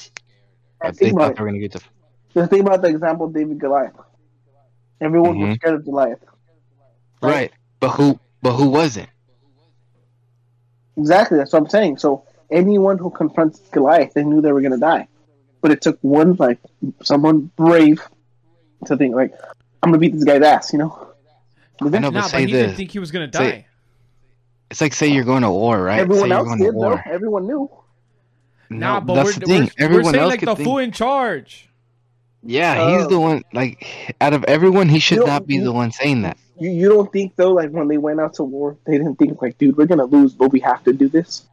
I 0.80 0.90
they 0.90 1.10
thought 1.10 1.36
they 1.36 1.42
were 1.42 1.48
gonna 1.48 1.58
get 1.58 1.72
to? 1.72 1.80
Just 2.34 2.50
think 2.50 2.66
about 2.66 2.82
the 2.82 2.88
example 2.88 3.26
of 3.26 3.34
David 3.34 3.58
Goliath. 3.58 3.94
Everyone 5.00 5.38
was 5.38 5.50
Mhm. 5.50 5.54
scared 5.56 5.74
of 5.74 5.84
Goliath. 5.84 6.24
Right, 7.22 7.52
but 7.80 7.90
who, 7.90 8.18
but 8.42 8.52
who 8.52 8.68
wasn't? 8.70 9.08
Exactly, 10.96 11.38
that's 11.38 11.52
what 11.52 11.62
I'm 11.62 11.68
saying. 11.68 11.98
So 11.98 12.24
anyone 12.50 12.98
who 12.98 13.10
confronts 13.10 13.60
Goliath, 13.70 14.14
they 14.14 14.24
knew 14.24 14.40
they 14.40 14.52
were 14.52 14.60
going 14.60 14.72
to 14.72 14.78
die. 14.78 15.08
But 15.60 15.72
it 15.72 15.82
took 15.82 15.98
one, 16.02 16.34
like, 16.34 16.58
someone 17.02 17.50
brave 17.56 18.00
to 18.86 18.96
think, 18.96 19.14
like, 19.14 19.32
I'm 19.82 19.90
going 19.90 19.94
to 19.94 19.98
beat 19.98 20.14
this 20.14 20.24
guy's 20.24 20.42
ass, 20.42 20.72
you 20.72 20.78
know? 20.78 21.07
But 21.78 21.86
I 21.86 21.90
then 21.90 22.02
know, 22.02 22.10
but 22.10 22.14
Nah, 22.18 22.22
but 22.22 22.28
say 22.30 22.40
he 22.40 22.46
didn't 22.46 22.68
this. 22.68 22.76
think 22.76 22.90
he 22.90 22.98
was 22.98 23.10
gonna 23.10 23.30
Say- 23.32 23.50
die. 23.50 23.66
It's 24.70 24.80
like 24.82 24.92
say 24.92 25.06
you're 25.08 25.24
going 25.24 25.42
to 25.42 25.50
war, 25.50 25.82
right? 25.82 25.98
everyone 26.00 26.24
say 26.24 26.28
you're 26.28 26.36
else 26.36 26.46
going 26.48 26.58
did, 26.58 26.72
to 26.72 26.78
though. 26.78 27.00
Everyone 27.10 27.46
knew. 27.46 27.70
Nah, 28.68 28.98
No, 28.98 29.00
but 29.06 29.14
that's 29.14 29.26
we're, 29.28 29.32
the 29.40 29.46
thing. 29.46 29.62
we're, 29.62 29.84
Everyone 29.84 30.04
we're 30.04 30.10
saying 30.12 30.22
else 30.24 30.30
like 30.30 30.40
could 30.40 30.48
the 30.50 30.56
think. 30.56 30.66
fool 30.68 30.78
in 30.78 30.92
charge. 30.92 31.70
Yeah, 32.42 32.82
uh, 32.82 32.88
he's 32.98 33.06
Oh. 33.06 33.08
the 33.08 33.18
one. 33.20 33.42
Like, 33.54 34.14
out 34.20 34.34
of 34.34 34.44
everyone, 34.44 34.90
he 34.90 34.98
should 34.98 35.24
not 35.24 35.46
be 35.46 35.54
you- 35.54 35.64
the 35.64 35.72
one 35.72 35.90
saying 35.90 36.20
that. 36.22 36.36
You, 36.60 36.68
you 36.70 36.88
don't 36.90 37.10
think, 37.10 37.34
though, 37.36 37.52
like, 37.54 37.70
when 37.70 37.88
they 37.88 37.96
went 37.96 38.20
out 38.20 38.34
to 38.34 38.44
war, 38.44 38.76
they 38.84 38.98
didn't 38.98 39.16
think, 39.16 39.40
like, 39.40 39.56
dude, 39.56 39.76
we're 39.78 39.86
going 39.86 40.00
to 40.00 40.04
lose, 40.04 40.34
but 40.34 40.52
we 40.52 40.60
have 40.60 40.84
to 40.84 40.92
do 40.92 41.08
this? 41.08 41.48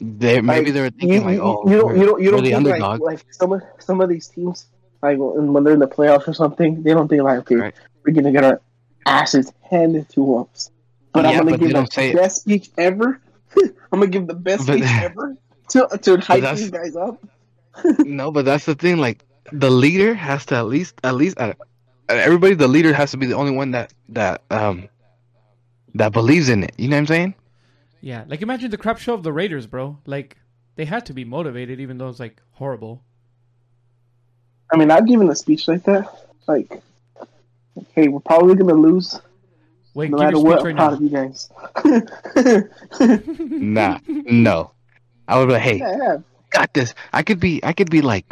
They 0.00 0.40
maybe 0.40 0.66
Like, 0.66 0.74
they 0.74 0.80
were 0.82 0.90
thinking 0.90 1.12
you, 1.12 1.20
like, 1.22 1.38
oh, 1.40 1.64
you 1.68 1.76
don't, 1.78 1.86
we're, 1.86 1.96
you 1.96 2.04
don't, 2.06 2.22
you 2.22 2.30
don't 2.30 2.44
the 2.44 2.50
think, 2.50 2.66
like, 2.66 2.82
underdog. 2.82 3.00
like, 3.00 3.24
some 3.32 3.52
of, 3.52 3.62
some 3.78 4.00
of 4.00 4.08
these 4.08 4.28
teams, 4.28 4.66
like, 5.02 5.18
when 5.18 5.52
when 5.52 5.64
they're 5.64 5.72
in 5.74 5.80
the 5.80 5.88
playoffs 5.88 6.28
or 6.28 6.34
something, 6.34 6.82
they 6.82 6.92
don't 6.92 7.08
think, 7.08 7.22
like, 7.22 7.38
okay, 7.40 7.54
Right. 7.56 7.74
We're 8.08 8.14
going 8.14 8.24
to 8.24 8.32
get 8.32 8.42
our 8.44 8.60
asses 9.04 9.52
handed 9.60 10.08
to 10.10 10.36
us. 10.38 10.70
But 11.12 11.24
Yeah, 11.24 11.30
I'm 11.32 11.36
gonna 11.44 11.50
they 11.58 11.64
give 11.66 11.70
don't 11.72 11.82
like, 11.82 11.92
say 11.92 12.12
the 12.12 12.18
it. 12.18 12.22
best 12.22 12.40
speech 12.40 12.70
ever. 12.78 13.20
I'm 13.56 14.00
going 14.00 14.10
to 14.10 14.18
give 14.18 14.26
the 14.26 14.34
best 14.34 14.66
But- 14.66 14.78
speech 14.78 14.88
ever 15.02 15.36
to, 15.70 15.88
to 16.00 16.16
hype 16.16 16.40
that's- 16.40 16.58
these 16.60 16.70
guys 16.70 16.96
up. 16.96 17.22
no, 17.98 18.30
but 18.30 18.44
that's 18.46 18.64
the 18.64 18.74
thing. 18.74 18.96
Like, 18.96 19.24
the 19.52 19.70
leader 19.70 20.14
has 20.14 20.46
to 20.46 20.56
at 20.56 20.66
least, 20.66 20.94
at 21.04 21.14
least, 21.16 21.38
uh, 21.38 21.52
everybody, 22.08 22.54
the 22.54 22.66
leader 22.68 22.92
has 22.94 23.10
to 23.12 23.16
be 23.18 23.26
the 23.26 23.34
only 23.34 23.52
one 23.52 23.70
that 23.72 23.92
that 24.10 24.42
um 24.50 24.88
that 25.94 26.12
believes 26.12 26.48
in 26.48 26.64
it. 26.64 26.72
You 26.76 26.88
know 26.88 26.96
what 26.96 27.00
I'm 27.00 27.06
saying? 27.06 27.34
Yeah, 28.00 28.24
like 28.26 28.42
imagine 28.42 28.70
the 28.70 28.76
crap 28.78 28.98
show 28.98 29.14
of 29.14 29.22
the 29.22 29.32
Raiders, 29.32 29.66
bro. 29.66 29.96
Like 30.06 30.36
they 30.76 30.84
had 30.86 31.06
to 31.06 31.12
be 31.14 31.24
motivated, 31.24 31.78
even 31.80 31.98
though 31.98 32.08
it's 32.08 32.18
like 32.20 32.42
horrible. 32.52 33.02
I 34.72 34.76
mean, 34.76 34.90
I've 34.90 35.06
given 35.06 35.28
a 35.30 35.36
speech 35.36 35.68
like 35.68 35.84
that. 35.84 36.08
Like, 36.46 36.82
hey, 37.94 38.08
we're 38.08 38.20
probably 38.20 38.54
going 38.54 38.68
to 38.68 38.74
lose 38.74 39.20
Wait, 39.94 40.10
no 40.10 40.18
give 40.18 40.24
matter 40.26 40.38
what. 40.38 40.60
speech 40.60 40.76
I'm 40.76 40.76
right 40.76 40.76
proud 40.76 40.92
of 40.94 41.00
you 41.02 41.08
guys. 41.10 41.48
Nah, 43.48 43.98
no. 44.06 44.72
I 45.26 45.38
would 45.38 45.46
be 45.46 45.52
like, 45.54 45.62
hey, 45.62 45.78
yeah, 45.78 45.96
yeah. 45.98 46.16
got 46.50 46.72
this. 46.74 46.94
I 47.12 47.22
could 47.22 47.38
be, 47.40 47.62
I 47.64 47.72
could 47.72 47.90
be 47.90 48.00
like, 48.00 48.24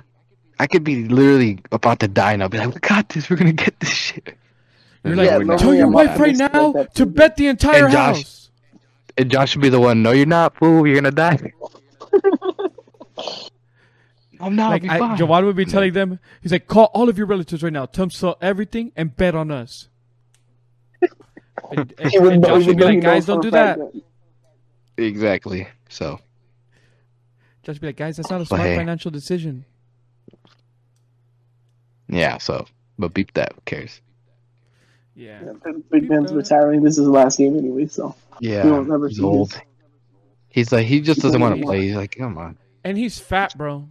I 0.58 0.66
could 0.66 0.84
be 0.84 1.06
literally 1.08 1.58
about 1.72 2.00
to 2.00 2.08
die, 2.08 2.32
and 2.32 2.42
I'll 2.42 2.48
be 2.48 2.56
like, 2.58 2.72
we 2.74 2.80
got 2.80 3.08
this. 3.10 3.28
We're 3.28 3.36
gonna 3.36 3.52
get 3.52 3.78
this 3.80 3.90
shit. 3.90 4.36
You're 5.04 5.14
like, 5.16 5.28
Yeah, 5.28 5.38
no, 5.38 5.58
tell 5.58 5.74
your 5.74 5.88
wife 5.88 6.18
right 6.18 6.34
now 6.34 6.72
to 6.72 6.88
to 6.94 7.04
bet 7.06 7.36
the 7.36 7.48
entire 7.48 7.84
And 7.84 7.92
Josh- 7.92 8.16
house. 8.16 8.50
And 9.18 9.30
Josh 9.30 9.50
should 9.50 9.60
be 9.60 9.68
the 9.68 9.80
one. 9.80 10.02
No, 10.02 10.12
you're 10.12 10.24
not, 10.26 10.56
fool. 10.56 10.86
You're 10.86 10.96
gonna 10.96 11.10
die. 11.10 11.52
Oh, 14.40 14.46
I'm 14.46 14.56
not. 14.56 14.70
like 14.70 14.82
be 14.82 14.88
I, 14.90 14.98
fine. 14.98 15.16
Jhovan 15.18 15.44
would 15.44 15.56
be 15.56 15.64
telling 15.64 15.92
them, 15.92 16.18
he's 16.42 16.52
like, 16.52 16.66
call 16.66 16.86
all 16.94 17.08
of 17.08 17.16
your 17.18 17.26
relatives 17.26 17.62
right 17.62 17.72
now, 17.72 17.86
tell 17.86 18.04
them 18.04 18.10
sell 18.10 18.36
everything 18.40 18.92
and 18.96 19.16
bet 19.16 19.34
on 19.34 19.50
us. 19.50 19.88
and, 21.70 21.92
and, 21.98 22.14
Even 22.14 22.32
and 22.34 22.44
though- 22.44 22.58
Josh 22.58 22.66
would 22.66 22.76
be 22.76 22.84
like, 22.84 23.00
guys, 23.00 23.26
don't 23.26 23.42
for 23.42 23.48
a 23.48 23.50
do 23.50 23.56
fact 23.56 23.78
that. 23.78 24.02
Exactly. 25.02 25.68
So 25.88 26.20
Josh 27.62 27.74
would 27.76 27.80
be 27.80 27.86
like, 27.88 27.96
guys, 27.96 28.16
that's 28.16 28.30
not 28.30 28.36
a 28.36 28.38
But 28.40 28.46
smart 28.48 28.62
hey. 28.62 28.76
financial 28.76 29.10
decision. 29.10 29.64
yeah. 32.08 32.38
So, 32.38 32.66
but 32.98 33.12
beep 33.14 33.32
that. 33.34 33.52
Who 33.54 33.60
cares? 33.64 34.00
Yeah. 35.14 35.40
Yeah, 35.64 35.72
Big 35.90 36.08
Ben's 36.08 36.32
retiring. 36.32 36.82
This 36.82 36.98
is 36.98 37.04
the 37.04 37.10
last 37.10 37.38
game 37.38 37.56
anyway, 37.56 37.86
so 37.86 38.14
Yeah. 38.40 38.64
We 38.64 38.70
won't 38.72 38.88
never 38.88 39.08
he's 39.08 39.16
see 39.18 39.22
old. 39.22 39.52
his- 39.52 39.62
He's 40.48 40.72
like 40.72 40.86
he 40.86 41.02
just 41.02 41.20
doesn't 41.20 41.38
want 41.40 41.56
to 41.58 41.62
play. 41.62 41.82
He's 41.82 41.94
like, 41.96 42.16
come 42.16 42.38
on, 42.38 42.56
And 42.82 42.96
he's 42.96 43.18
fat, 43.18 43.54
bro. 43.58 43.90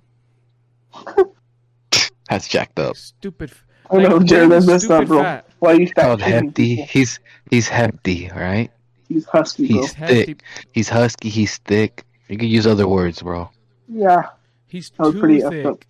that's 2.29 2.47
jacked 2.47 2.79
up. 2.79 2.95
Stupid. 2.95 3.51
f- 3.51 3.65
I 3.91 3.97
know, 3.97 4.17
like, 4.17 4.25
Jered, 4.27 4.49
that's 4.49 4.65
stupid 4.65 4.67
messed 4.67 4.91
up, 4.91 5.07
bro. 5.07 5.21
fat. 5.21 5.47
Why 5.59 5.71
are 5.73 5.79
you 5.81 5.87
fat 5.87 6.01
Called 6.03 6.19
shaming 6.21 6.45
hefty. 6.47 6.75
people? 6.77 6.85
He's 6.91 7.19
he's 7.51 7.67
hefty, 7.67 8.31
all 8.31 8.39
right? 8.39 8.71
He's 9.07 9.25
husky, 9.25 9.67
bro. 9.67 9.81
He's 9.81 9.93
Hefty. 9.93 10.23
thick. 10.25 10.41
He's 10.71 10.89
husky. 10.89 11.29
He's 11.29 11.57
thick. 11.59 12.03
You 12.27 12.37
can 12.37 12.47
use 12.47 12.65
other 12.65 12.87
words, 12.87 13.21
bro. 13.21 13.49
Yeah, 13.87 14.23
He's 14.67 14.89
too 14.89 15.13
pretty 15.13 15.41
thick. 15.41 15.65
up. 15.65 15.85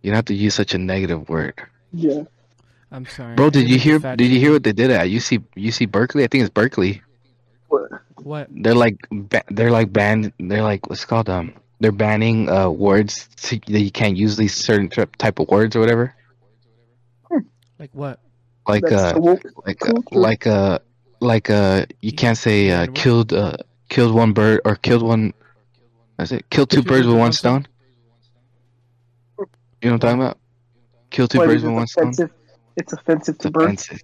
You 0.00 0.10
don't 0.10 0.16
have 0.16 0.24
to 0.26 0.34
use 0.34 0.54
such 0.54 0.72
a 0.74 0.78
negative 0.78 1.28
word, 1.28 1.60
yeah. 1.92 2.22
I'm 2.90 3.04
sorry. 3.04 3.34
bro. 3.34 3.50
Did 3.50 3.66
I 3.66 3.68
you 3.68 3.78
hear? 3.78 4.00
fat 4.00 4.16
Did 4.16 4.30
you 4.30 4.38
hear 4.40 4.52
what 4.52 4.62
they 4.62 4.72
did 4.72 4.90
at 4.90 5.08
UC 5.08 5.44
UC 5.56 5.90
Berkeley? 5.90 6.24
I 6.24 6.28
think 6.28 6.42
it's 6.42 6.50
Berkeley. 6.50 7.02
What? 7.68 7.90
What? 8.22 8.48
They're 8.50 8.74
like 8.74 8.96
they're 9.50 9.70
like 9.70 9.92
banned. 9.92 10.32
They're 10.38 10.62
like 10.62 10.88
what's 10.88 11.02
it 11.02 11.06
called 11.08 11.28
um. 11.28 11.52
They're 11.80 11.92
banning 11.92 12.48
uh 12.48 12.70
words 12.70 13.28
to, 13.42 13.58
that 13.68 13.80
you 13.80 13.90
can't 13.90 14.16
use 14.16 14.36
these 14.36 14.54
certain 14.54 14.88
type 14.88 15.38
of 15.38 15.48
words 15.48 15.76
or 15.76 15.80
whatever. 15.80 16.14
Like 17.78 17.90
what? 17.92 18.20
Like 18.66 18.90
uh 18.90 19.14
like 19.66 19.82
uh, 19.86 19.92
culture. 19.92 20.02
like 20.12 20.46
uh 20.46 20.78
like 21.20 21.50
uh 21.50 21.86
you 22.00 22.12
can't 22.12 22.38
say 22.38 22.70
uh 22.70 22.86
killed 22.94 23.32
uh 23.32 23.56
killed 23.88 24.14
one 24.14 24.32
bird 24.32 24.60
or 24.64 24.76
killed 24.76 25.02
one 25.02 25.32
that's 26.16 26.32
it 26.32 26.48
killed 26.50 26.70
two 26.70 26.82
Two 26.82 26.88
birds 26.88 27.06
with 27.06 27.16
one 27.16 27.32
stone 27.32 27.66
you 29.38 29.90
know 29.90 29.92
what 29.92 29.92
i'm 29.92 29.98
talking 30.00 30.20
about 30.20 30.38
kill 31.10 31.28
two 31.28 31.38
What, 31.38 31.46
birds 31.48 31.62
with 31.62 31.72
it 31.72 31.74
one 31.74 31.86
stone? 31.86 32.08
It's 32.76 32.92
offensive 32.92 33.34
it's 33.36 33.42
to 33.44 33.50
birds. 33.50 33.88
offensive 33.88 34.02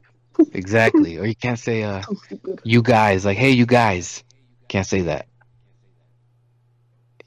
exactly 0.55 1.19
or 1.19 1.27
you 1.27 1.35
can't 1.35 1.59
say 1.59 1.83
uh 1.83 2.03
you 2.65 2.83
guys 2.83 3.25
like 3.25 3.37
hey 3.37 3.51
you 3.51 3.67
guys 3.67 4.23
can't 4.69 4.87
say 4.87 5.03
that 5.03 5.27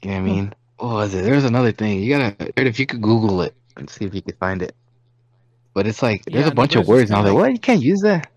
You 0.06 0.12
know 0.12 0.22
what 0.22 0.30
I 0.30 0.32
mean? 0.34 0.54
What 0.78 0.88
was 0.94 1.14
it? 1.14 1.24
There's 1.24 1.42
another 1.42 1.72
thing. 1.72 2.00
You 2.00 2.16
gotta 2.16 2.52
if 2.56 2.78
you 2.78 2.86
could 2.86 3.02
Google 3.02 3.42
it 3.42 3.54
and 3.76 3.90
see 3.90 4.04
if 4.04 4.14
you 4.14 4.22
could 4.22 4.38
find 4.38 4.62
it. 4.62 4.72
But 5.74 5.88
it's 5.88 6.00
like 6.00 6.24
there's 6.26 6.44
Yeah, 6.46 6.52
a 6.52 6.54
bunch 6.54 6.76
no, 6.76 6.82
of 6.82 6.86
words, 6.86 7.10
and 7.10 7.16
I 7.18 7.22
was 7.22 7.32
like, 7.32 7.34
like- 7.34 7.42
"What? 7.42 7.52
You 7.52 7.58
can't 7.58 7.82
use 7.82 8.00
that." 8.02 8.30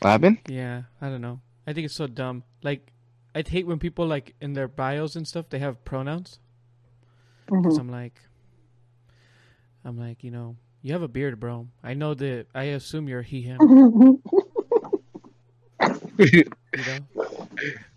What 0.00 0.10
happened? 0.10 0.38
Yeah, 0.48 0.84
I 1.00 1.10
don't 1.10 1.20
know. 1.20 1.40
I 1.66 1.74
think 1.74 1.84
it's 1.84 1.94
so 1.94 2.06
dumb. 2.06 2.42
Like, 2.62 2.90
I'd 3.34 3.48
hate 3.48 3.66
when 3.66 3.78
people 3.78 4.06
like 4.06 4.34
in 4.40 4.54
their 4.54 4.66
bios 4.66 5.14
and 5.14 5.28
stuff 5.28 5.50
they 5.50 5.58
have 5.58 5.84
pronouns. 5.84 6.38
Because 7.44 7.76
Mhm. 7.76 7.80
I'm 7.80 7.90
like, 7.90 8.22
I'm 9.84 9.98
like, 9.98 10.24
you 10.24 10.30
know, 10.30 10.56
you 10.80 10.94
have 10.94 11.02
a 11.02 11.08
beard, 11.08 11.38
bro. 11.38 11.68
I 11.84 11.92
know 11.92 12.14
that. 12.14 12.46
I 12.54 12.62
assume 12.72 13.08
you're 13.08 13.20
he 13.22 13.42
him. 13.42 13.58
You 16.18 16.44
know. 16.86 16.98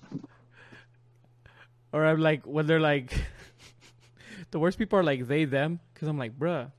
Or 1.94 2.06
I'm 2.06 2.20
like 2.20 2.46
when 2.48 2.68
they're 2.68 2.82
like, 2.82 3.14
the 4.52 4.60
worst 4.60 4.80
people 4.80 5.00
are 5.00 5.04
like 5.04 5.28
they 5.28 5.46
them. 5.46 5.80
Because 5.94 6.10
I'm 6.10 6.18
like, 6.20 6.38
bruh, 6.40 6.72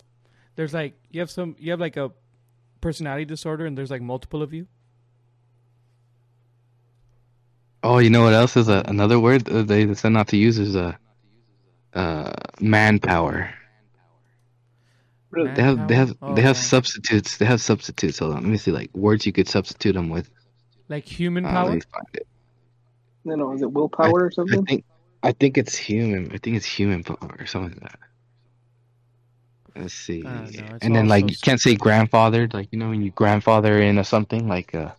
there's 0.57 0.75
like 0.75 0.95
you 1.11 1.21
have 1.21 1.31
some 1.31 1.57
you 1.59 1.73
have 1.73 1.81
like 1.81 1.97
a 1.97 2.13
personality 2.81 3.27
disorder 3.27 3.67
and 3.67 3.79
there's 3.79 3.91
like 3.91 4.03
multiple 4.03 4.43
of 4.43 4.55
you. 4.55 4.69
Oh, 7.85 7.99
you 7.99 8.11
know 8.11 8.23
what 8.25 8.35
else 8.35 8.57
is 8.57 8.69
a, 8.69 8.83
another 8.87 9.21
word 9.21 9.45
that 9.47 9.69
they 9.69 9.93
said 9.95 10.11
not 10.13 10.29
to 10.29 10.37
use 10.37 10.59
is 10.59 10.75
a 10.75 10.99
uh, 11.95 12.33
manpower. 12.61 13.55
Really? 15.31 15.51
They 15.55 15.63
have 15.63 15.87
they 15.87 15.95
have 15.97 16.17
Manpower? 16.17 16.29
they 16.29 16.43
have 16.43 16.57
Oh, 16.57 16.63
yeah. 16.63 16.71
substitutes. 16.71 17.37
They 17.39 17.45
have 17.47 17.61
substitutes. 17.61 18.19
Hold 18.19 18.35
on, 18.35 18.43
let 18.43 18.51
me 18.51 18.57
see 18.59 18.73
like 18.73 18.91
words 18.95 19.27
you 19.27 19.33
could 19.33 19.49
substitute 19.49 19.93
them 19.95 20.09
with. 20.09 20.31
Like 20.89 21.05
human 21.07 21.47
Uh, 21.47 21.49
power. 21.49 21.65
let 21.65 21.75
me 21.75 21.81
find 21.93 22.07
it. 22.15 22.27
No, 23.25 23.35
no, 23.37 23.53
is 23.53 23.63
it 23.63 23.73
willpower 23.73 24.25
or 24.27 24.31
I 24.51 24.57
something? 24.57 24.67
think 24.67 24.85
I 25.25 25.33
think 25.33 25.57
it's 25.59 25.75
human. 25.77 26.31
I 26.33 26.39
think 26.39 26.57
it's 26.57 26.67
human 26.67 27.03
power 27.03 27.35
or 27.39 27.47
something 27.47 27.81
like 27.81 27.91
that. 27.91 27.99
Let's 29.75 29.95
see. 29.95 30.23
I 30.25 30.29
don't 30.35 30.53
know, 30.57 30.79
and 30.83 30.95
then 30.95 31.09
like 31.09 31.23
so 31.23 31.29
you 31.29 31.37
can't 31.43 31.61
say 31.61 31.75
grandfathered. 31.75 32.55
Like 32.55 32.69
you 32.71 32.79
know 32.79 32.91
when 32.91 33.03
you 33.03 33.11
grandfather 33.11 33.81
in 33.81 33.99
or 33.99 34.05
something 34.05 34.47
like 34.47 34.75
uh 34.75 34.93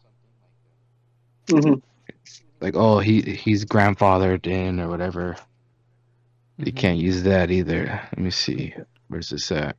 Mhm. 1.47 1.81
like 2.59 2.75
oh 2.75 2.99
he 2.99 3.21
he's 3.21 3.63
grandfathered 3.65 4.47
in 4.47 4.79
or 4.79 4.89
whatever. 4.89 5.37
You 6.57 6.73
Mhm. 6.73 6.75
can't 6.75 6.97
use 6.97 7.23
that 7.23 7.51
either. 7.51 7.85
Let 7.85 8.17
me 8.19 8.31
see. 8.31 8.73
Where's 9.07 9.29
this 9.29 9.51
at? 9.51 9.77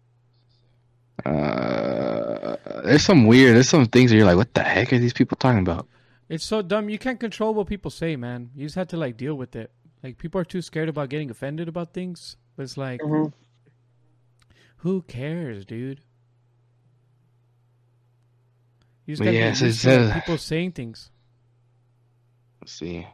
Uh, 1.24 2.56
there's 2.84 3.02
some 3.04 3.26
weird. 3.26 3.56
There's 3.56 3.68
some 3.68 3.86
things 3.86 4.10
that 4.10 4.16
you're 4.16 4.26
like, 4.26 4.36
what 4.36 4.54
the 4.54 4.62
heck 4.62 4.92
are 4.92 4.98
these 4.98 5.12
people 5.14 5.36
talking 5.36 5.60
about? 5.60 5.88
It's 6.28 6.44
so 6.44 6.62
dumb. 6.62 6.88
You 6.88 6.98
can't 6.98 7.18
control 7.18 7.54
what 7.54 7.66
people 7.66 7.90
say, 7.90 8.16
man. 8.16 8.50
You 8.54 8.66
just 8.66 8.76
have 8.76 8.88
to 8.88 8.96
like 8.96 9.16
deal 9.16 9.34
with 9.34 9.56
it. 9.56 9.70
Like 10.02 10.18
people 10.18 10.40
are 10.40 10.44
too 10.44 10.62
scared 10.62 10.88
about 10.88 11.08
getting 11.08 11.30
offended 11.30 11.68
about 11.68 11.92
things. 11.92 12.36
But 12.56 12.62
it's 12.64 12.76
like, 12.76 13.00
Mhm. 13.00 13.32
who 14.78 15.02
cares, 15.02 15.64
dude? 15.64 16.00
You 19.06 19.12
just 19.14 19.22
gotta 19.22 19.36
yeah, 19.36 19.48
get 19.50 19.56
so 19.56 19.64
used 19.66 19.84
it 19.86 19.90
to 19.90 19.96
like, 19.98 20.06
says- 20.14 20.22
people 20.22 20.38
saying 20.38 20.72
things. 20.72 21.10
Let's 22.60 22.72
see. 22.72 23.06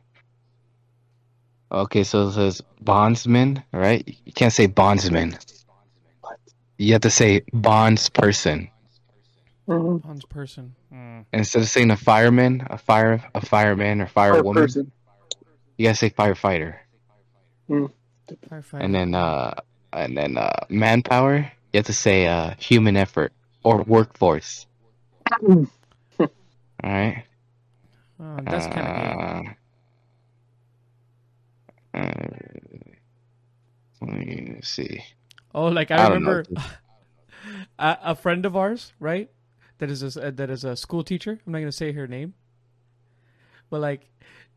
Okay, 1.71 2.05
so 2.05 2.29
it 2.29 2.33
says 2.33 2.63
bondsman, 2.81 3.63
right? 3.73 4.07
You 4.25 4.33
can't 4.33 4.53
say 4.53 4.67
bondsman. 4.67 5.37
You 6.79 6.93
have 6.93 7.03
to 7.03 7.11
say 7.11 7.41
bondsperson. 7.53 8.71
Mhm. 9.69 10.03
Hans 10.05 10.25
person. 10.25 10.75
Mm. 10.93 11.25
Instead 11.33 11.63
of 11.63 11.69
saying 11.69 11.91
a 11.91 11.97
fireman, 11.97 12.67
a 12.69 12.77
fire, 12.79 13.23
a 13.35 13.41
fireman 13.45 14.01
or 14.01 14.05
Or 14.05 14.09
firewoman, 14.09 14.55
person. 14.55 14.93
You 15.83 15.89
gotta 15.89 15.97
say 15.97 16.11
firefighter. 16.11 16.77
Firefighter. 17.69 18.85
And 18.85 18.95
then, 18.95 19.17
uh, 19.17 19.55
and 19.93 20.17
then, 20.17 20.37
uh, 20.37 20.65
manpower, 20.69 21.39
you 21.73 21.79
have 21.79 21.87
to 21.87 21.93
say 21.93 22.29
uh, 22.29 22.55
human 22.57 22.97
effort 22.97 23.33
or 23.65 23.83
workforce. 23.83 24.67
All 25.41 25.67
right. 26.85 27.25
oh, 28.21 28.37
that's 28.45 28.73
kind 28.73 28.87
of 28.87 28.95
gay. 28.95 29.59
Uh, 31.95 31.99
uh, 31.99 32.13
let 34.03 34.19
me 34.19 34.61
see. 34.63 35.03
Oh, 35.53 35.67
like 35.67 35.91
I 35.91 35.97
I 35.97 36.07
remember 36.07 36.45
a, 37.81 37.99
a 38.05 38.15
friend 38.15 38.47
of 38.47 38.57
ours, 38.57 38.93
right? 39.01 39.29
That 39.79 39.91
is 39.91 40.17
a, 40.17 40.31
that 40.31 40.49
is 40.49 40.63
a 40.63 40.77
school 40.77 41.03
teacher. 41.03 41.41
I'm 41.45 41.53
not 41.53 41.59
gonna 41.59 41.73
say 41.73 41.91
her 41.91 42.07
name, 42.07 42.35
but 43.69 43.81
like 43.81 44.13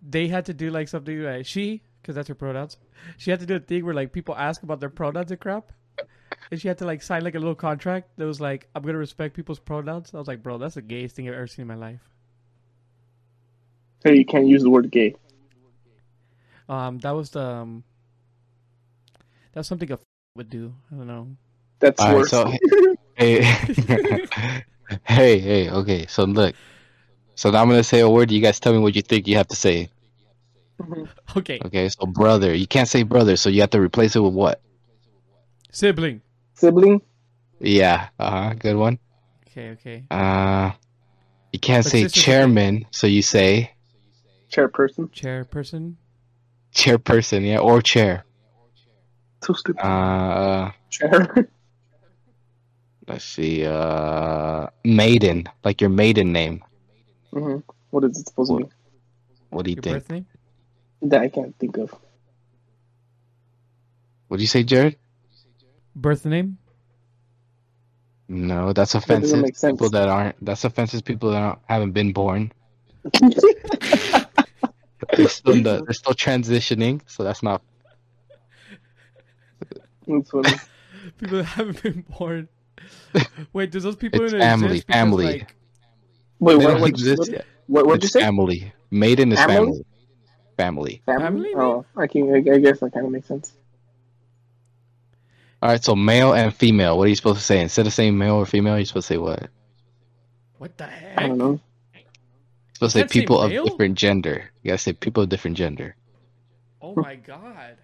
they 0.08 0.28
had 0.28 0.46
to 0.46 0.54
do 0.54 0.70
like 0.70 0.88
something 0.88 1.22
like 1.22 1.46
she, 1.46 1.82
because 2.02 2.16
that's 2.16 2.28
her 2.28 2.36
pronouns. 2.36 2.78
She 3.18 3.32
had 3.32 3.40
to 3.40 3.46
do 3.46 3.56
a 3.56 3.60
thing 3.60 3.86
where 3.86 3.94
like 3.94 4.12
people 4.12 4.36
ask 4.36 4.64
about 4.64 4.80
their 4.80 4.90
pronouns 4.90 5.32
and 5.32 5.40
crap, 5.40 5.72
and 6.52 6.62
she 6.62 6.68
had 6.68 6.78
to 6.80 6.86
like 6.86 7.02
sign 7.02 7.24
like 7.24 7.36
a 7.36 7.40
little 7.40 7.56
contract 7.56 8.10
that 8.18 8.26
was 8.26 8.40
like, 8.40 8.68
"I'm 8.76 8.84
gonna 8.84 8.98
respect 8.98 9.36
people's 9.36 9.60
pronouns." 9.60 10.14
I 10.14 10.18
was 10.18 10.28
like, 10.28 10.44
"Bro, 10.44 10.60
that's 10.60 10.76
the 10.76 10.82
gayest 10.82 11.16
thing 11.16 11.28
I've 11.28 11.36
ever 11.36 11.48
seen 11.48 11.64
in 11.64 11.68
my 11.68 11.76
life." 11.76 12.02
Hey, 14.04 14.18
you 14.18 14.26
can't 14.26 14.48
use 14.48 14.62
the 14.62 14.70
word 14.70 14.92
gay. 14.92 15.16
Um, 16.70 17.00
that 17.00 17.12
was 17.12 17.32
the 17.32 17.42
um, 17.42 17.84
that's 19.54 19.68
something 19.68 19.90
a 19.90 19.96
f- 19.96 20.00
would 20.36 20.50
do. 20.50 20.74
I 20.92 20.96
don't 20.96 21.08
know. 21.08 21.28
That's 21.80 22.02
All 22.02 22.08
right, 22.08 22.16
worse. 22.18 22.30
so 22.30 22.52
hey, 23.16 23.42
hey, 25.04 25.40
hey, 25.40 25.70
okay. 25.70 26.06
So 26.08 26.26
look, 26.26 26.56
so 27.36 27.52
now 27.52 27.62
I'm 27.62 27.70
gonna 27.70 27.84
say 27.84 28.00
a 28.00 28.10
word. 28.10 28.32
You 28.32 28.42
guys 28.42 28.60
tell 28.60 28.74
me 28.74 28.80
what 28.80 28.96
you 28.96 29.02
think 29.02 29.28
you 29.28 29.38
have 29.38 29.48
to 29.48 29.56
say. 29.56 29.90
Mhm. 30.80 31.10
Okay, 31.38 31.60
Okay, 31.66 31.90
so 31.90 32.06
brother, 32.06 32.54
you 32.54 32.68
can't 32.68 32.88
say 32.88 33.04
brother, 33.04 33.36
so 33.38 33.50
you 33.50 33.62
have 33.62 33.70
to 33.72 33.82
replace 33.82 34.16
it 34.16 34.20
with 34.20 34.34
what? 34.34 34.62
sibling. 35.72 36.22
Sibling. 36.56 37.02
Yeah, 37.60 38.10
uh 38.20 38.30
huh, 38.32 38.54
good 38.56 38.76
one. 38.76 39.00
Okay, 39.48 39.70
okay. 39.72 40.04
Uh, 40.12 40.72
you 41.54 41.60
can't 41.60 41.84
But 41.84 41.92
say 41.92 42.04
this 42.04 42.18
is 42.18 42.24
chairman, 42.24 42.86
so 42.92 43.08
you 43.08 43.22
say 43.22 43.72
Chairperson. 44.52 45.10
Chairperson. 45.12 45.96
chairperson, 46.74 47.46
yeah, 47.46 47.60
or 47.60 47.82
chair. 47.82 48.26
So 49.44 49.54
stupid. 49.54 49.86
Uh, 49.86 50.72
Chair. 50.90 51.50
let's 53.08 53.24
see, 53.26 53.66
uh, 53.66 54.68
maiden, 54.84 55.48
like 55.64 55.82
your 55.82 55.90
maiden 55.90 56.32
name. 56.32 56.64
hmm 57.32 57.58
What 57.92 58.04
is 58.06 58.20
it 58.20 58.28
supposed 58.28 58.52
to 58.52 58.58
be? 58.58 58.66
What 59.50 59.66
do 59.66 59.72
you 59.72 59.76
Your 59.76 60.00
think? 60.00 60.26
Birth 61.10 61.10
name. 61.10 61.10
That 61.10 61.22
I 61.22 61.30
can't 61.30 61.58
think 61.60 61.78
of. 61.78 61.94
What 64.28 64.38
do 64.38 64.44
you 64.44 64.48
say, 64.48 64.64
Jered? 64.64 64.96
Birth 65.96 66.26
name. 66.26 66.58
No, 68.28 68.74
that's 68.74 68.96
offensive. 68.96 69.40
make 69.40 69.56
sense. 69.56 69.74
People 69.74 69.90
that 69.92 70.10
aren't. 70.10 70.36
That's 70.44 70.64
offensive. 70.64 71.04
People 71.06 71.32
that 71.32 71.42
aren't, 71.42 71.60
haven't 71.68 71.92
been 71.92 72.12
born. 72.14 72.52
They're 75.16 75.28
still, 75.30 75.54
in 75.54 75.64
the, 75.64 75.84
they're 75.84 75.94
still 75.94 76.14
transitioning, 76.14 77.02
so 77.06 77.24
that's 77.24 77.44
not. 77.44 77.62
That's 80.08 80.30
funny. 80.32 80.50
People 81.20 81.38
that 81.38 81.44
haven't 81.44 81.84
been 81.84 82.04
born. 82.18 82.48
Wait, 83.54 83.72
does 83.72 83.84
those 83.84 83.96
people 83.96 84.24
It's 84.24 84.34
even 84.34 84.42
family, 84.42 84.66
exist? 84.68 84.88
Because, 84.88 85.00
family. 85.00 85.26
Like, 85.26 85.56
Wait, 86.40 86.56
what? 86.56 86.64
don't 86.64 86.82
What? 86.82 86.90
exist 86.90 87.20
What? 87.20 87.30
yet. 87.30 87.46
What? 87.68 87.86
What'd 87.86 88.04
you 88.04 88.10
say? 88.10 88.22
family. 88.22 88.74
Maiden 88.92 89.32
is 89.32 89.40
Family? 89.40 89.86
Family. 90.58 91.02
Family. 91.06 91.24
Family, 91.24 91.54
Oh, 91.56 91.86
I 91.96 92.08
can. 92.08 92.34
I, 92.34 92.38
I 92.38 92.60
guess 92.60 92.80
that 92.80 92.94
kind 92.94 93.06
of 93.06 93.12
makes 93.12 93.28
sense. 93.28 93.54
All 95.62 95.70
right, 95.70 95.84
so 95.84 95.96
male 95.96 96.34
and 96.34 96.54
female. 96.54 96.98
What 96.98 97.06
are 97.06 97.10
you 97.10 97.16
supposed 97.16 97.40
to 97.40 97.44
say 97.44 97.62
instead 97.62 97.88
of 97.88 97.94
saying 97.94 98.18
male 98.18 98.36
or 98.36 98.46
female? 98.46 98.78
You're 98.78 98.86
supposed 98.86 99.08
to 99.08 99.14
say 99.16 99.18
what? 99.18 99.50
What 100.58 100.78
the 100.78 100.88
I 101.20 101.28
don't 101.28 101.38
know. 101.38 101.60
supposed 102.74 102.94
to 102.94 103.00
say 103.00 103.02
can't 103.02 103.12
say 103.12 103.20
people 103.22 103.42
of 103.42 103.52
different 103.52 103.98
gender. 103.98 104.52
You 104.62 104.70
gotta 104.70 104.78
say 104.78 104.94
people 104.94 105.24
of 105.24 105.30
different 105.30 105.58
gender. 105.58 105.96
Oh 106.82 106.94
hmm. 106.94 107.02
my 107.02 107.16
god. 107.16 107.78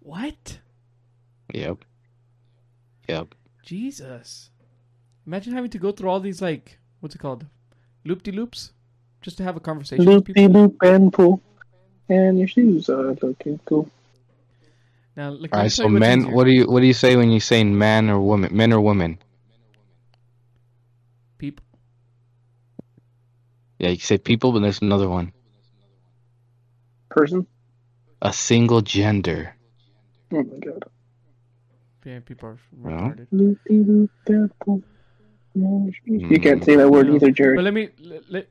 What? 0.00 0.58
Yep. 1.54 1.78
Yep. 3.08 3.34
Jesus. 3.64 4.50
Imagine 5.26 5.54
having 5.54 5.70
to 5.70 5.78
go 5.78 5.92
through 5.92 6.10
all 6.10 6.20
these 6.20 6.42
like 6.42 6.78
what's 7.00 7.14
it 7.14 7.18
called? 7.18 7.46
Loop 8.04 8.22
de 8.22 8.32
loops? 8.32 8.72
Just 9.22 9.36
to 9.38 9.44
have 9.44 9.56
a 9.56 9.60
conversation 9.60 10.04
with 10.04 10.14
Loop 10.14 10.26
de 10.26 10.32
people. 10.34 10.62
loop 10.62 10.76
and 10.82 11.12
pull, 11.12 11.40
and 12.08 12.38
your 12.38 12.48
shoes 12.48 12.88
are 12.88 13.14
looking 13.22 13.58
cool. 13.64 13.88
Now 15.16 15.30
like 15.30 15.54
All 15.54 15.58
let 15.58 15.62
me 15.62 15.62
right, 15.62 15.72
so 15.72 15.88
men. 15.88 16.32
What 16.32 16.44
do 16.44 16.50
you 16.50 16.64
what 16.66 16.80
do 16.80 16.86
you 16.86 16.92
say 16.94 17.16
when 17.16 17.30
you 17.30 17.38
say 17.40 17.62
man 17.64 18.10
or 18.10 18.18
woman? 18.20 18.54
Men 18.54 18.72
or 18.72 18.80
women? 18.80 19.18
people 21.38 21.64
Yeah, 23.78 23.88
you 23.90 23.96
can 23.96 24.04
say 24.06 24.18
people, 24.18 24.52
but 24.52 24.60
there's 24.60 24.80
another 24.80 25.08
one. 25.08 25.32
Person. 27.10 27.46
A 28.22 28.32
single 28.32 28.80
gender. 28.80 29.54
Oh 30.32 30.42
my 30.42 30.58
god. 30.58 30.84
yeah, 32.04 32.20
people 32.24 32.48
are 32.50 32.58
retarded. 32.80 33.26
Loop 33.32 33.58
de 33.68 33.74
loop 33.74 34.10
and 34.28 34.50
pull. 34.64 34.82
and 35.54 35.84
your 35.84 35.94
shoes- 35.94 36.30
You 36.30 36.40
can't 36.40 36.64
say 36.64 36.76
that 36.76 36.90
word 36.90 37.08
No. 37.08 37.16
either, 37.16 37.54
But 37.56 37.64
let 37.64 37.74
me 37.74 37.90
let, 38.00 38.30
let 38.30 38.48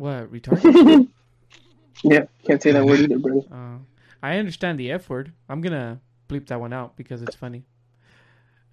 what 0.00 0.32
retarded? 0.32 1.08
yeah, 2.02 2.24
can't 2.44 2.62
say 2.62 2.72
that 2.72 2.84
word 2.86 3.00
either, 3.00 3.18
brother. 3.18 3.42
Uh, 3.52 3.76
I 4.22 4.38
understand 4.38 4.80
the 4.80 4.90
F 4.92 5.10
word. 5.10 5.32
I'm 5.46 5.60
gonna 5.60 6.00
bleep 6.26 6.46
that 6.48 6.58
one 6.58 6.72
out 6.72 6.96
because 6.96 7.20
it's 7.20 7.34
funny. 7.34 7.64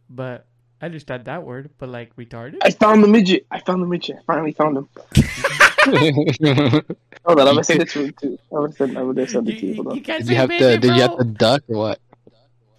But 0.09 0.45
I 0.81 0.85
understand 0.85 1.25
that 1.25 1.43
word. 1.43 1.71
But 1.77 1.89
like 1.89 2.15
retarded. 2.15 2.59
I 2.61 2.71
found 2.71 3.03
the 3.03 3.09
midget. 3.09 3.45
I 3.51 3.59
found 3.59 3.81
the 3.83 3.87
midget. 3.87 4.17
I 4.19 4.21
finally 4.23 4.53
found 4.53 4.77
him. 4.77 4.87
Hold 7.25 7.39
on, 7.41 7.47
I'm 7.47 7.55
gonna 7.55 7.63
send 7.65 7.81
it 7.81 7.89
to 7.89 8.09
too. 8.13 8.39
I'm 8.53 8.61
gonna 8.61 8.71
send, 8.71 8.97
I'm 8.97 9.13
gonna 9.13 9.27
send 9.27 9.47
You, 9.49 9.53
it 9.53 9.59
to 9.59 9.65
you. 9.65 9.73
you, 9.73 9.83
Hold 9.83 9.95
you 9.97 10.01
can't 10.01 10.19
did 10.19 10.27
say 10.27 10.33
you 10.33 10.39
have 10.39 10.49
to? 10.49 10.55
midget, 10.55 10.81
Did 10.81 10.95
you 10.95 11.01
have 11.01 11.11
bro. 11.11 11.19
to 11.19 11.25
duck 11.25 11.63
or 11.67 11.75
what? 11.77 11.99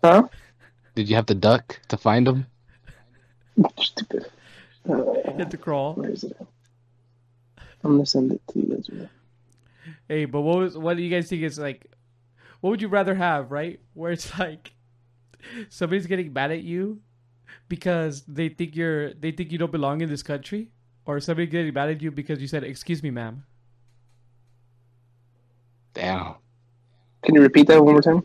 Huh? 0.02 0.28
Did 0.94 1.08
you 1.10 1.16
have 1.16 1.26
to 1.26 1.34
duck 1.34 1.80
to 1.88 1.96
find 1.98 2.26
him? 2.26 2.46
Stupid. 3.78 4.24
You 4.88 4.94
Uh, 4.94 5.36
have 5.38 5.50
to 5.50 5.58
crawl. 5.58 5.94
where 5.94 6.08
is 6.10 6.24
it? 6.24 6.36
I'm 7.84 7.92
gonna 7.92 8.06
send 8.06 8.32
it 8.32 8.42
to 8.48 8.59
you 8.59 8.76
as 8.76 8.88
well. 8.90 9.09
Hey, 10.09 10.24
but 10.24 10.40
what 10.40 10.59
was 10.59 10.76
what 10.76 10.96
do 10.96 11.02
you 11.02 11.10
guys 11.10 11.28
think 11.28 11.42
is 11.42 11.59
like? 11.59 11.86
What 12.60 12.70
would 12.70 12.82
you 12.82 12.88
rather 12.88 13.14
have, 13.14 13.50
right? 13.50 13.80
Where 13.94 14.12
it's 14.12 14.38
like 14.38 14.72
somebody's 15.68 16.06
getting 16.06 16.32
mad 16.32 16.50
at 16.50 16.62
you 16.62 17.00
because 17.68 18.22
they 18.26 18.48
think 18.48 18.74
you're 18.74 19.14
they 19.14 19.30
think 19.30 19.52
you 19.52 19.59
don't 19.59 19.72
belong 19.72 20.00
in 20.00 20.09
this 20.09 20.22
country, 20.22 20.70
or 21.05 21.20
somebody 21.20 21.46
getting 21.46 21.72
mad 21.72 21.90
at 21.90 22.02
you 22.02 22.10
because 22.10 22.40
you 22.40 22.48
said 22.48 22.64
"excuse 22.64 23.02
me, 23.02 23.10
ma'am." 23.10 23.44
Damn. 25.94 26.34
Can 27.22 27.34
you 27.34 27.42
repeat 27.42 27.66
that 27.68 27.82
one 27.82 27.94
more 27.94 28.02
time? 28.02 28.24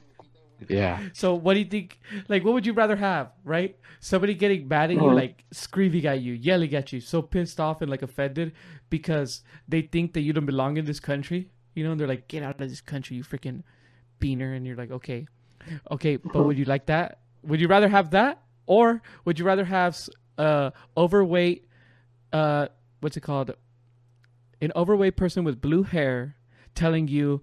Yeah. 0.70 1.00
So 1.14 1.36
what 1.36 1.54
do 1.54 1.60
you 1.60 1.66
think? 1.66 2.00
Like, 2.30 2.44
what 2.44 2.54
would 2.54 2.66
you 2.66 2.74
rather 2.74 2.96
have, 2.96 3.32
right? 3.44 3.78
Somebody 4.00 4.34
getting 4.34 4.68
mad 4.68 4.90
at 4.92 4.98
you, 4.98 5.04
Mhm. 5.04 5.16
like 5.16 5.44
screaming 5.52 6.06
at 6.06 6.22
you, 6.22 6.34
yelling 6.34 6.74
at 6.76 6.92
you, 6.94 7.00
so 7.00 7.22
pissed 7.22 7.60
off 7.60 7.82
and 7.82 7.90
like 7.90 8.02
offended 8.02 8.54
because 8.90 9.44
they 9.68 9.82
think 9.82 10.14
that 10.14 10.22
you 10.22 10.34
don't 10.34 10.46
belong 10.46 10.78
in 10.78 10.86
this 10.86 11.00
country. 11.00 11.50
You 11.76 11.84
know, 11.84 11.92
and 11.92 12.00
they're 12.00 12.08
like, 12.08 12.28
"Get 12.28 12.44
out 12.44 12.62
of 12.62 12.70
this 12.70 12.82
country, 12.82 13.18
you 13.18 13.24
freaking 13.24 13.64
beaner!" 14.20 14.56
And 14.56 14.66
you're 14.66 14.76
like, 14.76 14.92
"Okay, 14.92 15.26
okay," 15.92 16.18
but 16.18 16.44
would 16.44 16.58
you 16.58 16.66
like 16.66 16.86
that? 16.88 17.20
Would 17.44 17.60
you 17.62 17.68
rather 17.68 17.88
have 17.90 18.12
that, 18.12 18.42
or 18.66 19.02
would 19.26 19.40
you 19.40 19.46
rather 19.46 19.66
have 19.66 19.98
uh 20.38 20.72
overweight, 20.96 21.68
uh, 22.32 22.68
what's 23.02 23.18
it 23.18 23.22
called? 23.22 23.56
An 24.62 24.72
overweight 24.76 25.18
person 25.18 25.44
with 25.44 25.60
blue 25.62 25.84
hair 25.84 26.36
telling 26.76 27.08
you 27.08 27.42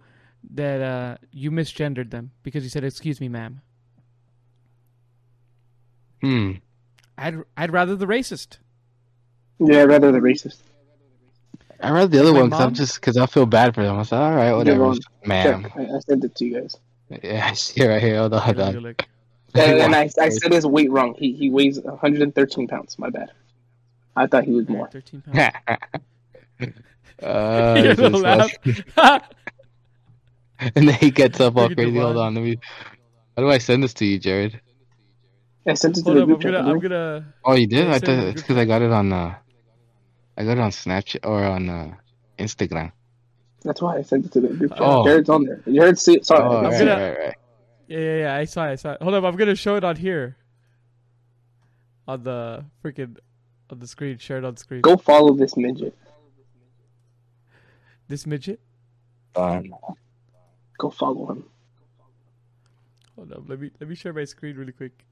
that 0.54 0.80
uh, 0.80 1.16
you 1.32 1.50
misgendered 1.50 2.10
them 2.10 2.30
because 2.42 2.62
you 2.64 2.70
said 2.70 2.84
"excuse 2.84 3.20
me, 3.20 3.28
ma'am." 3.28 3.60
Hmm. 6.22 6.52
I'd 7.16 7.36
I'd 7.56 7.72
rather 7.72 7.96
the 7.96 8.06
racist. 8.06 8.58
Yeah, 9.58 9.82
rather 9.84 10.12
the 10.12 10.18
racist. 10.20 10.58
I 11.82 11.90
read 11.92 12.10
the 12.10 12.20
other 12.20 12.32
my 12.32 12.40
one 12.40 12.50
because 12.50 12.64
I'm 12.64 12.74
just 12.74 12.94
because 13.00 13.16
I 13.16 13.26
feel 13.26 13.46
bad 13.46 13.74
for 13.74 13.82
them. 13.82 13.98
I 13.98 14.02
said, 14.02 14.18
all 14.20 14.34
right, 14.34 14.52
whatever, 14.52 14.92
ma'am. 15.24 15.62
Check. 15.62 15.72
I, 15.76 15.82
I 15.96 15.98
sent 16.00 16.24
it 16.24 16.34
to 16.36 16.44
you 16.44 16.60
guys. 16.60 16.76
Yeah, 17.22 17.46
I 17.50 17.54
see 17.54 17.82
it 17.82 17.86
right 17.86 18.02
here. 18.02 18.18
Hold 18.18 18.34
on, 18.34 18.40
hold 18.42 18.60
on. 18.60 18.82
like, 18.82 19.08
And, 19.54 19.78
and 19.80 19.96
I, 19.96 20.02
I 20.20 20.28
said 20.28 20.52
his 20.52 20.66
weight 20.66 20.90
wrong. 20.90 21.14
He 21.18 21.32
he 21.32 21.50
weighs 21.50 21.80
113 21.80 22.68
pounds. 22.68 22.98
My 22.98 23.08
bad. 23.10 23.32
I 24.16 24.26
thought 24.26 24.44
he 24.44 24.52
was 24.52 24.68
more. 24.68 24.88
13 24.90 25.22
pounds. 25.22 25.54
uh, 27.22 27.80
You're 27.82 27.94
just 27.94 28.12
the 28.12 28.18
laugh. 28.18 28.50
like- 28.96 29.22
and 30.76 30.88
then 30.88 30.94
he 30.94 31.10
gets 31.10 31.40
up 31.40 31.56
all 31.56 31.68
crazy. 31.70 31.96
Hold 31.98 32.16
on, 32.16 32.34
let 32.34 32.44
me. 32.44 32.58
How 33.36 33.42
do 33.42 33.50
I 33.50 33.58
send 33.58 33.82
this 33.82 33.94
to 33.94 34.04
you, 34.04 34.20
Jered? 34.20 34.60
I 35.66 35.74
sent 35.74 35.96
it 35.98 36.04
to 36.04 36.04
Hold 36.04 36.16
the 36.16 36.22
up, 36.22 36.28
I'm 36.28 36.38
group 36.38 36.54
gonna, 36.54 36.70
I'm 36.70 36.78
gonna. 36.80 37.34
Oh, 37.44 37.54
you 37.54 37.66
did? 37.66 37.88
I 37.88 37.98
send 37.98 38.12
it 38.12 38.16
thought 38.16 38.28
it's 38.28 38.42
because 38.42 38.56
I 38.56 38.64
got 38.64 38.82
it 38.82 38.90
on. 38.90 39.12
Uh, 39.12 39.34
I 40.36 40.44
got 40.44 40.52
it 40.52 40.60
on 40.60 40.70
Snapchat 40.70 41.20
or 41.26 41.44
on 41.44 41.68
uh, 41.68 41.94
Instagram. 42.38 42.92
That's 43.62 43.82
why 43.82 43.98
I 43.98 44.02
sent 44.02 44.26
it 44.26 44.32
to 44.32 44.40
the 44.40 44.48
group 44.48 44.70
chat. 44.72 44.80
Oh. 44.80 45.04
Jered's 45.04 45.28
on 45.28 45.44
there. 45.44 45.58
Jered, 45.66 45.98
see 45.98 46.14
it. 46.16 46.26
Sorry. 46.26 46.42
Oh, 46.42 46.58
I 46.58 46.62
right, 46.62 46.78
gonna- 46.78 46.90
right, 46.96 47.18
right. 47.18 47.34
Yeah, 47.88 47.98
yeah, 47.98 48.16
yeah. 48.18 48.36
I 48.36 48.44
saw 48.44 48.66
it. 48.66 48.72
I 48.72 48.74
saw 48.76 48.92
it. 48.92 49.02
Hold 49.02 49.14
up, 49.14 49.24
I'm 49.24 49.36
gonna 49.36 49.56
show 49.56 49.76
it 49.76 49.84
on 49.84 49.96
here. 49.96 50.36
On 52.06 52.22
the 52.22 52.64
freaking, 52.84 53.16
on 53.70 53.78
the 53.78 53.86
screen. 53.86 54.18
Share 54.18 54.38
it 54.38 54.44
on 54.44 54.56
screen. 54.56 54.80
Go 54.80 54.96
follow 54.96 55.32
this 55.34 55.56
midget. 55.56 55.96
This 58.08 58.26
midget. 58.26 58.60
Um, 59.36 59.72
Go 60.80 60.88
follow 60.88 61.30
him. 61.30 61.44
Hold 63.14 63.32
up. 63.32 63.42
Let 63.46 63.60
me 63.60 63.70
let 63.78 63.90
me 63.90 63.94
share 63.94 64.14
my 64.14 64.24
screen 64.24 64.56
really 64.56 64.72
quick. 64.72 65.04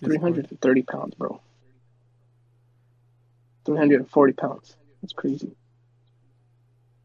330 0.00 0.82
pounds, 0.82 1.14
bro. 1.14 1.40
340 3.64 4.32
pounds. 4.32 4.76
That's 5.00 5.12
crazy. 5.12 5.52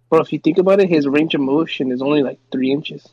Bro, 0.10 0.22
if 0.22 0.34
you 0.34 0.40
think 0.40 0.58
about 0.58 0.80
it, 0.80 0.90
his 0.90 1.06
range 1.06 1.36
of 1.36 1.42
motion 1.42 1.92
is 1.92 2.02
only 2.02 2.24
like 2.24 2.40
three 2.52 2.72
inches. 2.72 3.08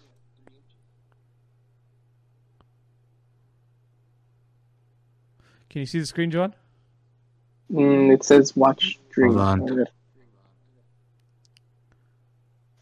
Can 5.68 5.80
you 5.80 5.86
see 5.86 5.98
the 5.98 6.06
screen, 6.06 6.30
John? 6.30 6.54
Mm, 7.70 8.14
it 8.14 8.24
says 8.24 8.56
watch 8.56 8.98
stream. 9.10 9.34
Hold 9.34 9.68
on. 9.68 9.86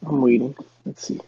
I'm 0.06 0.22
waiting. 0.22 0.54
Let's 0.86 1.08
see. 1.08 1.20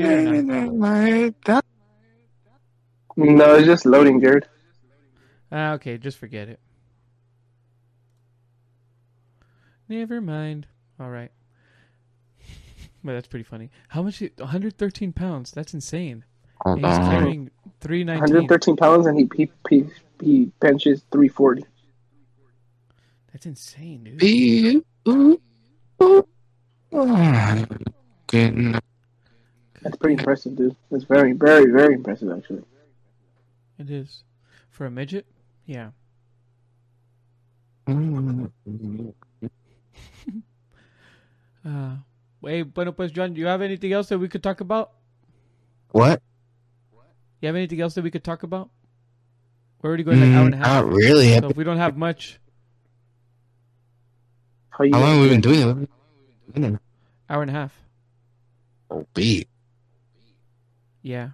It 0.00 0.26
or 0.26 0.42
not? 0.42 0.72
No, 3.16 3.54
it's 3.56 3.66
just 3.66 3.86
loading, 3.86 4.20
Jered. 4.20 4.44
Ah, 5.50 5.72
okay. 5.72 5.98
Just 5.98 6.18
forget 6.18 6.48
it. 6.48 6.60
Never 9.88 10.20
mind. 10.20 10.66
All 11.00 11.10
right. 11.10 11.32
But 13.04 13.12
that's 13.12 13.28
pretty 13.28 13.44
funny. 13.44 13.70
How 13.88 14.02
much? 14.02 14.20
113 14.20 15.12
pounds. 15.12 15.52
That's 15.52 15.72
insane. 15.72 16.24
And 16.64 16.84
he's 16.84 16.98
carrying 16.98 17.50
319. 17.80 18.20
113 18.34 18.76
pounds 18.76 19.06
and 19.06 19.18
he 19.18 19.28
he 19.36 19.50
he, 19.70 19.84
he 20.20 20.44
benches 20.60 21.02
340. 21.12 21.64
That's 23.32 23.46
insane, 23.46 24.04
dude. 24.18 24.84
getting- 28.26 28.72
That's 29.82 29.96
pretty 29.96 30.14
impressive, 30.14 30.56
dude. 30.56 30.74
That's 30.90 31.04
very, 31.04 31.32
very, 31.32 31.70
very 31.70 31.94
impressive, 31.94 32.30
actually. 32.36 32.62
It 33.78 33.90
is. 33.90 34.24
For 34.70 34.86
a 34.86 34.90
midget? 34.90 35.26
Yeah. 35.66 35.90
Uh, 41.66 41.96
wait, 42.40 42.62
bueno, 42.62 42.92
pues, 42.92 43.10
John, 43.12 43.34
do 43.34 43.40
you 43.40 43.46
have 43.46 43.60
anything 43.60 43.92
else 43.92 44.08
that 44.08 44.18
we 44.18 44.28
could 44.28 44.42
talk 44.42 44.60
about? 44.60 44.92
What? 45.90 46.22
You 47.42 47.46
have 47.48 47.56
anything 47.56 47.80
else 47.80 47.94
that 47.94 48.02
we 48.02 48.10
could 48.10 48.24
talk 48.24 48.42
about? 48.42 48.70
We're 49.82 49.88
already 49.88 50.02
going 50.04 50.20
like 50.20 50.28
an 50.30 50.34
hour 50.34 50.46
and 50.46 50.54
a 50.54 50.56
Mm, 50.56 50.60
half. 50.64 50.84
Not 50.84 50.92
really. 50.92 51.38
So 51.38 51.48
if 51.50 51.56
we 51.56 51.64
don't 51.64 51.76
have 51.76 51.96
much, 51.96 52.40
How 54.70 54.84
you 54.84 54.94
How 54.94 55.00
long 55.00 55.14
have 55.16 55.22
we 55.22 55.28
been 55.28 55.40
doing? 55.40 55.60
doing 55.60 55.82
it? 55.82 55.90
We've 56.48 56.54
been 56.54 56.64
in- 56.64 56.80
hour 57.28 57.42
and 57.42 57.50
a 57.50 57.54
half. 57.54 57.78
Oh, 58.90 59.06
beat. 59.12 59.48
Yeah. 61.02 61.30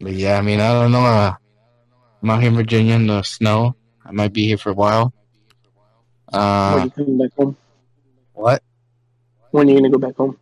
But 0.00 0.14
yeah, 0.14 0.38
I 0.38 0.40
mean, 0.40 0.60
I 0.60 0.72
don't 0.72 0.92
know. 0.92 1.04
Uh, 1.04 1.34
I'm 2.22 2.30
out 2.30 2.40
here 2.40 2.48
in 2.48 2.56
Virginia 2.56 2.94
in 2.94 3.06
the 3.06 3.22
snow. 3.22 3.76
I 4.04 4.12
might 4.12 4.32
be 4.32 4.46
here 4.46 4.56
for 4.56 4.70
a 4.70 4.74
while. 4.74 5.12
When 6.30 6.40
Uh, 6.40 6.84
you 6.84 6.90
coming 6.90 7.18
back 7.18 7.34
home? 7.36 7.56
what? 8.32 8.62
When 9.50 9.68
are 9.68 9.72
you 9.72 9.76
gonna 9.78 9.90
go 9.90 9.98
back 9.98 10.16
home? 10.16 10.38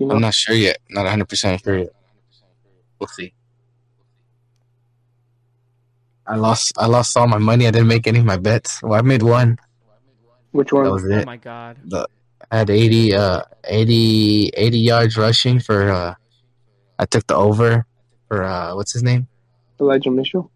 You 0.00 0.06
know? 0.06 0.14
I'm 0.14 0.20
not 0.22 0.32
sure 0.32 0.54
yet. 0.56 0.78
Not 0.88 1.04
100% 1.06 1.62
sure 1.62 1.78
yet. 1.78 1.90
We'll 2.98 3.08
see. 3.08 3.34
I 6.26 6.36
lost. 6.36 6.72
I 6.78 6.86
lost 6.86 7.14
all 7.18 7.28
my 7.28 7.36
money. 7.38 7.66
I 7.66 7.70
didn't 7.70 7.88
make 7.88 8.06
any 8.06 8.20
of 8.20 8.24
my 8.24 8.38
bets. 8.38 8.82
Well, 8.82 8.94
I 8.94 9.02
made 9.02 9.22
one. 9.22 9.58
Which 10.52 10.72
one? 10.72 10.84
That 10.84 10.90
one? 10.90 11.02
was 11.02 11.12
Oh 11.12 11.24
my 11.26 11.36
god. 11.36 11.76
I 11.92 12.06
had 12.58 12.70
80, 12.70 13.14
uh, 13.14 13.42
80, 13.64 14.50
80 14.56 14.78
yards 14.78 15.16
rushing 15.16 15.60
for. 15.60 15.90
Uh, 15.90 16.14
I 16.98 17.04
took 17.06 17.26
the 17.26 17.34
over 17.36 17.86
for 18.28 18.42
uh, 18.44 18.74
what's 18.74 18.92
his 18.92 19.02
name? 19.02 19.28
Elijah 19.80 20.10
Mitchell. 20.10 20.50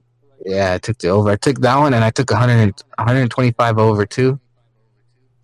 Yeah, 0.44 0.74
I 0.74 0.78
took 0.78 0.98
the 0.98 1.08
over. 1.08 1.30
I 1.30 1.36
took 1.36 1.60
that 1.60 1.76
one, 1.78 1.94
and 1.94 2.04
I 2.04 2.10
took 2.10 2.30
100, 2.30 2.74
125 2.96 3.78
over 3.78 4.06
too. 4.06 4.40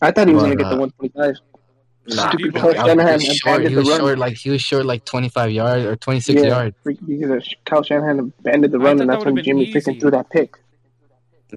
I 0.01 0.11
thought 0.13 0.29
he 0.29 0.35
was 0.35 0.43
But, 0.45 0.49
gonna 0.51 0.57
get 0.57 0.69
the 0.71 0.77
uh, 0.77 0.79
125. 0.79 1.35
Nah, 2.07 2.29
Stupid 2.29 2.45
he 2.55 2.61
Kyle 2.61 2.69
was 2.69 2.77
Shanahan 2.77 3.21
short. 3.21 3.63
He 3.63 3.69
the 3.75 3.81
was 3.81 3.89
run. 3.89 4.01
short, 4.01 4.19
like 4.19 4.37
he 4.37 4.51
was 4.51 4.61
short, 4.63 4.85
like 4.87 5.05
25 5.05 5.51
yards 5.51 5.85
or 5.87 5.97
26 5.97 6.43
yeah, 6.43 6.49
yards. 6.49 6.77
freak- 6.83 6.99
because 7.07 7.55
Kyle 7.65 7.83
Shanahan 7.83 8.19
abandoned 8.39 8.73
the 8.75 8.79
run, 8.79 9.01
and 9.01 9.09
that's 9.11 9.21
would've 9.21 9.35
when 9.35 9.45
Jimmy 9.45 9.65
easy. 9.65 9.81
freaking 9.81 10.01
threw 10.01 10.11
that 10.11 10.31
pick. 10.31 10.55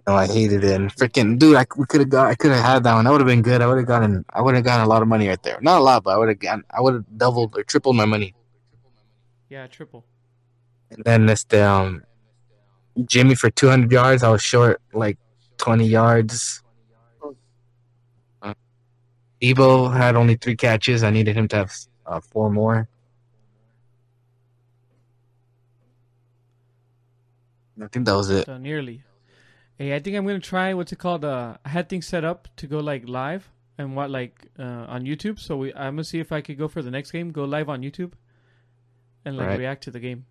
No, 0.06 0.16
I 0.16 0.28
hated 0.28 0.64
it. 0.64 0.76
And 0.76 0.94
freaking 0.94 1.40
dude, 1.40 1.56
I 1.56 1.66
we 1.76 1.86
could 1.86 2.02
have 2.02 2.10
got, 2.10 2.28
I 2.28 2.36
could 2.36 2.52
have 2.52 2.64
had 2.64 2.84
that 2.84 2.94
one. 2.94 3.06
That 3.06 3.12
would 3.12 3.22
have 3.22 3.28
been 3.28 3.42
good. 3.42 3.62
I 3.62 3.68
would 3.68 3.78
have 3.78 3.88
gotten, 3.88 4.26
I 4.32 4.42
would 4.42 4.56
have 4.56 4.64
gotten 4.64 4.86
a 4.86 4.90
lot 4.90 5.02
of 5.02 5.08
money 5.08 5.28
right 5.28 5.42
there. 5.42 5.60
Not 5.62 5.80
a 5.80 5.84
lot, 5.84 6.04
but 6.04 6.12
I 6.16 6.18
would 6.18 6.28
have 6.30 6.40
gotten, 6.40 6.64
I 6.70 6.82
would 6.82 6.94
have 6.94 7.06
doubled 7.18 7.58
or 7.58 7.64
tripled 7.64 7.96
my 7.96 8.06
money. 8.06 8.36
Yeah, 9.50 9.68
triple. 9.68 10.06
And 10.92 11.04
then 11.04 11.26
this 11.26 11.46
um, 11.54 12.04
Jimmy 13.06 13.36
for 13.36 13.50
200 13.50 13.92
yards. 13.92 14.24
I 14.24 14.30
was 14.30 14.42
short 14.42 14.82
like 14.94 15.18
20 15.58 15.86
yards. 15.88 16.64
Deebo 19.42 19.96
had 19.96 20.16
only 20.16 20.36
three 20.36 20.56
catches. 20.56 21.04
I 21.04 21.12
needed 21.12 21.36
him 21.36 21.48
to 21.50 21.58
have 21.58 21.72
uh, 22.06 22.20
four 22.20 22.50
more. 22.50 22.90
I 27.82 27.88
think 27.88 28.06
that 28.08 28.16
was 28.16 28.32
it. 28.32 28.46
So 28.46 28.58
nearly. 28.58 29.04
Hey, 29.78 29.94
I 29.96 30.00
think 30.00 30.16
I'm 30.16 30.26
gonna 30.26 30.40
try 30.40 30.74
what's 30.74 30.92
it 30.92 30.98
called? 31.00 31.24
Uh, 31.24 31.58
I 31.64 31.70
had 31.70 31.88
things 31.90 32.08
set 32.08 32.24
up 32.24 32.48
to 32.58 32.68
go 32.68 32.80
like 32.80 33.08
live 33.08 33.50
and 33.78 33.96
what 33.96 34.10
like 34.10 34.48
uh, 34.58 34.64
on 34.88 35.04
YouTube. 35.04 35.40
So 35.40 35.58
we, 35.58 35.74
I'm 35.74 35.94
gonna 35.96 36.04
see 36.04 36.20
if 36.20 36.32
I 36.32 36.42
could 36.42 36.58
go 36.58 36.68
for 36.68 36.82
the 36.82 36.90
next 36.92 37.12
game, 37.12 37.32
go 37.32 37.46
live 37.46 37.70
on 37.70 37.82
YouTube, 37.82 38.14
and 39.26 39.38
like 39.38 39.48
Right. 39.50 39.60
react 39.60 39.84
to 39.84 39.92
the 39.92 40.00
game. 40.00 40.26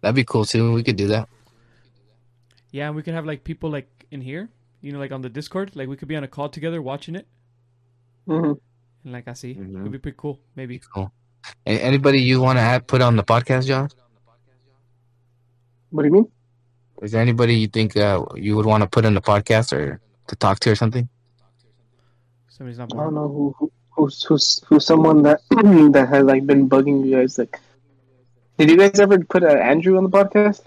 That'd 0.00 0.14
be 0.16 0.24
cool 0.24 0.46
too. 0.46 0.72
We 0.72 0.82
could 0.82 0.96
do 0.96 1.08
that. 1.08 1.28
Yeah, 2.70 2.86
and 2.86 2.96
we 2.96 3.02
could 3.02 3.14
have 3.14 3.26
like 3.26 3.44
people 3.44 3.68
like 3.70 4.06
in 4.10 4.22
here, 4.22 4.48
you 4.80 4.92
know, 4.92 4.98
like 4.98 5.12
on 5.12 5.20
the 5.20 5.28
Discord. 5.28 5.76
Like 5.76 5.88
we 5.88 5.96
could 5.96 6.08
be 6.08 6.16
on 6.16 6.24
a 6.24 6.28
call 6.28 6.48
together 6.48 6.80
watching 6.80 7.16
it, 7.16 7.26
hmm 8.26 8.52
and 9.04 9.12
like 9.12 9.28
I 9.28 9.34
see, 9.34 9.54
Mhm. 9.54 9.80
it'd 9.80 9.92
be 9.92 9.98
pretty 9.98 10.16
cool. 10.18 10.38
Maybe. 10.56 10.78
Cool. 10.94 11.12
A- 11.66 11.80
Anybody 11.82 12.20
you 12.22 12.40
want 12.40 12.56
to 12.58 12.62
add 12.62 12.86
put 12.86 13.02
on 13.02 13.16
the 13.16 13.24
podcast, 13.24 13.66
John? 13.66 13.88
What 15.90 16.02
do 16.04 16.08
you 16.08 16.12
mean? 16.14 16.28
Is 17.02 17.12
there 17.12 17.22
anybody 17.22 17.54
you 17.54 17.68
think 17.68 17.96
uh, 17.96 18.24
you 18.34 18.56
would 18.56 18.66
want 18.66 18.82
to 18.82 18.88
put 18.88 19.04
in 19.04 19.14
the 19.14 19.20
podcast 19.22 19.72
or 19.72 20.00
to 20.28 20.36
talk 20.36 20.60
to 20.60 20.70
or 20.70 20.74
something? 20.74 21.08
Somebody's 22.48 22.78
not. 22.78 22.92
I 22.94 23.04
don't 23.04 23.14
know 23.14 23.28
who, 23.28 23.54
who 23.58 23.72
who's 23.90 24.22
who's 24.22 24.62
who's 24.66 24.84
someone 24.84 25.22
that 25.22 25.40
that 25.92 26.08
has 26.10 26.24
like 26.24 26.46
been 26.46 26.68
bugging 26.68 27.04
you 27.06 27.16
guys. 27.16 27.38
Like, 27.38 27.58
did 28.58 28.70
you 28.70 28.76
guys 28.76 29.00
ever 29.00 29.18
put 29.24 29.42
uh, 29.42 29.48
Andrew 29.48 29.96
on 29.96 30.04
the 30.04 30.10
podcast? 30.10 30.62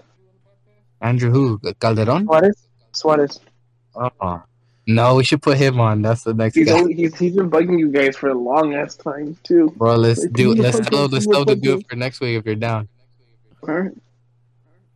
Andrew 1.00 1.30
who? 1.30 1.60
Calderon? 1.80 2.26
Suarez. 2.26 2.68
Suarez. 2.92 3.40
Oh. 3.94 4.42
No, 4.86 5.14
we 5.14 5.24
should 5.24 5.40
put 5.40 5.56
him 5.56 5.80
on. 5.80 6.02
That's 6.02 6.24
the 6.24 6.34
next 6.34 6.56
He's, 6.56 6.66
guy. 6.66 6.72
only, 6.72 6.94
he's 6.94 7.16
he's 7.18 7.36
been 7.36 7.50
bugging 7.50 7.78
you 7.78 7.90
guys 7.90 8.16
for 8.16 8.28
a 8.28 8.34
long 8.34 8.74
ass 8.74 8.96
time 8.96 9.36
too. 9.42 9.72
Bro, 9.76 9.96
let's 9.96 10.22
Like, 10.22 10.32
do 10.32 10.54
do 10.54 10.62
let's 10.62 10.80
podcast, 10.80 10.90
tell 10.90 11.06
let's 11.06 11.26
do 11.26 11.32
the 11.32 11.32
tell 11.32 11.44
to 11.46 11.56
do 11.56 11.78
it 11.78 11.86
for 11.88 11.96
next 11.96 12.20
week 12.20 12.36
if 12.38 12.44
you're 12.44 12.54
down. 12.54 12.88
All 13.66 13.74
right. 13.74 13.92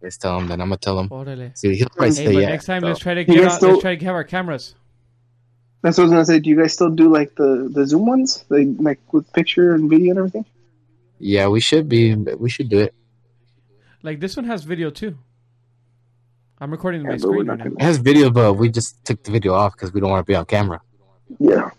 Let's 0.03 0.17
tell 0.17 0.39
him 0.39 0.47
then. 0.49 0.61
I'm 0.61 0.69
gonna 0.69 0.77
tell 0.79 0.99
him. 0.99 1.09
Orale. 1.09 1.57
See, 1.57 1.75
he'll 1.77 1.89
probably 1.89 2.09
Hey, 2.09 2.13
say 2.15 2.25
but 2.33 2.41
yeah. 2.41 2.49
next 2.51 2.67
time 2.67 2.83
so. 2.83 2.87
let's 2.89 3.01
try 3.01 3.15
to 3.15 3.21
You 3.21 3.27
get 3.27 3.37
guys 3.43 3.53
on, 3.53 3.57
still- 3.59 3.69
let's 3.71 3.83
try 3.83 3.97
to 3.97 4.05
have 4.05 4.15
our 4.15 4.25
cameras. 4.25 4.75
That's 5.83 5.97
what 5.99 6.05
I 6.05 6.07
was 6.07 6.13
gonna 6.13 6.25
say. 6.27 6.39
Do 6.41 6.51
you 6.51 6.57
guys 6.57 6.73
still 6.73 6.91
do 6.91 7.09
like 7.13 7.35
the 7.37 7.69
the 7.73 7.87
Zoom 7.87 8.07
ones, 8.07 8.45
like 8.49 8.69
like 8.79 9.01
with 9.13 9.33
picture 9.33 9.75
and 9.75 9.89
video 9.91 10.11
and 10.11 10.19
everything? 10.19 10.45
Yeah, 11.21 11.49
we 11.49 11.61
should 11.61 11.89
be. 11.89 12.15
We 12.15 12.51
should 12.51 12.69
do 12.69 12.79
it. 12.81 12.95
Like 14.03 14.21
this 14.21 14.37
one 14.37 14.45
has 14.47 14.65
video 14.65 14.91
too. 14.91 15.17
I'm 16.61 16.71
recording 16.73 17.03
Yeah, 17.03 17.11
my 17.11 17.17
screen 17.19 17.47
right 17.47 17.59
now. 17.59 17.65
It 17.67 17.83
has 17.83 17.99
video, 17.99 18.31
but 18.31 18.55
we 18.55 18.69
just 18.71 19.05
took 19.05 19.23
the 19.23 19.31
video 19.31 19.53
off 19.55 19.75
because 19.75 19.93
we 19.93 20.01
don't 20.01 20.11
want 20.11 20.25
to 20.27 20.31
be 20.31 20.35
on 20.35 20.45
camera. 20.47 20.81
Yeah. 21.39 21.71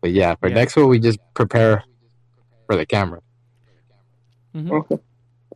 But 0.00 0.12
yeah, 0.12 0.36
for 0.36 0.48
Yeah. 0.48 0.54
next 0.54 0.76
one, 0.76 0.88
we 0.88 1.00
just 1.00 1.18
prepare 1.34 1.82
for 2.66 2.76
the 2.76 2.86
camera, 2.86 3.20
Mhm. 4.54 4.70
Okay. 4.70 4.98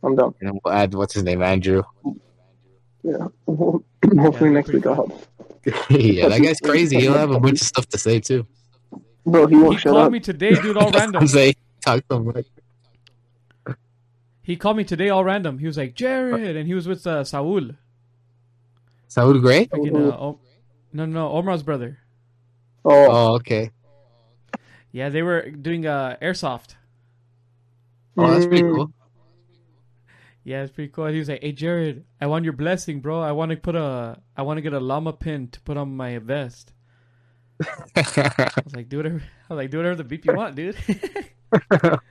I'm 0.03 0.15
done. 0.15 0.33
and 0.41 0.59
we'll 0.63 0.73
add 0.73 0.93
what's 0.93 1.13
his 1.13 1.23
name, 1.23 1.41
Andrew. 1.41 1.83
Yeah. 3.03 3.27
Hopefully 3.47 4.49
Yeah, 4.49 4.49
next 4.49 4.69
week 4.73 4.85
I'll 4.85 4.95
help. 4.95 5.25
yeah, 5.89 6.27
that 6.29 6.41
guy's 6.41 6.59
crazy. 6.59 6.99
He'll 6.99 7.13
have 7.13 7.31
a 7.31 7.39
bunch 7.39 7.61
of 7.61 7.67
stuff 7.67 7.85
to 7.89 7.97
say 7.97 8.19
too. 8.19 8.47
Bro, 9.25 9.47
he 9.47 9.55
He 9.55 9.61
won't 9.61 9.79
shut 9.79 9.93
called 9.93 10.05
up. 10.07 10.11
me 10.11 10.19
today, 10.19 10.59
dude, 10.59 10.75
all 10.77 10.89
random. 10.93 11.21
I'm 11.21 11.27
saying. 11.27 11.53
Talk 11.85 12.03
so 12.11 12.19
much. 12.19 12.45
He 14.43 14.55
called 14.55 14.77
me 14.77 14.83
today, 14.83 15.09
all 15.09 15.23
random. 15.23 15.59
He 15.59 15.67
was 15.67 15.77
like 15.77 15.95
Jered, 15.95 16.55
and 16.57 16.67
he 16.67 16.73
was 16.73 16.87
with 16.87 17.05
uh, 17.05 17.23
Saul. 17.23 17.69
Saul 19.07 19.39
Gray? 19.39 19.67
Freaking, 19.67 19.95
uh, 19.95 20.17
oh, 20.19 20.39
no, 20.93 21.05
no, 21.05 21.29
Omar's 21.29 21.61
brother. 21.63 21.99
Oh, 22.83 23.07
Oh, 23.09 23.35
okay. 23.35 23.69
Yeah, 24.91 25.09
they 25.09 25.21
were 25.21 25.49
doing 25.51 25.85
uh, 25.85 26.17
airsoft. 26.21 26.75
Oh, 28.17 28.29
that's 28.31 28.45
pretty 28.47 28.63
cool. 28.63 28.91
Yeah, 30.43 30.63
it's 30.63 30.71
pretty 30.71 30.91
cool. 30.91 31.05
He 31.07 31.19
was 31.19 31.29
like, 31.29 31.41
"Hey, 31.41 31.53
Jered, 31.53 32.03
I 32.19 32.25
want 32.27 32.43
your 32.45 32.53
blessing, 32.53 32.99
bro. 32.99 33.21
I 33.21 33.31
want 33.31 33.51
to 33.51 33.57
put 33.57 33.75
a, 33.75 34.17
I 34.35 34.41
want 34.41 34.57
to 34.57 34.61
get 34.61 34.73
a 34.73 34.79
llama 34.79 35.13
pin 35.13 35.47
to 35.49 35.61
put 35.61 35.77
on 35.77 35.95
my 35.95 36.17
vest." 36.17 36.73
I 37.95 38.49
was 38.65 38.75
like, 38.75 38.89
"Do 38.89 38.97
whatever." 38.97 39.21
I 39.49 39.53
was 39.53 39.57
like, 39.63 39.69
"Do 39.69 39.77
whatever 39.77 39.95
the 39.95 40.03
beep 40.03 40.25
you 40.25 40.33
want, 40.33 40.55
dude." 40.55 40.75
but 41.51 42.01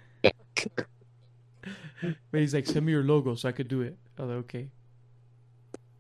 he's 2.33 2.55
like, 2.55 2.67
"Send 2.67 2.87
me 2.87 2.93
your 2.93 3.03
logo 3.03 3.35
so 3.35 3.49
I 3.49 3.53
could 3.53 3.69
do 3.69 3.83
it." 3.83 3.97
I 4.19 4.23
was 4.23 4.29
like, 4.31 4.39
"Okay." 4.45 4.69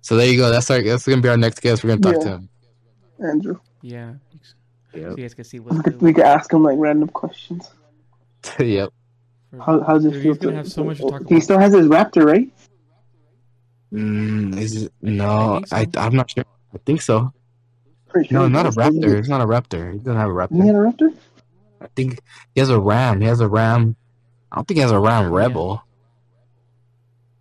so 0.02 0.16
there 0.16 0.28
you 0.28 0.36
go. 0.38 0.50
That's 0.50 0.70
our. 0.70 0.80
That's 0.82 1.06
gonna 1.06 1.20
be 1.20 1.28
our 1.28 1.36
next 1.36 1.60
guest. 1.60 1.82
We're 1.84 1.96
gonna 1.96 2.00
talk 2.00 2.22
Yeah. 2.24 2.30
to 2.30 2.36
him. 2.36 2.48
Andrew. 3.22 3.58
Yeah. 3.82 4.12
So 4.92 4.98
Yep. 4.98 5.10
you 5.10 5.16
guys 5.24 5.34
can 5.34 5.44
see 5.44 5.58
We 5.60 5.66
what's 5.70 5.82
could, 5.82 5.92
good. 5.94 6.02
we 6.02 6.12
could 6.14 6.24
ask 6.24 6.52
him 6.52 6.62
like 6.64 6.76
random 6.78 7.08
questions. 7.08 7.70
yep. 8.58 8.90
How, 9.58 9.80
how's 9.82 10.04
it 10.04 10.12
Dude, 10.12 10.22
feel? 10.22 10.32
he's 10.34 10.38
gonna 10.38 10.56
have 10.56 10.70
so 10.70 10.84
much 10.84 10.98
to 10.98 11.02
talk 11.10 11.22
He 11.28 11.34
about. 11.34 11.42
still 11.42 11.58
has 11.58 11.72
his 11.72 11.86
Raptor, 11.88 12.24
right? 12.24 12.48
Mm, 13.92 14.56
is 14.58 14.84
it? 14.84 14.92
No, 15.02 15.60
I 15.72 15.80
I, 15.80 15.84
think 15.84 15.94
so. 15.94 16.00
I 16.00 16.06
am 16.06 16.14
not 16.14 16.30
sure. 16.30 16.44
I 16.74 16.78
think 16.86 17.02
so. 17.02 17.32
Pretty 18.08 18.32
No, 18.32 18.42
sure 18.42 18.50
not 18.50 18.66
a 18.66 18.70
Raptor. 18.70 19.12
he? 19.12 19.18
It's 19.18 19.28
not 19.28 19.40
a 19.40 19.46
Raptor. 19.46 19.92
He 19.92 19.98
doesn't 19.98 20.16
have 20.16 20.30
a 20.30 20.38
Isn't 20.44 20.62
he 20.62 20.68
Raptor. 20.70 20.86
a 20.88 20.92
Raptor? 20.92 21.14
I 21.80 21.86
think 21.96 22.20
he 22.54 22.60
has 22.60 22.70
a 22.70 22.78
Ram. 22.80 23.20
He 23.20 23.26
has 23.26 23.40
a 23.40 23.48
Ram. 23.48 23.96
I 24.52 24.56
don't 24.56 24.68
think 24.68 24.76
he 24.78 24.82
has 24.82 24.92
a 24.92 24.98
Ram 25.00 25.32
Yeah. 25.32 25.38
Rebel. 25.38 25.82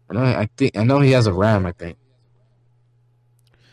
I 0.09 0.13
know. 0.13 0.23
I 0.23 0.49
think 0.57 0.75
I 0.77 0.83
know 0.83 0.99
he 1.01 1.11
has 1.11 1.27
a 1.27 1.33
Ram. 1.33 1.65
I 1.65 1.71
think 1.73 1.97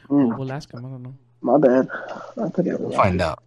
Mm, 0.09 0.39
We'll 0.39 0.53
ask 0.53 0.73
him. 0.73 0.85
I 0.85 0.89
don't 0.89 1.03
know. 1.03 1.15
my 1.41 1.59
bad. 1.59 1.89
I 1.91 2.49
thought 2.49 2.63
he 2.63 2.69
had 2.69 2.81
a 2.81 2.83
we'll 2.83 2.93
find 2.97 3.21
out. 3.21 3.43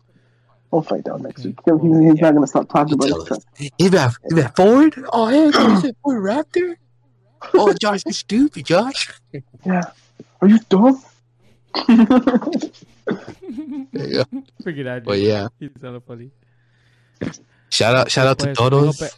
We'll 0.72 0.82
find 0.84 1.08
out 1.10 1.22
next 1.22 1.46
Okay. 1.46 1.56
week. 1.72 1.82
He's, 1.82 2.12
he's 2.12 2.22
not 2.22 2.34
gonna 2.36 2.46
stop 2.48 2.70
talking 2.70 3.00
He'll 3.02 3.16
about 3.18 3.28
tell 3.28 3.38
it. 3.38 3.44
us. 3.66 3.72
Is 3.80 3.92
that 3.92 4.14
is 4.26 4.36
that 4.36 4.56
Ford? 4.56 4.94
Oh 5.12 5.28
hey, 5.28 5.46
is 5.48 5.84
it 5.84 5.98
Ford 6.04 6.22
Raptor? 6.24 6.76
Oh 7.54 7.74
Josh, 7.74 8.04
you 8.06 8.14
stupid, 8.14 8.66
Josh. 8.66 9.10
Yeah. 9.66 9.82
Are 10.42 10.48
you 10.48 10.60
dumb? 10.70 11.02
Yeah. 13.92 14.24
Freaking 14.64 14.88
out. 14.88 15.04
But 15.04 15.20
yeah, 15.20 15.48
He's 15.60 15.70
kind 15.82 16.02
funny. 16.06 16.32
shout 17.70 17.96
out, 17.96 18.12
shout 18.12 18.28
out 18.28 18.40
to 18.40 18.46
Pues, 18.54 18.58
we 18.58 18.64
hope 18.64 18.72
Todos. 18.72 19.18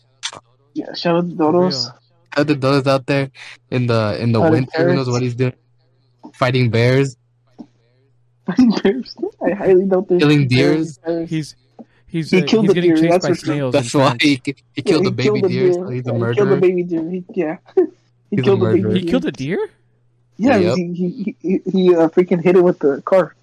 yeah. 0.73 0.94
Shout 0.94 1.15
out 1.18 1.30
to 1.30 1.36
Dodos. 1.36 1.61
real. 1.61 1.72
Shout 1.72 1.94
out 2.38 2.48
to 2.48 2.56
Todos 2.56 2.88
out 2.88 3.06
there 3.07 3.32
in 3.69 3.88
the 3.88 4.18
in 4.22 4.32
the 4.32 4.40
Out 4.41 4.45
in 4.48 4.52
winter. 4.52 4.88
Who 4.90 4.95
knows 4.95 5.10
what 5.10 5.22
he's 5.22 5.36
doing? 5.36 5.53
Fighting 6.34 6.69
bears, 6.69 7.18
I 8.47 9.51
highly 9.51 9.85
doubt 9.85 10.07
there's 10.07 10.22
killing 10.22 10.47
deers. 10.47 10.99
He's 11.27 11.55
he's 12.07 12.30
He 12.31 12.41
uh, 12.41 12.45
killed 12.45 12.65
he's 12.65 12.69
the 12.69 12.73
getting 12.76 12.95
deer, 12.95 13.03
chased 13.09 13.11
that's 13.22 13.27
by 13.27 13.34
snails. 13.34 13.73
That's 13.73 13.93
why 13.93 14.09
France. 14.18 14.23
he, 14.23 14.41
he 14.45 14.55
Yeah, 14.77 14.84
killed 14.84 15.03
he 15.03 15.09
the 15.09 15.11
baby 15.11 15.23
killed 15.41 15.51
deer. 15.51 15.63
deer. 15.63 15.73
So 15.73 15.89
he's 15.89 16.07
a 16.07 16.11
Yeah, 16.11 16.13
He 16.13 16.13
killed 16.13 16.19
murderer. 16.19 16.55
the 16.55 16.61
baby 16.61 16.84
deer. 16.84 17.09
He, 17.09 17.26
yeah. 17.35 17.57
He 18.31 18.38
He's 18.38 18.39
a 18.39 18.43
killed 18.43 18.61
the 18.61 18.65
baby 18.68 18.81
murderer. 18.81 18.99
He 18.99 19.05
killed 19.05 19.26
a 19.26 19.31
deer. 19.31 19.69
Yeah, 20.38 20.57
Yep. 20.57 20.76
he 20.77 20.93
he 20.93 21.35
he, 21.41 21.61
he 21.69 21.95
uh, 21.95 22.07
freaking 22.09 22.41
hit 22.41 22.55
it 22.55 22.63
with 22.63 22.80
the 22.80 23.01
car. 23.03 23.35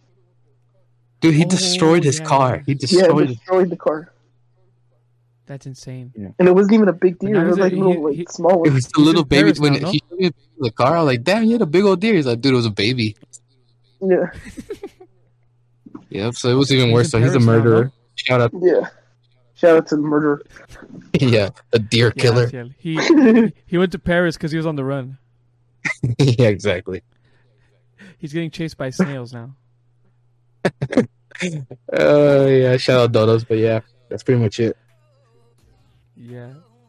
Dude, 1.20 1.34
he 1.34 1.44
Oh, 1.44 1.48
destroyed 1.48 2.04
his 2.04 2.18
yeah. 2.18 2.24
car. 2.24 2.62
He 2.66 2.74
destroyed 2.74 3.24
it 3.24 3.30
it. 3.32 3.34
destroyed 3.36 3.70
the 3.70 3.76
car, 3.76 4.12
That's 5.46 5.66
insane. 5.66 6.12
and 6.38 6.48
it 6.48 6.54
wasn't 6.54 6.74
even 6.74 6.88
a 6.88 6.92
big 6.92 7.18
deer. 7.18 7.44
It 7.44 7.48
was 7.48 7.58
like 7.58 7.72
a 7.72 7.76
little 7.76 7.92
he- 7.92 7.98
like 7.98 8.16
he- 8.16 8.26
small 8.30 8.64
It 8.64 8.72
was 8.72 8.84
the 8.86 8.92
He's 8.96 9.06
little 9.06 9.24
baby. 9.24 9.52
When 9.58 9.74
now, 9.74 9.90
he 9.90 10.02
showed 10.08 10.18
me 10.18 10.30
the 10.58 10.70
car, 10.72 10.96
I 10.96 11.02
was 11.02 11.06
like, 11.06 11.22
"Damn, 11.24 11.44
you 11.44 11.52
had 11.52 11.62
a 11.62 11.66
big 11.66 11.84
old 11.84 12.00
deer." 12.00 12.14
He's 12.14 12.26
like, 12.26 12.40
"Dude, 12.40 12.52
it 12.52 12.56
was 12.56 12.66
a 12.66 12.70
baby." 12.70 13.16
Yeah, 14.00 14.30
Yep. 16.10 16.34
So 16.34 16.48
it 16.50 16.54
was 16.54 16.72
even 16.72 16.92
worse. 16.92 17.10
So 17.10 17.18
he's 17.18 17.28
a 17.28 17.32
Paris 17.32 17.44
now, 17.46 17.52
no? 17.52 17.58
murderer. 17.58 17.92
Shout 18.14 18.40
out, 18.40 18.52
yeah. 18.60 18.88
Shout 19.54 19.76
out 19.76 19.86
to 19.88 19.96
the 19.96 20.02
murderer. 20.02 20.42
yeah, 21.20 21.50
a 21.72 21.78
deer 21.78 22.12
Yeah, 22.16 22.22
killer. 22.22 22.50
yeah. 22.52 22.64
He 22.78 23.52
he 23.66 23.76
went 23.78 23.92
to 23.92 23.98
Paris 23.98 24.36
because 24.36 24.50
he 24.52 24.56
was 24.56 24.66
on 24.66 24.76
the 24.76 24.84
run. 24.84 25.18
yeah, 26.18 26.48
exactly. 26.48 27.02
He's 28.18 28.32
getting 28.32 28.50
chased 28.50 28.76
by 28.76 28.90
snails 28.90 29.32
now. 29.32 29.54
Uh, 31.42 32.46
yeah. 32.48 32.76
Shout 32.76 33.00
out 33.00 33.12
Dodos, 33.12 33.46
but 33.46 33.58
yeah, 33.58 33.80
that's 34.08 34.22
pretty 34.22 34.40
much 34.40 34.58
it. 34.60 34.76
Yeah. 36.16 36.48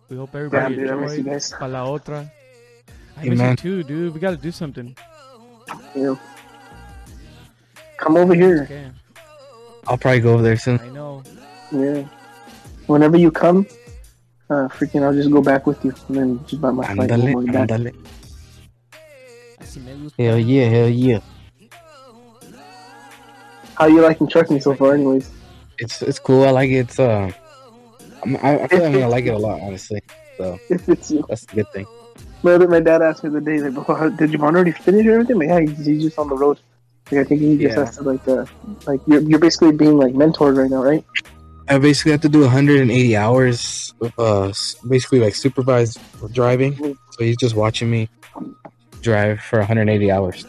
We 0.10 0.18
hope 0.18 0.34
everybody 0.34 0.76
Damn, 0.76 0.84
dude, 0.86 0.92
I 0.92 0.96
miss 0.96 1.12
you 1.14 1.18
enjoyed. 1.20 1.34
guys. 1.34 1.52
Pa 1.54 1.66
la 1.68 1.86
otra. 1.86 2.32
I 3.16 3.20
Hey, 3.22 3.30
miss 3.30 3.38
man. 3.38 3.52
you 3.52 3.56
too, 3.58 3.84
dude. 3.84 4.14
We 4.14 4.20
gotta 4.20 4.38
do 4.38 4.52
something. 4.52 4.96
Yeah. 5.96 6.16
Come 8.00 8.16
over 8.18 8.34
here. 8.34 8.64
Okay. 8.64 8.90
I'll 9.88 9.98
probably 9.98 10.22
go 10.22 10.34
over 10.34 10.44
there 10.44 10.58
soon. 10.58 10.80
I 10.80 10.90
know. 10.90 11.24
Yeah. 11.72 12.06
Whenever 12.88 13.18
you 13.18 13.30
come, 13.32 13.68
uh, 14.50 14.68
freaking, 14.70 15.04
I'll 15.04 15.14
just 15.14 15.30
go 15.32 15.42
back 15.42 15.68
with 15.68 15.84
you, 15.84 15.94
and 16.08 16.18
then 16.18 16.46
just 16.48 16.62
buy 16.62 16.72
my 16.72 16.86
flight 16.94 17.10
Ándale, 17.10 17.36
all 17.36 17.42
the 17.42 17.48
way 17.52 17.54
ándale. 17.54 17.92
Así 19.60 19.84
me 19.84 19.94
gusta. 20.02 20.24
Hell 20.24 20.40
yeah, 20.40 20.66
hell 20.70 20.90
yeah. 20.90 21.20
How 23.76 23.86
you 23.88 24.02
liking 24.02 24.28
trucking 24.28 24.62
so 24.62 24.74
far, 24.76 24.94
anyways? 24.96 25.30
It's 25.78 26.02
it's 26.02 26.20
cool. 26.20 26.44
I 26.46 26.52
like 26.52 26.70
it. 26.70 26.88
It's 26.88 27.00
uh, 27.00 27.32
I'm, 28.24 28.36
I, 28.38 28.64
I 28.64 28.68
feel 28.68 28.80
like 28.80 28.88
I'm 28.88 28.94
gonna 28.94 29.10
like 29.10 29.26
it 29.26 29.34
a 29.34 29.38
lot, 29.38 29.62
honestly. 29.62 30.02
So 30.38 30.58
If 30.70 30.88
it's 30.90 31.12
you. 31.12 31.24
that's 31.30 31.44
a 31.44 31.56
good 31.56 31.72
thing. 31.74 31.86
My, 32.44 32.58
my 32.58 32.80
dad 32.80 33.02
asked 33.02 33.24
me 33.24 33.30
the 33.30 33.42
day, 33.42 33.60
like, 33.60 33.74
"Bro, 33.74 33.96
how- 33.96 34.10
did 34.10 34.32
you 34.32 34.40
already 34.40 34.72
finish 34.72 35.06
everything? 35.06 35.38
Like, 35.40 35.50
yeah, 35.50 35.60
he's, 35.60 35.86
he's 35.86 36.04
just 36.04 36.18
on 36.20 36.30
the 36.30 36.36
road. 36.36 36.60
Like, 37.12 37.22
I 37.22 37.24
think 37.24 37.42
he 37.42 37.58
just 37.58 37.78
Yeah. 37.78 37.86
has 37.86 37.98
to, 37.98 38.04
like, 38.04 38.28
uh, 38.28 38.46
like 38.86 39.02
you're, 39.08 39.22
you're 39.22 39.40
basically 39.40 39.72
being, 39.72 39.98
like, 39.98 40.14
mentored 40.14 40.58
right 40.58 40.70
now, 40.70 40.84
right? 40.84 41.04
I 41.68 41.78
basically 41.78 42.12
have 42.14 42.22
to 42.22 42.30
do 42.30 42.42
180 42.42 43.16
hours 43.16 43.94
of 44.02 44.12
uh, 44.18 44.52
basically 44.88 45.20
like 45.20 45.36
supervised 45.36 46.00
driving. 46.34 46.76
So 47.12 47.24
he's 47.24 47.38
just 47.38 47.56
watching 47.56 47.92
me 47.92 48.10
drive 49.02 49.40
for 49.42 49.60
180 49.60 50.12
hours. 50.12 50.48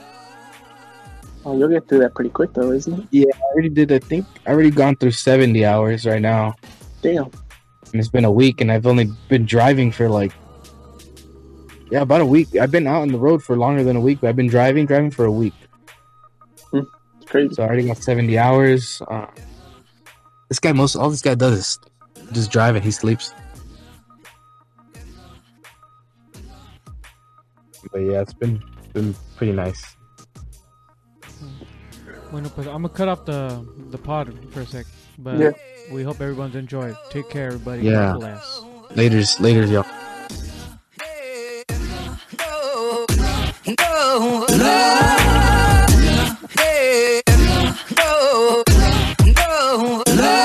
Oh, 1.45 1.59
you'll 1.59 1.69
get 1.69 1.87
through 1.89 1.99
that 1.99 2.15
pretty 2.15 2.31
quick 2.31 2.55
though, 2.55 2.71
isn't 2.73 3.01
it? 3.03 3.07
Yeah, 3.11 3.27
I 3.35 3.41
already 3.53 3.69
did. 3.69 3.93
I 3.93 3.99
think 3.99 4.25
I 4.47 4.51
already 4.53 4.71
gone 4.71 4.97
through 4.97 5.11
70 5.13 5.63
hours 5.63 6.07
right 6.07 6.23
now, 6.23 6.55
Damn. 7.03 7.25
and 7.25 7.95
it's 7.95 8.09
been 8.09 8.25
a 8.25 8.33
week, 8.33 8.63
and 8.63 8.73
I've 8.73 8.87
only 8.87 9.11
been 9.29 9.45
driving 9.45 9.93
for 9.93 10.09
like 10.09 10.33
yeah, 11.91 12.01
about 12.01 12.23
a 12.23 12.27
week. 12.27 12.57
I've 12.57 12.71
been 12.71 12.87
out 12.87 13.03
on 13.03 13.09
the 13.09 13.19
road 13.19 13.43
for 13.43 13.59
longer 13.59 13.83
than 13.85 13.97
a 13.97 14.01
week, 14.01 14.21
but 14.23 14.29
I've 14.29 14.37
been 14.37 14.47
driving, 14.49 14.87
driving 14.87 15.11
for 15.11 15.27
a 15.27 15.33
week. 15.33 15.55
Crazy. 17.31 17.55
So 17.55 17.63
I 17.63 17.67
already 17.67 17.87
got 17.87 17.97
70 17.97 18.37
hours. 18.37 19.01
Uh, 19.07 19.27
this 20.49 20.59
guy, 20.59 20.73
most 20.73 20.97
all 20.97 21.09
this 21.11 21.23
guy 21.23 21.37
does 21.37 21.59
is 21.59 21.79
just 22.33 22.51
drive 22.51 22.75
and 22.75 22.85
he 22.85 22.91
sleeps. 22.91 23.33
But 27.93 28.01
yeah, 28.01 28.21
it's 28.21 28.35
been 28.35 28.61
been 28.93 29.15
pretty 29.37 29.53
nice. 29.53 29.97
Hmm. 31.23 32.31
Bueno, 32.33 32.49
pues 32.49 32.67
I'm 32.67 32.83
gonna 32.83 32.89
cut 32.89 33.09
off 33.09 33.25
the 33.25 33.65
the 33.91 33.99
pod 33.99 34.35
for 34.51 34.63
a 34.63 34.67
sec, 34.67 34.87
but 35.19 35.39
yeah. 35.39 35.51
we 35.93 36.03
hope 36.03 36.21
everyone's 36.21 36.57
enjoyed. 36.57 36.97
Take 37.11 37.31
care, 37.31 37.47
everybody. 37.47 37.83
Yeah. 37.83 38.17
Later's, 38.97 39.39
later's, 39.39 39.71
y'all. 39.71 39.87
No, 42.59 43.07
no, 43.69 44.47
no 44.49 45.20
no, 47.97 48.65
no, 49.27 50.03
no. 50.17 50.40